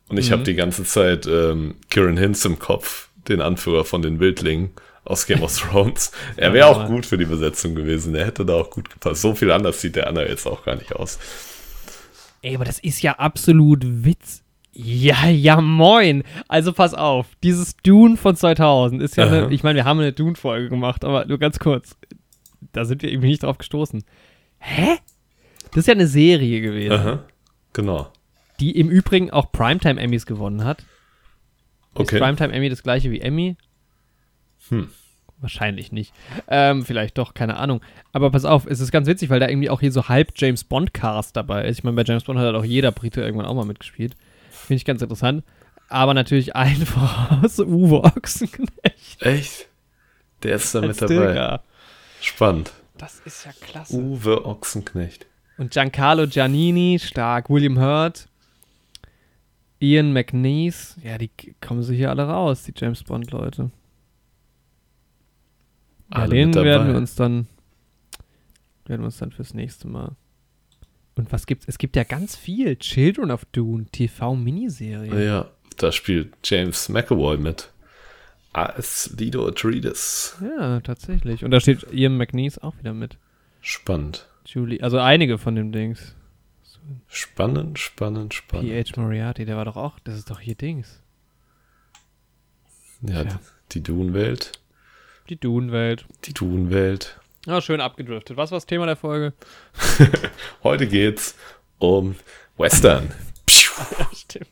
Und 0.09 0.19
ich 0.19 0.29
Mhm. 0.29 0.33
habe 0.33 0.43
die 0.43 0.55
ganze 0.55 0.85
Zeit 0.85 1.27
ähm, 1.27 1.77
Kieran 1.89 2.19
Hinz 2.19 2.45
im 2.45 2.59
Kopf, 2.59 3.09
den 3.29 3.41
Anführer 3.41 3.85
von 3.87 4.03
den 4.03 4.21
Wildlingen 4.21 4.73
aus 5.05 5.27
Game 5.27 5.43
of 5.43 5.59
Thrones. 5.59 6.13
Er 6.37 6.53
wäre 6.53 6.67
auch 6.67 6.87
gut 6.87 7.07
für 7.07 7.17
die 7.19 7.25
Besetzung 7.25 7.75
gewesen. 7.75 8.15
Er 8.15 8.27
hätte 8.27 8.45
da 8.45 8.55
auch 8.55 8.71
gut 8.71 8.91
gepasst. 8.91 9.23
So 9.23 9.35
viel 9.35 9.51
anders 9.51 9.81
sieht 9.81 9.97
der 9.97 10.07
Anna 10.07 10.23
jetzt 10.27 10.47
auch 10.47 10.65
gar 10.65 10.77
nicht 10.77 10.95
aus. 10.95 11.19
Ey, 12.45 12.57
aber 12.57 12.65
das 12.65 12.79
ist 12.79 13.01
ja 13.03 13.13
absolut 13.13 14.05
Witz. 14.05 14.45
Ja, 14.73 15.29
ja, 15.29 15.61
moin. 15.61 16.25
Also 16.47 16.73
pass 16.73 16.93
auf, 16.93 17.27
dieses 17.43 17.77
Dune 17.79 18.17
von 18.17 18.37
2000 18.37 19.01
ist 19.03 19.17
ja 19.17 19.27
eine, 19.27 19.51
ich 19.51 19.63
meine, 19.63 19.77
wir 19.77 19.85
haben 19.85 20.01
eine 20.01 20.13
Dune-Folge 20.13 20.69
gemacht, 20.69 21.05
aber 21.05 21.25
nur 21.25 21.39
ganz 21.39 21.59
kurz. 21.59 21.97
Da 22.73 22.85
sind 22.85 23.03
wir 23.03 23.11
irgendwie 23.11 23.29
nicht 23.29 23.45
drauf 23.45 23.57
gestoßen. 23.57 24.05
Hä? 24.59 24.97
Das 25.71 25.79
ist 25.79 25.87
ja 25.87 25.95
eine 25.95 26.07
Serie 26.07 26.61
gewesen, 26.61 26.93
Aha. 26.93 27.25
Genau. 27.73 28.13
die 28.61 28.79
im 28.79 28.91
Übrigen 28.91 29.31
auch 29.31 29.51
Primetime-Emmys 29.51 30.27
gewonnen 30.27 30.65
hat. 30.65 30.81
Ist 30.81 30.89
Okay. 31.95 32.19
Primetime 32.19 32.53
Emmy 32.53 32.69
das 32.69 32.83
gleiche 32.83 33.11
wie 33.11 33.21
Emmy? 33.21 33.57
Hm. 34.69 34.91
Wahrscheinlich 35.45 35.93
nicht. 35.93 36.15
Ähm, 36.49 36.87
vielleicht 36.87 37.19
doch, 37.19 37.35
keine 37.35 37.59
Ahnung. 37.59 37.83
Aber 38.15 38.31
pass 38.31 38.47
auf, 38.47 38.65
es 38.67 38.81
ist 38.81 38.91
ganz 38.91 39.07
witzig, 39.07 39.29
weil 39.29 39.41
da 39.41 39.49
irgendwie 39.49 39.69
auch 39.69 39.81
hier 39.81 39.93
so 39.93 40.09
halb 40.09 40.33
James 40.37 40.65
Bond-Cast 40.65 41.37
dabei 41.37 41.67
ist. 41.67 41.81
Ich 41.81 41.85
meine, 41.85 41.97
bei 41.97 42.03
James 42.03 42.25
Bond 42.25 42.39
hat 42.39 42.47
halt 42.47 42.57
auch 42.57 42.65
jeder 42.65 42.93
Brite 42.93 43.21
irgendwann 43.21 43.45
auch 43.45 43.53
mal 43.53 43.67
mitgespielt. 43.67 44.17
Finde 44.49 44.79
ich 44.79 44.87
ganz 44.87 45.03
interessant. 45.03 45.45
Aber 45.91 46.15
natürlich 46.15 46.57
allen 46.57 46.87
voraus 46.87 47.59
Uwe 47.59 48.05
Ochsenknecht. 48.05 49.21
Echt? 49.21 49.69
Der 50.43 50.57
ist 50.57 50.75
da 50.75 50.81
mit 50.81 50.97
dabei. 50.97 51.15
Stilgar. 51.15 51.63
Spannend. 52.23 52.73
Das 52.97 53.21
ist 53.27 53.45
ja 53.45 53.53
klasse. 53.61 53.95
Uwe 53.95 54.47
Ochsenknecht. 54.47 55.27
Und 55.59 55.73
Giancarlo 55.73 56.27
Giannini, 56.27 56.99
stark. 56.99 57.51
William 57.51 57.79
Hurt. 57.79 58.29
Ian 59.79 60.15
McNeese. 60.15 60.99
Ja, 61.03 61.19
die 61.19 61.31
kommen 61.61 61.83
sich 61.83 61.99
hier 61.99 62.09
alle 62.09 62.27
raus, 62.27 62.63
die 62.63 62.73
James 62.75 63.05
Bond-Leute. 63.05 63.71
Ja, 66.13 66.27
den 66.27 66.55
werden 66.55 66.89
wir 66.89 66.97
uns 66.97 67.15
dann 67.15 67.47
werden 68.87 69.01
wir 69.03 69.07
uns 69.07 69.19
dann 69.19 69.33
fürs 69.33 69.55
nächste 69.55 69.89
Mal. 69.89 70.17
Und 71.17 71.33
was 71.33 71.47
gibt's? 71.47 71.67
Es 71.69 71.79
gibt 71.79 71.97
ja 71.97 72.05
ganz 72.05 72.37
viel. 72.37 72.77
Children 72.77 73.31
of 73.31 73.45
Dune, 73.47 73.87
TV-Miniserie. 73.87 75.25
Ja, 75.25 75.51
da 75.79 75.93
spielt 75.93 76.35
James 76.45 76.89
McAvoy 76.89 77.39
mit. 77.39 77.71
Als 78.53 79.15
Lido 79.19 79.47
Atreides. 79.49 80.37
Ja, 80.41 80.81
tatsächlich. 80.81 81.45
Und 81.45 81.51
da 81.51 81.61
steht 81.61 81.87
Ian 81.93 82.17
McNeese 82.17 82.63
auch 82.63 82.77
wieder 82.79 82.93
mit. 82.95 83.17
Spannend. 83.61 84.29
Julie, 84.47 84.83
also 84.83 84.99
einige 84.99 85.39
von 85.39 85.55
dem 85.57 85.73
Dings. 85.73 86.15
Spannend, 87.09 87.79
spannend, 87.79 88.35
spannend. 88.35 88.69
P.H. 88.69 89.01
Moriarty, 89.01 89.45
der 89.47 89.57
war 89.57 89.65
doch 89.65 89.77
auch, 89.77 89.99
das 90.01 90.17
ist 90.19 90.31
doch 90.31 90.39
hier 90.39 90.55
Dings. 90.55 91.01
Ja, 93.01 93.23
Ja. 93.23 93.41
die 93.73 93.83
Dune-Welt. 93.83 94.53
Die 95.29 95.37
Dune-Welt. 95.37 96.05
Die 96.25 96.35
Dune-Welt. 96.35 97.19
Ja, 97.47 97.61
schön 97.61 97.81
abgedriftet. 97.81 98.37
Was 98.37 98.51
war 98.51 98.57
das 98.57 98.67
Thema 98.67 98.87
der 98.87 98.97
Folge? 98.97 99.33
Heute 100.63 100.87
geht's 100.87 101.35
um 101.79 102.15
Western. 102.57 103.11
Stimmt. 104.15 104.49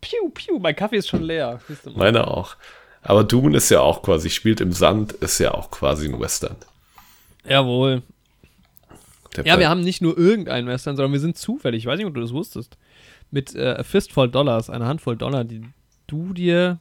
Piu, 0.00 0.28
piu, 0.30 0.58
mein 0.58 0.76
Kaffee 0.76 0.96
ist 0.96 1.08
schon 1.08 1.22
leer. 1.22 1.60
Meine 1.94 2.26
auch. 2.26 2.56
Aber 3.02 3.24
Dune 3.24 3.56
ist 3.56 3.70
ja 3.70 3.80
auch 3.80 4.02
quasi, 4.02 4.30
spielt 4.30 4.60
im 4.60 4.72
Sand, 4.72 5.12
ist 5.12 5.38
ja 5.38 5.52
auch 5.52 5.70
quasi 5.70 6.08
ein 6.08 6.18
Western. 6.20 6.56
Jawohl. 7.46 8.02
Der 9.36 9.44
Ja, 9.44 9.54
Pla- 9.54 9.60
wir 9.60 9.68
haben 9.68 9.80
nicht 9.82 10.00
nur 10.02 10.16
irgendeinen 10.16 10.66
Western, 10.68 10.96
sondern 10.96 11.12
wir 11.12 11.20
sind 11.20 11.36
zufällig, 11.36 11.80
ich 11.82 11.86
weiß 11.86 11.98
nicht, 11.98 12.06
ob 12.06 12.14
du 12.14 12.20
das 12.20 12.32
wusstest, 12.32 12.76
mit 13.30 13.54
äh, 13.54 13.74
a 13.78 13.82
Fistful 13.82 14.30
Dollars, 14.30 14.70
eine 14.70 14.86
Handvoll 14.86 15.16
Dollar, 15.16 15.44
die 15.44 15.62
du 16.06 16.32
dir 16.32 16.78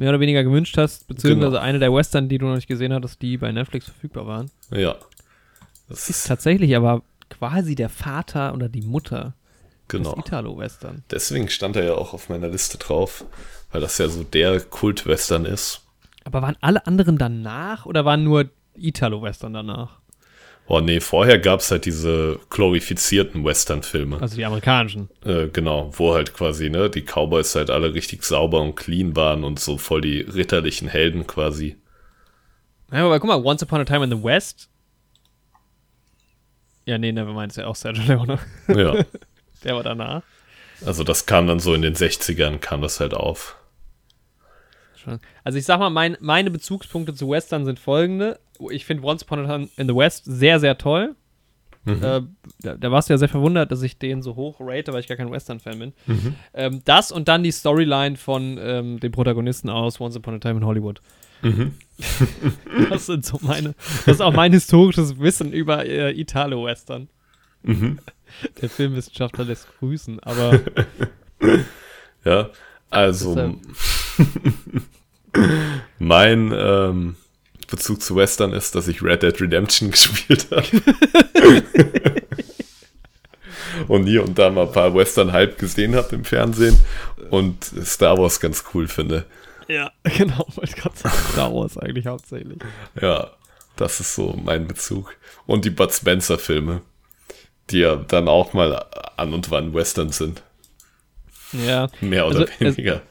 mehr 0.00 0.08
oder 0.08 0.20
weniger 0.20 0.42
gewünscht 0.42 0.78
hast, 0.78 1.06
beziehungsweise 1.08 1.50
Genau. 1.50 1.62
eine 1.62 1.78
der 1.78 1.92
Western, 1.92 2.30
die 2.30 2.38
du 2.38 2.46
noch 2.46 2.54
nicht 2.54 2.68
gesehen 2.68 2.92
hattest, 2.94 3.20
die 3.20 3.36
bei 3.36 3.52
Netflix 3.52 3.84
verfügbar 3.84 4.26
waren. 4.26 4.50
Ja. 4.70 4.96
Das 5.90 6.08
Ist 6.08 6.26
tatsächlich 6.26 6.74
aber 6.74 7.02
quasi 7.28 7.74
der 7.74 7.90
Vater 7.90 8.54
oder 8.54 8.70
die 8.70 8.80
Mutter 8.80 9.34
genau. 9.88 10.14
des 10.14 10.24
Italo-Western. 10.26 11.04
Deswegen 11.10 11.50
stand 11.50 11.76
er 11.76 11.84
ja 11.84 11.94
auch 11.94 12.14
auf 12.14 12.30
meiner 12.30 12.48
Liste 12.48 12.78
drauf, 12.78 13.26
weil 13.72 13.82
das 13.82 13.98
ja 13.98 14.08
so 14.08 14.24
der 14.24 14.60
Kult-Western 14.62 15.44
ist. 15.44 15.82
Aber 16.24 16.40
waren 16.40 16.56
alle 16.62 16.86
anderen 16.86 17.18
danach 17.18 17.84
oder 17.84 18.06
waren 18.06 18.24
nur 18.24 18.48
Italo-Western 18.76 19.52
danach? 19.52 19.99
Oh 20.72 20.78
nee, 20.80 21.00
vorher 21.00 21.40
gab's 21.40 21.72
halt 21.72 21.84
diese 21.84 22.38
glorifizierten 22.48 23.44
Western-Filme. 23.44 24.22
Also 24.22 24.36
die 24.36 24.44
amerikanischen. 24.44 25.08
Äh, 25.24 25.48
genau, 25.48 25.90
wo 25.94 26.14
halt 26.14 26.32
quasi, 26.32 26.70
ne, 26.70 26.88
die 26.88 27.02
Cowboys 27.02 27.56
halt 27.56 27.70
alle 27.70 27.92
richtig 27.92 28.22
sauber 28.22 28.60
und 28.62 28.76
clean 28.76 29.16
waren 29.16 29.42
und 29.42 29.58
so 29.58 29.78
voll 29.78 30.00
die 30.00 30.20
ritterlichen 30.20 30.86
Helden 30.86 31.26
quasi. 31.26 31.76
Ja, 32.92 33.04
aber 33.04 33.18
guck 33.18 33.26
mal, 33.28 33.42
Once 33.44 33.64
Upon 33.64 33.80
a 33.80 33.84
Time 33.84 34.04
in 34.04 34.10
the 34.16 34.22
West. 34.22 34.68
Ja, 36.86 36.98
nee, 36.98 37.10
nevermind, 37.10 37.50
ist 37.50 37.56
ja 37.56 37.66
auch 37.66 37.74
Sergio 37.74 38.04
Leone. 38.04 38.38
Ja, 38.68 39.04
Der 39.64 39.74
war 39.74 39.82
danach. 39.82 40.22
also 40.86 41.02
das 41.02 41.26
kam 41.26 41.48
dann 41.48 41.58
so 41.58 41.74
in 41.74 41.82
den 41.82 41.96
60ern, 41.96 42.58
kam 42.58 42.80
das 42.80 43.00
halt 43.00 43.12
auf. 43.12 43.56
Also 45.44 45.58
ich 45.58 45.64
sag 45.64 45.78
mal, 45.78 45.90
mein, 45.90 46.16
meine 46.20 46.50
Bezugspunkte 46.50 47.14
zu 47.14 47.28
Western 47.30 47.64
sind 47.64 47.78
folgende. 47.78 48.38
Ich 48.70 48.84
finde 48.84 49.04
Once 49.04 49.22
Upon 49.22 49.40
a 49.40 49.46
Time 49.46 49.68
in 49.76 49.88
the 49.88 49.94
West 49.94 50.24
sehr, 50.26 50.60
sehr 50.60 50.76
toll. 50.78 51.14
Mhm. 51.84 52.02
Äh, 52.02 52.20
da, 52.60 52.74
da 52.76 52.90
warst 52.90 53.08
du 53.08 53.14
ja 53.14 53.18
sehr 53.18 53.28
verwundert, 53.30 53.72
dass 53.72 53.80
ich 53.82 53.98
den 53.98 54.22
so 54.22 54.36
hoch 54.36 54.56
rate, 54.60 54.92
weil 54.92 55.00
ich 55.00 55.08
gar 55.08 55.16
kein 55.16 55.30
Western-Fan 55.30 55.78
bin. 55.78 55.92
Mhm. 56.06 56.34
Ähm, 56.52 56.82
das 56.84 57.10
und 57.10 57.26
dann 57.28 57.42
die 57.42 57.52
Storyline 57.52 58.16
von 58.16 58.58
ähm, 58.60 59.00
dem 59.00 59.12
Protagonisten 59.12 59.70
aus 59.70 59.98
Once 59.98 60.16
Upon 60.16 60.34
a 60.34 60.38
Time 60.38 60.58
in 60.58 60.66
Hollywood. 60.66 61.00
Mhm. 61.42 61.72
Das 62.90 63.06
sind 63.06 63.24
so 63.24 63.38
meine, 63.42 63.74
das 64.06 64.16
ist 64.16 64.20
auch 64.22 64.32
mein 64.32 64.52
historisches 64.52 65.18
Wissen 65.20 65.52
über 65.52 65.84
äh, 65.86 66.12
Italo-Western. 66.18 67.08
Mhm. 67.62 67.98
Der 68.60 68.68
Filmwissenschaftler 68.70 69.44
lässt 69.44 69.66
grüßen, 69.78 70.20
aber 70.20 70.60
Ja, 72.24 72.50
Also, 72.90 73.56
mein 75.98 76.52
ähm, 76.56 77.16
Bezug 77.70 78.02
zu 78.02 78.16
Western 78.16 78.52
ist, 78.52 78.74
dass 78.74 78.88
ich 78.88 79.02
Red 79.02 79.22
Dead 79.22 79.40
Redemption 79.40 79.90
gespielt 79.92 80.48
habe. 80.50 80.66
und 83.88 84.06
hier 84.06 84.24
und 84.24 84.38
da 84.38 84.50
mal 84.50 84.66
ein 84.66 84.72
paar 84.72 84.94
Western-Hype 84.94 85.58
gesehen 85.58 85.94
habe 85.94 86.14
im 86.16 86.24
Fernsehen 86.24 86.78
und 87.30 87.64
Star 87.84 88.18
Wars 88.18 88.40
ganz 88.40 88.64
cool 88.74 88.88
finde. 88.88 89.24
Ja, 89.68 89.92
genau, 90.02 90.46
wollte 90.56 90.74
gerade 90.74 90.96
sagen, 90.96 91.14
Star 91.32 91.54
Wars 91.54 91.78
eigentlich 91.78 92.06
hauptsächlich. 92.06 92.58
Ja, 93.00 93.30
das 93.76 94.00
ist 94.00 94.16
so 94.16 94.36
mein 94.44 94.66
Bezug. 94.66 95.14
Und 95.46 95.64
die 95.64 95.70
Bud 95.70 95.92
Spencer-Filme, 95.92 96.82
die 97.70 97.78
ja 97.78 97.96
dann 97.96 98.26
auch 98.26 98.52
mal 98.52 98.84
an 99.16 99.32
und 99.32 99.50
wann 99.52 99.72
Western 99.72 100.10
sind. 100.10 100.42
Ja. 101.52 101.88
Mehr 102.00 102.26
oder 102.26 102.40
Also, 102.40 102.52
weniger. 102.58 103.02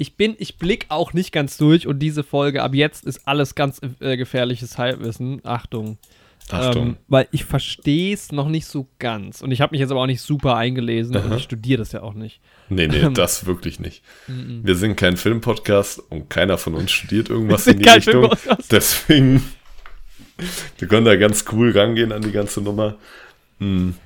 Ich 0.00 0.16
bin, 0.16 0.34
ich 0.38 0.56
blick 0.56 0.86
auch 0.88 1.12
nicht 1.12 1.30
ganz 1.30 1.58
durch 1.58 1.86
und 1.86 1.98
diese 1.98 2.22
Folge 2.22 2.62
ab 2.62 2.74
jetzt 2.74 3.04
ist 3.04 3.28
alles 3.28 3.54
ganz 3.54 3.82
äh, 4.00 4.16
gefährliches 4.16 4.78
Halbwissen. 4.78 5.42
Achtung. 5.44 5.98
Achtung. 6.48 6.86
Ähm, 6.86 6.96
weil 7.06 7.28
ich 7.32 7.44
verstehe 7.44 8.14
es 8.14 8.32
noch 8.32 8.48
nicht 8.48 8.64
so 8.64 8.88
ganz. 8.98 9.42
Und 9.42 9.50
ich 9.50 9.60
habe 9.60 9.72
mich 9.72 9.80
jetzt 9.80 9.90
aber 9.90 10.00
auch 10.00 10.06
nicht 10.06 10.22
super 10.22 10.56
eingelesen 10.56 11.16
und 11.16 11.36
ich 11.36 11.42
studiere 11.42 11.80
das 11.80 11.92
ja 11.92 12.00
auch 12.00 12.14
nicht. 12.14 12.40
Nee, 12.70 12.88
nee, 12.88 12.96
ähm, 12.96 13.12
das 13.12 13.44
wirklich 13.44 13.78
nicht. 13.78 14.02
Wir 14.26 14.74
sind 14.74 14.96
kein 14.96 15.18
Filmpodcast 15.18 15.98
und 16.08 16.30
keiner 16.30 16.56
von 16.56 16.76
uns 16.76 16.90
studiert 16.90 17.28
irgendwas 17.28 17.66
in 17.66 17.78
die 17.78 17.86
Richtung. 17.86 18.30
Deswegen, 18.70 19.42
wir 20.78 20.88
können 20.88 21.04
da 21.04 21.16
ganz 21.16 21.44
cool 21.52 21.76
rangehen 21.76 22.10
an 22.10 22.22
die 22.22 22.32
ganze 22.32 22.62
Nummer. 22.62 22.96
Hm. 23.58 23.96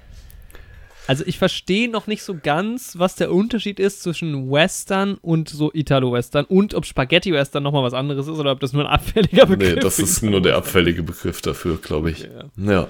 Also 1.07 1.25
ich 1.27 1.39
verstehe 1.39 1.91
noch 1.91 2.07
nicht 2.07 2.23
so 2.23 2.37
ganz, 2.43 2.99
was 2.99 3.15
der 3.15 3.31
Unterschied 3.33 3.79
ist 3.79 4.03
zwischen 4.03 4.51
Western 4.51 5.15
und 5.15 5.49
so 5.49 5.71
Italo-Western 5.73 6.47
und 6.47 6.75
ob 6.75 6.87
Spaghetti-Western 6.87 7.63
nochmal 7.63 7.83
was 7.83 7.93
anderes 7.93 8.27
ist 8.27 8.39
oder 8.39 8.53
ob 8.53 8.61
das 8.61 8.73
nur 8.73 8.85
ein 8.85 8.91
abfälliger 8.91 9.47
Begriff 9.47 9.75
Nee, 9.75 9.81
das 9.81 9.99
ist 9.99 10.23
nur 10.23 10.41
der 10.41 10.57
abfällige 10.57 11.03
Begriff 11.03 11.43
dafür, 11.43 11.77
glaube 11.77 12.11
ich. 12.11 12.29
Ja. 12.57 12.73
Ja. 12.73 12.89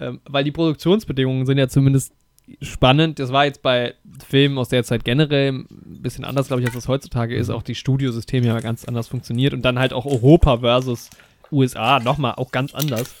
Ähm, 0.00 0.20
weil 0.24 0.44
die 0.44 0.50
Produktionsbedingungen 0.50 1.44
sind 1.44 1.58
ja 1.58 1.68
zumindest 1.68 2.12
spannend. 2.60 3.18
Das 3.18 3.32
war 3.32 3.44
jetzt 3.44 3.62
bei 3.62 3.94
Filmen 4.28 4.58
aus 4.58 4.68
der 4.68 4.82
Zeit 4.84 5.04
generell 5.04 5.52
ein 5.52 5.66
bisschen 5.70 6.24
anders, 6.24 6.48
glaube 6.48 6.62
ich, 6.62 6.66
als 6.66 6.74
das 6.74 6.88
heutzutage 6.88 7.36
ist. 7.36 7.50
Auch 7.50 7.62
die 7.62 7.74
Studiosysteme 7.74 8.46
ja 8.46 8.58
ganz 8.60 8.84
anders 8.86 9.08
funktioniert 9.08 9.52
und 9.52 9.62
dann 9.62 9.78
halt 9.78 9.92
auch 9.92 10.06
Europa 10.06 10.58
versus 10.58 11.10
USA 11.50 12.00
nochmal 12.00 12.34
auch 12.36 12.50
ganz 12.50 12.74
anders. 12.74 13.14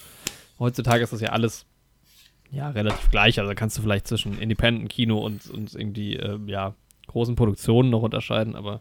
Heutzutage 0.58 1.04
ist 1.04 1.12
das 1.12 1.20
ja 1.20 1.30
alles 1.30 1.66
ja 2.52 2.70
relativ 2.70 3.10
gleich. 3.10 3.40
Also 3.40 3.52
kannst 3.54 3.76
du 3.78 3.82
vielleicht 3.82 4.06
zwischen 4.06 4.38
Independent-Kino 4.38 5.18
und, 5.18 5.50
und 5.50 5.74
irgendwie 5.74 6.16
äh, 6.16 6.38
ja, 6.46 6.74
großen 7.08 7.34
Produktionen 7.34 7.90
noch 7.90 8.02
unterscheiden, 8.02 8.54
aber 8.54 8.80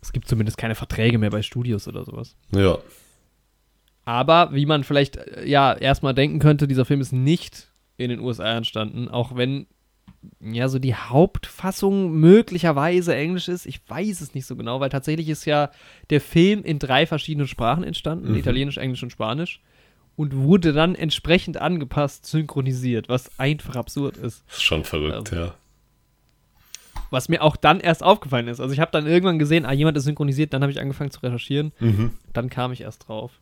es 0.00 0.12
gibt 0.12 0.28
zumindest 0.28 0.58
keine 0.58 0.74
Verträge 0.74 1.18
mehr 1.18 1.30
bei 1.30 1.42
Studios 1.42 1.88
oder 1.88 2.04
sowas. 2.04 2.36
Ja. 2.54 2.78
Aber 4.04 4.54
wie 4.54 4.66
man 4.66 4.84
vielleicht 4.84 5.16
äh, 5.16 5.46
ja 5.46 5.72
erstmal 5.74 6.14
denken 6.14 6.38
könnte, 6.38 6.68
dieser 6.68 6.84
Film 6.84 7.00
ist 7.00 7.12
nicht 7.12 7.68
in 7.96 8.10
den 8.10 8.20
USA 8.20 8.56
entstanden, 8.56 9.08
auch 9.08 9.34
wenn 9.36 9.66
ja 10.40 10.68
so 10.68 10.78
die 10.78 10.94
Hauptfassung 10.94 12.12
möglicherweise 12.12 13.14
Englisch 13.14 13.48
ist. 13.48 13.66
Ich 13.66 13.80
weiß 13.88 14.20
es 14.20 14.34
nicht 14.34 14.46
so 14.46 14.56
genau, 14.56 14.80
weil 14.80 14.88
tatsächlich 14.88 15.28
ist 15.28 15.44
ja 15.44 15.70
der 16.10 16.20
Film 16.20 16.62
in 16.64 16.78
drei 16.78 17.06
verschiedenen 17.06 17.46
Sprachen 17.46 17.84
entstanden, 17.84 18.32
Mhm. 18.32 18.38
Italienisch, 18.38 18.78
Englisch 18.78 19.02
und 19.02 19.10
Spanisch. 19.10 19.60
Und 20.18 20.34
wurde 20.34 20.72
dann 20.72 20.96
entsprechend 20.96 21.58
angepasst, 21.58 22.26
synchronisiert, 22.26 23.08
was 23.08 23.38
einfach 23.38 23.76
absurd 23.76 24.16
ist. 24.16 24.42
Ist 24.50 24.64
schon 24.64 24.82
verrückt, 24.82 25.30
ja. 25.30 25.54
Was 27.10 27.28
mir 27.28 27.40
auch 27.40 27.54
dann 27.54 27.78
erst 27.78 28.02
aufgefallen 28.02 28.48
ist. 28.48 28.58
Also 28.58 28.74
ich 28.74 28.80
habe 28.80 28.90
dann 28.90 29.06
irgendwann 29.06 29.38
gesehen, 29.38 29.64
ah, 29.64 29.72
jemand 29.72 29.96
ist 29.96 30.02
synchronisiert, 30.02 30.52
dann 30.52 30.62
habe 30.62 30.72
ich 30.72 30.80
angefangen 30.80 31.12
zu 31.12 31.20
recherchieren. 31.20 31.70
Mhm. 31.78 32.14
dann 32.32 32.50
kam 32.50 32.72
ich 32.72 32.80
erst 32.80 33.06
drauf, 33.06 33.40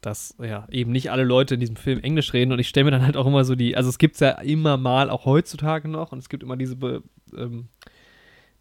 dass 0.00 0.34
ja 0.42 0.66
eben 0.72 0.90
nicht 0.90 1.12
alle 1.12 1.22
Leute 1.22 1.54
in 1.54 1.60
diesem 1.60 1.76
Film 1.76 2.00
Englisch 2.00 2.32
reden 2.32 2.50
und 2.50 2.58
ich 2.58 2.68
stelle 2.68 2.86
mir 2.86 2.90
dann 2.90 3.06
halt 3.06 3.16
auch 3.16 3.26
immer 3.26 3.44
so 3.44 3.54
die, 3.54 3.76
also 3.76 3.88
es 3.88 3.98
gibt 3.98 4.14
es 4.14 4.20
ja 4.20 4.30
immer 4.30 4.78
mal 4.78 5.08
auch 5.08 5.24
heutzutage 5.24 5.86
noch 5.86 6.10
und 6.10 6.18
es 6.18 6.28
gibt 6.28 6.42
immer 6.42 6.56
diese 6.56 6.74
be, 6.74 7.04
ähm, 7.36 7.68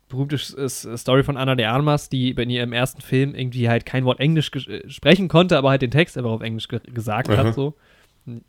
berühmte 0.09 0.35
S- 0.35 0.87
Story 0.97 1.23
von 1.23 1.37
Anna 1.37 1.55
de 1.55 1.65
Armas, 1.65 2.09
die 2.09 2.31
in 2.31 2.49
ihrem 2.49 2.73
ersten 2.73 3.01
Film 3.01 3.33
irgendwie 3.35 3.69
halt 3.69 3.85
kein 3.85 4.05
Wort 4.05 4.19
Englisch 4.19 4.51
äh, 4.67 4.89
sprechen 4.89 5.27
konnte, 5.27 5.57
aber 5.57 5.69
halt 5.71 5.81
den 5.81 5.91
Text 5.91 6.17
einfach 6.17 6.31
auf 6.31 6.41
Englisch 6.41 6.67
ge 6.67 6.79
gesagt 6.93 7.29
Aha. 7.29 7.37
hat 7.37 7.55
so. 7.55 7.75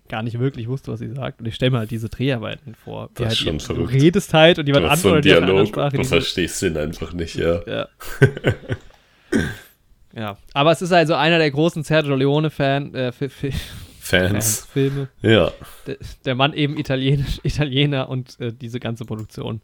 Gar 0.08 0.22
nicht 0.22 0.38
wirklich 0.38 0.68
wusste, 0.68 0.90
was 0.90 1.00
sie 1.00 1.12
sagt. 1.12 1.40
Und 1.40 1.46
ich 1.46 1.54
stelle 1.54 1.70
mir 1.72 1.78
halt 1.80 1.90
diese 1.90 2.08
Dreharbeiten 2.08 2.74
vor. 2.74 3.10
Das 3.14 3.34
ist 3.34 3.46
halt, 3.46 3.60
schon 3.60 3.74
du 3.76 3.82
verrückt. 3.82 3.92
redest 3.92 4.32
halt 4.32 4.58
und 4.58 4.66
Du 4.66 4.72
jemand 4.72 4.86
so 4.98 5.08
antwortet 5.10 5.26
einer 5.30 5.36
anderen 5.42 5.56
Dialog, 5.56 5.68
Sprache. 5.68 5.96
du 5.98 6.04
verstehst 6.04 6.62
den 6.62 6.76
einfach 6.78 7.12
nicht, 7.12 7.34
ja. 7.36 7.60
ja. 7.66 7.88
ja. 10.14 10.36
Aber 10.54 10.72
es 10.72 10.82
ist 10.82 10.92
also 10.92 11.14
einer 11.14 11.38
der 11.38 11.50
großen 11.50 11.82
Sergio 11.82 12.14
Leone-Fan, 12.16 12.94
äh. 12.94 13.12
Fans, 14.00 14.66
Filme. 14.72 15.08
Ja. 15.20 15.50
Der, 15.86 15.96
der 16.24 16.34
Mann 16.36 16.52
eben 16.52 16.78
Italienisch, 16.78 17.40
Italiener 17.42 18.08
und 18.08 18.38
äh, 18.40 18.52
diese 18.52 18.78
ganze 18.78 19.04
Produktion. 19.04 19.60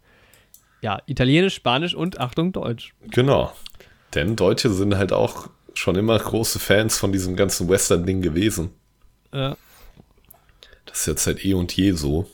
Ja, 0.82 1.00
Italienisch, 1.06 1.54
Spanisch 1.54 1.94
und 1.94 2.20
Achtung, 2.20 2.52
Deutsch. 2.52 2.92
Genau. 3.10 3.52
Denn 4.14 4.36
Deutsche 4.36 4.70
sind 4.70 4.96
halt 4.96 5.12
auch 5.12 5.48
schon 5.74 5.96
immer 5.96 6.18
große 6.18 6.58
Fans 6.58 6.98
von 6.98 7.12
diesem 7.12 7.34
ganzen 7.36 7.68
Western-Ding 7.68 8.20
gewesen. 8.20 8.70
Ja. 9.32 9.56
Das 10.86 11.00
ist 11.00 11.06
jetzt 11.06 11.24
seit 11.24 11.44
eh 11.44 11.54
und 11.54 11.74
je 11.74 11.92
so. 11.92 12.28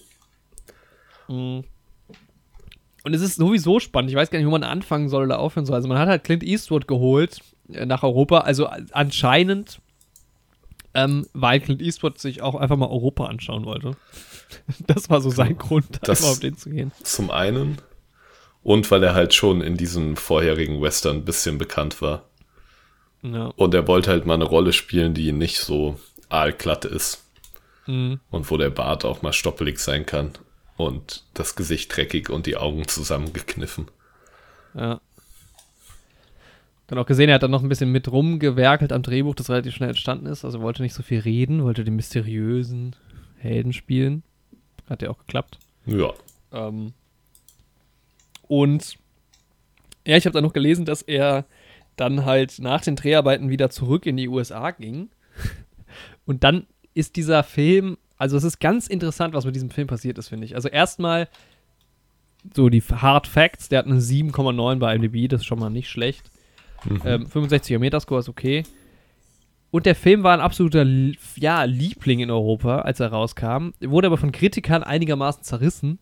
mm. 1.28 1.60
Und 3.04 3.14
es 3.14 3.22
ist 3.22 3.36
sowieso 3.36 3.78
spannend. 3.80 4.10
Ich 4.10 4.16
weiß 4.16 4.30
gar 4.30 4.38
nicht, 4.38 4.46
wo 4.46 4.50
man 4.50 4.64
anfangen 4.64 5.08
soll 5.08 5.24
oder 5.24 5.38
aufhören 5.38 5.64
soll. 5.64 5.76
Also 5.76 5.88
man 5.88 5.98
hat 5.98 6.08
halt 6.08 6.24
Clint 6.24 6.42
Eastwood 6.42 6.88
geholt 6.88 7.38
äh, 7.72 7.86
nach 7.86 8.02
Europa. 8.02 8.38
Also 8.40 8.66
äh, 8.66 8.84
anscheinend, 8.90 9.80
ähm, 10.94 11.26
weil 11.32 11.60
Clint 11.60 11.80
Eastwood 11.80 12.18
sich 12.18 12.42
auch 12.42 12.54
einfach 12.56 12.76
mal 12.76 12.88
Europa 12.88 13.26
anschauen 13.26 13.64
wollte. 13.66 13.92
Das 14.86 15.10
war 15.10 15.20
so 15.20 15.28
sein 15.30 15.58
Grund, 15.58 15.86
Das- 16.02 16.20
einfach 16.20 16.32
auf 16.32 16.40
den 16.40 16.56
zu 16.56 16.70
gehen. 16.70 16.90
Zum 17.02 17.30
einen. 17.30 17.78
Und 18.62 18.90
weil 18.90 19.02
er 19.02 19.14
halt 19.14 19.34
schon 19.34 19.60
in 19.60 19.76
diesem 19.76 20.16
vorherigen 20.16 20.82
Western 20.82 21.18
ein 21.18 21.24
bisschen 21.24 21.58
bekannt 21.58 22.02
war. 22.02 22.24
Ja. 23.22 23.46
Und 23.56 23.74
er 23.74 23.86
wollte 23.86 24.10
halt 24.10 24.26
mal 24.26 24.34
eine 24.34 24.44
Rolle 24.44 24.72
spielen, 24.72 25.14
die 25.14 25.32
nicht 25.32 25.58
so 25.58 25.98
aalglatt 26.28 26.84
ist. 26.84 27.24
Mhm. 27.86 28.20
Und 28.30 28.50
wo 28.50 28.56
der 28.56 28.70
Bart 28.70 29.04
auch 29.04 29.22
mal 29.22 29.32
stoppelig 29.32 29.78
sein 29.78 30.06
kann. 30.06 30.32
Und 30.76 31.24
das 31.34 31.56
Gesicht 31.56 31.96
dreckig 31.96 32.30
und 32.30 32.46
die 32.46 32.56
Augen 32.56 32.86
zusammengekniffen. 32.86 33.90
Ja. 34.74 35.00
Dann 36.86 36.98
auch 36.98 37.06
gesehen, 37.06 37.28
er 37.28 37.34
hat 37.34 37.42
dann 37.42 37.50
noch 37.50 37.62
ein 37.62 37.68
bisschen 37.68 37.92
mit 37.92 38.10
rumgewerkelt 38.10 38.92
am 38.92 39.02
Drehbuch, 39.02 39.34
das 39.34 39.50
relativ 39.50 39.74
schnell 39.74 39.90
entstanden 39.90 40.26
ist. 40.26 40.44
Also 40.44 40.58
er 40.58 40.62
wollte 40.62 40.82
nicht 40.82 40.94
so 40.94 41.02
viel 41.02 41.20
reden, 41.20 41.62
wollte 41.62 41.84
den 41.84 41.96
mysteriösen 41.96 42.96
Helden 43.36 43.72
spielen. 43.72 44.22
Hat 44.88 45.02
ja 45.02 45.10
auch 45.10 45.18
geklappt. 45.18 45.58
Ja. 45.84 46.12
Ähm, 46.52 46.94
und 48.48 48.96
ja, 50.06 50.16
ich 50.16 50.24
habe 50.24 50.32
dann 50.32 50.44
noch 50.44 50.52
gelesen, 50.52 50.84
dass 50.84 51.02
er 51.02 51.44
dann 51.96 52.24
halt 52.24 52.58
nach 52.58 52.80
den 52.80 52.96
Dreharbeiten 52.96 53.50
wieder 53.50 53.70
zurück 53.70 54.06
in 54.06 54.16
die 54.16 54.28
USA 54.28 54.70
ging. 54.70 55.10
Und 56.26 56.44
dann 56.44 56.66
ist 56.94 57.16
dieser 57.16 57.42
Film, 57.42 57.96
also 58.16 58.36
es 58.36 58.44
ist 58.44 58.60
ganz 58.60 58.86
interessant, 58.86 59.34
was 59.34 59.44
mit 59.44 59.54
diesem 59.54 59.70
Film 59.70 59.86
passiert 59.86 60.18
ist, 60.18 60.28
finde 60.28 60.44
ich. 60.44 60.54
Also 60.54 60.68
erstmal 60.68 61.28
so 62.54 62.68
die 62.68 62.82
Hard 62.82 63.26
Facts, 63.26 63.68
der 63.68 63.80
hat 63.80 63.86
eine 63.86 64.00
7,9 64.00 64.78
bei 64.78 64.94
IMDb, 64.94 65.28
das 65.28 65.40
ist 65.40 65.46
schon 65.46 65.58
mal 65.58 65.70
nicht 65.70 65.88
schlecht. 65.88 66.30
Mhm. 66.84 67.00
Ähm, 67.04 67.26
65er 67.26 67.78
Metascore 67.78 68.20
ist 68.20 68.28
okay. 68.28 68.64
Und 69.70 69.84
der 69.84 69.94
Film 69.94 70.22
war 70.22 70.32
ein 70.32 70.40
absoluter 70.40 70.86
ja, 71.36 71.64
Liebling 71.64 72.20
in 72.20 72.30
Europa, 72.30 72.80
als 72.80 73.00
er 73.00 73.08
rauskam. 73.08 73.70
Wurde 73.80 74.06
aber 74.06 74.16
von 74.16 74.32
Kritikern 74.32 74.82
einigermaßen 74.82 75.42
zerrissen. 75.42 75.98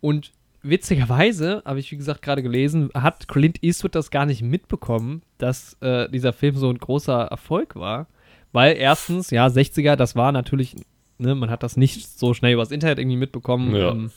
Und 0.00 0.32
witzigerweise, 0.62 1.62
habe 1.64 1.80
ich 1.80 1.90
wie 1.92 1.96
gesagt 1.96 2.22
gerade 2.22 2.42
gelesen, 2.42 2.90
hat 2.94 3.28
Clint 3.28 3.62
Eastwood 3.62 3.94
das 3.94 4.10
gar 4.10 4.26
nicht 4.26 4.42
mitbekommen, 4.42 5.22
dass 5.38 5.76
äh, 5.80 6.08
dieser 6.08 6.32
Film 6.32 6.56
so 6.56 6.70
ein 6.70 6.78
großer 6.78 7.22
Erfolg 7.22 7.76
war. 7.76 8.06
Weil 8.52 8.76
erstens, 8.76 9.30
ja, 9.30 9.46
60er, 9.46 9.96
das 9.96 10.14
war 10.14 10.30
natürlich, 10.30 10.76
ne, 11.18 11.34
man 11.34 11.50
hat 11.50 11.62
das 11.62 11.76
nicht 11.76 12.06
so 12.06 12.34
schnell 12.34 12.54
übers 12.54 12.70
Internet 12.70 12.98
irgendwie 12.98 13.16
mitbekommen. 13.16 13.74
Ja. 13.74 13.90
Ähm, 13.90 14.10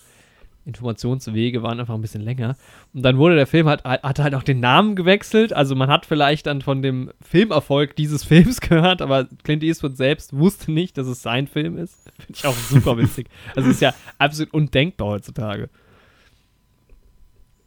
Informationswege 0.65 1.61
waren 1.61 1.79
einfach 1.79 1.93
ein 1.93 2.01
bisschen 2.01 2.23
länger. 2.23 2.57
Und 2.93 3.03
dann 3.03 3.17
wurde 3.17 3.35
der 3.35 3.45
Film 3.45 3.67
halt, 3.67 3.83
hat 3.83 4.19
halt 4.19 4.33
auch 4.33 4.43
den 4.43 4.59
Namen 4.59 4.95
gewechselt. 4.95 5.53
Also 5.53 5.75
man 5.75 5.89
hat 5.89 6.07
vielleicht 6.07 6.47
dann 6.47 6.61
von 6.61 6.81
dem 6.81 7.11
Filmerfolg 7.21 7.95
dieses 7.95 8.23
Films 8.25 8.61
gehört, 8.61 9.01
aber 9.01 9.27
Clint 9.43 9.63
Eastwood 9.63 9.95
selbst 9.95 10.35
wusste 10.35 10.71
nicht, 10.71 10.97
dass 10.97 11.07
es 11.07 11.21
sein 11.21 11.47
Film 11.47 11.77
ist. 11.77 11.97
Finde 12.17 12.33
ich 12.33 12.45
auch 12.45 12.55
super 12.55 12.97
witzig. 12.97 13.27
Also 13.55 13.69
es 13.69 13.75
ist 13.75 13.81
ja 13.81 13.93
absolut 14.17 14.53
undenkbar 14.53 15.09
heutzutage. 15.09 15.69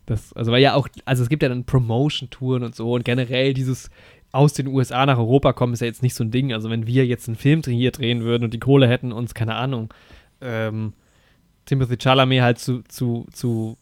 Das, 0.08 0.32
also 0.32 0.52
weil 0.52 0.62
ja 0.62 0.74
auch, 0.74 0.88
also 1.04 1.22
es 1.22 1.28
gibt 1.28 1.42
ja 1.42 1.50
dann 1.50 1.64
Promotion-Touren 1.64 2.62
und 2.62 2.74
so 2.74 2.94
und 2.94 3.04
generell 3.04 3.52
dieses 3.52 3.90
aus 4.32 4.52
den 4.52 4.66
USA 4.66 5.06
nach 5.06 5.18
Europa 5.18 5.52
kommen 5.52 5.74
ist 5.74 5.80
ja 5.80 5.86
jetzt 5.86 6.02
nicht 6.02 6.14
so 6.14 6.24
ein 6.24 6.30
Ding. 6.30 6.52
Also 6.52 6.70
wenn 6.70 6.86
wir 6.86 7.06
jetzt 7.06 7.28
einen 7.28 7.36
Film 7.36 7.62
hier 7.62 7.90
drehen 7.90 8.22
würden 8.22 8.44
und 8.44 8.54
die 8.54 8.58
Kohle 8.58 8.88
hätten, 8.88 9.12
uns, 9.12 9.34
keine 9.34 9.54
Ahnung, 9.54 9.92
ähm, 10.40 10.94
Timothy 11.66 11.96
Chalamet 11.98 12.40
halt 12.40 12.58
zu, 12.58 12.82
zu, 12.88 13.26
zu 13.32 13.76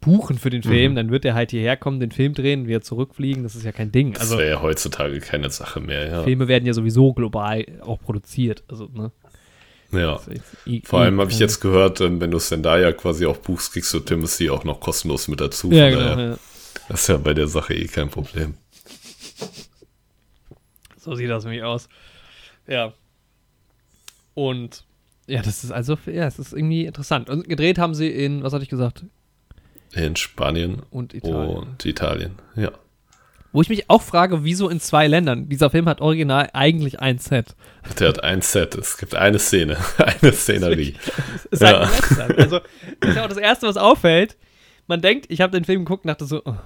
buchen 0.00 0.38
für 0.38 0.50
den 0.50 0.62
Film, 0.62 0.92
mhm. 0.92 0.96
dann 0.96 1.10
wird 1.10 1.24
er 1.24 1.34
halt 1.34 1.50
hierher 1.50 1.76
kommen, 1.76 1.98
den 1.98 2.12
Film 2.12 2.34
drehen, 2.34 2.66
wieder 2.68 2.82
zurückfliegen. 2.82 3.42
Das 3.42 3.56
ist 3.56 3.64
ja 3.64 3.72
kein 3.72 3.90
Ding. 3.90 4.12
Das 4.12 4.22
also, 4.22 4.38
wäre 4.38 4.50
ja 4.50 4.62
heutzutage 4.62 5.18
keine 5.20 5.50
Sache 5.50 5.80
mehr, 5.80 6.08
ja. 6.08 6.22
Filme 6.22 6.46
werden 6.46 6.66
ja 6.66 6.74
sowieso 6.74 7.12
global 7.12 7.64
auch 7.80 8.00
produziert. 8.00 8.62
Also, 8.68 8.88
ne? 8.92 9.10
Ja. 9.96 10.20
Vor 10.84 11.00
allem 11.00 11.20
habe 11.20 11.30
ich 11.30 11.38
jetzt 11.38 11.60
gehört, 11.60 12.00
ähm, 12.00 12.20
wenn 12.20 12.30
du 12.30 12.38
Zendaya 12.38 12.92
quasi 12.92 13.26
auch 13.26 13.36
buchst, 13.36 13.72
kriegst 13.72 13.92
du 13.94 14.00
Timothy 14.00 14.50
auch 14.50 14.64
noch 14.64 14.80
kostenlos 14.80 15.28
mit 15.28 15.40
dazu. 15.40 15.70
Ja, 15.70 15.90
genau, 15.90 16.18
ja. 16.18 16.38
Das 16.88 17.02
ist 17.02 17.08
ja 17.08 17.16
bei 17.16 17.34
der 17.34 17.48
Sache 17.48 17.74
eh 17.74 17.86
kein 17.86 18.10
Problem. 18.10 18.54
So 20.98 21.14
sieht 21.14 21.30
das 21.30 21.44
nämlich 21.44 21.62
aus. 21.62 21.88
Ja. 22.66 22.92
Und 24.34 24.84
ja, 25.26 25.42
das 25.42 25.64
ist 25.64 25.70
also, 25.70 25.96
ja, 26.06 26.26
es 26.26 26.38
ist 26.38 26.52
irgendwie 26.52 26.84
interessant. 26.84 27.30
Und 27.30 27.48
gedreht 27.48 27.78
haben 27.78 27.94
sie 27.94 28.08
in, 28.08 28.42
was 28.42 28.52
hatte 28.52 28.64
ich 28.64 28.70
gesagt? 28.70 29.04
In 29.92 30.16
Spanien 30.16 30.82
und 30.90 31.14
Italien. 31.14 31.56
Und 31.56 31.84
Italien, 31.84 32.32
ja. 32.56 32.72
Wo 33.54 33.62
ich 33.62 33.68
mich 33.68 33.88
auch 33.88 34.02
frage, 34.02 34.42
wieso 34.42 34.68
in 34.68 34.80
zwei 34.80 35.06
Ländern? 35.06 35.48
Dieser 35.48 35.70
Film 35.70 35.88
hat 35.88 36.00
original 36.00 36.50
eigentlich 36.54 36.98
ein 36.98 37.18
Set. 37.18 37.54
Der 38.00 38.08
hat 38.08 38.24
ein 38.24 38.42
Set. 38.42 38.74
Es 38.74 38.98
gibt 38.98 39.14
eine 39.14 39.38
Szene, 39.38 39.76
eine 39.98 40.32
Szenerie. 40.32 40.96
Es 41.52 41.60
ist 41.60 41.62
ja. 41.62 41.88
halt 42.18 42.36
Also, 42.36 42.58
das 42.98 43.10
ist 43.10 43.16
ja 43.16 43.22
auch 43.22 43.28
das 43.28 43.38
Erste, 43.38 43.68
was 43.68 43.76
auffällt. 43.76 44.36
Man 44.88 45.02
denkt, 45.02 45.26
ich 45.28 45.40
habe 45.40 45.52
den 45.52 45.64
Film 45.64 45.84
geguckt 45.84 46.04
und 46.04 46.08
dachte 46.08 46.24
so, 46.24 46.42
oh, 46.44 46.56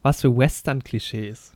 was 0.00 0.22
für 0.22 0.34
Western-Klischees. 0.34 1.52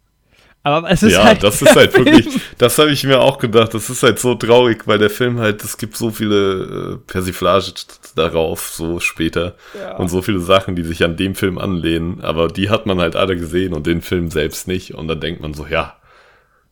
Aber 0.77 0.91
es 0.91 1.03
ist 1.03 1.13
ja, 1.13 1.25
halt 1.25 1.43
das 1.43 1.63
ist 1.63 1.75
halt 1.75 1.93
Film. 1.95 2.07
wirklich, 2.07 2.41
das 2.59 2.79
habe 2.79 2.91
ich 2.91 3.05
mir 3.05 3.21
auch 3.21 3.39
gedacht. 3.39 3.75
Das 3.75 3.91
ist 3.91 4.03
halt 4.03 4.19
so 4.19 4.35
traurig, 4.35 4.87
weil 4.87 4.99
der 4.99 5.11
Film 5.11 5.39
halt, 5.39 5.63
es 5.65 5.77
gibt 5.79 5.97
so 5.97 6.11
viele 6.11 6.95
äh, 6.95 6.97
Persiflage 7.07 7.73
darauf, 8.15 8.69
so 8.69 9.01
später. 9.01 9.55
Ja. 9.79 9.97
Und 9.97 10.09
so 10.09 10.23
viele 10.23 10.41
Sachen, 10.41 10.77
die 10.77 10.83
sich 10.85 11.05
an 11.05 11.17
dem 11.17 11.35
Film 11.35 11.59
anlehnen. 11.59 12.21
Aber 12.23 12.49
die 12.49 12.71
hat 12.71 12.87
man 12.87 13.01
halt 13.01 13.17
alle 13.17 13.37
gesehen 13.37 13.73
und 13.75 13.87
den 13.87 14.03
Film 14.03 14.31
selbst 14.31 14.69
nicht. 14.69 14.95
Und 14.95 15.09
dann 15.09 15.21
denkt 15.21 15.41
man 15.41 15.55
so, 15.55 15.67
ja, 15.67 15.97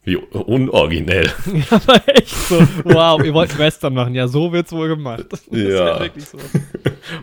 wie 0.07 0.17
unoriginell. 0.17 1.31
Ja, 1.53 1.77
aber 1.77 2.09
echt 2.09 2.35
so, 2.49 2.67
wow, 2.85 3.23
ihr 3.23 3.35
wollt 3.35 3.59
Western 3.59 3.95
machen. 3.95 4.15
Ja, 4.15 4.29
so 4.29 4.53
wird's 4.53 4.73
wohl 4.73 4.89
gemacht. 4.89 5.25
Das 5.31 5.43
ja. 5.51 5.99
So. 6.19 6.39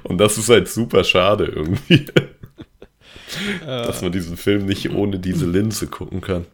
Und 0.03 0.17
das 0.17 0.37
ist 0.37 0.49
halt 0.49 0.67
super 0.67 1.03
schade 1.03 1.45
irgendwie. 1.45 2.05
dass 3.65 4.01
man 4.01 4.11
diesen 4.11 4.37
Film 4.37 4.65
nicht 4.65 4.91
ohne 4.91 5.17
diese 5.17 5.45
Linse 5.45 5.87
gucken 5.87 6.21
kann. 6.21 6.45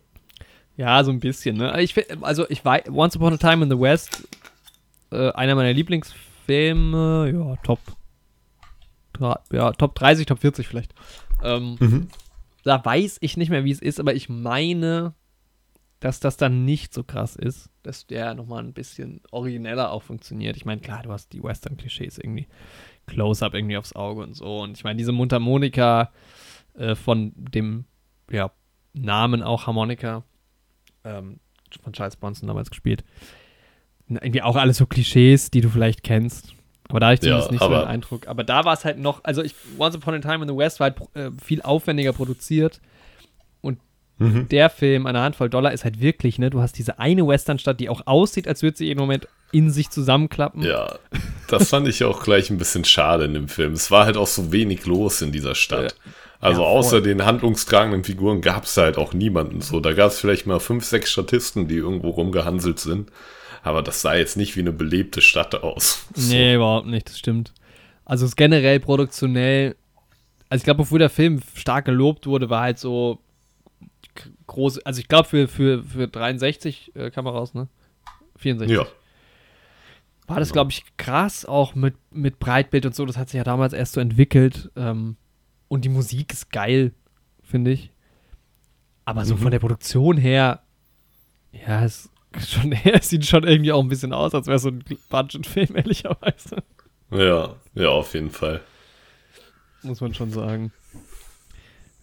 Ja, 0.80 1.04
so 1.04 1.12
ein 1.12 1.20
bisschen, 1.20 1.58
ne? 1.58 1.82
Ich 1.82 1.94
also 2.22 2.50
ich 2.50 2.64
weiß, 2.64 2.84
Once 2.90 3.18
Upon 3.18 3.34
a 3.34 3.38
Time 3.38 3.66
in 3.66 3.70
the 3.70 3.78
West, 3.78 4.26
äh, 5.12 5.30
einer 5.32 5.54
meiner 5.56 5.74
Lieblingsfilme, 5.74 7.34
ja, 7.34 7.56
Top. 7.64 7.82
Ja, 9.52 9.74
Top 9.74 9.96
30, 9.96 10.26
Top 10.26 10.40
40 10.40 10.66
vielleicht. 10.66 10.94
Ähm, 11.44 11.76
mhm. 11.82 12.08
Da 12.64 12.84
weiß 12.86 13.18
ich 13.20 13.36
nicht 13.36 13.50
mehr, 13.50 13.66
wie 13.66 13.72
es 13.72 13.82
ist, 13.82 14.00
aber 14.00 14.14
ich 14.14 14.30
meine, 14.30 15.16
dass 16.00 16.22
das 16.22 16.38
dann 16.38 16.64
nicht 16.64 16.94
so 16.94 17.04
krass 17.04 17.36
ist, 17.36 17.70
dass 17.84 18.08
der 18.08 18.34
nochmal 18.34 18.64
ein 18.64 18.72
bisschen 18.72 19.20
origineller 19.32 19.92
auch 19.92 20.04
funktioniert. 20.04 20.56
Ich 20.56 20.64
meine, 20.64 20.80
klar, 20.80 21.04
du 21.04 21.12
hast 21.12 21.34
die 21.34 21.44
Western-Klischees 21.44 22.20
irgendwie, 22.20 22.48
Close-Up 23.06 23.54
irgendwie 23.54 23.76
aufs 23.76 23.98
Auge 23.98 24.22
und 24.22 24.34
so. 24.34 24.60
Und 24.60 24.78
ich 24.78 24.86
meine, 24.86 24.96
diese 24.96 25.12
Mundharmonika 25.12 26.14
äh, 26.76 26.96
von 26.96 27.34
dem 27.36 27.84
ja, 28.32 28.50
Namen 28.94 29.44
auch 29.44 29.68
Harmonika 29.68 30.24
ähm, 31.10 31.40
von 31.84 31.94
Charles 31.94 32.16
Bronson 32.16 32.48
damals 32.48 32.70
gespielt. 32.70 33.04
Irgendwie 34.08 34.42
auch 34.42 34.56
alles 34.56 34.78
so 34.78 34.86
Klischees, 34.86 35.52
die 35.52 35.62
du 35.62 35.70
vielleicht 35.70 36.04
kennst. 36.04 36.54
Aber 36.90 37.00
da 37.00 37.08
hatte 37.08 37.16
ich 37.16 37.22
zumindest 37.22 37.48
ja, 37.48 37.52
nicht 37.52 37.62
so 37.62 37.70
den 37.70 37.88
Eindruck. 37.88 38.28
Aber 38.28 38.44
da 38.44 38.66
war 38.66 38.74
es 38.74 38.84
halt 38.84 38.98
noch, 38.98 39.24
also 39.24 39.44
ich, 39.44 39.54
Once 39.78 39.96
Upon 39.96 40.16
a 40.16 40.20
Time 40.20 40.44
in 40.44 40.50
the 40.50 40.56
West 40.56 40.80
war 40.80 40.92
halt 40.92 40.98
äh, 41.16 41.30
viel 41.44 41.62
aufwendiger 41.62 42.14
produziert. 42.14 42.82
Und 43.62 43.78
mhm. 44.18 44.50
der 44.50 44.72
Film, 44.72 45.06
eine 45.06 45.22
Handvoll 45.22 45.50
Dollar, 45.50 45.72
ist 45.72 45.84
halt 45.84 46.02
wirklich, 46.02 46.40
ne, 46.40 46.50
du 46.50 46.62
hast 46.62 46.80
diese 46.80 46.98
eine 46.98 47.28
Westernstadt, 47.28 47.80
die 47.80 47.90
auch 47.90 48.08
aussieht, 48.08 48.48
als 48.48 48.64
würde 48.64 48.78
sie 48.78 48.86
jeden 48.86 49.00
Moment 49.00 49.28
in 49.52 49.70
sich 49.70 49.92
zusammenklappen. 49.92 50.64
Ja, 50.64 50.98
das 51.48 51.70
fand 51.70 51.88
ich 51.88 52.04
auch 52.04 52.24
gleich 52.24 52.50
ein 52.50 52.58
bisschen 52.58 52.86
schade 52.86 53.26
in 53.26 53.36
dem 53.36 53.48
Film. 53.48 53.74
Es 53.74 53.92
war 53.92 54.06
halt 54.06 54.18
auch 54.18 54.28
so 54.28 54.52
wenig 54.52 54.86
los 54.88 55.22
in 55.22 55.32
dieser 55.32 55.54
Stadt. 55.54 55.92
Ja. 55.92 56.12
Also 56.40 56.62
ja, 56.62 56.68
außer 56.68 57.02
den 57.02 57.26
handlungstragenden 57.26 58.04
Figuren 58.04 58.42
gab 58.42 58.64
es 58.64 58.78
halt 58.78 58.98
auch 58.98 59.14
niemanden 59.14 59.62
so. 59.62 59.80
Da 59.80 59.94
gab 59.94 60.12
es 60.12 60.20
vielleicht 60.20 60.48
mal 60.48 60.60
fünf, 60.60 60.86
sechs 60.86 61.12
Statisten, 61.12 61.68
die 61.68 61.76
irgendwo 61.76 62.10
rumgehanselt 62.10 62.80
sind. 62.80 63.12
Aber 63.62 63.82
das 63.82 64.02
sah 64.02 64.16
jetzt 64.16 64.38
nicht 64.38 64.56
wie 64.56 64.62
eine 64.62 64.72
belebte 64.72 65.22
Stadt 65.22 65.56
aus. 65.56 66.06
So. 66.16 66.34
Nee, 66.34 66.56
überhaupt 66.56 66.88
nicht, 66.88 67.10
das 67.10 67.20
stimmt. 67.20 67.54
Also 68.06 68.26
es 68.26 68.32
ist 68.32 68.36
generell 68.38 68.80
produktionell, 68.80 69.76
also 70.48 70.62
ich 70.62 70.64
glaube, 70.64 70.80
bevor 70.80 70.98
der 70.98 71.10
Film 71.10 71.42
stark 71.56 71.86
gelobt 71.86 72.26
wurde, 72.26 72.50
war 72.50 72.62
halt 72.62 72.80
so 72.80 73.20
groß, 74.48 74.80
also 74.80 75.00
ich 75.00 75.08
glaube 75.08 75.28
für, 75.28 75.48
für, 75.48 75.84
für 75.84 76.08
63 76.08 76.96
äh, 76.96 77.12
Kameras, 77.12 77.54
ne? 77.54 77.68
64. 78.38 78.76
Ja. 78.76 78.88
War 80.28 80.40
das, 80.40 80.54
glaube 80.54 80.72
ich, 80.72 80.84
krass 80.98 81.46
auch 81.46 81.76
mit, 81.76 81.96
mit 82.12 82.40
Breitbild 82.40 82.86
und 82.86 82.96
so. 82.96 83.06
Das 83.06 83.18
hat 83.18 83.30
sich 83.30 83.38
ja 83.38 83.44
damals 83.44 83.74
erst 83.74 83.94
so 83.94 84.02
entwickelt. 84.02 84.72
Ähm, 84.76 85.18
und 85.70 85.86
die 85.86 85.90
Musik 85.90 86.34
ist 86.34 86.52
geil, 86.52 86.92
finde 87.42 87.72
ich. 87.72 87.92
Aber 89.06 89.24
so 89.24 89.36
mhm. 89.36 89.40
von 89.40 89.52
der 89.52 89.60
Produktion 89.60 90.18
her, 90.18 90.62
ja, 91.52 91.86
es, 91.86 92.10
schon, 92.46 92.72
es 92.84 93.10
sieht 93.10 93.26
schon 93.26 93.44
irgendwie 93.44 93.72
auch 93.72 93.82
ein 93.82 93.88
bisschen 93.88 94.12
aus, 94.12 94.36
als 94.36 94.48
wäre 94.48 94.60
so 94.60 94.70
ein 94.70 94.84
Budgetfilm, 95.10 95.70
ehrlicherweise. 95.76 96.64
Ja, 97.12 97.56
ja, 97.74 97.88
auf 97.88 98.14
jeden 98.14 98.30
Fall. 98.30 98.62
Muss 99.82 100.02
man 100.02 100.14
schon 100.14 100.32
sagen. 100.32 100.74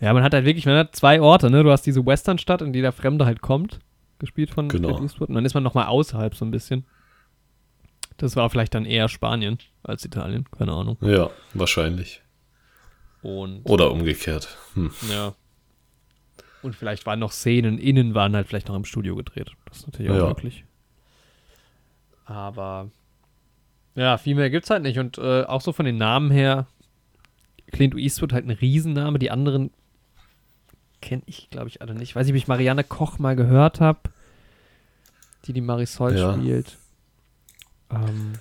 Ja, 0.01 0.13
man 0.13 0.23
hat 0.23 0.35
halt 0.35 0.45
wirklich, 0.45 0.67
man 0.67 0.77
hat 0.77 0.97
zwei 0.97 1.21
Orte, 1.21 1.51
ne? 1.51 1.63
Du 1.63 1.71
hast 1.71 1.83
diese 1.83 2.05
Westernstadt, 2.05 2.63
in 2.63 2.73
die 2.73 2.81
der 2.81 2.93
Fremde 2.93 3.25
halt 3.25 3.41
kommt, 3.41 3.81
gespielt 4.19 4.51
von 4.51 4.69
genau. 4.69 5.01
Eastwood. 5.01 5.29
Und 5.29 5.35
dann 5.35 5.45
ist 5.45 5.55
man 5.55 5.63
nochmal 5.63 5.87
außerhalb 5.87 6.35
so 6.35 6.45
ein 6.45 6.51
bisschen. 6.51 6.87
Das 8.17 8.35
war 8.35 8.49
vielleicht 8.51 8.75
dann 8.75 8.85
eher 8.85 9.09
Spanien 9.09 9.59
als 9.83 10.05
Italien, 10.05 10.45
keine 10.51 10.73
Ahnung. 10.73 10.97
Ja, 11.03 11.31
wahrscheinlich. 11.55 12.23
Und, 13.27 13.63
Oder 13.65 13.91
umgekehrt. 13.91 14.57
Hm. 14.75 14.93
Ja. 15.11 15.35
Und 16.63 16.77
vielleicht 16.77 17.07
waren 17.07 17.19
noch 17.19 17.33
Szenen 17.33 17.77
innen, 17.77 18.15
waren 18.15 18.37
halt 18.37 18.47
vielleicht 18.47 18.69
noch 18.69 18.77
im 18.77 18.85
Studio 18.85 19.17
gedreht. 19.17 19.51
Das 19.65 19.79
ist 19.79 19.87
natürlich 19.89 20.13
auch 20.13 20.17
ja. 20.17 20.29
möglich. 20.29 20.65
Aber 22.25 22.89
ja, 23.97 24.17
viel 24.17 24.37
mehr 24.37 24.49
gibt 24.49 24.63
es 24.63 24.71
halt 24.71 24.85
nicht. 24.85 25.01
Und 25.01 25.19
äh, 25.19 25.43
auch 25.43 25.61
so 25.61 25.73
von 25.73 25.87
den 25.87 25.97
Namen 25.97 26.31
her, 26.31 26.69
Clint 27.73 27.97
Eastwood 27.97 28.33
halt 28.33 28.47
ein 28.47 28.53
Riesenname. 28.53 29.19
Die 29.19 29.33
anderen 29.33 29.73
kenne 31.03 31.25
ich, 31.27 31.51
glaube 31.51 31.67
ich, 31.67 31.83
alle 31.83 31.97
nicht. 31.97 32.15
Weiß 32.15 32.29
ich, 32.29 32.33
ob 32.33 32.37
ich 32.37 32.47
Marianne 32.47 32.85
Koch 32.85 33.19
mal 33.19 33.35
gehört 33.35 33.81
habe, 33.81 33.99
die 35.47 35.53
die 35.53 35.61
Marisol 35.63 36.17
ja. 36.17 36.35
spielt. 36.35 36.79
Ähm, 37.91 38.35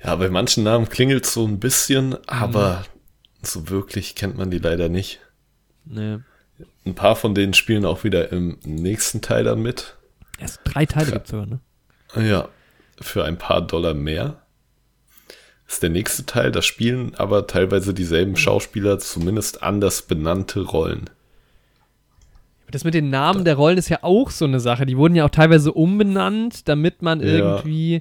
ja, 0.00 0.14
bei 0.14 0.30
manchen 0.30 0.62
Namen 0.62 0.88
klingelt 0.88 1.24
es 1.24 1.34
so 1.34 1.44
ein 1.44 1.58
bisschen, 1.58 2.16
aber 2.28 2.78
mhm. 2.78 2.99
So 3.42 3.68
wirklich 3.68 4.14
kennt 4.14 4.36
man 4.36 4.50
die 4.50 4.58
leider 4.58 4.88
nicht. 4.88 5.20
Nee. 5.84 6.18
Ein 6.84 6.94
paar 6.94 7.16
von 7.16 7.34
denen 7.34 7.54
spielen 7.54 7.84
auch 7.84 8.04
wieder 8.04 8.32
im 8.32 8.58
nächsten 8.64 9.20
Teil 9.20 9.44
dann 9.44 9.62
mit. 9.62 9.96
Erst 10.38 10.60
drei 10.64 10.86
Teile 10.86 11.12
gibt 11.12 11.24
es 11.26 11.30
sogar, 11.30 11.46
ne? 11.46 11.60
Ja, 12.16 12.48
für 13.00 13.24
ein 13.24 13.38
paar 13.38 13.62
Dollar 13.62 13.94
mehr. 13.94 14.42
Ist 15.66 15.82
der 15.82 15.90
nächste 15.90 16.26
Teil, 16.26 16.50
da 16.50 16.62
spielen 16.62 17.14
aber 17.14 17.46
teilweise 17.46 17.94
dieselben 17.94 18.36
Schauspieler 18.36 18.98
zumindest 18.98 19.62
anders 19.62 20.02
benannte 20.02 20.62
Rollen. 20.62 21.08
Das 22.70 22.84
mit 22.84 22.94
den 22.94 23.10
Namen 23.10 23.44
der 23.44 23.56
Rollen 23.56 23.78
ist 23.78 23.88
ja 23.88 23.98
auch 24.02 24.30
so 24.30 24.44
eine 24.44 24.60
Sache. 24.60 24.86
Die 24.86 24.96
wurden 24.96 25.14
ja 25.14 25.24
auch 25.24 25.30
teilweise 25.30 25.72
umbenannt, 25.72 26.68
damit 26.68 27.02
man 27.02 27.20
irgendwie, 27.20 27.94
ja. 27.94 28.00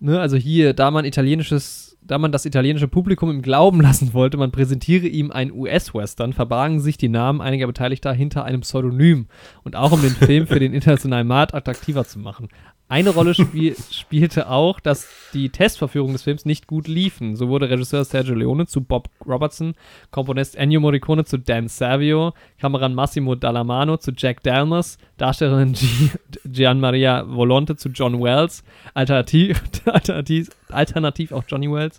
ne, 0.00 0.20
also 0.20 0.36
hier, 0.36 0.74
da 0.74 0.90
man 0.90 1.04
italienisches 1.04 1.91
da 2.04 2.18
man 2.18 2.32
das 2.32 2.44
italienische 2.44 2.88
Publikum 2.88 3.30
im 3.30 3.42
Glauben 3.42 3.80
lassen 3.80 4.12
wollte, 4.12 4.36
man 4.36 4.50
präsentiere 4.50 5.06
ihm 5.06 5.30
ein 5.30 5.52
US-Western, 5.52 6.32
verbargen 6.32 6.80
sich 6.80 6.96
die 6.96 7.08
Namen 7.08 7.40
einiger 7.40 7.66
Beteiligter 7.66 8.12
hinter 8.12 8.44
einem 8.44 8.62
Pseudonym 8.62 9.26
und 9.62 9.76
auch 9.76 9.92
um 9.92 10.02
den 10.02 10.10
Film 10.10 10.46
für 10.46 10.58
den 10.58 10.74
internationalen 10.74 11.26
Markt 11.26 11.54
attraktiver 11.54 12.04
zu 12.04 12.18
machen. 12.18 12.48
Eine 12.92 13.08
Rolle 13.08 13.32
spiel 13.32 13.74
spielte 13.90 14.50
auch, 14.50 14.78
dass 14.78 15.08
die 15.32 15.48
Testverführungen 15.48 16.12
des 16.12 16.24
Films 16.24 16.44
nicht 16.44 16.66
gut 16.66 16.88
liefen. 16.88 17.36
So 17.36 17.48
wurde 17.48 17.70
Regisseur 17.70 18.04
Sergio 18.04 18.34
Leone 18.34 18.66
zu 18.66 18.82
Bob 18.82 19.08
Robertson, 19.26 19.72
Komponist 20.10 20.56
Ennio 20.56 20.78
Morricone 20.78 21.24
zu 21.24 21.38
Dan 21.38 21.68
Savio, 21.68 22.34
Kameramann 22.60 22.94
Massimo 22.94 23.34
Dallamano 23.34 23.96
zu 23.96 24.12
Jack 24.14 24.42
Dalmas, 24.42 24.98
Darstellerin 25.16 25.72
G 25.72 26.10
Gian 26.44 26.80
Maria 26.80 27.24
Volonte 27.26 27.76
zu 27.76 27.88
John 27.88 28.22
Wells, 28.22 28.62
alternativ, 28.92 29.62
alternativ, 29.86 30.50
alternativ 30.68 31.32
auch 31.32 31.44
Johnny 31.48 31.72
Wells 31.72 31.98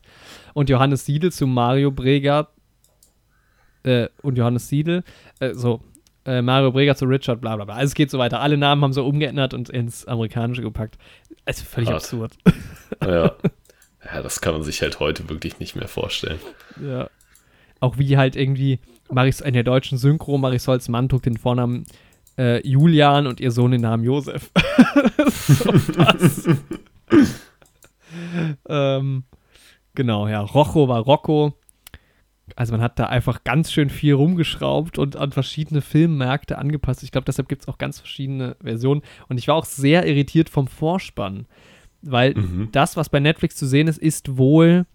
und 0.53 0.69
Johannes 0.69 1.07
Siedel 1.07 1.31
zu 1.31 1.47
Mario 1.47 1.89
Brega 1.89 2.49
äh, 3.81 4.09
und 4.21 4.37
Johannes 4.37 4.67
Siedel. 4.67 5.03
Äh, 5.39 5.55
so, 5.55 5.81
äh, 6.25 6.41
Mario 6.41 6.71
Brega 6.71 6.95
zu 6.95 7.05
Richard, 7.05 7.41
bla 7.41 7.55
bla 7.55 7.65
bla. 7.65 7.75
Also 7.75 7.91
es 7.91 7.95
geht 7.95 8.09
so 8.09 8.17
weiter. 8.17 8.39
Alle 8.39 8.57
Namen 8.57 8.83
haben 8.83 8.93
so 8.93 9.05
umgeändert 9.05 9.53
und 9.53 9.69
ins 9.69 10.05
Amerikanische 10.05 10.61
gepackt. 10.61 10.97
Es 11.45 11.57
ist 11.57 11.67
völlig 11.67 11.89
Hart. 11.89 12.03
absurd. 12.03 12.33
Ja. 13.01 13.31
ja, 14.05 14.21
das 14.21 14.41
kann 14.41 14.53
man 14.53 14.63
sich 14.63 14.81
halt 14.81 14.99
heute 14.99 15.29
wirklich 15.29 15.59
nicht 15.59 15.75
mehr 15.75 15.87
vorstellen. 15.87 16.39
Ja. 16.81 17.09
auch 17.79 17.97
wie 17.97 18.17
halt 18.17 18.35
irgendwie 18.35 18.79
Maris, 19.09 19.41
in 19.41 19.53
der 19.53 19.63
deutschen 19.63 19.97
Synchro 19.97 20.37
Marisols 20.37 20.87
Mann 20.89 21.09
trug 21.09 21.23
den 21.23 21.37
Vornamen 21.37 21.85
äh, 22.37 22.65
Julian 22.67 23.27
und 23.27 23.39
ihr 23.39 23.51
Sohn 23.51 23.71
den 23.71 23.81
Namen 23.81 24.03
Josef. 24.03 24.49
ähm, 28.69 29.23
genau, 29.93 30.27
ja. 30.27 30.41
Rocho 30.41 30.87
war 30.87 31.01
Rocco. 31.01 31.53
Also 32.57 32.73
man 32.73 32.81
hat 32.81 32.99
da 32.99 33.05
einfach 33.05 33.43
ganz 33.45 33.71
schön 33.71 33.89
viel 33.89 34.13
rumgeschraubt 34.13 34.97
und 34.97 35.15
an 35.15 35.31
verschiedene 35.31 35.81
Filmmärkte 35.81 36.57
angepasst. 36.57 37.01
Ich 37.03 37.11
glaube, 37.11 37.25
deshalb 37.25 37.47
gibt 37.47 37.61
es 37.63 37.67
auch 37.69 37.77
ganz 37.77 37.99
verschiedene 37.99 38.57
Versionen. 38.61 39.01
Und 39.29 39.37
ich 39.37 39.47
war 39.47 39.55
auch 39.55 39.65
sehr 39.65 40.05
irritiert 40.05 40.49
vom 40.49 40.67
Vorspann, 40.67 41.45
weil 42.01 42.33
Mhm. 42.35 42.69
das, 42.73 42.97
was 42.97 43.07
bei 43.09 43.19
Netflix 43.21 43.55
zu 43.55 43.65
sehen 43.65 43.87
ist, 43.87 43.97
ist 43.97 44.37
wohl 44.37 44.85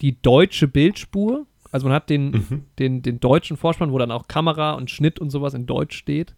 die 0.00 0.20
deutsche 0.22 0.66
Bildspur. 0.66 1.46
Also 1.70 1.86
man 1.86 1.94
hat 1.94 2.08
den, 2.10 2.30
Mhm. 2.30 2.64
den, 2.78 3.02
den 3.02 3.20
deutschen 3.20 3.56
Vorspann, 3.58 3.92
wo 3.92 3.98
dann 3.98 4.10
auch 4.10 4.26
Kamera 4.26 4.72
und 4.72 4.90
Schnitt 4.90 5.18
und 5.20 5.28
sowas 5.30 5.52
in 5.54 5.66
Deutsch 5.66 5.96
steht. 5.96 6.34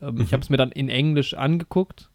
Ähm, 0.00 0.20
Ich 0.20 0.28
Mhm. 0.28 0.32
habe 0.32 0.42
es 0.42 0.48
mir 0.48 0.56
dann 0.58 0.70
in 0.72 0.88
Englisch 0.88 1.34
angeguckt. 1.34 2.08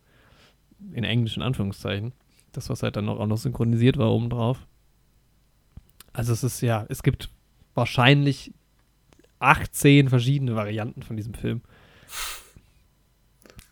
In 0.94 1.04
Englisch 1.04 1.36
in 1.36 1.44
Anführungszeichen. 1.44 2.14
Das, 2.54 2.70
was 2.70 2.82
halt 2.82 2.96
dann 2.96 3.06
noch, 3.06 3.20
auch 3.20 3.28
noch 3.28 3.38
synchronisiert 3.38 3.98
war 3.98 4.10
obendrauf. 4.12 4.66
Also 6.14 6.34
es 6.34 6.44
ist 6.44 6.62
ja, 6.62 6.86
es 6.90 7.04
gibt 7.04 7.30
wahrscheinlich 7.74 8.52
18 9.40 10.10
verschiedene 10.10 10.56
Varianten 10.56 11.04
von 11.04 11.18
diesem 11.18 11.34
Film. 11.34 11.62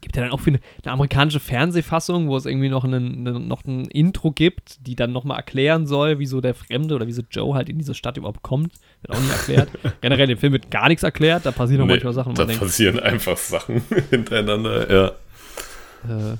Gibt 0.01 0.15
ja 0.15 0.23
dann 0.23 0.31
auch 0.31 0.47
eine, 0.47 0.59
eine 0.83 0.93
amerikanische 0.93 1.41
Fernsehfassung, 1.41 2.29
wo 2.29 2.37
es 2.37 2.45
irgendwie 2.45 2.69
noch, 2.69 2.85
einen, 2.85 3.27
eine, 3.27 3.39
noch 3.39 3.65
ein 3.65 3.85
Intro 3.85 4.31
gibt, 4.31 4.87
die 4.87 4.95
dann 4.95 5.11
nochmal 5.11 5.37
erklären 5.37 5.85
soll, 5.87 6.19
wieso 6.19 6.39
der 6.39 6.55
Fremde 6.55 6.95
oder 6.95 7.05
wieso 7.05 7.21
Joe 7.29 7.53
halt 7.53 7.67
in 7.67 7.77
diese 7.77 7.93
Stadt 7.93 8.15
überhaupt 8.15 8.41
kommt. 8.41 8.73
Wird 9.01 9.17
auch 9.17 9.21
nicht 9.21 9.31
erklärt. 9.31 9.69
Generell 10.01 10.29
im 10.29 10.37
Film 10.37 10.53
wird 10.53 10.71
gar 10.71 10.87
nichts 10.87 11.03
erklärt, 11.03 11.45
da 11.45 11.51
passieren 11.51 11.81
auch 11.81 11.87
Nee, 11.87 11.93
manchmal 11.93 12.13
Sachen, 12.13 12.33
da 12.33 12.45
denkt, 12.45 12.61
passieren 12.61 12.99
einfach 12.99 13.37
Sachen 13.37 13.81
hintereinander, 14.09 14.89
ja. 14.89 16.31
Äh, 16.31 16.37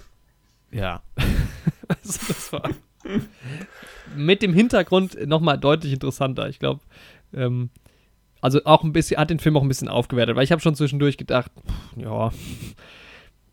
ja. 0.78 1.02
also 1.88 2.20
das 2.28 2.54
war 2.54 2.70
mit 4.16 4.42
dem 4.42 4.54
Hintergrund 4.54 5.28
nochmal 5.28 5.58
deutlich 5.58 5.94
interessanter. 5.94 6.50
Ich 6.50 6.60
glaube, 6.60 6.82
ähm, 7.34 7.70
also 8.42 8.64
auch 8.66 8.84
ein 8.84 8.94
bisschen, 8.94 9.18
hat 9.18 9.30
den 9.30 9.40
Film 9.40 9.58
auch 9.58 9.62
ein 9.62 9.68
bisschen 9.68 9.90
aufgewertet, 9.90 10.36
weil 10.36 10.44
ich 10.44 10.52
habe 10.52 10.62
schon 10.62 10.76
zwischendurch 10.76 11.18
gedacht, 11.18 11.52
pff, 11.68 11.98
ja, 12.02 12.32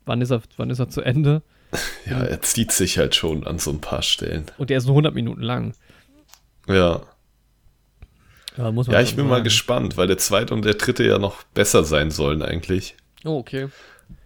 wann 0.05 0.21
ist 0.21 0.31
er, 0.31 0.41
wann 0.57 0.69
ist 0.69 0.79
er 0.79 0.89
zu 0.89 1.01
Ende? 1.01 1.41
Ja, 2.09 2.23
er 2.23 2.41
zieht 2.41 2.71
sich 2.71 2.97
halt 2.97 3.13
schon 3.15 3.45
an 3.45 3.59
so 3.59 3.69
ein 3.71 3.81
paar 3.81 4.01
Stellen. 4.01 4.45
Und 4.57 4.69
der 4.69 4.77
ist 4.77 4.85
nur 4.85 4.93
100 4.93 5.13
Minuten 5.13 5.41
lang. 5.41 5.73
Ja. 6.69 7.01
Ja, 8.57 8.71
muss 8.71 8.87
man 8.87 8.93
Ja, 8.95 9.01
ich 9.01 9.17
bin 9.17 9.25
mal 9.27 9.35
sagen. 9.35 9.43
gespannt, 9.43 9.97
weil 9.97 10.07
der 10.07 10.17
zweite 10.17 10.53
und 10.53 10.63
der 10.63 10.75
dritte 10.75 11.03
ja 11.05 11.19
noch 11.19 11.43
besser 11.53 11.83
sein 11.83 12.09
sollen 12.09 12.41
eigentlich. 12.41 12.95
Oh, 13.25 13.37
okay. 13.39 13.67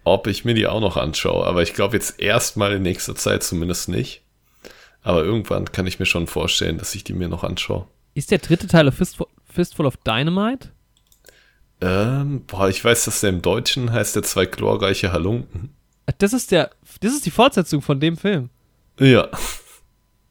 Ob 0.03 0.27
ich 0.27 0.45
mir 0.45 0.53
die 0.53 0.67
auch 0.67 0.79
noch 0.81 0.97
anschaue. 0.97 1.45
Aber 1.47 1.63
ich 1.63 1.73
glaube 1.73 1.95
jetzt 1.97 2.19
erstmal 2.19 2.73
in 2.73 2.83
nächster 2.83 3.15
Zeit 3.15 3.41
zumindest 3.41 3.89
nicht. 3.89 4.21
Aber 5.01 5.23
irgendwann 5.23 5.65
kann 5.71 5.87
ich 5.87 5.99
mir 5.99 6.05
schon 6.05 6.27
vorstellen, 6.27 6.77
dass 6.77 6.93
ich 6.93 7.03
die 7.03 7.13
mir 7.13 7.27
noch 7.27 7.43
anschaue. 7.43 7.87
Ist 8.13 8.29
der 8.29 8.37
dritte 8.37 8.67
Teil 8.67 8.87
of 8.87 8.93
Fistful, 8.93 9.25
Fistful 9.51 9.85
of 9.85 9.97
Dynamite? 9.97 10.69
Ähm, 11.81 12.43
boah, 12.45 12.69
ich 12.69 12.83
weiß, 12.83 13.05
dass 13.05 13.21
der 13.21 13.31
im 13.31 13.41
Deutschen 13.41 13.91
heißt 13.91 14.15
der 14.15 14.23
zwei 14.23 14.45
glorreiche 14.45 15.11
Halunken. 15.11 15.73
Das 16.19 16.33
ist 16.33 16.51
der, 16.51 16.71
das 16.99 17.13
ist 17.13 17.25
die 17.25 17.31
Fortsetzung 17.31 17.81
von 17.81 17.99
dem 17.99 18.17
Film. 18.17 18.49
Ja. 18.99 19.27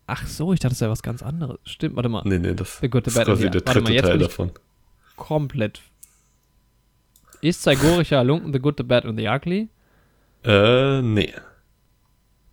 Ach 0.07 0.27
so, 0.27 0.53
ich 0.53 0.61
dachte, 0.61 0.73
das 0.75 0.81
wäre 0.81 0.91
was 0.91 1.03
ganz 1.03 1.23
anderes. 1.23 1.59
Stimmt, 1.64 1.97
warte 1.97 2.09
mal. 2.09 2.23
Nee, 2.25 2.39
nee, 2.39 2.55
das, 2.55 2.79
the 2.81 2.89
das 2.89 3.14
ist 3.16 3.25
quasi 3.25 3.51
der 3.51 3.62
mal, 3.64 3.73
dritte 3.73 3.93
jetzt 3.93 4.07
Teil 4.07 4.18
davon. 4.18 4.53
komplett. 5.16 5.81
Ist 7.41 7.62
Zaigorischer 7.62 8.18
Halunken 8.18 8.53
The 8.53 8.59
Good, 8.59 8.75
The 8.79 8.83
Bad 8.83 9.07
and 9.07 9.18
The 9.18 9.29
Ugly? 9.29 9.68
Äh, 10.45 11.03
nee. 11.03 11.33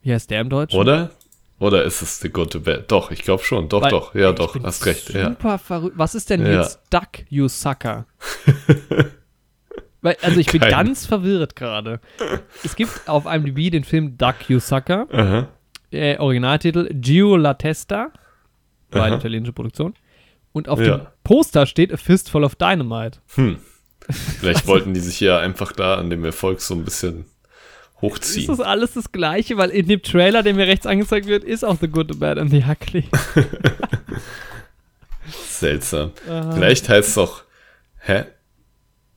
Wie 0.01 0.13
heißt 0.13 0.29
der 0.29 0.41
im 0.41 0.49
Deutschen? 0.49 0.79
Oder? 0.79 1.11
Oder 1.59 1.83
ist 1.83 2.01
es 2.03 2.19
The 2.19 2.29
Good, 2.29 2.53
The 2.53 2.59
Bad? 2.59 2.91
Doch, 2.91 3.09
ich 3.11 3.23
glaube 3.23 3.43
schon. 3.43 3.67
Doch, 3.69 3.81
Weil- 3.81 3.89
doch. 3.91 4.13
Ja, 4.13 4.31
doch. 4.31 4.55
Hast 4.63 4.85
recht. 4.85 5.09
Ja. 5.13 5.29
Super 5.29 5.57
verrückt. 5.57 5.97
Was 5.97 6.13
ist 6.15 6.29
denn 6.29 6.45
Ja. 6.45 6.61
jetzt 6.61 6.81
Duck, 6.91 7.07
you 7.29 7.47
sucker? 7.47 8.05
Weil, 10.01 10.15
also 10.21 10.39
ich 10.39 10.47
bin 10.51 10.61
Kein- 10.61 10.69
ganz 10.71 11.05
verwirrt 11.05 11.55
gerade. 11.55 11.99
Es 12.63 12.75
gibt 12.75 13.07
auf 13.09 13.25
IMDb 13.25 13.71
den 13.71 13.83
Film 13.83 14.17
Duck, 14.17 14.35
you 14.47 14.59
sucker. 14.59 15.07
Aha. 15.11 15.47
Äh, 15.91 16.17
Originaltitel 16.19 16.89
Gio 16.93 17.35
La 17.35 17.55
Testa. 17.55 18.11
War 18.91 19.03
eine 19.05 19.15
italienische 19.17 19.53
Produktion. 19.53 19.95
Und 20.53 20.69
auf 20.69 20.79
Ja. 20.79 20.97
dem 20.97 21.07
Poster 21.23 21.65
steht 21.65 21.91
A 21.91 21.97
Fistful 21.97 22.43
of 22.43 22.55
Dynamite. 22.55 23.19
Hm. 23.35 23.57
Vielleicht 24.39 24.67
wollten 24.67 24.93
die 24.93 24.99
sich 24.99 25.19
ja 25.19 25.39
einfach 25.39 25.71
da 25.71 25.95
an 25.95 26.09
dem 26.09 26.23
Erfolg 26.23 26.61
so 26.61 26.73
ein 26.75 26.85
bisschen 26.85 27.25
Ist 27.97 28.01
hochziehen. 28.01 28.47
das 28.47 28.59
alles 28.59 28.93
das 28.93 29.11
Gleiche? 29.11 29.57
Weil 29.57 29.69
in 29.69 29.87
dem 29.87 30.01
Trailer, 30.01 30.43
der 30.43 30.53
mir 30.53 30.67
rechts 30.67 30.85
angezeigt 30.85 31.27
wird, 31.27 31.43
ist 31.43 31.63
auch 31.65 31.77
The 31.79 31.87
Good, 31.87 32.13
The 32.13 32.19
Bad 32.19 32.37
and 32.37 32.51
The 32.51 32.63
Ugly. 32.63 33.05
Seltsam. 35.49 36.11
Ah. 36.29 36.51
Vielleicht 36.51 36.87
heißt 36.89 37.09
es 37.09 37.17
auch, 37.17 37.41
hä? 37.99 38.25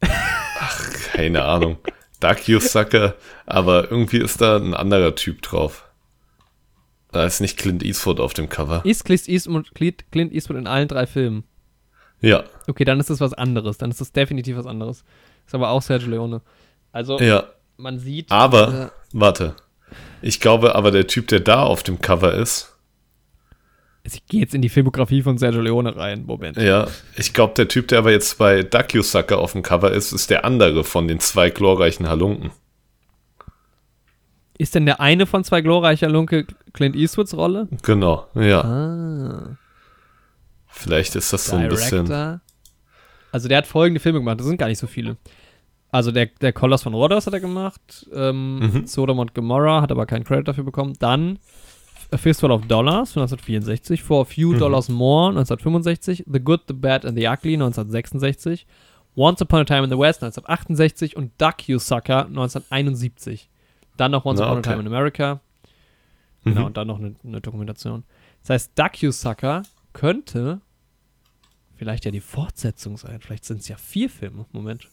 Ach, 0.01 0.91
keine 1.13 1.45
Ahnung. 1.45 1.79
Duck 2.21 2.49
You 2.49 2.61
Sucker, 2.61 3.15
aber 3.47 3.91
irgendwie 3.91 4.19
ist 4.19 4.41
da 4.41 4.57
ein 4.57 4.75
anderer 4.75 5.15
Typ 5.15 5.43
drauf. 5.43 5.89
Da 7.13 7.25
ist 7.25 7.41
nicht 7.41 7.59
Clint 7.59 7.83
Eastwood 7.83 8.21
auf 8.21 8.35
dem 8.35 8.49
Cover. 8.49 8.83
Ist 8.85 9.05
Clint 9.05 9.29
Eastwood, 9.29 9.75
Clint 9.75 10.33
Eastwood 10.33 10.57
in 10.57 10.67
allen 10.67 10.89
drei 10.89 11.07
Filmen? 11.07 11.45
Ja, 12.21 12.45
Okay, 12.67 12.85
dann 12.85 13.01
ist 13.01 13.11
das 13.11 13.21
was 13.21 13.35
anderes. 13.35 13.79
Dann 13.79 13.91
ist 13.91 14.01
das 14.01 14.13
definitiv 14.13 14.57
was 14.57 14.67
anderes. 14.67 15.05
Ist 15.47 15.55
aber 15.55 15.71
auch 15.71 15.83
Sergio 15.83 16.09
Leone. 16.11 16.41
Also, 16.93 17.19
ja. 17.19 17.45
Man 17.81 17.99
sieht. 17.99 18.31
Aber, 18.31 18.93
warte. 19.13 19.55
Ich 20.23 20.41
glaube 20.41 20.75
aber, 20.75 20.91
der 20.91 21.07
Typ, 21.07 21.29
der 21.29 21.41
da 21.41 21.63
auf 21.63 21.83
dem 21.83 22.01
Cover 22.01 22.35
ist, 22.35 22.67
Äh, 24.05 24.09
ich 24.13 24.27
gehe 24.27 24.41
jetzt 24.41 24.55
in 24.55 24.63
die 24.63 24.69
Filmografie 24.69 25.23
von 25.23 25.37
Sergio 25.39 25.61
Leone 25.61 25.95
rein. 25.97 26.25
Moment. 26.27 26.57
ja, 26.57 26.87
ich 27.17 27.33
glaube, 27.33 27.55
der 27.55 27.69
Typ, 27.69 27.89
der 27.89 27.99
aber 27.99 28.11
jetzt 28.13 28.39
bei 28.39 28.63
Duck 28.63 28.95
You 28.95 29.03
Sucker 29.03 29.39
auf 29.39 29.53
dem 29.53 29.63
Cover 29.63 29.91
ist, 29.93 30.13
ist 30.13 30.31
der 30.31 30.45
andere 30.45 30.85
von 30.85 31.07
den 31.09 31.21
zwei 31.21 31.51
glorreichen 31.51 32.09
Halunken. 32.09 32.51
Ist 34.59 34.75
denn 34.75 34.85
der 34.85 35.01
eine 35.01 35.25
von 35.27 35.43
zwei 35.43 35.63
glorreicher 35.63 36.09
Lunke 36.11 36.47
Clint 36.75 36.95
Eastwoods 36.95 37.35
Rolle? 37.35 37.67
Genau, 37.83 38.27
ja. 38.35 38.61
Ah. 38.63 39.57
Vielleicht 40.69 41.17
ist 41.17 41.33
das 41.33 41.47
so 41.47 41.57
ein 41.57 41.69
bisschen. 41.69 42.07
Director. 42.07 42.41
Also, 43.33 43.49
der 43.49 43.59
hat 43.59 43.67
folgende 43.67 44.01
Filme 44.01 44.19
gemacht. 44.19 44.41
Das 44.41 44.47
sind 44.47 44.59
gar 44.59 44.69
nicht 44.69 44.79
so 44.79 44.87
viele. 44.87 45.17
Also, 45.93 46.13
der, 46.13 46.27
der 46.27 46.53
Koloss 46.53 46.83
von 46.85 46.95
Rhodos 46.95 47.27
hat 47.27 47.35
er 47.35 47.41
gemacht. 47.41 48.09
Ähm, 48.13 48.59
Mhm. 48.61 48.87
Sodom 48.87 49.19
und 49.19 49.35
Gomorrah 49.35 49.83
hat 49.83 49.91
aber 49.91 50.07
keinen 50.07 50.25
Credit 50.25 50.47
dafür 50.49 50.65
bekommen. 50.65 50.95
Dann 50.99 51.39
A 52.13 52.17
Fistful 52.17 52.51
of 52.51 52.67
Dollars 52.67 53.13
von 53.13 53.23
1964. 53.23 54.03
For 54.03 54.23
a 54.23 54.25
Few 54.25 54.53
Mhm. 54.53 54.59
Dollars 54.59 54.89
More 54.89 55.33
1965. 55.33 56.25
The 56.31 56.41
Good, 56.41 56.63
The 56.69 56.75
Bad 56.75 57.05
and 57.05 57.17
The 57.19 57.27
Ugly 57.29 57.57
1966. 57.57 58.67
Once 59.17 59.43
Upon 59.43 59.61
a 59.61 59.65
Time 59.65 59.85
in 59.85 59.91
the 59.91 59.99
West 59.99 60.23
1968 60.23 61.17
und 61.17 61.33
Duck 61.41 61.69
You 61.69 61.79
Sucker 61.81 62.27
1971. 62.27 63.49
Dann 63.97 64.13
noch 64.13 64.25
Once 64.25 64.39
Na, 64.41 64.47
Upon 64.47 64.59
okay. 64.59 64.69
a 64.69 64.73
Time 64.73 64.81
in 64.83 64.87
America. 64.87 65.41
Genau, 66.45 66.61
Mhm. 66.61 66.67
und 66.67 66.77
dann 66.77 66.87
noch 66.87 66.99
eine, 66.99 67.15
eine 67.25 67.41
Dokumentation. 67.41 68.05
Das 68.43 68.51
heißt, 68.51 68.79
Duck 68.79 69.03
You 69.03 69.11
Sucker 69.11 69.63
könnte 69.93 70.61
vielleicht 71.75 72.05
ja 72.05 72.11
die 72.11 72.21
Fortsetzung 72.21 72.97
sein. 72.97 73.21
Vielleicht 73.21 73.45
sind 73.45 73.61
es 73.61 73.69
ja 73.69 73.77
vier 73.77 74.09
Filme. 74.09 74.47
Moment. 74.53 74.89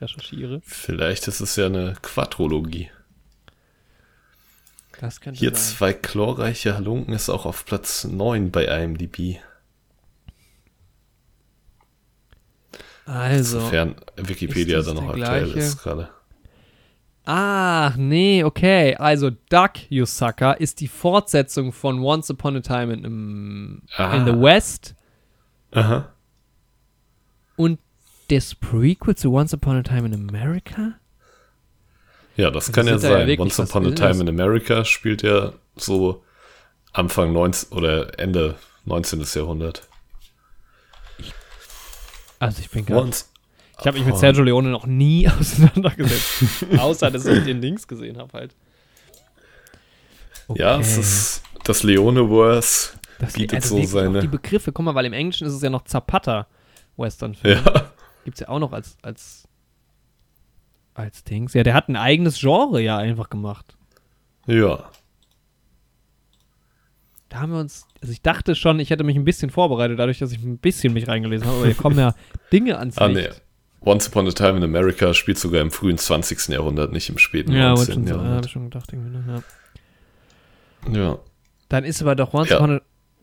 Recherchiere. 0.00 0.60
Vielleicht 0.64 1.26
ist 1.28 1.40
es 1.40 1.56
ja 1.56 1.66
eine 1.66 1.94
Quadrologie. 2.02 2.90
Das 5.00 5.20
könnte 5.20 5.38
Hier 5.38 5.50
sein. 5.54 5.58
zwei 5.62 5.92
glorreiche 5.92 6.74
Halunken 6.74 7.12
ist 7.14 7.28
auch 7.28 7.44
auf 7.46 7.64
Platz 7.66 8.04
9 8.04 8.50
bei 8.50 8.64
IMDb. 8.66 9.38
Also. 13.04 13.60
Sofern 13.60 13.94
Wikipedia 14.16 14.78
ist 14.80 14.86
da 14.88 14.92
das 14.94 15.02
noch 15.02 15.10
aktuell 15.10 15.44
gleiche? 15.44 15.58
ist 15.58 15.78
gerade. 15.82 16.08
Ah, 17.24 17.92
nee, 17.96 18.44
okay. 18.44 18.94
Also 18.96 19.30
Duck 19.48 19.90
You 19.90 20.06
Sucker 20.06 20.60
ist 20.60 20.80
die 20.80 20.88
Fortsetzung 20.88 21.72
von 21.72 22.00
Once 22.00 22.30
Upon 22.30 22.56
a 22.56 22.60
Time 22.60 22.92
in, 22.92 23.82
Ah. 23.96 24.14
in 24.16 24.24
the 24.26 24.40
West 24.40 24.94
Aha. 25.72 26.12
und 27.56 27.80
das 28.28 28.54
Prequel 28.54 29.14
zu 29.16 29.32
Once 29.32 29.52
Upon 29.54 29.76
a 29.76 29.82
Time 29.82 30.06
in 30.06 30.14
America? 30.14 30.94
Ja, 32.36 32.50
das 32.50 32.66
Das 32.66 32.74
kann 32.74 32.86
ja 32.86 32.92
ja 32.92 32.98
sein. 32.98 33.26
wirklich 33.26 33.40
Once 33.40 33.58
Upon 33.60 33.86
a. 33.86 33.90
Time 33.92 34.20
in 34.22 34.28
America 34.28 34.84
spielt 34.84 35.22
ja 35.22 35.52
so 35.76 36.22
Anfang 36.92 37.32
19 37.32 37.72
oder 37.76 38.18
Ende 38.18 38.56
19. 38.84 39.24
Jahrhundert. 39.34 39.86
Also 42.38 42.60
ich 42.60 42.70
bin 42.70 42.90
Once. 42.92 43.30
Ich 43.80 43.86
habe 43.86 43.98
mich 43.98 44.06
mit. 44.06 44.16
Sergio 44.16 44.42
Leone 44.42 44.70
noch 44.70 44.86
nie 44.86 45.28
auseinandergesetzt. 45.40 46.66
Außer, 46.78 47.10
dass 47.10 47.26
ich 47.26 47.44
den 47.44 47.60
Links 47.60 47.86
gesehen 47.88 48.18
habe 48.18 48.32
halt. 48.32 48.54
Ja, 50.54 50.78
es 50.78 50.96
ist 50.96 51.42
das 51.64 51.82
Leone-Verse 51.82 52.90
Das 53.18 53.32
bietet 53.32 53.64
also 53.64 53.76
so 53.78 53.84
seine. 53.84 54.20
die 54.20 54.28
Begriffe, 54.28 54.70
guck 54.70 54.84
mal, 54.84 54.94
weil 54.94 55.06
im 55.06 55.12
Englischen 55.12 55.46
ist 55.46 55.54
es 55.54 55.62
ja 55.62 55.70
noch 55.70 55.84
Zapata. 55.84 56.46
Western-Film. 56.96 57.60
Ja. 57.64 57.90
Gibt's 58.26 58.40
ja 58.40 58.48
auch 58.48 58.58
noch 58.58 58.72
als, 58.72 58.98
als, 59.02 59.46
als 60.94 61.22
Dings. 61.22 61.54
Ja, 61.54 61.62
der 61.62 61.74
hat 61.74 61.88
ein 61.88 61.94
eigenes 61.96 62.38
Genre 62.40 62.82
ja 62.82 62.98
einfach 62.98 63.30
gemacht. 63.30 63.76
Ja. 64.48 64.90
Da 67.28 67.40
haben 67.40 67.52
wir 67.52 67.60
uns, 67.60 67.86
also 68.00 68.12
ich 68.12 68.22
dachte 68.22 68.54
schon, 68.56 68.80
ich 68.80 68.90
hätte 68.90 69.04
mich 69.04 69.16
ein 69.16 69.24
bisschen 69.24 69.50
vorbereitet, 69.50 69.98
dadurch, 69.98 70.18
dass 70.18 70.32
ich 70.32 70.42
ein 70.42 70.58
bisschen 70.58 70.92
mich 70.92 71.06
reingelesen 71.08 71.46
habe, 71.46 71.58
aber 71.58 71.66
hier 71.66 71.74
kommen 71.76 71.98
ja 71.98 72.14
Dinge 72.52 72.78
ans 72.78 72.98
Ah, 72.98 73.08
nee. 73.08 73.22
Licht. 73.26 73.42
Once 73.80 74.08
Upon 74.08 74.26
a 74.26 74.32
Time 74.32 74.56
in 74.56 74.64
America 74.64 75.14
spielt 75.14 75.38
sogar 75.38 75.60
im 75.60 75.70
frühen 75.70 75.98
20. 75.98 76.48
Jahrhundert, 76.48 76.92
nicht 76.92 77.08
im 77.08 77.18
späten 77.18 77.52
Ja, 77.52 77.76
wollte 77.76 77.92
19. 77.92 77.94
schon, 77.94 78.06
so, 78.06 78.08
ja, 78.08 78.14
hab 78.14 78.22
Jahrhundert. 78.24 78.46
ich 78.46 78.52
schon 78.52 78.64
gedacht, 78.64 78.92
irgendwie, 78.92 79.16
ne? 79.18 79.42
ja. 80.92 80.98
Ja. 81.00 81.18
Dann 81.68 81.84
ist 81.84 82.02
aber 82.02 82.16
doch 82.16 82.34
Once 82.34 82.50
Ja. 82.50 82.56
Upon 82.58 82.76
a 82.78 82.80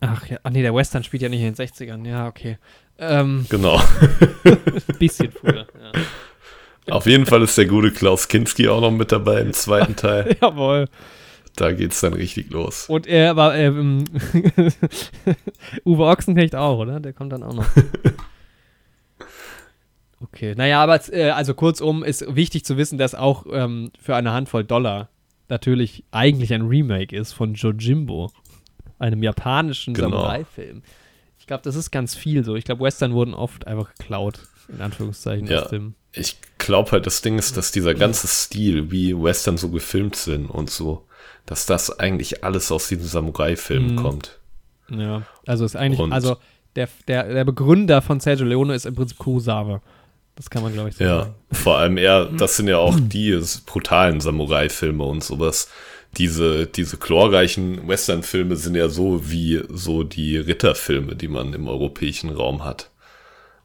Ach 0.07 0.27
ja, 0.27 0.37
ach 0.43 0.51
nee, 0.51 0.61
der 0.61 0.75
Western 0.75 1.03
spielt 1.03 1.23
ja 1.23 1.29
nicht 1.29 1.41
in 1.41 1.53
den 1.53 1.55
60ern. 1.55 2.07
Ja, 2.07 2.27
okay. 2.27 2.57
Ähm, 2.97 3.45
genau. 3.49 3.81
ein 4.43 4.57
bisschen 4.99 5.31
früher. 5.31 5.65
Ja. 6.87 6.93
Auf 6.95 7.05
jeden 7.05 7.25
Fall 7.25 7.41
ist 7.41 7.57
der 7.57 7.65
gute 7.65 7.91
Klaus 7.91 8.27
Kinski 8.27 8.67
auch 8.67 8.81
noch 8.81 8.91
mit 8.91 9.11
dabei 9.11 9.41
im 9.41 9.53
zweiten 9.53 9.95
Teil. 9.95 10.35
Jawohl. 10.41 10.87
Da 11.55 11.71
geht's 11.71 12.01
dann 12.01 12.13
richtig 12.13 12.51
los. 12.51 12.89
Und 12.89 13.07
er 13.07 13.35
war, 13.35 13.55
ähm, 13.55 14.05
Uwe 15.85 16.03
Ochsenknecht 16.03 16.55
auch, 16.55 16.79
oder? 16.79 16.99
Der 16.99 17.13
kommt 17.13 17.31
dann 17.31 17.43
auch 17.43 17.53
noch. 17.53 17.67
Okay, 20.19 20.55
naja, 20.55 20.81
aber 20.81 20.99
äh, 21.13 21.29
also 21.29 21.53
kurzum 21.53 22.03
ist 22.03 22.35
wichtig 22.35 22.65
zu 22.65 22.75
wissen, 22.77 22.97
dass 22.97 23.13
auch 23.13 23.45
ähm, 23.51 23.91
für 23.99 24.15
eine 24.15 24.31
Handvoll 24.31 24.63
Dollar 24.63 25.09
natürlich 25.47 26.05
eigentlich 26.11 26.53
ein 26.53 26.63
Remake 26.63 27.15
ist 27.15 27.33
von 27.33 27.53
Jojimbo, 27.53 28.31
einem 29.03 29.21
japanischen 29.23 29.93
Genau. 29.93 30.09
Samurai-Film. 30.11 30.81
Ich 31.39 31.47
glaube, 31.47 31.63
das 31.63 31.75
ist 31.75 31.91
ganz 31.91 32.15
viel 32.15 32.43
so. 32.45 32.55
Ich 32.55 32.63
glaube, 32.65 32.83
Western 32.83 33.13
wurden 33.13 33.33
oft 33.33 33.67
einfach 33.67 33.93
geklaut, 33.95 34.39
in 34.69 34.81
Anführungszeichen, 34.81 35.47
Ja. 35.47 35.63
aus 35.63 35.69
dem. 35.69 35.95
Ich 36.13 36.37
glaube 36.57 36.91
halt, 36.91 37.05
das 37.05 37.21
Ding 37.21 37.37
ist, 37.37 37.57
dass 37.57 37.71
dieser 37.71 37.93
ganze 37.95 38.27
Stil, 38.27 38.91
wie 38.91 39.13
Western 39.21 39.57
so 39.57 39.69
gefilmt 39.69 40.15
sind 40.15 40.45
und 40.45 40.69
so, 40.69 41.05
dass 41.45 41.65
das 41.65 41.99
eigentlich 41.99 42.43
alles 42.43 42.71
aus 42.71 42.87
diesen 42.87 43.05
Samurai-Filmen 43.05 43.95
Mhm. 43.95 43.95
kommt. 43.97 44.39
Ja, 44.89 45.23
also 45.45 45.65
ist 45.65 45.75
eigentlich, 45.75 45.99
Und- 45.99 46.13
also 46.13 46.37
der, 46.75 46.87
der, 47.07 47.23
der 47.33 47.43
Begründer 47.45 48.01
von 48.01 48.19
Sergio 48.19 48.45
Leone 48.45 48.73
ist 48.75 48.85
im 48.85 48.95
Prinzip 48.95 49.17
Kurosawa. 49.17 49.81
Das 50.35 50.49
kann 50.49 50.63
man, 50.63 50.73
glaube 50.73 50.89
ich, 50.89 50.95
so 50.95 51.03
Ja, 51.03 51.19
sagen. 51.23 51.35
vor 51.51 51.77
allem 51.77 51.97
er, 51.97 52.25
das 52.25 52.57
sind 52.57 52.67
ja 52.67 52.77
auch 52.77 52.97
die 52.99 53.39
brutalen 53.65 54.19
Samurai-Filme 54.21 55.03
und 55.03 55.23
sowas. 55.23 55.67
Diese, 56.17 56.67
diese 56.67 56.97
chlorreichen 56.97 57.87
Western-Filme 57.87 58.55
sind 58.55 58.75
ja 58.75 58.87
so 58.87 59.31
wie 59.31 59.63
so 59.69 60.03
die 60.03 60.37
Ritterfilme, 60.37 61.15
die 61.15 61.27
man 61.27 61.53
im 61.53 61.67
europäischen 61.67 62.29
Raum 62.29 62.63
hat. 62.63 62.91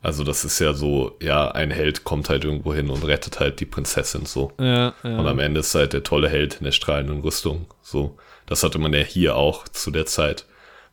Also 0.01 0.23
das 0.23 0.45
ist 0.45 0.61
ja 0.61 0.75
so, 0.75 1.17
ja, 1.21 1.51
ein 1.51 1.71
Held 1.71 2.05
kommt 2.05 2.29
halt 2.29 2.45
irgendwo 2.45 2.73
hin 2.73 2.89
und 2.89 3.05
rettet 3.05 3.41
halt 3.41 3.59
die 3.61 3.67
Prinzessin 3.67 4.27
so. 4.27 4.53
Ja, 4.59 4.95
ja. 5.03 5.19
Und 5.19 5.27
am 5.27 5.41
Ende 5.41 5.61
ist 5.61 5.75
halt 5.75 5.93
der 5.93 6.05
tolle 6.05 6.29
Held 6.29 6.57
in 6.57 6.65
der 6.65 6.73
strahlenden 6.73 7.21
Rüstung. 7.21 7.67
So. 7.83 8.17
Das 8.47 8.63
hatte 8.63 8.79
man 8.79 8.93
ja 8.95 9.01
hier 9.01 9.37
auch 9.37 9.67
zu 9.69 9.91
der 9.91 10.07
Zeit. 10.07 10.47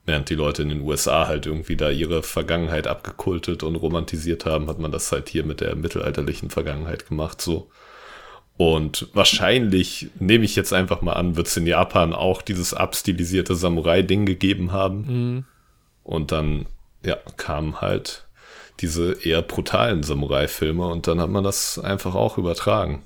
Während 0.04 0.28
die 0.28 0.34
Leute 0.34 0.62
in 0.62 0.68
den 0.68 0.82
USA 0.82 1.26
halt 1.26 1.46
irgendwie 1.46 1.76
da 1.76 1.90
ihre 1.90 2.22
Vergangenheit 2.22 2.86
abgekultet 2.86 3.62
und 3.62 3.76
romantisiert 3.76 4.44
haben, 4.44 4.68
hat 4.68 4.78
man 4.78 4.92
das 4.92 5.10
halt 5.10 5.28
hier 5.28 5.44
mit 5.44 5.60
der 5.60 5.74
mittelalterlichen 5.74 6.50
Vergangenheit 6.50 7.08
gemacht, 7.08 7.40
so. 7.40 7.70
Und 8.58 9.08
wahrscheinlich, 9.12 10.08
nehme 10.18 10.44
ich 10.44 10.56
jetzt 10.56 10.72
einfach 10.72 11.02
mal 11.02 11.12
an, 11.12 11.36
wird 11.36 11.46
es 11.46 11.56
in 11.56 11.66
Japan 11.66 12.14
auch 12.14 12.40
dieses 12.40 12.72
abstilisierte 12.72 13.54
Samurai-Ding 13.54 14.24
gegeben 14.24 14.72
haben. 14.72 15.04
Mhm. 15.06 15.44
Und 16.02 16.32
dann, 16.32 16.66
ja, 17.04 17.16
kamen 17.36 17.80
halt 17.80 18.26
diese 18.80 19.12
eher 19.26 19.42
brutalen 19.42 20.02
Samurai-Filme 20.02 20.86
und 20.86 21.06
dann 21.06 21.20
hat 21.20 21.30
man 21.30 21.44
das 21.44 21.78
einfach 21.78 22.14
auch 22.14 22.38
übertragen. 22.38 23.02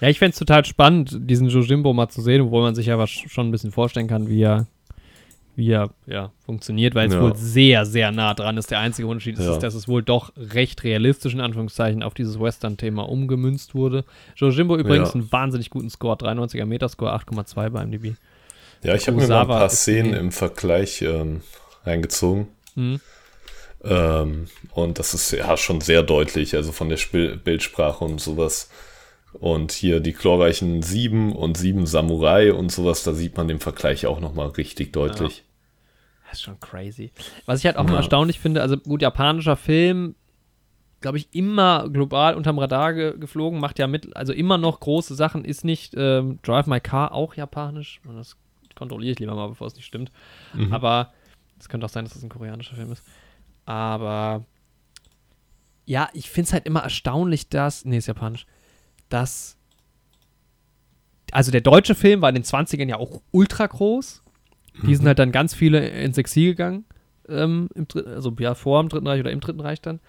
Ja, 0.00 0.08
ich 0.08 0.18
fände 0.18 0.32
es 0.32 0.38
total 0.38 0.64
spannend, 0.64 1.16
diesen 1.18 1.48
Jojimbo 1.48 1.92
mal 1.92 2.08
zu 2.08 2.20
sehen, 2.20 2.42
obwohl 2.42 2.62
man 2.62 2.74
sich 2.74 2.86
ja 2.86 3.06
schon 3.06 3.48
ein 3.48 3.50
bisschen 3.50 3.72
vorstellen 3.72 4.08
kann, 4.08 4.28
wie 4.28 4.42
er, 4.42 4.66
wie 5.56 5.70
er 5.70 5.90
ja, 6.06 6.32
funktioniert, 6.44 6.94
weil 6.94 7.08
es 7.08 7.14
Ja. 7.14 7.20
wohl 7.20 7.36
sehr, 7.36 7.86
sehr 7.86 8.10
nah 8.10 8.34
dran 8.34 8.56
ist. 8.56 8.70
Der 8.70 8.80
einzige 8.80 9.06
Unterschied 9.08 9.38
ist, 9.38 9.44
Ja. 9.46 9.56
dass 9.58 9.74
es 9.74 9.86
wohl 9.88 10.02
doch 10.02 10.32
recht 10.36 10.82
realistisch 10.84 11.32
in 11.34 11.40
Anführungszeichen 11.40 12.02
auf 12.02 12.14
dieses 12.14 12.40
Western-Thema 12.40 13.08
umgemünzt 13.08 13.74
wurde. 13.74 14.04
Jojimbo 14.36 14.76
übrigens 14.76 15.10
Ja. 15.10 15.14
einen 15.14 15.32
wahnsinnig 15.32 15.70
guten 15.70 15.90
Score, 15.90 16.16
93er 16.16 16.66
Metascore, 16.66 17.12
8,2 17.12 17.70
bei 17.70 17.82
MDB. 17.84 18.14
Ja, 18.82 18.94
ich 18.94 19.06
habe 19.06 19.16
mir 19.16 19.26
mal 19.28 19.40
ein 19.42 19.46
paar 19.48 19.68
Szenen 19.70 20.12
die- 20.12 20.18
im 20.18 20.32
Vergleich 20.32 21.00
ähm, 21.02 21.40
reingezogen. 21.84 22.48
Mhm. 22.74 23.00
Ähm, 23.84 24.46
und 24.72 24.98
das 24.98 25.14
ist 25.14 25.30
ja 25.30 25.56
schon 25.56 25.80
sehr 25.80 26.02
deutlich, 26.02 26.54
also 26.56 26.72
von 26.72 26.88
der 26.88 26.96
Spil 26.96 27.36
Bildsprache 27.36 28.04
und 28.04 28.20
sowas. 28.20 28.70
Und 29.40 29.72
hier 29.72 30.00
die 30.00 30.12
glorreichen 30.12 30.82
Sieben 30.82 31.32
und 31.32 31.56
Sieben 31.56 31.86
Samurai 31.86 32.52
und 32.52 32.70
sowas, 32.70 33.02
da 33.02 33.12
sieht 33.12 33.36
man 33.36 33.48
den 33.48 33.60
Vergleich 33.60 34.06
auch 34.06 34.20
nochmal 34.20 34.48
richtig 34.48 34.92
deutlich. 34.92 35.44
Das 36.28 36.38
ist 36.38 36.42
schon 36.42 36.58
crazy. 36.60 37.12
Was 37.46 37.60
ich 37.60 37.66
halt 37.66 37.76
auch 37.76 37.84
mal 37.84 37.92
Ja. 37.92 37.98
erstaunlich 37.98 38.40
finde, 38.40 38.62
also 38.62 38.76
gut, 38.76 39.02
japanischer 39.02 39.56
Film, 39.56 40.14
glaube 41.00 41.18
ich, 41.18 41.28
immer 41.32 41.88
global 41.90 42.34
unterm 42.34 42.58
Radar 42.58 42.94
ge 42.94 43.18
geflogen, 43.18 43.60
macht 43.60 43.78
ja 43.78 43.86
mit, 43.86 44.16
also 44.16 44.32
immer 44.32 44.56
noch 44.58 44.80
große 44.80 45.14
Sachen, 45.14 45.44
ist 45.44 45.64
nicht 45.64 45.94
ähm, 45.96 46.38
Drive 46.42 46.66
My 46.66 46.80
Car 46.80 47.12
auch 47.12 47.34
japanisch? 47.34 48.00
Das 48.16 48.36
kontrolliere 48.74 49.12
ich 49.12 49.18
lieber 49.20 49.34
mal, 49.34 49.48
bevor 49.48 49.66
es 49.66 49.76
nicht 49.76 49.84
stimmt. 49.86 50.10
Mhm. 50.54 50.72
Aber 50.72 51.12
es 51.58 51.68
könnte 51.68 51.86
auch 51.86 51.90
sein, 51.90 52.04
dass 52.04 52.14
das 52.14 52.22
ein 52.22 52.28
koreanischer 52.30 52.74
Film 52.76 52.90
ist. 52.90 53.04
Aber 53.66 54.44
ja, 55.86 56.08
ich 56.14 56.30
finde 56.30 56.46
es 56.46 56.52
halt 56.52 56.66
immer 56.66 56.80
erstaunlich, 56.80 57.48
dass, 57.48 57.84
nee, 57.84 57.98
ist 57.98 58.06
japanisch, 58.06 58.46
dass 59.08 59.56
also 61.32 61.50
der 61.50 61.60
deutsche 61.62 61.94
Film 61.94 62.22
war 62.22 62.28
in 62.28 62.36
den 62.36 62.44
20ern 62.44 62.88
ja 62.88 62.96
auch 62.96 63.20
ultra 63.32 63.66
groß. 63.66 64.22
Die 64.86 64.94
sind 64.94 65.06
halt 65.06 65.18
dann 65.18 65.32
ganz 65.32 65.54
viele 65.54 65.86
ins 65.88 66.16
Exil 66.18 66.50
gegangen. 66.50 66.84
Ähm, 67.28 67.68
im 67.74 67.88
Dr- 67.88 68.06
also 68.06 68.32
ja, 68.38 68.54
vor 68.54 68.80
dem 68.82 68.88
Dritten 68.88 69.06
Reich 69.06 69.20
oder 69.20 69.30
im 69.32 69.40
Dritten 69.40 69.60
Reich 69.60 69.80
dann. 69.80 70.00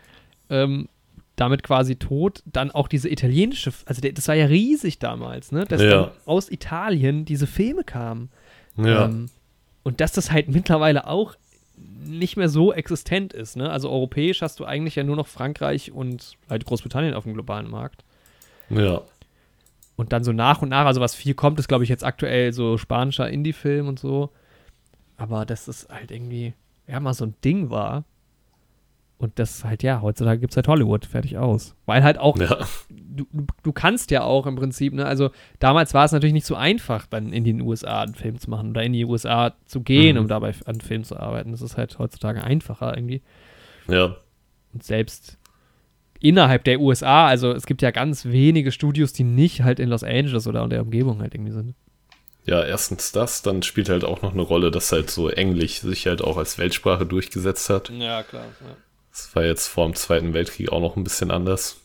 Ähm, 0.49 0.87
damit 1.35 1.63
quasi 1.63 1.95
tot. 1.95 2.43
Dann 2.45 2.71
auch 2.71 2.87
diese 2.87 3.09
italienische, 3.09 3.73
also 3.85 4.01
der, 4.01 4.11
das 4.13 4.27
war 4.27 4.35
ja 4.35 4.45
riesig 4.45 4.99
damals, 4.99 5.51
ne? 5.51 5.65
Dass 5.65 5.81
Ja. 5.81 5.89
dann 5.89 6.11
aus 6.25 6.49
Italien 6.51 7.25
diese 7.25 7.47
Filme 7.47 7.83
kamen. 7.83 8.29
Ja, 8.77 9.05
Ähm, 9.05 9.29
und 9.83 10.01
dass 10.01 10.11
das 10.13 10.31
halt 10.31 10.47
mittlerweile 10.49 11.07
auch 11.07 11.35
nicht 11.77 12.37
mehr 12.37 12.49
so 12.49 12.71
existent 12.71 13.33
ist, 13.33 13.57
ne? 13.57 13.69
Also 13.69 13.89
europäisch 13.89 14.41
hast 14.41 14.59
du 14.59 14.65
eigentlich 14.65 14.95
ja 14.95 15.03
nur 15.03 15.15
noch 15.15 15.27
Frankreich 15.27 15.91
und 15.91 16.37
halt 16.49 16.65
Großbritannien 16.65 17.13
auf 17.15 17.23
dem 17.23 17.33
globalen 17.33 17.69
Markt. 17.69 18.04
Ja, 18.69 19.01
Und 19.95 20.11
dann 20.11 20.23
so 20.23 20.31
nach 20.33 20.61
und 20.61 20.69
nach, 20.69 20.85
also 20.85 20.99
was 21.01 21.15
viel 21.15 21.33
kommt, 21.35 21.59
ist, 21.59 21.67
glaube 21.67 21.83
ich, 21.83 21.89
jetzt 21.89 22.03
aktuell 22.03 22.51
so 22.53 22.77
spanischer 22.77 23.29
Indie-Film 23.29 23.87
und 23.87 23.99
so. 23.99 24.29
Aber 25.17 25.45
dass 25.45 25.67
es 25.67 25.87
halt 25.89 26.11
irgendwie, 26.11 26.53
ja, 26.87 26.99
mal 26.99 27.13
so 27.13 27.25
ein 27.25 27.35
Ding 27.43 27.69
war. 27.69 28.03
Und 29.17 29.39
das 29.39 29.63
halt, 29.63 29.81
ja, 29.81 30.01
heutzutage 30.01 30.41
gibt 30.41 30.51
es 30.51 30.57
halt 30.57 30.67
Hollywood, 30.67 31.05
fertig 31.05 31.37
aus. 31.37 31.73
Weil 31.85 32.03
halt 32.03 32.17
auch, 32.17 32.37
ja, 32.37 32.57
du, 32.89 33.25
du, 33.31 33.45
du 33.63 33.71
kannst 33.71 34.11
ja 34.11 34.23
auch 34.23 34.45
im 34.45 34.57
Prinzip, 34.57 34.93
ne, 34.93 35.05
also 35.05 35.29
damals 35.59 35.93
war 35.93 36.03
es 36.03 36.11
natürlich 36.11 36.33
nicht 36.33 36.45
so 36.45 36.55
einfach, 36.55 37.05
dann 37.05 37.31
in 37.31 37.45
den 37.45 37.61
USA 37.61 38.01
einen 38.01 38.15
Film 38.15 38.37
zu 38.39 38.49
machen 38.49 38.71
oder 38.71 38.83
in 38.83 38.91
die 38.91 39.05
USA 39.05 39.53
zu 39.63 39.79
gehen, 39.79 40.15
Mhm. 40.17 40.23
um 40.23 40.27
dabei 40.27 40.53
an 40.65 40.81
Film 40.81 41.05
zu 41.05 41.17
arbeiten. 41.17 41.51
Das 41.51 41.61
ist 41.61 41.77
halt 41.77 41.97
heutzutage 41.97 42.43
einfacher 42.43 42.97
irgendwie. 42.97 43.21
ja, 43.87 44.17
Und 44.73 44.83
selbst 44.83 45.37
innerhalb 46.27 46.63
der 46.63 46.79
USA, 46.79 47.27
also 47.27 47.51
es 47.51 47.65
gibt 47.65 47.81
ja 47.81 47.91
ganz 47.91 48.25
wenige 48.25 48.71
Studios, 48.71 49.13
die 49.13 49.23
nicht 49.23 49.63
halt 49.63 49.79
in 49.79 49.89
Los 49.89 50.03
Angeles 50.03 50.47
oder 50.47 50.63
in 50.63 50.69
der 50.69 50.81
Umgebung 50.81 51.19
halt 51.21 51.33
irgendwie 51.33 51.51
sind. 51.53 51.75
ja, 52.45 52.63
erstens 52.63 53.11
das, 53.11 53.41
dann 53.41 53.63
spielt 53.63 53.89
halt 53.89 54.03
auch 54.03 54.21
noch 54.21 54.33
eine 54.33 54.41
Rolle, 54.41 54.71
dass 54.71 54.91
halt 54.91 55.09
so 55.09 55.29
Englisch 55.29 55.79
sich 55.79 56.07
halt 56.07 56.21
auch 56.21 56.37
als 56.37 56.57
Weltsprache 56.57 57.05
durchgesetzt 57.05 57.69
hat. 57.69 57.89
Ja, 57.89 58.23
klar. 58.23 58.45
Ja. 58.61 58.75
Das 59.11 59.35
war 59.35 59.45
jetzt 59.45 59.67
vor 59.67 59.85
dem 59.85 59.95
Zweiten 59.95 60.33
Weltkrieg 60.33 60.71
auch 60.71 60.81
noch 60.81 60.95
ein 60.97 61.03
bisschen 61.03 61.31
anders. 61.31 61.77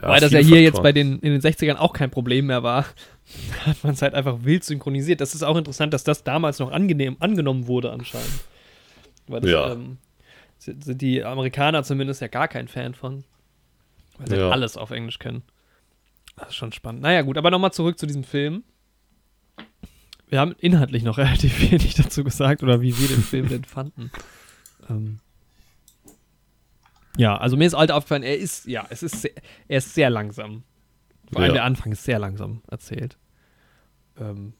Ja, 0.00 0.08
Weil 0.08 0.20
das 0.20 0.32
ja 0.32 0.38
hier 0.38 0.62
jetzt 0.62 0.76
Faktoren. 0.76 0.82
bei 0.84 0.92
den, 0.92 1.18
in 1.18 1.32
den 1.32 1.40
60ern 1.42 1.74
auch 1.76 1.92
kein 1.92 2.10
Problem 2.10 2.46
mehr 2.46 2.62
war, 2.62 2.86
hat 3.66 3.82
man 3.82 3.92
es 3.94 4.00
halt 4.02 4.14
einfach 4.14 4.38
wild 4.44 4.64
synchronisiert. 4.64 5.20
Das 5.20 5.34
ist 5.34 5.42
auch 5.42 5.56
interessant, 5.56 5.92
dass 5.92 6.04
das 6.04 6.24
damals 6.24 6.58
noch 6.58 6.70
angenehm, 6.72 7.16
angenommen 7.20 7.66
wurde 7.66 7.90
anscheinend. 7.92 8.30
Weil 9.26 9.40
das, 9.42 9.50
Ja. 9.50 9.72
ähm, 9.72 9.98
sind 10.58 11.00
die 11.02 11.22
Amerikaner 11.24 11.82
zumindest 11.82 12.20
ja 12.22 12.28
gar 12.28 12.48
kein 12.48 12.68
Fan 12.68 12.94
von. 12.94 13.24
Weil 14.20 14.28
sie 14.28 14.36
Ja. 14.36 14.42
halt 14.44 14.52
alles 14.52 14.76
auf 14.76 14.90
Englisch 14.90 15.18
können. 15.18 15.42
Das 16.36 16.50
ist 16.50 16.54
schon 16.56 16.72
spannend. 16.72 17.00
Naja, 17.02 17.22
gut, 17.22 17.38
aber 17.38 17.50
nochmal 17.50 17.72
zurück 17.72 17.98
zu 17.98 18.06
diesem 18.06 18.22
Film. 18.24 18.62
Wir 20.28 20.38
haben 20.38 20.52
inhaltlich 20.58 21.02
noch 21.02 21.18
relativ 21.18 21.60
wenig 21.70 21.94
dazu 21.94 22.22
gesagt 22.22 22.62
oder 22.62 22.80
wie 22.82 22.96
wir 22.98 23.08
den 23.08 23.22
Film 23.22 23.48
denn 23.48 23.64
fanden. 23.64 24.10
Ähm, 24.88 25.20
ja, 27.18 27.36
also 27.36 27.56
mir 27.58 27.66
ist 27.66 27.74
alt 27.74 27.90
aufgefallen, 27.92 28.22
er 28.22 28.38
ist, 28.38 28.66
ja, 28.66 28.86
es 28.88 29.02
ist 29.02 29.20
sehr, 29.20 29.32
er 29.68 29.78
ist 29.78 29.94
sehr 29.94 30.08
langsam. 30.08 30.62
Vor 31.30 31.42
allem 31.42 31.48
Ja. 31.50 31.54
der 31.54 31.64
Anfang 31.64 31.92
ist 31.92 32.02
sehr 32.04 32.18
langsam 32.18 32.62
erzählt. 32.70 33.18
Ähm, 34.18 34.54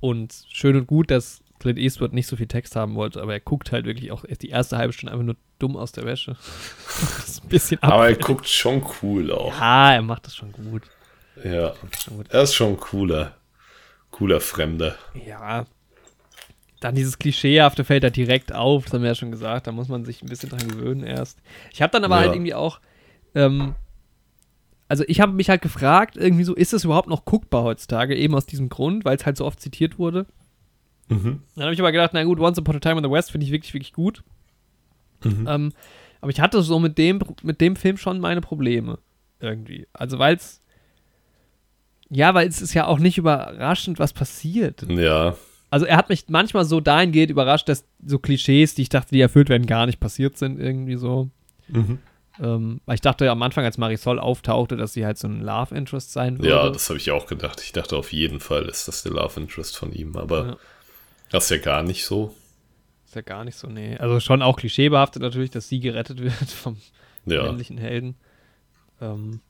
und 0.00 0.46
schön 0.48 0.74
und 0.76 0.86
gut, 0.86 1.10
dass 1.10 1.42
Clint 1.58 1.78
Eastwood 1.78 2.12
nicht 2.12 2.26
so 2.26 2.36
viel 2.36 2.46
Text 2.46 2.76
haben 2.76 2.94
wollte, 2.94 3.20
aber 3.22 3.32
er 3.32 3.40
guckt 3.40 3.72
halt 3.72 3.84
wirklich 3.86 4.12
auch 4.12 4.24
die 4.24 4.48
erste 4.48 4.76
halbe 4.78 4.92
Stunde 4.92 5.12
einfach 5.12 5.24
nur 5.24 5.36
dumm 5.58 5.76
aus 5.76 5.92
der 5.92 6.04
Wäsche. 6.04 6.32
das 7.16 7.28
ist 7.28 7.44
ein 7.44 7.48
bisschen 7.48 7.82
Aber 7.82 8.08
er 8.08 8.16
guckt 8.16 8.48
schon 8.48 8.84
cool 9.02 9.32
auch. 9.32 9.52
Ja, 9.58 9.92
er 9.94 10.02
macht 10.02 10.26
das 10.26 10.36
schon 10.36 10.52
gut. 10.52 10.82
Ja, 11.44 11.74
er 12.30 12.42
ist 12.42 12.54
schon 12.54 12.78
cooler. 12.78 13.34
Cooler 14.10 14.40
Fremder. 14.40 14.96
Ja. 15.26 15.66
Dann 16.80 16.94
dieses 16.94 17.18
Klischeehafte 17.18 17.84
fällt 17.84 18.04
da 18.04 18.10
direkt 18.10 18.52
auf, 18.52 18.84
das 18.84 18.94
haben 18.94 19.02
wir 19.02 19.08
ja 19.08 19.14
schon 19.14 19.32
gesagt, 19.32 19.66
da 19.66 19.72
muss 19.72 19.88
man 19.88 20.04
sich 20.04 20.22
ein 20.22 20.28
bisschen 20.28 20.48
dran 20.50 20.66
gewöhnen 20.68 21.02
erst. 21.04 21.38
Ich 21.72 21.82
habe 21.82 21.90
dann 21.90 22.04
aber 22.04 22.16
Ja. 22.16 22.22
halt 22.22 22.34
irgendwie 22.34 22.54
auch, 22.54 22.80
ähm, 23.34 23.74
also 24.88 25.04
ich 25.08 25.20
habe 25.20 25.32
mich 25.32 25.50
halt 25.50 25.60
gefragt, 25.60 26.16
irgendwie 26.16 26.44
so, 26.44 26.54
ist 26.54 26.72
es 26.72 26.84
überhaupt 26.84 27.08
noch 27.08 27.24
guckbar 27.24 27.64
heutzutage, 27.64 28.14
eben 28.16 28.34
aus 28.34 28.46
diesem 28.46 28.68
Grund, 28.68 29.04
weil 29.04 29.16
es 29.16 29.26
halt 29.26 29.36
so 29.36 29.44
oft 29.44 29.60
zitiert 29.60 29.98
wurde. 29.98 30.26
Mhm. 31.08 31.42
Dann 31.54 31.64
habe 31.64 31.74
ich 31.74 31.80
aber 31.80 31.92
gedacht, 31.92 32.10
na 32.12 32.22
gut, 32.24 32.38
Once 32.40 32.58
Upon 32.58 32.76
a 32.76 32.80
Time 32.80 32.98
in 32.98 33.04
the 33.04 33.10
West 33.10 33.30
finde 33.30 33.46
ich 33.46 33.52
wirklich, 33.52 33.72
wirklich 33.74 33.92
gut. 33.92 34.22
Mhm. 35.24 35.46
Ähm, 35.48 35.72
aber 36.20 36.30
ich 36.30 36.40
hatte 36.40 36.62
so 36.62 36.78
mit 36.78 36.98
dem, 36.98 37.20
mit 37.42 37.60
dem 37.60 37.76
Film 37.76 37.96
schon 37.96 38.20
meine 38.20 38.40
Probleme. 38.40 38.98
Irgendwie. 39.40 39.86
Also, 39.92 40.18
weil 40.18 40.36
es. 40.36 40.60
Ja, 42.10 42.34
weil 42.34 42.48
es 42.48 42.62
ist 42.62 42.74
ja 42.74 42.86
auch 42.86 42.98
nicht 42.98 43.18
überraschend, 43.18 43.98
was 43.98 44.12
passiert. 44.12 44.86
Ja, 44.88 45.36
Also, 45.70 45.84
er 45.86 45.96
hat 45.96 46.08
mich 46.08 46.24
manchmal 46.28 46.64
so 46.64 46.80
dahingehend 46.80 47.30
überrascht, 47.30 47.68
dass 47.68 47.84
so 48.04 48.18
Klischees, 48.18 48.74
die 48.74 48.82
ich 48.82 48.88
dachte, 48.88 49.10
die 49.14 49.20
erfüllt 49.20 49.48
werden, 49.50 49.66
gar 49.66 49.86
nicht 49.86 50.00
passiert 50.00 50.38
sind, 50.38 50.58
irgendwie 50.58 50.96
so. 50.96 51.28
Mhm. 51.68 51.98
Ähm, 52.40 52.80
weil 52.86 52.94
ich 52.94 53.00
dachte 53.00 53.30
am 53.30 53.42
Anfang, 53.42 53.64
als 53.64 53.78
Marisol 53.78 54.18
auftauchte, 54.18 54.76
dass 54.76 54.92
sie 54.92 55.04
halt 55.04 55.18
so 55.18 55.26
ein 55.28 55.40
Love 55.42 55.74
Interest 55.74 56.12
sein 56.12 56.38
würde. 56.38 56.50
ja, 56.50 56.70
das 56.70 56.88
habe 56.88 56.98
ich 56.98 57.10
auch 57.10 57.26
gedacht. 57.26 57.60
Ich 57.62 57.72
dachte, 57.72 57.96
auf 57.96 58.12
jeden 58.12 58.40
Fall 58.40 58.64
ist 58.66 58.86
das 58.88 59.02
der 59.02 59.12
Love 59.12 59.40
Interest 59.40 59.76
von 59.76 59.92
ihm, 59.92 60.16
aber 60.16 60.46
Ja. 60.46 60.56
Das 61.30 61.44
ist 61.44 61.50
ja 61.50 61.58
gar 61.58 61.82
nicht 61.82 62.04
so. 62.04 62.34
Ist 63.06 63.14
ja 63.14 63.22
gar 63.22 63.44
nicht 63.44 63.56
so, 63.56 63.68
nee. 63.68 63.96
Also 63.96 64.20
schon 64.20 64.42
auch 64.42 64.56
klischeebehaftet 64.56 65.22
natürlich, 65.22 65.50
dass 65.50 65.68
sie 65.68 65.80
gerettet 65.80 66.20
wird 66.22 66.50
vom 66.50 66.76
Ja, 67.26 67.44
männlichen 67.44 67.78
Helden. 67.78 68.16
Ähm, 69.00 69.40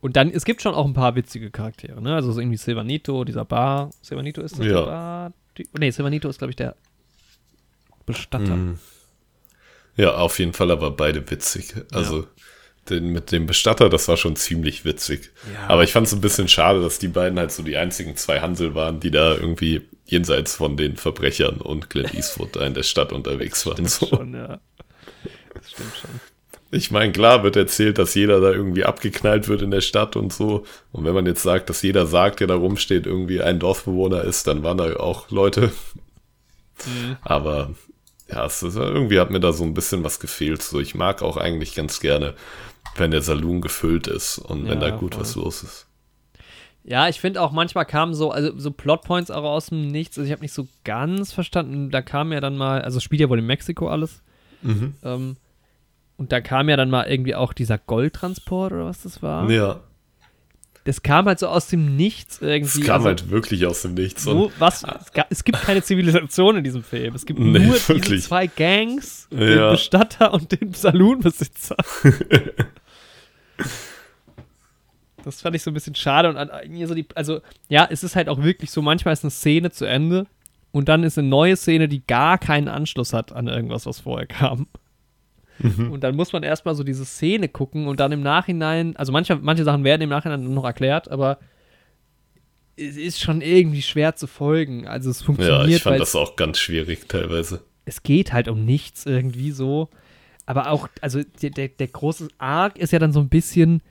und 0.00 0.16
dann, 0.16 0.30
es 0.30 0.44
gibt 0.44 0.60
schon 0.60 0.74
auch 0.74 0.84
ein 0.84 0.92
paar 0.92 1.14
witzige 1.14 1.50
Charaktere, 1.50 2.02
ne? 2.02 2.14
Also 2.14 2.30
so 2.32 2.40
irgendwie 2.40 2.58
Silvanito, 2.58 3.24
dieser 3.24 3.44
Bar. 3.46 3.90
Silvanito 4.02 4.42
ist 4.42 4.58
das 4.58 4.66
Ja. 4.66 4.72
der 4.80 4.86
Bar? 4.86 5.32
Die, 5.56 5.66
nee, 5.78 5.90
Silvanito 5.90 6.28
ist, 6.28 6.38
glaube 6.38 6.50
ich, 6.50 6.56
der 6.56 6.76
Bestatter. 8.04 8.54
Mhm. 8.54 8.78
ja, 9.96 10.14
auf 10.16 10.38
jeden 10.38 10.52
Fall 10.52 10.70
aber 10.70 10.90
beide 10.90 11.30
witzig. 11.30 11.74
Also 11.92 12.26
den, 12.90 13.12
mit 13.12 13.32
dem 13.32 13.46
Bestatter, 13.46 13.88
das 13.88 14.08
war 14.08 14.16
schon 14.16 14.36
ziemlich 14.36 14.84
witzig. 14.84 15.32
Ja. 15.52 15.68
Aber 15.68 15.84
ich 15.84 15.92
fand 15.92 16.06
es 16.06 16.12
ein 16.12 16.20
bisschen 16.20 16.48
schade, 16.48 16.80
dass 16.80 16.98
die 16.98 17.08
beiden 17.08 17.38
halt 17.38 17.52
so 17.52 17.62
die 17.62 17.76
einzigen 17.76 18.16
zwei 18.16 18.40
Hansel 18.40 18.74
waren, 18.74 19.00
die 19.00 19.10
da 19.10 19.34
irgendwie 19.34 19.82
jenseits 20.04 20.56
von 20.56 20.76
den 20.76 20.96
Verbrechern 20.96 21.56
und 21.56 21.90
Clint 21.90 22.14
Eastwood 22.14 22.56
da 22.56 22.66
in 22.66 22.74
der 22.74 22.82
Stadt 22.82 23.12
unterwegs 23.12 23.66
waren. 23.66 23.86
So. 23.86 24.06
Schon, 24.06 24.34
ja. 24.34 24.60
Das 25.54 25.70
stimmt 25.70 25.96
schon. 26.00 26.10
Ich 26.70 26.90
meine, 26.90 27.12
klar 27.12 27.44
wird 27.44 27.54
erzählt, 27.54 27.98
dass 27.98 28.14
jeder 28.14 28.40
da 28.40 28.50
irgendwie 28.50 28.84
abgeknallt 28.84 29.46
wird 29.46 29.62
in 29.62 29.70
der 29.70 29.80
Stadt 29.80 30.16
und 30.16 30.32
so. 30.32 30.64
Und 30.90 31.04
wenn 31.04 31.14
man 31.14 31.24
jetzt 31.24 31.42
sagt, 31.42 31.70
dass 31.70 31.82
jeder 31.82 32.06
sagt, 32.06 32.40
der 32.40 32.48
da 32.48 32.56
rumsteht, 32.56 33.06
irgendwie 33.06 33.40
ein 33.40 33.60
Dorfbewohner 33.60 34.24
ist, 34.24 34.48
dann 34.48 34.64
waren 34.64 34.78
da 34.78 34.96
auch 34.96 35.30
Leute. 35.30 35.72
Mhm. 36.84 37.16
Aber 37.22 37.70
ja, 38.28 38.44
es 38.44 38.62
ist, 38.62 38.76
irgendwie 38.76 39.20
hat 39.20 39.30
mir 39.30 39.40
da 39.40 39.52
so 39.52 39.62
ein 39.62 39.74
bisschen 39.74 40.02
was 40.02 40.18
gefehlt. 40.18 40.62
So, 40.62 40.80
ich 40.80 40.94
mag 40.94 41.22
auch 41.22 41.36
eigentlich 41.36 41.74
ganz 41.74 42.00
gerne, 42.00 42.34
wenn 42.96 43.10
der 43.10 43.22
Saloon 43.22 43.60
gefüllt 43.60 44.06
ist 44.06 44.38
und 44.38 44.64
wenn 44.68 44.80
Ja, 44.80 44.90
da 44.90 44.96
gut 44.96 45.14
voll. 45.14 45.22
was 45.22 45.34
los 45.36 45.62
ist. 45.62 45.86
Ja, 46.86 47.08
ich 47.08 47.18
finde 47.20 47.40
auch 47.40 47.50
manchmal 47.50 47.86
kamen 47.86 48.14
so, 48.14 48.30
also 48.30 48.52
so 48.58 48.70
Plotpoints 48.70 49.30
auch 49.30 49.42
aus 49.44 49.66
dem 49.66 49.88
Nichts. 49.88 50.18
Also 50.18 50.26
ich 50.26 50.32
habe 50.32 50.42
nicht 50.42 50.52
so 50.52 50.68
ganz 50.84 51.32
verstanden. 51.32 51.90
Da 51.90 52.02
kam 52.02 52.30
ja 52.32 52.40
dann 52.40 52.56
mal, 52.58 52.82
also 52.82 53.00
spielt 53.00 53.20
ja 53.20 53.28
wohl 53.30 53.38
in 53.38 53.46
Mexiko 53.46 53.88
alles. 53.88 54.22
Mhm. 54.62 54.94
Ähm, 55.02 55.36
und 56.18 56.30
da 56.30 56.40
kam 56.42 56.68
ja 56.68 56.76
dann 56.76 56.90
mal 56.90 57.06
irgendwie 57.08 57.34
auch 57.34 57.52
dieser 57.54 57.78
Goldtransport 57.78 58.72
oder 58.72 58.84
was 58.84 59.02
das 59.02 59.22
war. 59.22 59.50
Ja, 59.50 59.80
Das 60.84 61.02
kam 61.02 61.24
halt 61.24 61.38
so 61.38 61.48
aus 61.48 61.68
dem 61.68 61.96
Nichts 61.96 62.42
irgendwie. 62.42 62.80
es 62.82 62.86
kam 62.86 62.96
also, 62.96 63.06
halt 63.06 63.30
wirklich 63.30 63.64
aus 63.64 63.80
dem 63.80 63.94
Nichts. 63.94 64.26
Wo, 64.26 64.52
was, 64.58 64.82
es, 64.84 65.12
ga- 65.14 65.26
es 65.30 65.42
gibt 65.42 65.62
keine 65.62 65.82
Zivilisation 65.82 66.58
in 66.58 66.64
diesem 66.64 66.82
Film. 66.84 67.14
Es 67.14 67.24
gibt 67.24 67.40
Nee, 67.40 67.60
nur 67.60 67.74
diese 67.76 67.88
wirklich. 67.88 68.22
zwei 68.24 68.46
Gangs, 68.46 69.26
den 69.30 69.56
Ja. 69.58 69.70
Bestatter 69.70 70.34
und 70.34 70.52
den 70.60 70.74
Saloonbesitzer. 70.74 71.76
das 75.24 75.40
fand 75.40 75.56
ich 75.56 75.62
so 75.62 75.70
ein 75.70 75.74
bisschen 75.74 75.94
schade. 75.94 76.28
Und 76.28 76.36
an, 76.36 76.50
so 76.86 76.94
die, 76.94 77.06
also, 77.14 77.40
ja, 77.68 77.86
es 77.90 78.04
ist 78.04 78.16
halt 78.16 78.28
auch 78.28 78.42
wirklich 78.42 78.70
so, 78.70 78.82
manchmal 78.82 79.12
ist 79.12 79.24
eine 79.24 79.30
Szene 79.30 79.70
zu 79.70 79.84
Ende 79.84 80.26
und 80.72 80.88
dann 80.88 81.02
ist 81.02 81.18
eine 81.18 81.28
neue 81.28 81.56
Szene, 81.56 81.88
die 81.88 82.06
gar 82.06 82.38
keinen 82.38 82.68
Anschluss 82.68 83.12
hat 83.12 83.32
an 83.32 83.48
irgendwas, 83.48 83.86
was 83.86 84.00
vorher 84.00 84.26
kam. 84.26 84.66
Mhm. 85.58 85.92
Und 85.92 86.02
dann 86.02 86.16
muss 86.16 86.32
man 86.32 86.42
erstmal 86.42 86.74
so 86.74 86.82
diese 86.82 87.04
Szene 87.04 87.48
gucken 87.48 87.86
und 87.86 88.00
dann 88.00 88.12
im 88.12 88.22
Nachhinein, 88.22 88.96
also 88.96 89.12
manche, 89.12 89.36
manche 89.36 89.64
Sachen 89.64 89.84
werden 89.84 90.02
im 90.02 90.10
Nachhinein 90.10 90.52
noch 90.52 90.64
erklärt, 90.64 91.08
aber 91.10 91.38
es 92.76 92.96
ist 92.96 93.20
schon 93.20 93.40
irgendwie 93.40 93.82
schwer 93.82 94.16
zu 94.16 94.26
folgen. 94.26 94.88
Also 94.88 95.10
es 95.10 95.20
ja, 95.20 95.26
funktioniert, 95.26 95.68
ich 95.68 95.82
fand 95.82 96.00
das 96.00 96.16
auch 96.16 96.34
ganz 96.36 96.58
schwierig 96.58 97.08
teilweise. 97.08 97.62
es 97.84 98.02
geht 98.02 98.32
halt 98.32 98.48
um 98.48 98.64
nichts 98.64 99.06
irgendwie 99.06 99.52
so. 99.52 99.90
Aber 100.46 100.70
auch, 100.70 100.88
also 101.00 101.22
der, 101.42 101.50
der, 101.50 101.68
der 101.68 101.86
große 101.88 102.28
Arc 102.38 102.78
ist 102.78 102.92
ja 102.92 102.98
dann 102.98 103.12
so 103.12 103.20
ein 103.20 103.28
bisschen, 103.28 103.82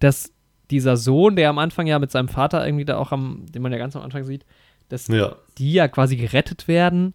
dass 0.00 0.32
dieser 0.70 0.96
Sohn, 0.96 1.36
der 1.36 1.50
am 1.50 1.58
Anfang 1.58 1.86
ja 1.86 1.98
mit 1.98 2.10
seinem 2.10 2.28
Vater 2.28 2.64
irgendwie 2.66 2.84
da 2.84 2.96
auch 2.98 3.12
am, 3.12 3.46
den 3.50 3.62
man 3.62 3.72
ja 3.72 3.78
ganz 3.78 3.96
am 3.96 4.02
Anfang 4.02 4.24
sieht, 4.24 4.44
dass 4.88 5.08
Ja, 5.08 5.36
die 5.58 5.72
ja 5.72 5.88
quasi 5.88 6.16
gerettet 6.16 6.68
werden. 6.68 7.14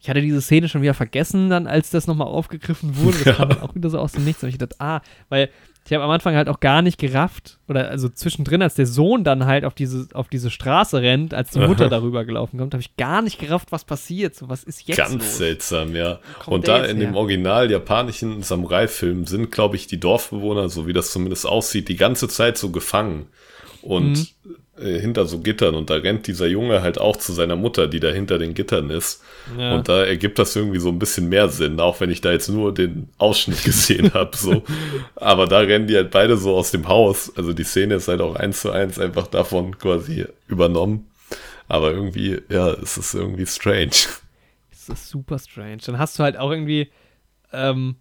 Ich 0.00 0.10
hatte 0.10 0.20
diese 0.20 0.40
Szene 0.42 0.68
schon 0.68 0.82
wieder 0.82 0.94
vergessen, 0.94 1.48
dann 1.50 1.66
als 1.66 1.90
das 1.90 2.06
nochmal 2.06 2.28
aufgegriffen 2.28 2.96
wurde. 2.98 3.16
Das 3.18 3.24
Ja. 3.24 3.32
kam 3.34 3.48
dann 3.48 3.60
auch 3.62 3.74
wieder 3.74 3.90
so 3.90 3.98
aus 3.98 4.12
dem 4.12 4.24
Nichts. 4.24 4.42
Und 4.42 4.50
ich 4.50 4.58
dachte, 4.58 4.76
ah, 4.78 5.00
weil 5.28 5.50
ich 5.86 5.92
habe 5.92 6.04
am 6.04 6.10
Anfang 6.10 6.34
halt 6.34 6.48
auch 6.48 6.58
gar 6.58 6.82
nicht 6.82 6.98
gerafft, 6.98 7.58
oder 7.68 7.88
also 7.88 8.08
zwischendrin, 8.08 8.60
als 8.60 8.74
der 8.74 8.86
Sohn 8.86 9.22
dann 9.22 9.46
halt 9.46 9.64
auf 9.64 9.72
diese, 9.72 10.08
auf 10.14 10.28
diese 10.28 10.50
Straße 10.50 11.00
rennt, 11.00 11.32
als 11.32 11.50
die 11.50 11.60
Mutter 11.60 11.88
darüber 11.90 12.24
gelaufen 12.24 12.58
kommt, 12.58 12.74
habe 12.74 12.80
ich 12.80 12.96
gar 12.96 13.22
nicht 13.22 13.38
gerafft, 13.38 13.70
was 13.70 13.84
passiert. 13.84 14.34
So, 14.34 14.48
was 14.48 14.64
ist 14.64 14.86
jetzt 14.88 14.96
ganz 14.96 15.14
los? 15.14 15.38
seltsam, 15.38 15.94
ja. 15.94 16.18
Und 16.46 16.66
da 16.66 16.84
in 16.84 16.98
dem 16.98 17.10
her? 17.10 17.18
original 17.18 17.70
japanischen 17.70 18.42
Samurai-Film 18.42 19.26
sind, 19.26 19.52
glaube 19.52 19.76
ich, 19.76 19.86
die 19.86 20.00
Dorfbewohner, 20.00 20.68
so 20.68 20.88
wie 20.88 20.92
das 20.92 21.12
zumindest 21.12 21.46
aussieht, 21.46 21.88
die 21.88 21.96
ganze 21.96 22.28
Zeit 22.28 22.58
so 22.58 22.70
gefangen 22.70 23.26
und 23.82 24.34
äh, 24.78 24.98
hinter 24.98 25.26
so 25.26 25.40
Gittern. 25.40 25.74
Und 25.74 25.90
da 25.90 25.94
rennt 25.94 26.26
dieser 26.26 26.46
Junge 26.46 26.82
halt 26.82 26.98
auch 26.98 27.16
zu 27.16 27.32
seiner 27.32 27.56
Mutter, 27.56 27.88
die 27.88 28.00
da 28.00 28.08
hinter 28.08 28.38
den 28.38 28.54
Gittern 28.54 28.90
ist. 28.90 29.22
Ja. 29.58 29.74
Und 29.74 29.88
da 29.88 30.04
ergibt 30.04 30.38
das 30.38 30.54
irgendwie 30.54 30.78
so 30.78 30.88
ein 30.88 30.98
bisschen 30.98 31.28
mehr 31.28 31.48
Sinn, 31.48 31.80
auch 31.80 32.00
wenn 32.00 32.10
ich 32.10 32.20
da 32.20 32.32
jetzt 32.32 32.48
nur 32.48 32.74
den 32.74 33.08
Ausschnitt 33.18 33.62
gesehen 33.64 34.14
habe. 34.14 34.36
So. 34.36 34.62
Aber 35.14 35.46
da 35.46 35.60
rennen 35.60 35.86
die 35.86 35.96
halt 35.96 36.10
beide 36.10 36.36
so 36.36 36.54
aus 36.54 36.70
dem 36.70 36.88
Haus. 36.88 37.32
Also 37.36 37.52
die 37.52 37.64
Szene 37.64 37.94
ist 37.94 38.08
halt 38.08 38.20
auch 38.20 38.36
eins 38.36 38.60
zu 38.60 38.70
eins 38.70 38.98
einfach 38.98 39.26
davon 39.26 39.78
quasi 39.78 40.26
übernommen. 40.48 41.06
Aber 41.68 41.90
irgendwie, 41.90 42.40
ja, 42.48 42.70
es 42.70 42.96
ist 42.96 43.14
irgendwie 43.14 43.46
strange. 43.46 43.90
Das 44.70 44.88
ist 44.88 45.08
super 45.08 45.38
strange. 45.38 45.78
Dann 45.84 45.98
hast 45.98 46.18
du 46.18 46.22
halt 46.22 46.36
auch 46.36 46.50
irgendwie 46.50 46.90
ähm, 47.52 47.96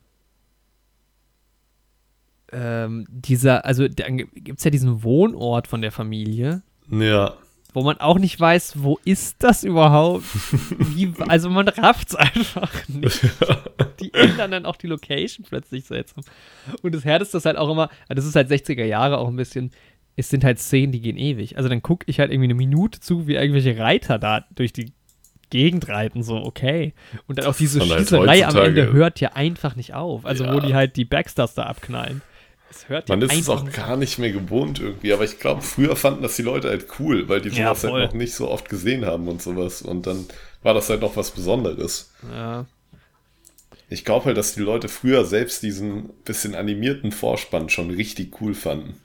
ähm, 2.51 3.05
dieser, 3.09 3.65
also 3.65 3.87
gibt 3.87 4.59
es 4.59 4.63
ja 4.63 4.71
diesen 4.71 5.03
Wohnort 5.03 5.67
von 5.67 5.81
der 5.81 5.91
Familie, 5.91 6.61
Ja, 6.89 7.33
wo 7.73 7.81
man 7.83 7.97
auch 7.99 8.19
nicht 8.19 8.39
weiß, 8.39 8.75
wo 8.83 8.99
ist 9.03 9.37
das 9.43 9.63
überhaupt? 9.65 10.23
Wie, 10.95 11.13
also 11.27 11.49
man 11.49 11.67
rafft 11.67 12.09
es 12.09 12.15
einfach 12.15 12.71
nicht. 12.87 13.19
Die 13.99 14.13
ändern 14.13 14.51
dann 14.51 14.65
auch 14.65 14.75
die 14.77 14.87
Location 14.87 15.45
plötzlich 15.47 15.85
seltsam. 15.85 16.23
Und 16.81 16.93
das 16.95 17.03
Härteste 17.05 17.37
ist 17.37 17.45
halt 17.45 17.57
auch 17.57 17.69
immer, 17.69 17.89
das 18.09 18.25
ist 18.25 18.35
halt 18.35 18.49
60er 18.51 18.83
Jahre 18.85 19.17
auch 19.17 19.27
ein 19.29 19.35
bisschen, 19.35 19.71
es 20.17 20.29
sind 20.29 20.43
halt 20.43 20.59
Szenen, 20.59 20.91
die 20.91 21.01
gehen 21.01 21.17
ewig. 21.17 21.57
Also 21.57 21.67
dann 21.69 21.81
gucke 21.81 22.05
ich 22.07 22.19
halt 22.19 22.31
irgendwie 22.31 22.47
eine 22.47 22.53
Minute 22.55 22.99
zu, 22.99 23.27
wie 23.27 23.35
irgendwelche 23.35 23.77
Reiter 23.77 24.19
da 24.19 24.45
durch 24.55 24.71
die 24.73 24.93
Gegend 25.49 25.87
reiten, 25.89 26.23
so 26.23 26.37
okay. 26.37 26.93
Und 27.27 27.39
dann 27.39 27.45
auch 27.45 27.55
diese 27.55 27.79
halt 27.81 27.91
Schießerei 27.99 28.43
am 28.45 28.53
heutzutage- 28.53 28.67
Ende 28.81 28.93
hört 28.93 29.19
ja 29.19 29.33
einfach 29.33 29.75
nicht 29.75 29.93
auf. 29.93 30.25
Also 30.25 30.45
wo 30.45 30.55
Ja. 30.55 30.59
die 30.61 30.73
halt 30.75 30.95
die 30.97 31.05
Backstars 31.05 31.53
da 31.55 31.63
abknallen. 31.63 32.21
Es 32.69 32.89
hört 32.89 33.07
man 33.09 33.21
ja 33.21 33.27
ist 33.27 33.33
es 33.39 33.49
auch 33.49 33.69
gar 33.71 33.95
nicht 33.95 34.17
mehr 34.19 34.31
gewohnt 34.31 34.79
irgendwie. 34.79 35.13
Aber 35.13 35.23
ich 35.23 35.39
glaube, 35.39 35.61
früher 35.61 35.95
fanden 35.95 36.23
das 36.23 36.35
die 36.35 36.41
Leute 36.41 36.69
halt 36.69 36.87
cool, 36.99 37.29
weil 37.29 37.41
die 37.41 37.49
Ja, 37.49 37.75
sowas 37.75 37.81
voll. 37.81 38.01
halt 38.01 38.11
noch 38.11 38.17
nicht 38.19 38.33
so 38.33 38.49
oft 38.49 38.69
gesehen 38.69 39.05
haben 39.05 39.27
und 39.27 39.41
sowas. 39.41 39.81
Und 39.81 40.07
dann 40.07 40.25
war 40.63 40.73
das 40.73 40.89
halt 40.89 41.01
noch 41.01 41.15
was 41.15 41.31
Besonderes. 41.31 42.11
Ja. 42.31 42.65
Ich 43.89 44.03
glaube 44.03 44.25
halt, 44.25 44.37
dass 44.37 44.55
die 44.55 44.61
Leute 44.61 44.89
früher 44.89 45.25
selbst 45.25 45.61
diesen 45.61 46.09
bisschen 46.25 46.55
animierten 46.55 47.11
Vorspann 47.11 47.69
schon 47.69 47.91
richtig 47.91 48.41
cool 48.41 48.55
fanden. 48.55 48.95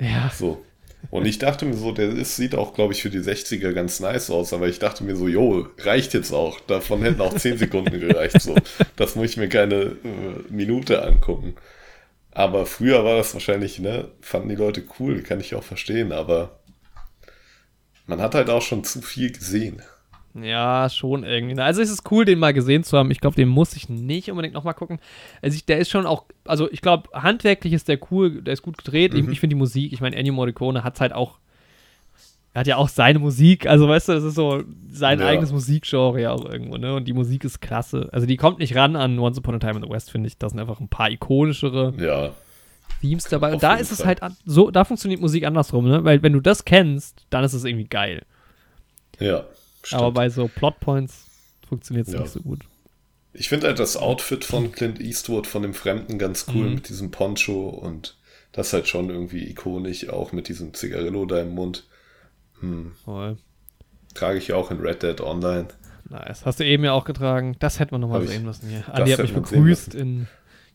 Ja. 0.00 0.30
So. 0.34 0.64
Und 1.10 1.26
ich 1.26 1.38
dachte 1.38 1.66
mir 1.66 1.74
so, 1.74 1.92
der 1.92 2.08
ist, 2.10 2.36
sieht 2.36 2.54
auch, 2.54 2.74
glaube 2.74 2.92
ich, 2.94 3.02
für 3.02 3.10
die 3.10 3.18
60er 3.18 3.72
ganz 3.72 4.00
nice 4.00 4.30
aus, 4.30 4.52
aber 4.52 4.68
ich 4.68 4.78
dachte 4.78 5.04
mir 5.04 5.16
so, 5.16 5.28
jo, 5.28 5.68
reicht 5.78 6.14
jetzt 6.14 6.32
auch. 6.32 6.60
Davon 6.60 7.02
hätten 7.02 7.20
auch 7.20 7.34
10 7.34 7.58
Sekunden 7.58 8.00
gereicht. 8.00 8.40
So. 8.40 8.54
Das 8.96 9.14
muss 9.16 9.30
ich 9.30 9.36
mir 9.36 9.48
keine 9.48 9.74
äh, 9.74 9.96
Minute 10.48 11.02
angucken. 11.02 11.56
Aber 12.34 12.66
früher 12.66 13.04
war 13.04 13.16
das 13.16 13.32
wahrscheinlich, 13.32 13.78
ne, 13.78 14.08
fanden 14.20 14.48
die 14.48 14.56
Leute 14.56 14.84
cool, 14.98 15.22
kann 15.22 15.40
ich 15.40 15.54
auch 15.54 15.62
verstehen, 15.62 16.10
aber 16.12 16.58
man 18.06 18.20
hat 18.20 18.34
halt 18.34 18.50
auch 18.50 18.62
schon 18.62 18.82
zu 18.84 19.00
viel 19.00 19.32
gesehen. 19.32 19.80
Ja, 20.34 20.88
schon 20.90 21.22
irgendwie. 21.22 21.60
Also 21.60 21.80
es 21.80 21.90
ist 21.90 22.10
cool, 22.10 22.24
den 22.24 22.40
mal 22.40 22.52
gesehen 22.52 22.82
zu 22.82 22.98
haben. 22.98 23.12
Ich 23.12 23.20
glaube, 23.20 23.36
den 23.36 23.48
muss 23.48 23.76
ich 23.76 23.88
nicht 23.88 24.30
unbedingt 24.30 24.54
nochmal 24.54 24.74
gucken. 24.74 24.98
Also 25.42 25.54
ich, 25.54 25.64
der 25.64 25.78
ist 25.78 25.90
schon 25.90 26.06
auch, 26.06 26.24
also 26.44 26.68
ich 26.72 26.80
glaube, 26.80 27.08
handwerklich 27.12 27.72
ist 27.72 27.86
der 27.86 28.00
cool, 28.10 28.42
der 28.42 28.54
ist 28.54 28.62
gut 28.62 28.76
gedreht. 28.76 29.12
Mhm. 29.12 29.20
Ich, 29.20 29.28
ich 29.28 29.40
finde 29.40 29.54
die 29.54 29.60
Musik, 29.60 29.92
ich 29.92 30.00
meine, 30.00 30.16
Ennio 30.16 30.32
Morricone 30.32 30.82
hat 30.82 31.00
halt 31.00 31.12
auch, 31.12 31.38
er 32.54 32.60
hat 32.60 32.66
ja 32.68 32.76
auch 32.76 32.88
seine 32.88 33.18
Musik, 33.18 33.66
also 33.66 33.88
weißt 33.88 34.08
du, 34.08 34.12
das 34.12 34.22
ist 34.22 34.36
so 34.36 34.62
sein 34.88 35.18
ja. 35.18 35.26
eigenes 35.26 35.50
Musikgenre 35.50 36.20
ja 36.20 36.30
auch 36.30 36.44
irgendwo, 36.44 36.76
ne? 36.76 36.94
Und 36.94 37.06
die 37.06 37.12
Musik 37.12 37.42
ist 37.42 37.60
klasse. 37.60 38.08
Also 38.12 38.28
die 38.28 38.36
kommt 38.36 38.60
nicht 38.60 38.76
ran 38.76 38.94
an 38.94 39.18
Once 39.18 39.36
Upon 39.38 39.56
a 39.56 39.58
Time 39.58 39.74
in 39.74 39.82
the 39.82 39.90
West, 39.90 40.12
finde 40.12 40.28
ich. 40.28 40.38
Da 40.38 40.48
sind 40.48 40.60
einfach 40.60 40.78
ein 40.78 40.88
paar 40.88 41.10
ikonischere 41.10 41.92
ja. 41.98 42.32
Themes 43.00 43.24
dabei. 43.24 43.54
Und 43.54 43.62
da 43.64 43.74
ist 43.74 43.88
Fall. 43.88 44.14
es 44.14 44.22
halt 44.22 44.36
so, 44.46 44.70
da 44.70 44.84
funktioniert 44.84 45.20
Musik 45.20 45.44
andersrum, 45.44 45.88
ne? 45.88 46.04
Weil 46.04 46.22
wenn 46.22 46.32
du 46.32 46.38
das 46.38 46.64
kennst, 46.64 47.26
dann 47.28 47.42
ist 47.42 47.54
es 47.54 47.64
irgendwie 47.64 47.88
geil. 47.88 48.22
Ja. 49.18 49.46
Stimmt. 49.82 50.02
Aber 50.02 50.12
bei 50.12 50.30
so 50.30 50.46
Plotpoints 50.46 51.26
funktioniert 51.68 52.06
es 52.06 52.14
ja. 52.14 52.20
nicht 52.20 52.32
so 52.32 52.40
gut. 52.40 52.60
Ich 53.32 53.48
finde 53.48 53.66
halt 53.66 53.80
das 53.80 53.96
Outfit 53.96 54.44
von 54.44 54.70
Clint 54.70 55.00
Eastwood, 55.00 55.48
von 55.48 55.62
dem 55.62 55.74
Fremden, 55.74 56.20
ganz 56.20 56.46
cool 56.54 56.68
mhm. 56.68 56.74
mit 56.74 56.88
diesem 56.88 57.10
Poncho 57.10 57.68
und 57.68 58.16
das 58.52 58.72
halt 58.72 58.86
schon 58.86 59.10
irgendwie 59.10 59.42
ikonisch, 59.50 60.08
auch 60.08 60.30
mit 60.30 60.46
diesem 60.46 60.72
Zigarillo 60.72 61.26
da 61.26 61.40
im 61.40 61.52
Mund. 61.52 61.84
Hm. 62.64 62.92
Voll. 63.04 63.36
Trage 64.14 64.38
ich 64.38 64.52
auch 64.52 64.70
in 64.70 64.80
Red 64.80 65.02
Dead 65.02 65.20
Online. 65.20 65.68
Nice. 66.08 66.44
Hast 66.44 66.60
du 66.60 66.64
eben 66.64 66.84
ja 66.84 66.92
auch 66.92 67.04
getragen. 67.04 67.56
Das 67.58 67.80
hätten 67.80 67.92
wir 67.92 67.98
nochmal 67.98 68.26
sehen 68.26 68.44
müssen 68.44 68.68
hier. 68.68 68.84
Andi 68.92 69.10
hat 69.10 69.20
mich 69.20 69.34
begrüßt 69.34 69.94
in 69.94 70.26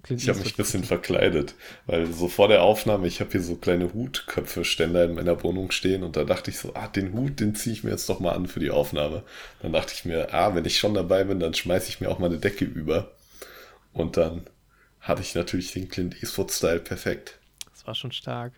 Clint 0.01 0.21
ich 0.21 0.29
habe 0.29 0.39
mich 0.39 0.53
ein 0.53 0.57
bisschen 0.57 0.83
verkleidet, 0.85 1.55
weil 1.85 2.07
so 2.07 2.29
vor 2.29 2.47
der 2.47 2.63
Aufnahme, 2.63 3.05
ich 3.05 3.19
habe 3.19 3.31
hier 3.31 3.41
so 3.41 3.57
kleine 3.57 3.93
Hutköpfe-Ständer 3.93 5.03
in 5.03 5.15
meiner 5.15 5.43
Wohnung 5.43 5.71
stehen 5.71 6.03
und 6.03 6.15
da 6.15 6.23
dachte 6.23 6.51
ich 6.51 6.57
so, 6.57 6.73
ah, 6.73 6.87
den 6.87 7.11
Hut, 7.11 7.41
den 7.41 7.53
ziehe 7.53 7.73
ich 7.73 7.83
mir 7.83 7.91
jetzt 7.91 8.07
doch 8.07 8.21
mal 8.21 8.31
an 8.31 8.47
für 8.47 8.61
die 8.61 8.71
Aufnahme. 8.71 9.23
Dann 9.61 9.73
dachte 9.73 9.93
ich 9.93 10.05
mir, 10.05 10.33
ah, 10.33 10.55
wenn 10.55 10.63
ich 10.63 10.79
schon 10.79 10.93
dabei 10.93 11.25
bin, 11.25 11.41
dann 11.41 11.53
schmeiße 11.53 11.89
ich 11.89 11.99
mir 11.99 12.09
auch 12.09 12.19
mal 12.19 12.27
eine 12.27 12.37
Decke 12.37 12.63
über. 12.63 13.11
Und 13.91 14.15
dann 14.15 14.47
hatte 15.01 15.21
ich 15.21 15.35
natürlich 15.35 15.73
den 15.73 15.89
Clint 15.89 16.23
Eastwood-Style 16.23 16.79
perfekt. 16.79 17.37
Das 17.71 17.85
war 17.85 17.93
schon 17.93 18.13
stark. 18.13 18.53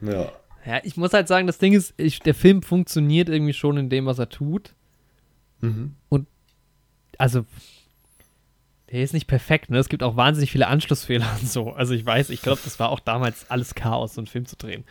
Ja. 0.00 0.32
Ja, 0.68 0.80
ich 0.84 0.98
muss 0.98 1.14
halt 1.14 1.28
sagen, 1.28 1.46
das 1.46 1.56
Ding 1.56 1.72
ist, 1.72 1.94
ich, 1.96 2.20
der 2.20 2.34
Film 2.34 2.62
funktioniert 2.62 3.30
irgendwie 3.30 3.54
schon 3.54 3.78
in 3.78 3.88
dem, 3.88 4.04
was 4.04 4.18
er 4.18 4.28
tut. 4.28 4.74
Mhm. 5.62 5.94
Und 6.10 6.26
also 7.16 7.46
der 8.92 9.02
ist 9.02 9.14
nicht 9.14 9.26
perfekt, 9.26 9.70
ne? 9.70 9.78
Es 9.78 9.88
gibt 9.88 10.02
auch 10.02 10.16
wahnsinnig 10.16 10.52
viele 10.52 10.66
Anschlussfehler 10.66 11.26
und 11.40 11.48
so. 11.48 11.72
Also 11.72 11.94
ich 11.94 12.04
weiß, 12.04 12.28
ich 12.28 12.42
glaube, 12.42 12.60
das 12.62 12.78
war 12.78 12.90
auch 12.90 13.00
damals 13.00 13.50
alles 13.50 13.74
Chaos, 13.74 14.12
so 14.12 14.20
einen 14.20 14.26
Film 14.26 14.44
zu 14.44 14.56
drehen. 14.56 14.84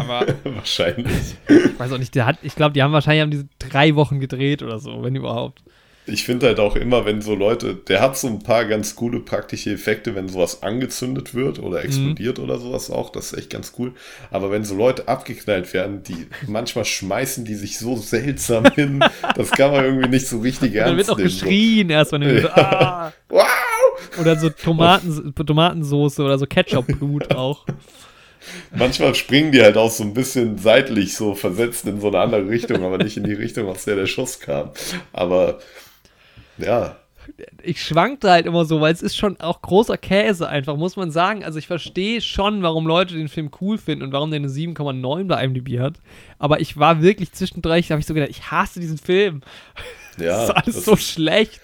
Aber 0.00 0.26
wahrscheinlich. 0.44 1.36
Ich 1.46 1.78
weiß 1.78 1.92
auch 1.92 1.98
nicht, 1.98 2.14
der 2.14 2.24
hat, 2.24 2.38
ich 2.40 2.54
glaube, 2.54 2.72
die 2.72 2.82
haben 2.82 2.92
wahrscheinlich 2.92 3.20
haben 3.20 3.30
diese 3.30 3.48
drei 3.58 3.96
Wochen 3.96 4.20
gedreht 4.20 4.62
oder 4.62 4.78
so, 4.78 5.02
wenn 5.02 5.14
überhaupt 5.14 5.62
ich 6.08 6.24
finde 6.24 6.46
halt 6.46 6.58
auch 6.58 6.74
immer, 6.76 7.04
wenn 7.04 7.20
so 7.20 7.34
Leute, 7.34 7.74
der 7.74 8.00
hat 8.00 8.16
so 8.16 8.26
ein 8.28 8.40
paar 8.40 8.64
ganz 8.64 8.96
coole 8.96 9.20
praktische 9.20 9.70
Effekte, 9.70 10.14
wenn 10.14 10.28
sowas 10.28 10.62
angezündet 10.62 11.34
wird 11.34 11.58
oder 11.58 11.84
explodiert 11.84 12.38
mhm. 12.38 12.44
oder 12.44 12.58
sowas 12.58 12.90
auch, 12.90 13.10
das 13.10 13.32
ist 13.32 13.38
echt 13.38 13.50
ganz 13.50 13.74
cool. 13.78 13.92
Aber 14.30 14.50
wenn 14.50 14.64
so 14.64 14.74
Leute 14.74 15.06
abgeknallt 15.06 15.72
werden, 15.74 16.02
die 16.02 16.26
manchmal 16.46 16.84
schmeißen 16.84 17.44
die 17.44 17.54
sich 17.54 17.78
so 17.78 17.96
seltsam 17.96 18.64
hin, 18.74 19.04
das 19.36 19.50
kann 19.50 19.70
man 19.70 19.84
irgendwie 19.84 20.08
nicht 20.08 20.26
so 20.26 20.40
richtig 20.40 20.74
ernst 20.74 20.86
nehmen. 20.86 20.98
Dann 20.98 21.06
wird 21.06 21.10
auch 21.10 21.16
geschrien 21.16 21.88
so. 21.88 21.94
erst, 21.94 22.12
wenn 22.12 22.22
ja. 22.22 22.40
so, 22.40 22.48
ah! 22.48 23.12
wow! 23.28 23.46
Oder 24.20 24.36
so 24.36 24.48
Tomaten, 24.48 25.34
Tomatensoße 25.34 26.22
oder 26.22 26.38
so 26.38 26.46
Ketchup-Blut 26.46 27.34
auch. 27.34 27.66
Manchmal 28.74 29.14
springen 29.14 29.52
die 29.52 29.62
halt 29.62 29.76
auch 29.76 29.90
so 29.90 30.02
ein 30.02 30.14
bisschen 30.14 30.58
seitlich 30.58 31.14
so 31.14 31.34
versetzt 31.34 31.86
in 31.86 32.00
so 32.00 32.08
eine 32.08 32.20
andere 32.20 32.48
Richtung, 32.48 32.82
aber 32.82 32.98
nicht 32.98 33.16
in 33.16 33.24
die 33.24 33.34
Richtung, 33.34 33.68
aus 33.68 33.84
der 33.84 33.96
der 33.96 34.06
Schuss 34.06 34.40
kam. 34.40 34.70
Aber 35.12 35.58
ja. 36.58 36.96
Ich 37.62 37.82
schwankte 37.82 38.30
halt 38.30 38.46
immer 38.46 38.64
so, 38.64 38.80
weil 38.80 38.92
es 38.92 39.02
ist 39.02 39.16
schon 39.16 39.38
auch 39.40 39.60
großer 39.60 39.98
Käse 39.98 40.48
einfach, 40.48 40.76
muss 40.76 40.96
man 40.96 41.10
sagen. 41.10 41.44
Also 41.44 41.58
ich 41.58 41.66
verstehe 41.66 42.22
schon, 42.22 42.62
warum 42.62 42.86
Leute 42.86 43.14
den 43.14 43.28
Film 43.28 43.50
cool 43.60 43.76
finden 43.76 44.04
und 44.04 44.12
warum 44.12 44.30
der 44.30 44.38
eine 44.38 44.48
7,9 44.48 45.26
bei 45.26 45.44
IMDb 45.44 45.78
hat. 45.78 45.96
Aber 46.38 46.60
ich 46.60 46.78
war 46.78 47.02
wirklich 47.02 47.32
zwischendurch, 47.32 47.88
da 47.88 47.92
habe 47.92 48.00
ich 48.00 48.06
so 48.06 48.14
gedacht, 48.14 48.30
ich 48.30 48.50
hasse 48.50 48.80
diesen 48.80 48.98
Film. 48.98 49.42
Ja. 50.18 50.24
das 50.24 50.44
ist 50.44 50.50
alles 50.50 50.74
das 50.76 50.84
so 50.84 50.96
schlecht. 50.96 51.60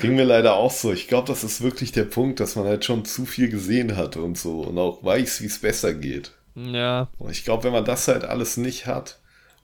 Ging 0.00 0.14
mir 0.14 0.24
leider 0.24 0.56
auch 0.56 0.70
so. 0.70 0.92
Ich 0.92 1.08
glaube, 1.08 1.28
das 1.28 1.42
ist 1.42 1.62
wirklich 1.62 1.92
der 1.92 2.04
Punkt, 2.04 2.38
dass 2.40 2.54
man 2.54 2.66
halt 2.66 2.84
schon 2.84 3.04
zu 3.04 3.24
viel 3.24 3.48
gesehen 3.48 3.96
hat 3.96 4.16
und 4.16 4.36
so 4.36 4.60
und 4.60 4.78
auch 4.78 5.02
weiß, 5.02 5.40
wie 5.40 5.46
es 5.46 5.58
besser 5.60 5.94
geht. 5.94 6.32
Ja. 6.54 7.08
Und 7.18 7.30
ich 7.30 7.44
glaube, 7.44 7.64
wenn 7.64 7.72
man 7.72 7.84
das 7.84 8.08
halt 8.08 8.24
alles 8.24 8.56
nicht 8.56 8.86
hat, 8.86 9.18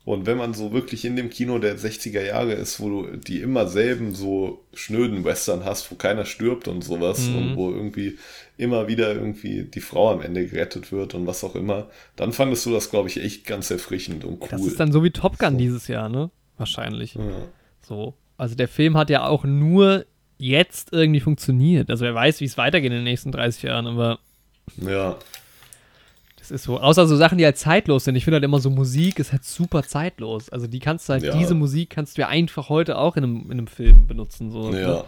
und 0.05 0.27
wenn 0.27 0.37
man 0.37 0.53
so 0.53 0.73
wirklich 0.73 1.05
in 1.05 1.15
dem 1.15 1.31
Kino 1.31 1.59
der 1.59 1.79
60er 1.79 2.23
Jahre 2.23 2.55
ist, 2.55 2.81
wo 2.81 2.89
du 2.89 3.17
die 3.17 3.41
immer 3.41 3.69
selben 3.69 4.15
so 4.15 4.65
schnöden 4.75 5.25
Western 5.25 5.65
hast, 5.65 5.91
wo 5.93 5.95
keiner 5.95 6.25
stirbt 6.25 6.67
und 6.67 6.83
sowas 6.83 7.29
mhm. 7.29 7.37
und 7.37 7.57
wo 7.57 7.71
irgendwie 7.71 8.19
immer 8.57 8.89
wieder 8.89 9.15
irgendwie 9.15 9.63
die 9.63 9.81
Frau 9.81 10.11
am 10.11 10.21
Ende 10.21 10.47
gerettet 10.47 10.91
wird 10.91 11.15
und 11.15 11.29
was 11.29 11.45
auch 11.45 11.55
immer, 11.55 11.89
dann 12.17 12.33
fandest 12.33 12.67
du 12.67 12.73
das, 12.73 12.91
glaube 12.91 13.09
ich, 13.09 13.23
echt 13.23 13.47
ganz 13.47 13.71
erfrischend 13.71 14.25
und 14.25 14.43
cool. 14.43 14.49
Das 14.51 14.67
ist 14.67 14.81
dann 14.81 14.91
so 14.91 15.05
wie 15.05 15.11
Top 15.11 15.39
Gun 15.39 15.53
so. 15.53 15.59
dieses 15.59 15.87
Jahr, 15.87 16.09
ne? 16.09 16.31
Wahrscheinlich. 16.59 17.15
Ja. 17.15 17.23
So. 17.81 18.15
Also 18.37 18.57
der 18.57 18.69
Film 18.69 18.97
hat 18.97 19.09
ja 19.09 19.27
auch 19.27 19.45
nur 19.45 20.05
jetzt 20.37 20.93
irgendwie 20.93 21.21
funktioniert. 21.21 21.91
Also 21.91 22.05
wer 22.05 22.15
weiß, 22.15 22.41
wie 22.41 22.45
es 22.45 22.59
weitergeht 22.59 22.91
in 22.91 22.99
den 22.99 23.05
nächsten 23.05 23.31
30 23.31 23.63
Jahren, 23.63 23.87
aber. 23.87 24.19
Ja. 24.79 25.17
Ist 26.53 26.65
so, 26.65 26.79
außer 26.79 27.07
so 27.07 27.17
Sachen, 27.17 27.39
die 27.39 27.47
halt 27.47 27.57
zeitlos 27.57 28.05
sind. 28.05 28.15
Ich 28.15 28.25
finde 28.25 28.37
halt 28.37 28.45
immer 28.45 28.61
so 28.61 28.69
Musik 28.69 29.19
ist 29.19 29.33
halt 29.33 29.43
super 29.43 29.83
zeitlos. 29.85 30.51
Also 30.51 30.67
die 30.67 30.81
kannst 30.81 31.09
du 31.09 31.15
halt, 31.15 31.23
ja. 31.23 31.35
diese 31.35 31.55
Musik 31.55 31.89
kannst 31.89 32.19
du 32.19 32.21
ja 32.21 32.29
einfach 32.29 32.69
heute 32.69 32.99
auch 32.99 33.17
in 33.17 33.25
einem, 33.25 33.45
in 33.47 33.53
einem 33.53 33.67
Film 33.67 34.07
benutzen. 34.07 34.51
So, 34.51 34.71
ja. 34.71 34.89
Ne? 34.89 35.05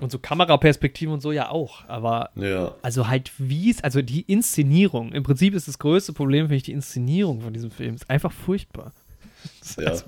Und 0.00 0.10
so 0.10 0.18
Kameraperspektiven 0.18 1.12
und 1.12 1.20
so 1.20 1.32
ja 1.32 1.50
auch. 1.50 1.86
Aber 1.86 2.30
ja. 2.34 2.74
also 2.80 3.08
halt 3.08 3.30
wie 3.36 3.70
es, 3.70 3.84
also 3.84 4.00
die 4.00 4.22
Inszenierung, 4.22 5.12
im 5.12 5.22
Prinzip 5.22 5.52
ist 5.52 5.68
das 5.68 5.78
größte 5.78 6.14
Problem, 6.14 6.46
finde 6.46 6.56
ich, 6.56 6.62
die 6.62 6.72
Inszenierung 6.72 7.42
von 7.42 7.52
diesem 7.52 7.70
Film. 7.70 7.94
Ist 7.96 8.08
einfach 8.08 8.32
furchtbar. 8.32 8.92
Ja. 9.76 9.90
Also, 9.90 10.06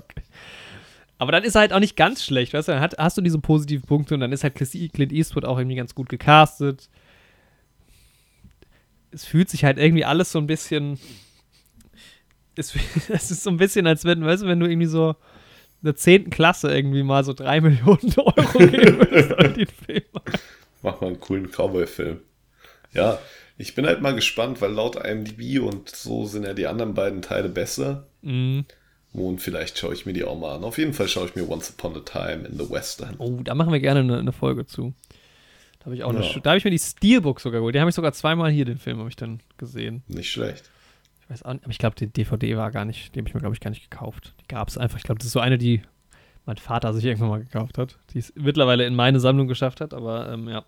aber 1.19 1.31
dann 1.31 1.43
ist 1.43 1.55
er 1.55 1.61
halt 1.61 1.73
auch 1.73 1.79
nicht 1.79 1.95
ganz 1.95 2.23
schlecht, 2.23 2.53
weißt 2.53 2.67
du? 2.67 2.71
Dann 2.73 2.81
hat, 2.81 2.97
hast 2.97 3.17
du 3.17 3.21
diese 3.21 3.39
positiven 3.39 3.85
Punkte 3.85 4.13
und 4.13 4.19
dann 4.19 4.31
ist 4.31 4.43
halt 4.43 4.55
Clint 4.55 5.11
Eastwood 5.11 5.45
auch 5.45 5.57
irgendwie 5.57 5.75
ganz 5.75 5.95
gut 5.95 6.09
gecastet 6.09 6.89
es 9.17 9.25
fühlt 9.25 9.49
sich 9.49 9.65
halt 9.65 9.79
irgendwie 9.79 10.05
alles 10.05 10.31
so 10.31 10.39
ein 10.39 10.47
bisschen. 10.47 10.99
Es, 12.55 12.73
es 13.09 13.31
ist 13.31 13.43
so 13.43 13.49
ein 13.49 13.57
bisschen, 13.57 13.87
als 13.87 14.05
wenn, 14.05 14.23
weißt 14.23 14.43
du, 14.43 14.47
wenn 14.47 14.59
du 14.59 14.67
irgendwie 14.67 14.87
so 14.87 15.09
in 15.81 15.85
der 15.85 15.95
10. 15.95 16.29
Klasse 16.29 16.73
irgendwie 16.73 17.03
mal 17.03 17.23
so 17.23 17.33
3 17.33 17.61
Millionen 17.61 18.13
Euro 18.17 18.59
geben 18.59 18.99
würdest 18.99 19.33
an 19.37 19.53
den 19.55 19.67
Film. 19.67 20.03
Mach 20.83 21.01
mal 21.01 21.07
einen 21.07 21.19
coolen 21.19 21.49
Cowboy-Film. 21.49 22.21
Ja, 22.93 23.19
ich 23.57 23.73
bin 23.73 23.87
halt 23.87 24.01
mal 24.01 24.13
gespannt, 24.13 24.61
weil 24.61 24.71
laut 24.71 24.95
IMDb 24.95 25.59
und 25.59 25.89
so 25.89 26.25
sind 26.25 26.45
ja 26.45 26.53
die 26.53 26.67
anderen 26.67 26.93
beiden 26.93 27.21
Teile 27.21 27.49
besser. 27.49 28.07
Mhm. 28.21 28.65
Und 29.13 29.41
vielleicht 29.41 29.79
schaue 29.79 29.93
ich 29.95 30.05
mir 30.05 30.13
die 30.13 30.23
auch 30.23 30.37
mal 30.37 30.55
an. 30.55 30.63
Auf 30.63 30.77
jeden 30.77 30.93
Fall 30.93 31.07
schaue 31.07 31.25
ich 31.25 31.35
mir 31.35 31.49
Once 31.49 31.71
Upon 31.71 31.95
a 31.95 32.01
Time 32.01 32.47
in 32.47 32.59
the 32.59 32.69
West 32.69 33.03
an. 33.03 33.15
Oh, 33.17 33.39
da 33.43 33.55
machen 33.55 33.73
wir 33.73 33.79
gerne 33.79 34.01
eine, 34.01 34.19
eine 34.19 34.31
Folge 34.31 34.67
zu. 34.67 34.93
Habe 35.87 35.95
ich 35.95 36.03
auch 36.03 36.11
ja. 36.13 36.19
eine, 36.19 36.41
da 36.41 36.49
habe 36.49 36.57
ich 36.57 36.65
mir 36.65 36.71
die 36.71 36.79
Steelbook 36.79 37.39
sogar 37.39 37.61
geholt. 37.61 37.73
Die 37.73 37.79
habe 37.79 37.89
ich 37.89 37.95
sogar 37.95 38.11
zweimal 38.11 38.51
hier, 38.51 38.65
den 38.65 38.77
Film 38.77 38.99
habe 38.99 39.07
ich 39.07 39.15
dann 39.15 39.39
gesehen. 39.57 40.03
Nicht 40.09 40.29
schlecht. 40.29 40.69
Ich 41.21 41.29
weiß 41.29 41.43
auch 41.43 41.53
nicht, 41.53 41.63
aber 41.63 41.71
ich 41.71 41.77
glaube, 41.77 41.95
die 41.95 42.07
DVD 42.07 42.57
war 42.57 42.71
gar 42.71 42.83
nicht, 42.83 43.15
die 43.15 43.19
habe 43.19 43.29
ich 43.29 43.33
mir, 43.33 43.39
glaube 43.39 43.55
ich, 43.55 43.61
gar 43.61 43.69
nicht 43.69 43.89
gekauft. 43.89 44.33
Die 44.41 44.47
gab 44.49 44.67
es 44.67 44.77
einfach. 44.77 44.97
Ich 44.97 45.03
glaube, 45.03 45.19
das 45.19 45.27
ist 45.27 45.31
so 45.31 45.39
eine, 45.39 45.57
die 45.57 45.81
mein 46.45 46.57
Vater 46.57 46.93
sich 46.93 47.05
irgendwann 47.05 47.29
mal 47.29 47.39
gekauft 47.39 47.77
hat, 47.77 47.97
die 48.11 48.19
es 48.19 48.33
mittlerweile 48.35 48.85
in 48.85 48.95
meine 48.95 49.21
Sammlung 49.21 49.47
geschafft 49.47 49.79
hat, 49.79 49.93
aber 49.93 50.29
ähm, 50.29 50.49
ja. 50.49 50.65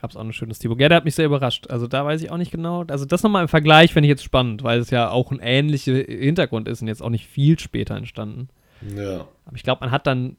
Gab 0.00 0.12
es 0.12 0.16
auch 0.16 0.22
ein 0.22 0.32
schönes 0.32 0.56
Steelbook. 0.56 0.80
Ja, 0.80 0.88
der 0.88 0.96
hat 0.96 1.04
mich 1.04 1.14
sehr 1.14 1.26
überrascht. 1.26 1.66
Also 1.68 1.86
da 1.86 2.06
weiß 2.06 2.22
ich 2.22 2.30
auch 2.30 2.38
nicht 2.38 2.52
genau. 2.52 2.84
Also 2.84 3.04
das 3.04 3.22
nochmal 3.22 3.42
im 3.42 3.48
Vergleich 3.48 3.92
finde 3.92 4.06
ich 4.06 4.12
jetzt 4.12 4.24
spannend, 4.24 4.62
weil 4.62 4.78
es 4.78 4.88
ja 4.88 5.10
auch 5.10 5.30
ein 5.30 5.40
ähnlicher 5.40 5.92
Hintergrund 5.92 6.68
ist 6.68 6.80
und 6.80 6.88
jetzt 6.88 7.02
auch 7.02 7.10
nicht 7.10 7.26
viel 7.26 7.58
später 7.58 7.96
entstanden. 7.96 8.48
Ja. 8.96 9.28
Aber 9.44 9.56
ich 9.56 9.62
glaube, 9.62 9.80
man 9.80 9.90
hat 9.90 10.06
dann 10.06 10.38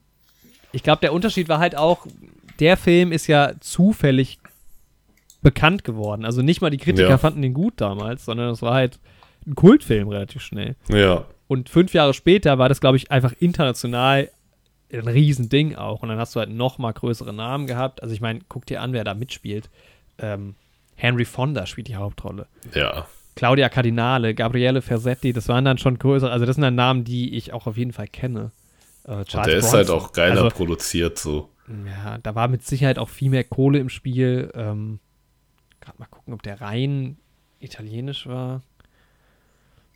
ich 0.72 0.84
glaube, 0.84 1.02
der 1.02 1.14
Unterschied 1.14 1.50
war 1.50 1.60
halt 1.60 1.76
auch, 1.76 2.06
der 2.60 2.78
Film 2.78 3.12
ist 3.12 3.28
ja 3.28 3.54
zufällig 3.60 4.40
bekannt 5.42 5.84
geworden. 5.84 6.26
Also 6.26 6.42
nicht 6.42 6.62
mal 6.62 6.70
die 6.70 6.78
Kritiker 6.78 7.10
ja. 7.10 7.18
fanden 7.18 7.44
ihn 7.44 7.54
gut 7.54 7.76
damals, 7.78 8.26
sondern 8.26 8.52
es 8.52 8.62
war 8.62 8.74
halt 8.74 9.00
ein 9.46 9.56
Kultfilm 9.56 10.10
relativ 10.10 10.42
schnell. 10.42 10.76
Ja. 10.90 11.26
Und 11.48 11.70
fünf 11.70 11.94
Jahre 11.94 12.14
später 12.14 12.58
war 12.58 12.70
das, 12.70 12.82
glaube 12.82 12.98
ich, 12.98 13.12
einfach 13.12 13.34
international 13.40 14.30
ein 14.92 15.08
Riesending 15.08 15.76
auch. 15.76 16.02
Und 16.02 16.10
dann 16.10 16.18
hast 16.18 16.36
du 16.36 16.40
halt 16.40 16.50
noch 16.50 16.78
mal 16.78 16.92
größere 16.92 17.34
Namen 17.34 17.68
gehabt. 17.68 18.02
Also 18.02 18.14
ich 18.14 18.22
meine, 18.22 18.40
guck 18.50 18.66
dir 18.66 18.82
an, 18.82 18.94
wer 18.94 19.04
da 19.04 19.14
mitspielt. 19.14 19.70
Ähm, 20.18 20.56
Henry 20.96 21.26
Fonda 21.26 21.66
spielt 21.66 21.88
die 21.88 21.96
Hauptrolle. 21.96 22.48
Ja. 22.74 23.08
Claudia 23.36 23.70
Cardinale, 23.70 24.34
Gabriele 24.34 24.82
Fersetti, 24.82 25.32
das 25.32 25.48
waren 25.48 25.64
dann 25.64 25.78
schon 25.78 26.00
größere, 26.00 26.32
also 26.32 26.48
das 26.48 26.56
sind 26.56 26.64
dann 26.64 26.74
Namen, 26.74 27.04
die 27.04 27.36
ich 27.36 27.54
auch 27.54 27.68
auf 27.68 27.78
jeden 27.78 27.94
Fall 27.94 28.08
kenne. 28.08 28.52
Äh, 29.04 29.24
der 29.26 29.58
ist 29.58 29.74
halt 29.74 29.92
auch 29.92 30.12
geiler 30.12 30.44
also, 30.44 30.56
produziert 30.56 31.20
so. 31.20 31.50
Ja, 31.68 32.18
da 32.20 32.36
war 32.36 32.48
mit 32.48 32.66
Sicherheit 32.66 32.98
auch 32.98 33.10
viel 33.10 33.30
mehr 33.30 33.44
Kohle 33.44 33.80
im 33.80 33.90
Spiel. 33.90 34.52
Ähm, 34.54 35.00
Gerade 35.82 36.00
mal 36.00 36.06
gucken, 36.06 36.34
ob 36.34 36.42
der 36.44 36.62
rein 36.62 37.18
italienisch 37.60 38.28
war. 38.28 38.62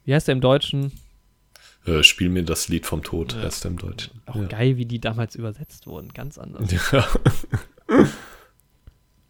Wie 0.03 0.13
heißt 0.13 0.27
der 0.27 0.33
im 0.33 0.41
Deutschen? 0.41 0.91
Äh, 1.85 2.03
Spiel 2.03 2.29
mir 2.29 2.43
das 2.43 2.67
Lied 2.67 2.85
vom 2.85 3.03
Tod, 3.03 3.33
ja. 3.33 3.41
heißt 3.43 3.65
er 3.65 3.71
im 3.71 3.77
Deutschen. 3.77 4.21
Auch 4.25 4.35
ja. 4.35 4.45
geil, 4.45 4.77
wie 4.77 4.85
die 4.85 4.99
damals 4.99 5.35
übersetzt 5.35 5.87
wurden. 5.87 6.09
Ganz 6.13 6.37
anders. 6.37 6.69
Ja. 6.91 7.07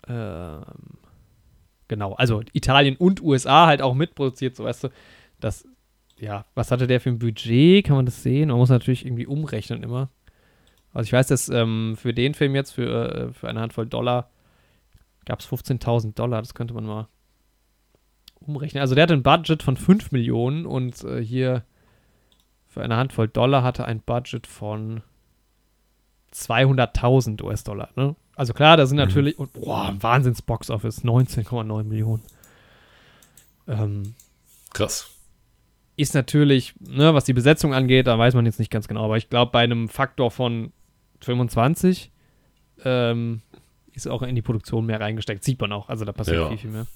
ähm, 0.07 0.63
genau, 1.87 2.13
also 2.13 2.43
Italien 2.53 2.95
und 2.95 3.21
USA 3.21 3.65
halt 3.65 3.81
auch 3.81 3.95
mitproduziert, 3.95 4.55
so 4.55 4.65
weißt 4.65 4.85
du. 4.85 4.89
Das, 5.39 5.67
ja, 6.19 6.45
was 6.53 6.69
hatte 6.69 6.85
der 6.85 7.01
für 7.01 7.09
ein 7.09 7.17
Budget? 7.19 7.85
Kann 7.85 7.95
man 7.95 8.05
das 8.05 8.21
sehen? 8.21 8.49
Man 8.49 8.57
muss 8.57 8.69
natürlich 8.69 9.05
irgendwie 9.05 9.25
umrechnen 9.25 9.81
immer. 9.81 10.09
Also 10.93 11.07
ich 11.07 11.13
weiß, 11.13 11.27
dass 11.27 11.49
ähm, 11.49 11.95
für 11.97 12.13
den 12.13 12.33
Film 12.33 12.55
jetzt, 12.55 12.71
für, 12.71 13.15
äh, 13.29 13.33
für 13.33 13.47
eine 13.47 13.61
Handvoll 13.61 13.87
Dollar, 13.87 14.29
gab 15.25 15.39
es 15.39 15.47
15.000 15.47 16.15
Dollar. 16.15 16.41
Das 16.41 16.53
könnte 16.53 16.73
man 16.73 16.85
mal 16.85 17.07
umrechnen. 18.39 18.81
Also 18.81 18.95
der 18.95 19.03
hatte 19.03 19.13
ein 19.13 19.23
Budget 19.23 19.63
von 19.63 19.77
5 19.77 20.11
Millionen 20.11 20.65
und 20.65 21.03
äh, 21.03 21.23
hier 21.23 21.63
für 22.67 22.81
eine 22.81 22.95
Handvoll 22.95 23.27
Dollar 23.27 23.63
hatte 23.63 23.85
ein 23.85 24.01
Budget 24.01 24.47
von 24.47 25.03
200.000 26.33 27.43
US-Dollar. 27.43 27.89
Ne? 27.95 28.15
Also 28.35 28.53
klar, 28.53 28.77
da 28.77 28.85
sind 28.85 28.97
mhm. 28.97 29.03
natürlich, 29.03 29.37
und 29.37 29.53
boah, 29.53 29.93
Wahnsinns 29.99 30.41
Box-Office, 30.41 31.03
19,9 31.03 31.83
Millionen. 31.83 32.23
Ähm, 33.67 34.15
Krass. 34.73 35.11
Ist 35.97 36.15
natürlich, 36.15 36.73
ne, 36.79 37.13
was 37.13 37.25
die 37.25 37.33
Besetzung 37.33 37.73
angeht, 37.73 38.07
da 38.07 38.17
weiß 38.17 38.33
man 38.33 38.45
jetzt 38.45 38.59
nicht 38.59 38.71
ganz 38.71 38.87
genau, 38.87 39.03
aber 39.03 39.17
ich 39.17 39.29
glaube, 39.29 39.51
bei 39.51 39.59
einem 39.59 39.89
Faktor 39.89 40.31
von 40.31 40.71
25 41.21 42.11
ähm, 42.83 43.41
ist 43.93 44.07
auch 44.07 44.21
in 44.21 44.35
die 44.35 44.41
Produktion 44.41 44.85
mehr 44.85 44.99
reingesteckt. 44.99 45.43
Sieht 45.43 45.59
man 45.59 45.71
auch, 45.71 45.89
also 45.89 46.05
da 46.05 46.11
passiert 46.11 46.37
ja. 46.37 46.49
viel, 46.49 46.57
viel 46.57 46.71
mehr. 46.71 46.87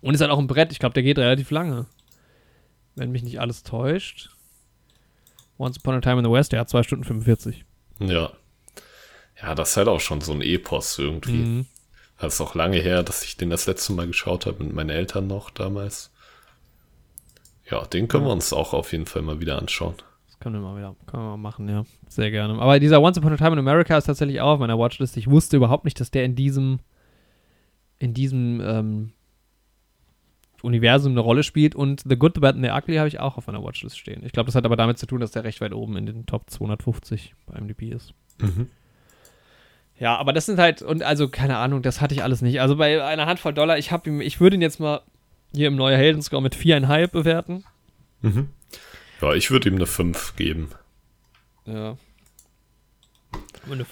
Und 0.00 0.14
ist 0.14 0.20
halt 0.20 0.30
auch 0.30 0.38
ein 0.38 0.46
Brett, 0.46 0.72
ich 0.72 0.78
glaube, 0.78 0.94
der 0.94 1.02
geht 1.02 1.18
relativ 1.18 1.50
lange. 1.50 1.86
Wenn 2.94 3.10
mich 3.10 3.22
nicht 3.22 3.40
alles 3.40 3.62
täuscht. 3.62 4.30
Once 5.58 5.78
Upon 5.78 5.94
a 5.94 6.00
Time 6.00 6.18
in 6.18 6.24
the 6.24 6.30
West, 6.30 6.52
der 6.52 6.60
hat 6.60 6.68
2 6.68 6.82
Stunden 6.82 7.04
45. 7.04 7.64
Ja. 8.00 8.32
Ja, 9.40 9.54
das 9.54 9.70
ist 9.70 9.76
halt 9.76 9.88
auch 9.88 10.00
schon 10.00 10.20
so 10.20 10.32
ein 10.32 10.42
Epos 10.42 10.98
irgendwie. 10.98 11.32
Mhm. 11.32 11.66
Das 12.18 12.34
ist 12.34 12.40
auch 12.40 12.54
lange 12.54 12.78
her, 12.78 13.02
dass 13.02 13.24
ich 13.24 13.36
den 13.36 13.50
das 13.50 13.66
letzte 13.66 13.92
Mal 13.92 14.06
geschaut 14.06 14.46
habe 14.46 14.64
mit 14.64 14.72
meinen 14.72 14.90
Eltern 14.90 15.26
noch 15.26 15.50
damals. 15.50 16.10
Ja, 17.70 17.84
den 17.84 18.08
können 18.08 18.24
ja. 18.24 18.30
wir 18.30 18.32
uns 18.32 18.52
auch 18.52 18.72
auf 18.72 18.92
jeden 18.92 19.06
Fall 19.06 19.22
mal 19.22 19.40
wieder 19.40 19.58
anschauen. 19.58 19.96
Das 20.36 20.40
können 20.40 20.56
wir 20.56 20.60
mal 20.60 20.76
wieder 20.76 20.94
können 21.06 21.22
wir 21.22 21.30
mal 21.30 21.36
machen, 21.36 21.68
ja. 21.68 21.84
Sehr 22.08 22.30
gerne. 22.30 22.58
Aber 22.60 22.78
dieser 22.78 23.00
Once 23.00 23.18
Upon 23.18 23.32
a 23.32 23.36
Time 23.36 23.52
in 23.52 23.58
America 23.58 23.96
ist 23.96 24.04
tatsächlich 24.04 24.40
auch 24.40 24.54
auf 24.54 24.60
meiner 24.60 24.78
Watchlist. 24.78 25.16
Ich 25.16 25.30
wusste 25.30 25.56
überhaupt 25.56 25.84
nicht, 25.84 25.98
dass 25.98 26.10
der 26.10 26.24
in 26.24 26.34
diesem 26.34 26.80
in 27.98 28.12
diesem 28.12 28.60
ähm, 28.60 29.12
Universum 30.62 31.12
eine 31.12 31.20
Rolle 31.20 31.42
spielt. 31.42 31.74
Und 31.74 32.02
The 32.06 32.16
Good, 32.16 32.34
The 32.34 32.40
Bad 32.40 32.56
and 32.56 32.64
The 32.64 32.70
Ugly 32.70 32.96
habe 32.96 33.08
ich 33.08 33.20
auch 33.20 33.36
auf 33.38 33.46
meiner 33.46 33.62
Watchlist 33.62 33.98
stehen. 33.98 34.22
Ich 34.24 34.32
glaube, 34.32 34.46
das 34.46 34.54
hat 34.54 34.64
aber 34.64 34.76
damit 34.76 34.98
zu 34.98 35.06
tun, 35.06 35.20
dass 35.20 35.30
der 35.30 35.44
recht 35.44 35.60
weit 35.60 35.72
oben 35.72 35.96
in 35.96 36.06
den 36.06 36.26
Top 36.26 36.50
250 36.50 37.34
bei 37.46 37.60
MDP 37.60 37.90
ist. 37.90 38.12
Mhm. 38.40 38.68
Ja, 39.98 40.16
aber 40.16 40.34
das 40.34 40.44
sind 40.44 40.58
halt, 40.58 40.82
und 40.82 41.02
also 41.02 41.28
keine 41.28 41.56
Ahnung, 41.56 41.80
das 41.80 42.02
hatte 42.02 42.14
ich 42.14 42.22
alles 42.22 42.42
nicht. 42.42 42.60
Also 42.60 42.76
bei 42.76 43.02
einer 43.02 43.26
Handvoll 43.26 43.54
Dollar, 43.54 43.78
ich 43.78 43.90
ich 43.90 44.40
würde 44.40 44.56
ihn 44.56 44.62
jetzt 44.62 44.78
mal 44.78 45.00
hier 45.54 45.68
im 45.68 45.76
neuen 45.76 45.96
Heldenscore 45.96 46.42
mit 46.42 46.54
viereinhalb 46.54 47.12
bewerten. 47.12 47.64
Mhm. 48.20 48.48
Ja, 49.20 49.34
ich 49.34 49.50
würde 49.50 49.68
ihm 49.68 49.76
eine 49.76 49.86
5 49.86 50.36
geben. 50.36 50.70
Ja. 51.64 51.96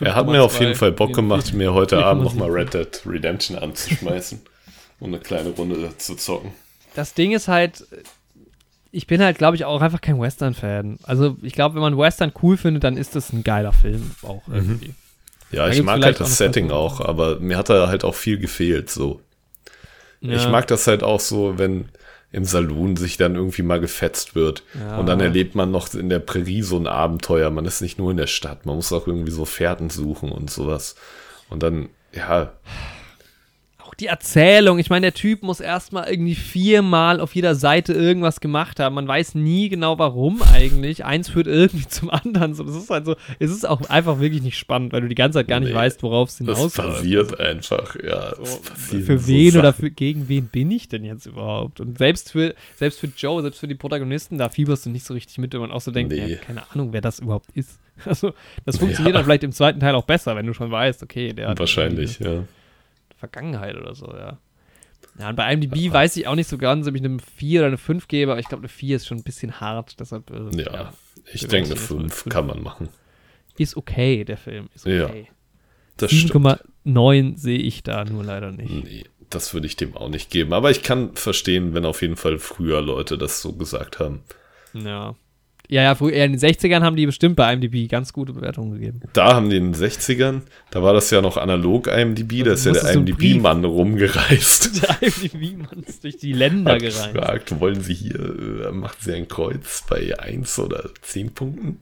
Er 0.01 0.15
hat 0.15 0.27
mir 0.27 0.43
auf 0.43 0.61
jeden 0.61 0.75
Fall 0.75 0.93
Bock 0.93 1.13
gemacht, 1.13 1.53
mir 1.53 1.75
heute 1.75 1.99
Abend 2.05 2.25
nochmal 2.25 2.51
Red 2.51 2.75
Dead 2.75 3.03
Redemption 3.05 3.59
anzuschmeißen 3.59 4.41
und 5.01 5.09
eine 5.09 5.19
kleine 5.19 5.51
Runde 5.51 5.97
zu 5.99 6.15
zocken. 6.15 6.53
Das 6.95 7.15
Ding 7.15 7.33
ist 7.33 7.49
halt, 7.49 7.85
ich 8.93 9.09
bin 9.09 9.21
halt, 9.21 9.39
glaube 9.39 9.57
ich, 9.57 9.65
auch 9.65 9.83
einfach 9.83 10.01
kein 10.01 10.21
Western-Fan. 10.21 10.99
Also 11.03 11.37
ich 11.43 11.55
glaube, 11.55 11.75
wenn 11.75 11.83
man 11.83 11.99
Western 11.99 12.33
cool 12.43 12.57
findet, 12.57 12.85
dann 12.85 12.97
ist 12.97 13.17
das 13.17 13.33
ein 13.33 13.43
geiler 13.43 13.73
Film 13.73 14.13
auch 14.23 14.47
mhm. 14.47 14.55
irgendwie. 14.55 14.89
Mhm. 14.89 14.95
Ja, 15.51 15.67
da 15.67 15.73
ich 15.73 15.83
mag 15.83 16.03
halt 16.03 16.21
das 16.21 16.39
Setting 16.39 16.71
auch, 16.71 17.01
aber 17.01 17.41
mir 17.41 17.57
hat 17.57 17.69
da 17.69 17.89
halt 17.89 18.05
auch 18.05 18.15
viel 18.15 18.39
gefehlt, 18.39 18.91
so. 18.91 19.21
Ja. 20.21 20.37
Ich 20.37 20.49
mag 20.49 20.67
das 20.69 20.87
halt 20.87 21.03
auch 21.03 21.21
so, 21.21 21.59
wenn 21.59 21.89
im 22.35 22.45
Saloon 22.45 22.97
sich 22.97 23.17
dann 23.17 23.37
irgendwie 23.37 23.63
mal 23.63 23.81
gefetzt 23.81 24.35
wird. 24.35 24.65
Ja. 24.79 24.99
Und 24.99 25.07
dann 25.07 25.21
erlebt 25.21 25.55
man 25.55 25.71
noch 25.71 25.95
in 25.95 26.09
der 26.09 26.19
Prärie 26.19 26.63
so 26.63 26.77
ein 26.77 26.89
Abenteuer. 26.89 27.51
Man 27.51 27.65
ist 27.65 27.81
nicht 27.81 27.99
nur 27.99 28.11
in 28.11 28.17
der 28.17 28.27
Stadt, 28.27 28.67
man 28.67 28.77
muss 28.77 28.93
auch 28.93 29.07
irgendwie 29.07 29.31
so 29.31 29.45
Fährten 29.45 29.89
suchen 29.89 30.33
und 30.33 30.51
sowas. 30.51 30.97
Und 31.49 31.63
dann, 31.63 31.91
ja, 32.13 32.53
die 34.01 34.07
Erzählung. 34.07 34.79
Ich 34.79 34.91
meine, 34.91 35.07
der 35.07 35.15
Typ 35.15 35.43
muss 35.43 35.61
erstmal 35.61 36.09
irgendwie 36.09 36.35
viermal 36.35 37.21
auf 37.21 37.35
jeder 37.35 37.55
Seite 37.55 37.93
irgendwas 37.93 38.41
gemacht 38.41 38.81
haben. 38.81 38.95
Man 38.95 39.07
weiß 39.07 39.35
nie 39.35 39.69
genau 39.69 39.99
warum 39.99 40.43
eigentlich. 40.43 41.05
Eins 41.05 41.29
führt 41.29 41.47
irgendwie 41.47 41.87
zum 41.89 42.11
anderen. 42.11 42.55
So, 42.55 42.65
das 42.65 42.77
ist 42.77 42.91
halt 42.91 43.07
so, 43.07 43.17
es 43.39 43.51
ist 43.51 43.67
auch 43.67 43.89
einfach 43.89 44.21
wirklich 44.21 44.43
nicht 44.43 44.59
spannend, 44.59 44.93
weil 44.93 45.03
du 45.03 45.09
die 45.09 45.15
ganze 45.15 45.39
Zeit 45.39 45.49
gar 45.49 45.61
nicht 45.61 45.71
nee, 45.71 45.75
weißt, 45.75 46.03
worauf 46.03 46.29
es 46.29 46.39
hinausläuft. 46.39 46.79
Das 46.79 46.87
passiert 46.87 47.41
einfach, 47.41 47.97
ja. 48.03 48.35
So, 48.37 49.01
für 49.01 49.27
wen 49.27 49.53
so 49.53 49.59
oder 49.61 49.73
für, 49.73 49.91
gegen 49.91 50.29
wen 50.29 50.47
bin 50.47 50.71
ich 50.71 50.89
denn 50.89 51.05
jetzt 51.05 51.27
überhaupt? 51.27 51.81
Und 51.81 51.99
selbst 51.99 52.33
für, 52.33 52.55
selbst 52.77 53.01
für 53.01 53.09
Joe, 53.17 53.43
selbst 53.43 53.61
für 53.61 53.69
die 53.69 53.75
Protagonisten, 53.75 54.39
da 54.39 54.49
fieberst 54.49 54.87
du 54.87 54.91
nicht 54.91 55.07
so 55.07 55.15
richtig 55.15 55.39
mit, 55.39 55.53
wenn 55.53 55.61
man 55.61 55.71
auch 55.71 55.81
so 55.81 55.91
denkt, 55.91 56.13
nee. 56.13 56.27
ja, 56.27 56.37
keine 56.37 56.63
Ahnung, 56.71 56.93
wer 56.93 57.01
das 57.01 57.21
überhaupt 57.21 57.51
ist. 57.55 57.79
Also, 58.07 58.35
das 58.67 58.79
funktioniert 58.79 59.15
ja. 59.15 59.21
dann 59.21 59.25
vielleicht 59.25 59.45
im 59.45 59.53
zweiten 59.53 59.79
Teil 59.79 59.95
auch 59.95 60.03
besser, 60.03 60.35
wenn 60.35 60.47
du 60.47 60.53
schon 60.53 60.69
weißt, 60.69 61.05
okay, 61.05 61.33
der 61.33 61.51
hat. 61.51 61.61
Wahrscheinlich, 61.61 62.19
ja 62.19 62.43
Vergangenheit 63.17 63.77
oder 63.77 63.95
so, 63.95 64.07
ja. 64.13 64.39
Ja, 65.19 65.29
und 65.29 65.37
bei 65.37 65.53
IMDb 65.53 65.93
weiß 65.93 66.17
ich 66.17 66.27
auch 66.27 66.35
nicht 66.35 66.49
so 66.49 66.59
ganz, 66.59 66.89
ob 66.89 66.95
ich 66.95 67.05
eine 67.05 67.19
4 67.19 67.61
oder 67.61 67.69
eine 67.69 67.79
5 67.79 68.09
gebe, 68.09 68.33
aber 68.33 68.41
ich 68.41 68.49
glaube, 68.49 68.63
eine 68.63 68.69
4 68.69 68.97
ist 68.97 69.07
schon 69.07 69.19
ein 69.19 69.23
bisschen 69.23 69.61
hart, 69.61 70.01
deshalb. 70.01 70.31
Äh, 70.31 70.57
ja, 70.57 70.73
ja, 70.73 70.93
ich 71.33 71.47
denke, 71.47 71.71
eine 71.71 71.81
5 71.81 72.25
kann 72.29 72.47
man 72.47 72.63
machen. 72.63 72.89
Ist 73.57 73.77
okay, 73.77 74.25
der 74.25 74.37
Film. 74.37 74.69
Ist 74.75 74.87
okay. 74.87 75.29
Ja, 76.01 76.09
7,9 76.09 77.39
sehe 77.39 77.59
ich 77.59 77.85
da 77.85 78.05
nur 78.05 78.25
leider 78.25 78.51
nicht. 78.51 78.85
Nee, 78.85 79.05
das 79.31 79.55
würde 79.55 79.67
ich 79.67 79.77
dem 79.77 79.97
auch 79.97 80.09
nicht 80.09 80.31
geben. 80.31 80.53
Aber 80.53 80.71
ich 80.71 80.83
kann 80.83 81.15
verstehen, 81.15 81.75
wenn 81.75 81.85
auf 81.85 82.03
jeden 82.03 82.17
Fall 82.17 82.39
früher 82.39 82.83
Leute 82.83 83.17
das 83.17 83.41
so 83.41 83.53
gesagt 83.53 84.01
haben. 84.01 84.23
Ja. 84.73 85.15
Ja, 85.71 85.83
ja, 85.83 85.95
früher, 85.95 86.13
in 86.13 86.33
den 86.33 86.41
60ern 86.41 86.83
haben 86.83 86.95
die 86.95 87.07
bestimmt 87.07 87.37
bei 87.37 87.53
IMDb 87.53 87.89
ganz 87.89 88.13
gute 88.13 88.35
Bewertungen 88.35 88.75
gegeben. 88.75 89.01
Da 89.15 89.35
haben 89.35 89.49
die 89.49 89.57
in 89.57 89.73
den 89.73 89.75
60ern, 89.75 90.43
da 90.71 90.83
war 90.83 90.93
das 90.93 91.11
ja 91.11 91.23
noch 91.23 91.39
analog 91.39 91.87
IMDb, 91.87 92.45
da 92.45 92.53
ist 92.53 92.67
ja 92.67 92.73
der 92.73 92.93
IMDb-Mann 92.93 93.65
rumgereist. 93.65 94.83
Der 94.83 95.03
IMDb-Mann 95.03 95.85
ist 95.87 96.05
durch 96.05 96.19
die 96.19 96.35
Länder 96.35 96.73
Hat 96.73 96.81
gereist. 96.81 97.15
gefragt, 97.15 97.61
wollen 97.61 97.81
Sie 97.81 97.95
hier, 97.95 98.69
äh, 98.69 98.73
macht 98.73 99.03
Sie 99.03 99.15
ein 99.15 99.27
Kreuz 99.27 99.85
bei 99.89 100.19
1 100.19 100.59
oder 100.59 100.91
10 101.01 101.33
Punkten? 101.33 101.81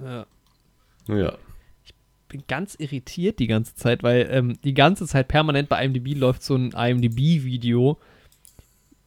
Ja. 0.00 0.26
Ja. 1.08 1.38
Ich 1.84 1.94
bin 2.28 2.42
ganz 2.48 2.74
irritiert 2.74 3.38
die 3.38 3.46
ganze 3.46 3.76
Zeit, 3.76 4.02
weil 4.02 4.28
ähm, 4.32 4.58
die 4.64 4.74
ganze 4.74 5.06
Zeit 5.06 5.28
permanent 5.28 5.68
bei 5.68 5.84
IMDb 5.84 6.16
läuft 6.16 6.42
so 6.42 6.56
ein 6.56 6.72
IMDb-Video, 6.72 7.98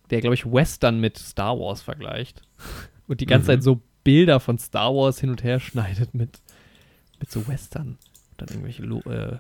der, 0.10 0.22
glaube 0.22 0.36
ich, 0.36 0.46
Western 0.46 1.02
mit 1.02 1.18
Star 1.18 1.60
Wars 1.60 1.82
vergleicht. 1.82 2.42
Und 3.08 3.20
die 3.20 3.26
ganze 3.26 3.52
mhm. 3.52 3.56
Zeit 3.56 3.64
so 3.64 3.82
Bilder 4.10 4.40
von 4.40 4.58
Star 4.58 4.92
Wars 4.96 5.20
hin 5.20 5.30
und 5.30 5.44
her 5.44 5.60
schneidet 5.60 6.16
mit, 6.16 6.40
mit 7.20 7.30
so 7.30 7.48
Western. 7.48 8.00
Und 8.32 8.38
dann 8.38 8.48
irgendwelche 8.48 8.82
äh, 8.84 9.38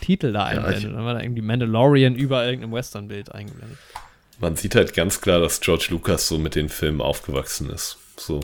Titel 0.00 0.32
da 0.32 0.44
einblendet. 0.44 0.84
Ja, 0.84 0.90
dann 0.90 1.04
war 1.04 1.14
da 1.14 1.20
irgendwie 1.20 1.42
Mandalorian 1.42 2.14
über 2.14 2.46
irgendeinem 2.46 2.74
Western-Bild 2.74 3.32
eingeblendet. 3.32 3.76
Man 4.38 4.54
sieht 4.54 4.76
halt 4.76 4.94
ganz 4.94 5.20
klar, 5.20 5.40
dass 5.40 5.60
George 5.60 5.88
Lucas 5.90 6.28
so 6.28 6.38
mit 6.38 6.54
den 6.54 6.68
Filmen 6.68 7.00
aufgewachsen 7.00 7.70
ist. 7.70 7.98
So. 8.16 8.38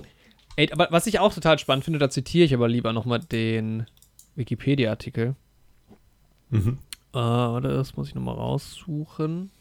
Ey, 0.56 0.72
aber 0.72 0.88
was 0.90 1.06
ich 1.06 1.20
auch 1.20 1.32
total 1.32 1.56
spannend 1.60 1.84
finde, 1.84 2.00
da 2.00 2.10
zitiere 2.10 2.44
ich 2.44 2.52
aber 2.52 2.66
lieber 2.66 2.92
nochmal 2.92 3.20
den 3.20 3.86
Wikipedia-Artikel. 4.34 5.36
Mhm. 6.50 6.78
Äh, 7.12 7.18
warte, 7.18 7.68
das 7.68 7.94
muss 7.94 8.08
ich 8.08 8.16
nochmal 8.16 8.34
raussuchen. 8.34 9.52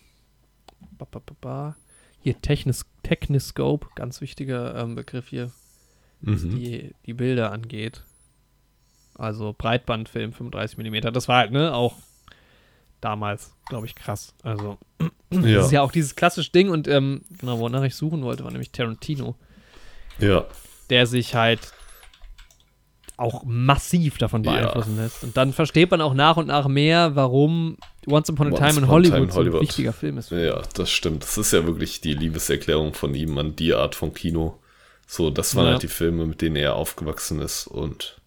Ba, 0.98 1.06
ba, 1.12 1.22
ba, 1.40 1.76
hier 2.20 2.42
Technis 2.42 2.88
Techniscope, 3.04 3.90
ganz 3.94 4.22
wichtiger 4.22 4.76
ähm, 4.76 4.96
Begriff 4.96 5.30
hier, 5.30 5.52
was 6.22 6.44
mhm. 6.44 6.52
die, 6.52 6.96
die 7.06 7.14
Bilder 7.14 7.52
angeht. 7.52 8.04
Also 9.16 9.56
Breitbandfilm 9.58 10.34
35 10.34 10.78
mm. 10.78 11.12
Das 11.14 11.28
war 11.28 11.38
halt, 11.38 11.52
ne, 11.52 11.74
auch 11.74 11.96
damals, 13.02 13.54
glaube 13.68 13.86
ich, 13.88 13.96
krass. 13.96 14.34
Also, 14.44 14.78
ja. 15.32 15.56
das 15.56 15.68
ist 15.68 15.72
ja 15.72 15.82
auch 15.82 15.92
dieses 15.92 16.16
klassische 16.16 16.52
Ding 16.52 16.70
und 16.70 16.88
ähm, 16.88 17.22
genau, 17.40 17.60
wonach 17.60 17.84
ich 17.84 17.96
suchen 17.96 18.24
wollte, 18.24 18.44
war 18.44 18.52
nämlich 18.52 18.72
Tarantino. 18.72 19.36
Ja. 20.20 20.46
Der 20.90 21.06
sich 21.06 21.36
halt 21.36 21.74
auch 23.18 23.44
massiv 23.46 24.20
davon 24.20 24.44
beeinflussen 24.44 24.96
ja. 24.96 25.04
lässt. 25.04 25.24
Und 25.24 25.36
dann 25.36 25.52
versteht 25.52 25.90
man 25.90 26.02
auch 26.02 26.14
nach 26.14 26.38
und 26.38 26.48
nach 26.48 26.68
mehr, 26.68 27.16
warum 27.16 27.78
Once 28.08 28.30
Upon 28.30 28.48
a 28.48 28.50
Once 28.52 28.60
Time 28.60 28.86
in 28.86 28.88
Hollywood, 28.88 29.34
so 29.34 29.42
ein 29.42 29.54
wichtiger 29.54 29.92
Film 29.92 30.20
ist. 30.20 30.32
Ja, 30.32 30.62
das 30.76 30.92
stimmt. 30.92 31.24
Das 31.24 31.38
ist 31.38 31.52
ja 31.52 31.66
wirklich 31.66 32.00
die 32.00 32.14
Liebeserklärung 32.14 32.94
von 32.94 33.16
ihm 33.16 33.38
an 33.38 33.56
die 33.56 33.74
Art 33.74 33.96
von 33.96 34.14
Kino. 34.14 34.60
So, 35.10 35.30
das 35.30 35.56
waren 35.56 35.66
ja. 35.66 35.72
halt 35.72 35.84
die 35.84 35.88
Filme, 35.88 36.26
mit 36.26 36.42
denen 36.42 36.58
er 36.58 36.76
aufgewachsen 36.76 37.40
ist 37.40 37.66
und 37.66 38.20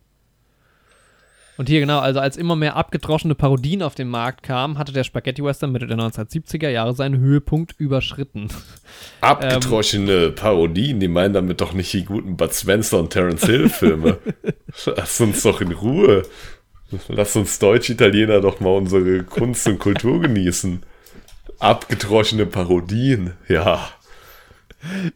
Und 1.59 1.69
hier 1.69 1.81
genau, 1.81 1.99
also 1.99 2.21
als 2.21 2.39
immer 2.39 2.57
mehr 2.57 2.75
abgedroschene 2.75 3.35
Parodien 3.35 3.83
auf 3.83 3.95
den 3.95 4.09
Markt 4.09 4.43
kamen, 4.43 4.79
hatte 4.79 4.91
der 4.91 5.05
Spaghetti 5.05 5.45
Western 5.45 5.73
Mitte 5.73 5.87
der 5.87 5.99
1970er 5.99 6.71
Jahre 6.71 6.95
seinen 6.95 7.21
Höhepunkt 7.21 7.75
überschritten. 7.79 8.49
Abgedroschene 9.21 10.13
ähm, 10.13 10.35
Parodien, 10.35 11.01
die 11.01 11.09
meinen 11.09 11.35
damit 11.35 11.61
doch 11.61 11.75
nicht 11.75 11.93
die 11.93 12.07
guten 12.07 12.39
Bud 12.39 12.55
Spencer 12.55 12.99
und 12.99 13.11
Terence 13.11 13.45
Hill 13.45 13.69
Filme. 13.69 14.17
Lass 14.87 15.21
uns 15.21 15.43
doch 15.43 15.61
in 15.61 15.73
Ruhe. 15.73 16.23
Lass 17.09 17.37
uns 17.37 17.59
Deutsch-Italiener 17.59 18.41
doch 18.41 18.59
mal 18.61 18.71
unsere 18.71 19.23
Kunst 19.25 19.69
und 19.69 19.79
Kultur 19.79 20.23
genießen. 20.23 20.83
Abgedroschene 21.59 22.47
Parodien, 22.47 23.35
ja. 23.49 23.91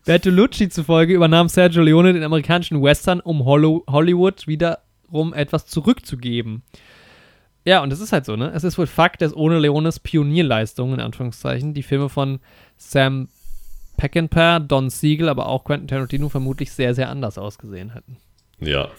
Bertolucci 0.05 0.69
zufolge 0.69 1.15
übernahm 1.15 1.49
Sergio 1.49 1.82
Leone 1.82 2.12
den 2.12 2.23
amerikanischen 2.23 2.82
Western, 2.82 3.20
um 3.20 3.45
Hollywood 3.45 4.47
wiederum 4.47 5.32
etwas 5.35 5.66
zurückzugeben. 5.66 6.62
Ja, 7.65 7.82
und 7.82 7.93
es 7.93 8.01
ist 8.01 8.12
halt 8.12 8.27
so, 8.27 8.36
ne? 8.36 8.53
Es 8.55 8.62
ist 8.62 8.77
wohl 8.77 8.86
Fakt, 8.86 9.23
dass 9.23 9.35
ohne 9.35 9.59
Leones 9.59 9.99
Pionierleistung, 9.99 10.93
in 10.93 11.01
Anführungszeichen, 11.01 11.73
die 11.73 11.82
Filme 11.82 12.11
von 12.11 12.41
Sam 12.77 13.28
Peckinpah, 13.97 14.59
Don 14.59 14.91
Siegel, 14.91 15.28
aber 15.28 15.47
auch 15.47 15.65
Quentin 15.65 15.89
Tarantino 15.89 16.28
vermutlich 16.28 16.73
sehr, 16.73 16.95
sehr 16.95 17.09
anders 17.09 17.39
ausgesehen 17.39 17.95
hätten. 17.95 18.19
Ja. 18.61 18.91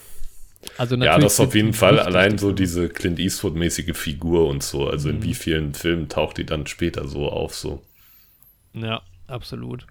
Also 0.78 0.96
ja, 0.96 1.20
das 1.20 1.40
auf 1.40 1.54
jeden 1.54 1.74
Fall 1.74 2.00
allein 2.00 2.40
so 2.40 2.52
diese 2.52 2.90
Clint 2.90 3.20
Eastwood-mäßige 3.20 3.96
Figur 3.96 4.48
und 4.48 4.64
so. 4.64 4.88
Also 4.88 5.10
mhm. 5.10 5.16
in 5.16 5.24
wie 5.24 5.34
vielen 5.36 5.74
Filmen 5.76 6.10
taucht 6.10 6.38
die 6.38 6.46
dann 6.46 6.66
später 6.66 7.08
so 7.08 7.30
auf, 7.30 7.54
so. 7.54 7.84
Ja, 8.74 9.04
absolut. 9.28 9.86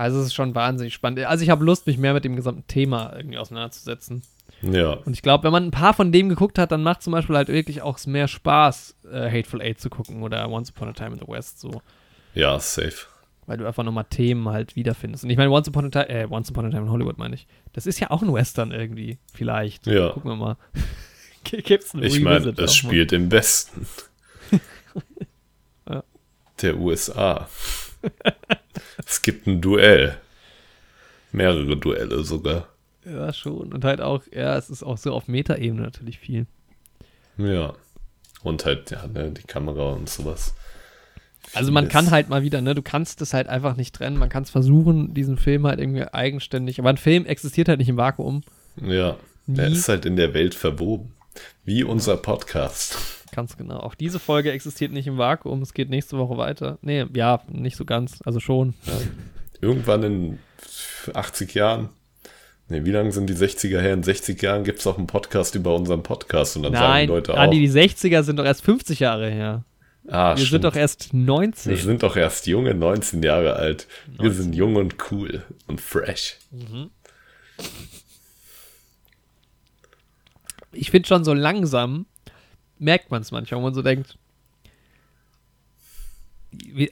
Also 0.00 0.18
es 0.20 0.28
ist 0.28 0.34
schon 0.34 0.54
wahnsinnig 0.54 0.94
spannend. 0.94 1.20
Also 1.26 1.44
ich 1.44 1.50
habe 1.50 1.62
Lust, 1.62 1.86
mich 1.86 1.98
mehr 1.98 2.14
mit 2.14 2.24
dem 2.24 2.34
gesamten 2.34 2.66
Thema 2.66 3.12
irgendwie 3.14 3.36
auseinanderzusetzen. 3.36 4.22
Ja. 4.62 4.94
Und 4.94 5.12
ich 5.12 5.20
glaube, 5.20 5.44
wenn 5.44 5.52
man 5.52 5.64
ein 5.64 5.72
paar 5.72 5.92
von 5.92 6.10
dem 6.10 6.30
geguckt 6.30 6.58
hat, 6.58 6.72
dann 6.72 6.82
macht 6.82 7.02
zum 7.02 7.12
Beispiel 7.12 7.36
halt 7.36 7.48
wirklich 7.48 7.82
auch 7.82 7.98
mehr 8.06 8.26
Spaß, 8.26 8.96
äh, 9.12 9.30
Hateful 9.30 9.60
Eight 9.60 9.78
zu 9.78 9.90
gucken 9.90 10.22
oder 10.22 10.48
Once 10.48 10.70
Upon 10.70 10.88
a 10.88 10.92
Time 10.92 11.10
in 11.12 11.18
the 11.18 11.28
West 11.28 11.60
so. 11.60 11.82
Ja, 12.32 12.58
safe. 12.58 12.94
Weil 13.44 13.58
du 13.58 13.66
einfach 13.66 13.84
nochmal 13.84 14.06
Themen 14.08 14.48
halt 14.48 14.74
wiederfindest. 14.74 15.24
Und 15.24 15.28
ich 15.28 15.36
meine, 15.36 15.50
Once 15.50 15.68
Upon 15.68 15.84
a 15.84 15.90
Time, 15.90 16.08
äh, 16.08 16.26
Once 16.30 16.50
Upon 16.50 16.64
a 16.64 16.70
Time 16.70 16.84
in 16.84 16.90
Hollywood 16.90 17.18
meine 17.18 17.34
ich. 17.34 17.46
Das 17.74 17.86
ist 17.86 18.00
ja 18.00 18.10
auch 18.10 18.22
ein 18.22 18.32
Western 18.32 18.72
irgendwie, 18.72 19.18
vielleicht. 19.34 19.86
Ja. 19.86 20.12
Gucken 20.12 20.30
wir 20.30 20.36
mal. 20.36 20.56
Gibt's 21.44 21.92
einen 21.92 22.04
Ich 22.04 22.22
meine, 22.22 22.54
es 22.56 22.74
spielt 22.74 23.12
im 23.12 23.30
Westen. 23.30 23.86
ja. 25.90 26.02
Der 26.62 26.78
USA. 26.78 27.50
es 29.06 29.22
gibt 29.22 29.46
ein 29.46 29.60
Duell. 29.60 30.18
Mehrere 31.32 31.76
Duelle 31.76 32.24
sogar. 32.24 32.68
Ja, 33.04 33.32
schon. 33.32 33.72
Und 33.72 33.84
halt 33.84 34.00
auch, 34.00 34.22
ja, 34.32 34.56
es 34.56 34.68
ist 34.68 34.82
auch 34.82 34.98
so 34.98 35.12
auf 35.12 35.28
Metaebene 35.28 35.82
natürlich 35.82 36.18
viel. 36.18 36.46
Ja. 37.38 37.74
Und 38.42 38.64
halt, 38.64 38.90
ja, 38.90 39.06
ne, 39.06 39.30
die 39.30 39.42
Kamera 39.42 39.92
und 39.92 40.08
sowas. 40.08 40.54
Also 41.54 41.72
man 41.72 41.88
kann 41.88 42.10
halt 42.10 42.28
mal 42.28 42.42
wieder, 42.42 42.60
ne, 42.60 42.74
du 42.74 42.82
kannst 42.82 43.20
es 43.22 43.32
halt 43.32 43.48
einfach 43.48 43.76
nicht 43.76 43.94
trennen. 43.94 44.16
Man 44.16 44.28
kann 44.28 44.42
es 44.42 44.50
versuchen, 44.50 45.14
diesen 45.14 45.36
Film 45.36 45.66
halt 45.66 45.80
irgendwie 45.80 46.04
eigenständig. 46.04 46.78
Aber 46.78 46.90
ein 46.90 46.96
Film 46.96 47.26
existiert 47.26 47.68
halt 47.68 47.78
nicht 47.78 47.88
im 47.88 47.96
Vakuum. 47.96 48.42
Ja. 48.80 49.16
Nie. 49.46 49.56
Der 49.56 49.68
ist 49.68 49.88
halt 49.88 50.04
in 50.04 50.16
der 50.16 50.34
Welt 50.34 50.54
verwoben. 50.54 51.14
Wie 51.64 51.82
unser 51.84 52.16
Podcast. 52.16 52.96
Ganz 53.32 53.56
genau. 53.56 53.78
Auch 53.78 53.94
diese 53.94 54.18
Folge 54.18 54.50
existiert 54.52 54.92
nicht 54.92 55.06
im 55.06 55.18
Vakuum. 55.18 55.62
Es 55.62 55.74
geht 55.74 55.88
nächste 55.90 56.18
Woche 56.18 56.36
weiter. 56.36 56.78
Nee, 56.82 57.06
ja, 57.14 57.40
nicht 57.48 57.76
so 57.76 57.84
ganz. 57.84 58.18
Also 58.24 58.40
schon. 58.40 58.74
Ja. 58.86 58.92
Irgendwann 59.60 60.02
in 60.02 60.38
80 61.14 61.54
Jahren. 61.54 61.90
Nee, 62.68 62.84
wie 62.84 62.90
lange 62.92 63.10
sind 63.12 63.28
die 63.28 63.34
60er 63.34 63.80
her? 63.80 63.94
In 63.94 64.02
60 64.02 64.40
Jahren 64.40 64.62
gibt 64.64 64.78
es 64.78 64.86
auch 64.86 64.96
einen 64.96 65.06
Podcast 65.08 65.54
über 65.56 65.74
unseren 65.74 66.02
Podcast 66.02 66.56
und 66.56 66.62
dann 66.62 66.72
Nein, 66.72 66.80
sagen 66.82 67.08
Leute 67.08 67.34
auch. 67.34 67.38
Andi, 67.38 67.58
die 67.58 67.70
60er 67.70 68.22
sind 68.22 68.36
doch 68.38 68.44
erst 68.44 68.62
50 68.62 69.00
Jahre 69.00 69.28
her. 69.30 69.64
Ah, 70.08 70.30
Wir 70.30 70.36
stimmt. 70.38 70.50
sind 70.50 70.64
doch 70.64 70.76
erst 70.76 71.12
19. 71.12 71.70
Wir 71.70 71.78
sind 71.78 72.02
doch 72.02 72.16
erst 72.16 72.46
junge 72.46 72.74
19 72.74 73.22
Jahre 73.22 73.54
alt. 73.54 73.86
19. 74.06 74.24
Wir 74.24 74.32
sind 74.32 74.54
jung 74.54 74.76
und 74.76 74.96
cool 75.10 75.42
und 75.66 75.80
fresh. 75.80 76.36
Mhm. 76.50 76.90
Ich 80.72 80.90
finde 80.90 81.08
schon 81.08 81.24
so 81.24 81.34
langsam 81.34 82.06
merkt 82.80 83.10
man 83.10 83.22
es 83.22 83.30
manchmal, 83.30 83.60
wo 83.60 83.64
man 83.64 83.74
so 83.74 83.82
denkt, 83.82 84.16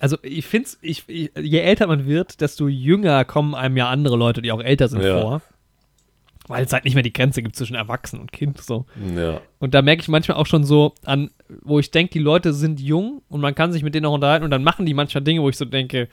also 0.01 0.19
ich 0.23 0.47
finde 0.47 0.69
es, 0.69 0.79
ich, 0.83 1.05
je 1.09 1.59
älter 1.59 1.87
man 1.87 2.07
wird, 2.07 2.41
desto 2.41 2.69
jünger 2.69 3.25
kommen 3.25 3.55
einem 3.55 3.77
ja 3.77 3.89
andere 3.89 4.17
Leute, 4.17 4.43
die 4.43 4.53
auch 4.53 4.63
älter 4.63 4.89
sind, 4.89 5.03
ja. 5.03 5.21
vor. 5.21 5.43
Weil 6.47 6.65
es 6.65 6.73
halt 6.73 6.85
nicht 6.85 6.95
mehr 6.95 7.03
die 7.03 7.13
Grenze 7.13 7.43
gibt 7.43 7.57
zwischen 7.57 7.75
Erwachsenen 7.75 8.23
und 8.23 8.33
Kind. 8.33 8.59
So. 8.63 8.87
Ja. 9.15 9.43
Und 9.59 9.75
da 9.75 9.83
merke 9.83 10.01
ich 10.01 10.09
manchmal 10.09 10.39
auch 10.39 10.47
schon 10.47 10.65
so 10.65 10.95
an, 11.05 11.31
wo 11.63 11.79
ich 11.79 11.91
denke, 11.91 12.13
die 12.13 12.21
Leute 12.21 12.55
sind 12.55 12.81
jung 12.81 13.21
und 13.29 13.41
man 13.41 13.55
kann 13.55 13.73
sich 13.73 13.83
mit 13.83 13.95
denen 13.95 14.07
auch 14.07 14.15
unterhalten 14.15 14.45
und 14.45 14.51
dann 14.51 14.65
machen 14.65 14.87
die 14.87 14.95
manchmal 14.95 15.23
Dinge, 15.23 15.43
wo 15.43 15.51
ich 15.51 15.59
so 15.59 15.67
denke, 15.67 16.09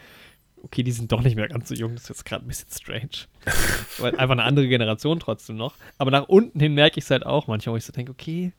okay, 0.64 0.84
die 0.84 0.92
sind 0.92 1.12
doch 1.12 1.22
nicht 1.22 1.36
mehr 1.36 1.48
ganz 1.48 1.70
so 1.70 1.76
jung, 1.76 1.94
das 1.94 2.04
ist 2.04 2.10
jetzt 2.10 2.26
gerade 2.26 2.44
ein 2.44 2.48
bisschen 2.48 2.70
strange. 2.72 3.30
Weil 4.00 4.18
einfach 4.18 4.34
eine 4.34 4.44
andere 4.44 4.68
Generation 4.68 5.20
trotzdem 5.20 5.56
noch. 5.56 5.76
Aber 5.98 6.12
nach 6.12 6.28
unten 6.28 6.60
hin 6.60 6.74
merke 6.74 6.98
ich 6.98 7.06
es 7.06 7.12
halt 7.12 7.26
auch 7.26 7.48
manchmal, 7.48 7.74
wo 7.74 7.78
ich 7.78 7.86
so 7.86 7.94
denke, 7.94 8.12
okay, 8.12 8.52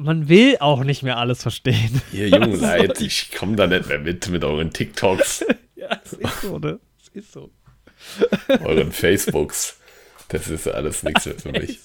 man 0.00 0.28
will 0.28 0.56
auch 0.60 0.82
nicht 0.82 1.02
mehr 1.02 1.18
alles 1.18 1.42
verstehen. 1.42 2.00
Ihr 2.12 2.28
jungen 2.28 2.60
Leute, 2.60 3.04
ich 3.04 3.32
komme 3.32 3.56
da 3.56 3.66
nicht 3.66 3.88
mehr 3.88 3.98
mit 3.98 4.28
mit 4.28 4.44
euren 4.44 4.72
TikToks. 4.72 5.44
ja, 5.76 6.00
es 6.04 6.14
ist 6.14 6.40
so, 6.42 6.58
ne? 6.58 6.80
Es 7.00 7.08
ist 7.08 7.32
so. 7.32 7.50
Euren 8.48 8.92
Facebooks. 8.92 9.78
Das 10.28 10.48
ist 10.48 10.68
alles 10.68 11.02
nichts 11.02 11.26
mehr 11.26 11.38
für 11.38 11.52
mich. 11.52 11.80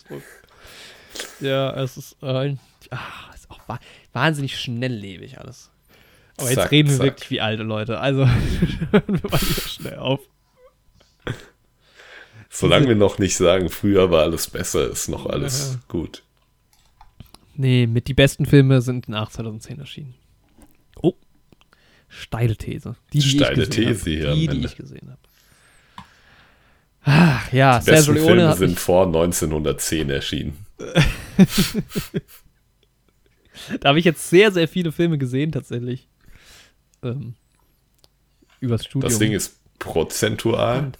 Ja, 1.40 1.76
es 1.82 1.98
ist, 1.98 2.18
äh, 2.22 2.56
ach, 2.92 3.36
ist 3.36 3.50
auch 3.50 3.60
wahnsinnig 4.14 4.58
schnelllebig 4.58 5.40
alles. 5.40 5.72
Aber 6.38 6.48
zack, 6.48 6.58
jetzt 6.58 6.72
reden 6.72 6.90
wir 6.90 6.98
zack. 6.98 7.06
wirklich 7.06 7.30
wie 7.32 7.42
alte 7.42 7.64
Leute. 7.64 8.00
Also 8.00 8.28
hören 8.28 9.04
wir 9.08 9.30
mal 9.30 9.42
wieder 9.42 9.68
schnell 9.68 9.98
auf. 9.98 10.20
Solange 12.50 12.88
wir 12.88 12.96
noch 12.96 13.20
nicht 13.20 13.36
sagen, 13.36 13.70
früher 13.70 14.12
war 14.12 14.24
alles 14.24 14.50
besser, 14.50 14.90
ist 14.90 15.10
noch 15.10 15.26
alles 15.26 15.74
ja. 15.74 15.80
gut. 15.90 16.24
Nee, 17.58 17.88
mit 17.88 18.08
die 18.08 18.14
besten 18.14 18.46
Filme 18.46 18.82
sind 18.82 19.08
nach 19.08 19.30
2010 19.30 19.80
erschienen. 19.80 20.14
Oh, 21.02 21.14
steile 22.08 22.56
These. 22.56 22.96
Die, 23.14 23.20
die 23.20 23.30
steile 23.30 23.70
These 23.70 24.10
hier. 24.10 24.34
Die, 24.34 24.48
die 24.48 24.66
ich 24.66 24.76
gesehen 24.76 25.10
habe. 25.10 25.20
Ach, 27.04 27.54
ja, 27.54 27.80
die 27.80 27.86
Sergio 27.86 28.14
besten 28.14 28.14
Leone 28.16 28.28
Filme 28.28 28.56
sind 28.56 28.80
vor 28.80 29.06
1910 29.06 30.10
erschienen. 30.10 30.58
da 33.80 33.90
habe 33.90 34.00
ich 34.00 34.06
jetzt 34.06 34.28
sehr, 34.30 34.52
sehr 34.52 34.68
viele 34.68 34.92
Filme 34.92 35.18
gesehen, 35.18 35.52
tatsächlich. 35.52 36.10
Ähm, 37.04 37.36
übers 38.60 38.86
Studium. 38.86 39.10
Das 39.10 39.20
Ding 39.20 39.32
ist 39.34 39.60
prozentual. 39.80 40.92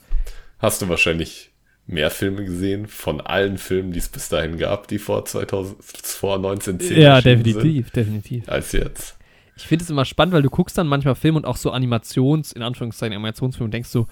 Hast 0.60 0.82
du 0.82 0.90
wahrscheinlich 0.90 1.52
mehr 1.88 2.10
Filme 2.10 2.44
gesehen 2.46 2.88
von 2.88 3.22
allen 3.22 3.58
Filmen, 3.58 3.92
die 3.92 4.00
es 4.00 4.10
bis 4.10 4.30
dahin 4.30 4.58
gab, 4.58 4.88
die 4.88 4.98
vor 4.98 5.26
2000, 5.26 5.84
vor 5.84 6.36
1910 6.36 7.00
Ja, 7.00 7.22
definitiv, 7.22 7.86
sind, 7.86 7.96
definitiv. 7.96 8.50
Als 8.50 8.72
jetzt. 8.72 9.18
Ich 9.58 9.68
finde 9.68 9.84
es 9.84 9.90
immer 9.90 10.06
spannend, 10.06 10.34
weil 10.34 10.42
du 10.42 10.50
guckst 10.50 10.78
dann 10.78 10.88
manchmal 10.88 11.16
Filme 11.16 11.38
und 11.38 11.46
auch 11.46 11.58
so 11.58 11.72
Animations, 11.72 12.52
in 12.52 12.62
Anführungszeichen 12.62 13.14
Animationsfilme 13.14 13.66
und 13.66 13.74
denkst 13.74 13.90
so, 13.90 14.08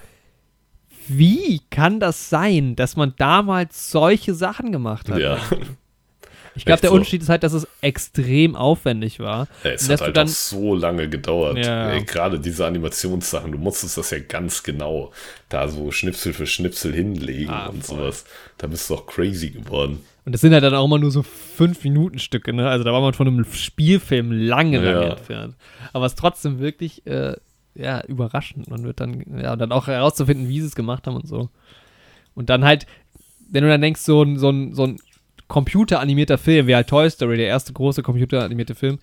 wie 1.07 1.59
kann 1.69 1.99
das 1.99 2.29
sein, 2.29 2.75
dass 2.75 2.95
man 2.95 3.13
damals 3.17 3.91
solche 3.91 4.33
Sachen 4.33 4.71
gemacht 4.71 5.09
hat? 5.09 5.19
Ja. 5.19 5.37
Ich 6.55 6.65
glaube, 6.65 6.81
der 6.81 6.89
so. 6.89 6.95
Unterschied 6.95 7.21
ist 7.21 7.29
halt, 7.29 7.43
dass 7.43 7.53
es 7.53 7.67
extrem 7.81 8.55
aufwendig 8.55 9.19
war. 9.19 9.47
Ja, 9.63 9.71
es 9.71 9.89
hat 9.89 10.01
halt 10.01 10.17
dann, 10.17 10.27
auch 10.27 10.31
so 10.31 10.75
lange 10.75 11.09
gedauert. 11.09 11.57
Ja. 11.57 11.97
Gerade 11.99 12.39
diese 12.39 12.65
Animationssachen, 12.65 13.51
du 13.51 13.57
musstest 13.57 13.97
das 13.97 14.11
ja 14.11 14.19
ganz 14.19 14.63
genau 14.63 15.11
da 15.49 15.67
so 15.67 15.91
Schnipsel 15.91 16.33
für 16.33 16.45
Schnipsel 16.45 16.93
hinlegen 16.93 17.51
ah, 17.51 17.67
und 17.67 17.83
voll. 17.83 17.97
sowas. 17.97 18.25
Da 18.57 18.67
bist 18.67 18.89
du 18.89 18.95
auch 18.95 19.05
crazy 19.07 19.49
geworden. 19.49 20.01
Und 20.25 20.31
das 20.31 20.41
sind 20.41 20.53
halt 20.53 20.63
dann 20.63 20.73
auch 20.73 20.85
immer 20.85 20.99
nur 20.99 21.11
so 21.11 21.23
fünf 21.23 21.83
Minuten 21.83 22.19
Stücke, 22.19 22.53
ne? 22.53 22.69
Also 22.69 22.83
da 22.83 22.93
war 22.93 23.01
man 23.01 23.13
von 23.13 23.27
einem 23.27 23.43
Spielfilm 23.45 24.31
lange, 24.31 24.77
lange 24.77 25.05
ja. 25.05 25.11
entfernt. 25.11 25.55
Aber 25.91 26.05
es 26.05 26.13
ist 26.13 26.19
trotzdem 26.19 26.59
wirklich, 26.59 27.05
äh, 27.05 27.35
ja, 27.75 28.03
überraschend. 28.05 28.69
Man 28.69 28.83
wird 28.83 28.99
dann, 28.99 29.39
ja, 29.39 29.55
dann 29.55 29.71
auch 29.71 29.87
herauszufinden, 29.87 30.47
wie 30.47 30.61
sie 30.61 30.67
es 30.67 30.75
gemacht 30.75 31.07
haben 31.07 31.15
und 31.15 31.27
so. 31.27 31.49
Und 32.35 32.49
dann 32.49 32.63
halt, 32.63 32.85
wenn 33.49 33.63
du 33.63 33.69
dann 33.69 33.81
denkst, 33.81 34.01
so, 34.01 34.23
so, 34.37 34.51
so 34.71 34.83
ein 34.83 34.99
computeranimierter 35.53 36.39
Film, 36.39 36.65
wie 36.65 36.73
halt 36.73 36.89
Toy 36.89 37.07
Story, 37.11 37.37
der 37.37 37.45
erste 37.45 37.73
große 37.73 38.01
computeranimierte 38.01 38.73
Film, 38.73 38.97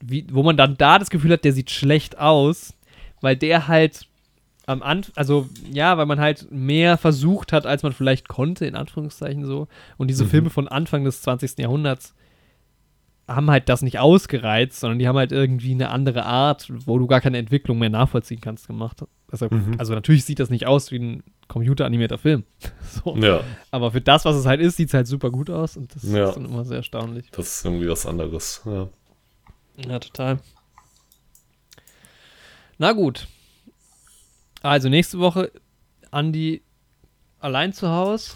wie, 0.00 0.24
wo 0.30 0.44
man 0.44 0.56
dann 0.56 0.76
da 0.76 1.00
das 1.00 1.10
Gefühl 1.10 1.32
hat, 1.32 1.44
der 1.44 1.52
sieht 1.52 1.72
schlecht 1.72 2.16
aus, 2.16 2.74
weil 3.20 3.34
der 3.36 3.66
halt 3.66 4.06
am 4.66 4.84
Anfang, 4.84 5.12
also 5.16 5.48
ja, 5.68 5.98
weil 5.98 6.06
man 6.06 6.20
halt 6.20 6.46
mehr 6.52 6.96
versucht 6.96 7.52
hat, 7.52 7.66
als 7.66 7.82
man 7.82 7.92
vielleicht 7.92 8.28
konnte, 8.28 8.66
in 8.66 8.76
Anführungszeichen 8.76 9.44
so. 9.44 9.66
Und 9.96 10.06
diese 10.08 10.26
mhm. 10.26 10.28
Filme 10.28 10.50
von 10.50 10.68
Anfang 10.68 11.02
des 11.02 11.22
20. 11.22 11.58
Jahrhunderts 11.58 12.14
haben 13.34 13.50
halt 13.50 13.68
das 13.68 13.82
nicht 13.82 13.98
ausgereizt, 13.98 14.80
sondern 14.80 14.98
die 14.98 15.08
haben 15.08 15.16
halt 15.16 15.32
irgendwie 15.32 15.72
eine 15.72 15.90
andere 15.90 16.24
Art, 16.24 16.68
wo 16.86 16.98
du 16.98 17.06
gar 17.06 17.20
keine 17.20 17.38
Entwicklung 17.38 17.78
mehr 17.78 17.90
nachvollziehen 17.90 18.40
kannst, 18.40 18.66
gemacht. 18.66 19.02
Also, 19.30 19.48
Mhm. 19.50 19.76
also 19.78 19.94
natürlich 19.94 20.24
sieht 20.24 20.38
das 20.40 20.50
nicht 20.50 20.66
aus 20.66 20.90
wie 20.90 20.98
ein 20.98 21.22
computeranimierter 21.48 22.18
Film. 22.18 22.44
so. 23.04 23.16
Ja, 23.16 23.40
Aber 23.70 23.90
für 23.92 24.00
das, 24.00 24.24
was 24.24 24.36
es 24.36 24.46
halt 24.46 24.60
ist, 24.60 24.76
sieht 24.76 24.88
es 24.88 24.94
halt 24.94 25.06
super 25.06 25.30
gut 25.30 25.50
aus 25.50 25.76
und 25.76 25.94
das 25.94 26.02
Ja. 26.04 26.28
ist 26.28 26.34
dann 26.36 26.44
immer 26.46 26.64
sehr 26.64 26.78
erstaunlich. 26.78 27.30
das 27.32 27.56
ist 27.58 27.64
irgendwie 27.64 27.88
was 27.88 28.06
anderes. 28.06 28.62
Ja. 28.64 28.88
Ja, 29.88 29.98
total. 29.98 30.38
Na 32.78 32.92
gut. 32.92 33.26
Also 34.62 34.88
nächste 34.88 35.18
Woche 35.18 35.50
Andi 36.10 36.62
allein 37.40 37.72
zu 37.72 37.88
Hause. 37.88 38.32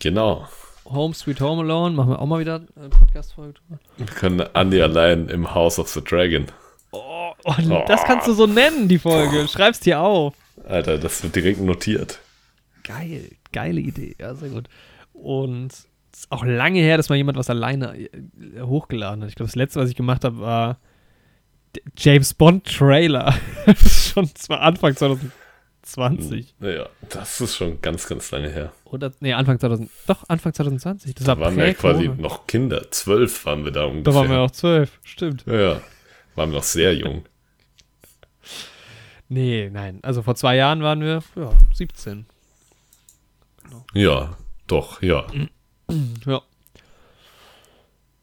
Genau. 0.00 0.46
Home 0.92 1.14
Sweet 1.14 1.40
Home 1.40 1.62
Alone. 1.62 1.94
Machen 1.94 2.10
wir 2.10 2.18
auch 2.18 2.26
mal 2.26 2.40
wieder 2.40 2.62
eine 2.76 2.88
Podcast-Folge 2.88 3.54
drüber. 3.54 3.80
Wir 3.96 4.06
können 4.06 4.40
Andy 4.54 4.82
allein 4.82 5.28
im 5.28 5.54
House 5.54 5.78
of 5.78 5.88
the 5.88 6.02
Dragon. 6.02 6.46
Oh, 6.90 7.32
oh, 7.44 7.84
das 7.86 8.04
kannst 8.04 8.26
du 8.26 8.32
so 8.32 8.46
nennen, 8.46 8.88
die 8.88 8.98
Folge. 8.98 9.46
Schreib's 9.48 9.80
dir 9.80 10.00
auf. 10.00 10.34
Alter, 10.66 10.98
das 10.98 11.22
wird 11.22 11.36
direkt 11.36 11.60
notiert. 11.60 12.18
Geil. 12.82 13.30
Geile 13.52 13.80
Idee. 13.80 14.16
Ja, 14.18 14.34
sehr 14.34 14.50
gut. 14.50 14.68
Und 15.12 15.72
es 15.72 16.20
ist 16.20 16.32
auch 16.32 16.44
lange 16.44 16.80
her, 16.80 16.96
dass 16.96 17.08
mal 17.08 17.16
jemand 17.16 17.38
was 17.38 17.50
alleine 17.50 17.96
äh, 17.96 18.08
hochgeladen 18.62 19.22
hat. 19.22 19.30
Ich 19.30 19.36
glaube, 19.36 19.48
das 19.48 19.56
letzte, 19.56 19.80
was 19.80 19.90
ich 19.90 19.96
gemacht 19.96 20.24
habe, 20.24 20.40
war 20.40 20.78
James 21.96 22.34
Bond 22.34 22.64
Trailer. 22.64 23.34
schon 23.76 24.26
zwar 24.34 24.60
Anfang 24.60 24.96
2020. 25.92 26.54
Ja, 26.60 26.88
das 27.08 27.40
ist 27.40 27.56
schon 27.56 27.80
ganz, 27.80 28.06
ganz 28.06 28.30
lange 28.30 28.48
her. 28.50 28.72
Oder, 28.84 29.12
nee, 29.20 29.32
Anfang 29.32 29.58
2000, 29.58 29.90
doch, 30.06 30.24
Anfang 30.28 30.52
2020. 30.52 31.14
Das 31.14 31.24
Da 31.26 31.38
war 31.38 31.46
waren 31.46 31.56
wir 31.56 31.66
ja 31.68 31.74
quasi 31.74 32.08
noch 32.08 32.46
Kinder. 32.46 32.90
Zwölf 32.90 33.44
waren 33.46 33.64
wir 33.64 33.72
da 33.72 33.80
Da 33.80 33.86
ungefähr. 33.86 34.14
waren 34.14 34.30
wir 34.30 34.40
auch 34.40 34.50
zwölf, 34.50 34.98
stimmt. 35.04 35.44
Ja, 35.46 35.54
ja. 35.60 35.80
Waren 36.34 36.50
wir 36.50 36.56
noch 36.56 36.64
sehr 36.64 36.94
jung. 36.94 37.24
Nee, 39.32 39.70
nein, 39.72 40.00
also 40.02 40.22
vor 40.24 40.34
zwei 40.34 40.56
Jahren 40.56 40.82
waren 40.82 41.02
wir, 41.02 41.22
ja, 41.36 41.52
17. 41.72 42.26
Ja, 43.94 44.36
doch, 44.66 45.00
ja. 45.02 45.24
Ja. 46.26 46.42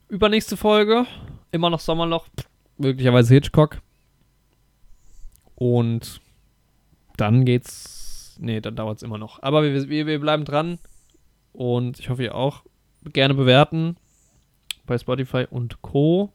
Übernächste 0.08 0.56
Folge, 0.58 1.06
immer 1.50 1.70
noch 1.70 1.80
Sommerloch, 1.80 2.28
möglicherweise 2.76 3.32
Hitchcock. 3.32 3.78
Und 5.54 6.20
dann 7.18 7.44
geht's, 7.44 8.36
nee, 8.40 8.60
dann 8.60 8.76
dauert's 8.76 9.02
immer 9.02 9.18
noch. 9.18 9.42
Aber 9.42 9.62
wir, 9.62 9.88
wir, 9.88 10.06
wir 10.06 10.20
bleiben 10.20 10.44
dran 10.44 10.78
und 11.52 11.98
ich 11.98 12.08
hoffe, 12.08 12.22
ihr 12.22 12.34
auch. 12.34 12.62
Gerne 13.12 13.34
bewerten 13.34 13.96
bei 14.86 14.98
Spotify 14.98 15.46
und 15.48 15.82
Co. 15.82 16.32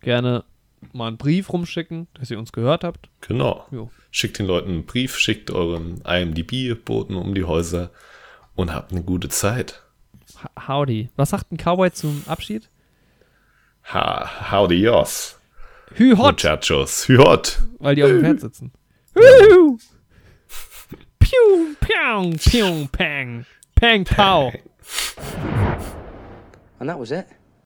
Gerne 0.00 0.44
mal 0.92 1.08
einen 1.08 1.16
Brief 1.16 1.52
rumschicken, 1.52 2.08
dass 2.14 2.30
ihr 2.30 2.38
uns 2.38 2.52
gehört 2.52 2.84
habt. 2.84 3.08
Genau. 3.20 3.66
Jo. 3.70 3.90
Schickt 4.10 4.38
den 4.38 4.46
Leuten 4.46 4.70
einen 4.70 4.86
Brief, 4.86 5.16
schickt 5.18 5.50
euren 5.50 6.00
IMDb-Boten 6.02 7.16
um 7.16 7.34
die 7.34 7.44
Häuser 7.44 7.90
und 8.54 8.72
habt 8.72 8.92
eine 8.92 9.02
gute 9.02 9.28
Zeit. 9.28 9.82
Howdy. 10.68 11.10
Was 11.16 11.30
sagt 11.30 11.52
ein 11.52 11.56
Cowboy 11.56 11.90
zum 11.92 12.22
Abschied? 12.26 12.68
Ha, 13.92 14.52
howdy, 14.52 14.76
yos. 14.82 15.38
Hü 15.94 16.16
hot, 16.16 16.44
Muchachos. 16.44 17.08
Hot. 17.08 17.58
weil 17.78 17.94
die 17.94 18.04
auf 18.04 18.10
dem 18.10 18.20
Pferd 18.20 18.40
sitzen. 18.40 18.72
Huhu. 19.18 19.82
pew, 21.18 21.76
piau, 21.80 22.50
pew, 22.50 22.88
pang. 22.88 23.46
Pang, 23.74 24.04
pow. 24.04 24.52
And 26.80 26.88
that 26.88 26.98
was 26.98 27.12
it. 27.12 27.28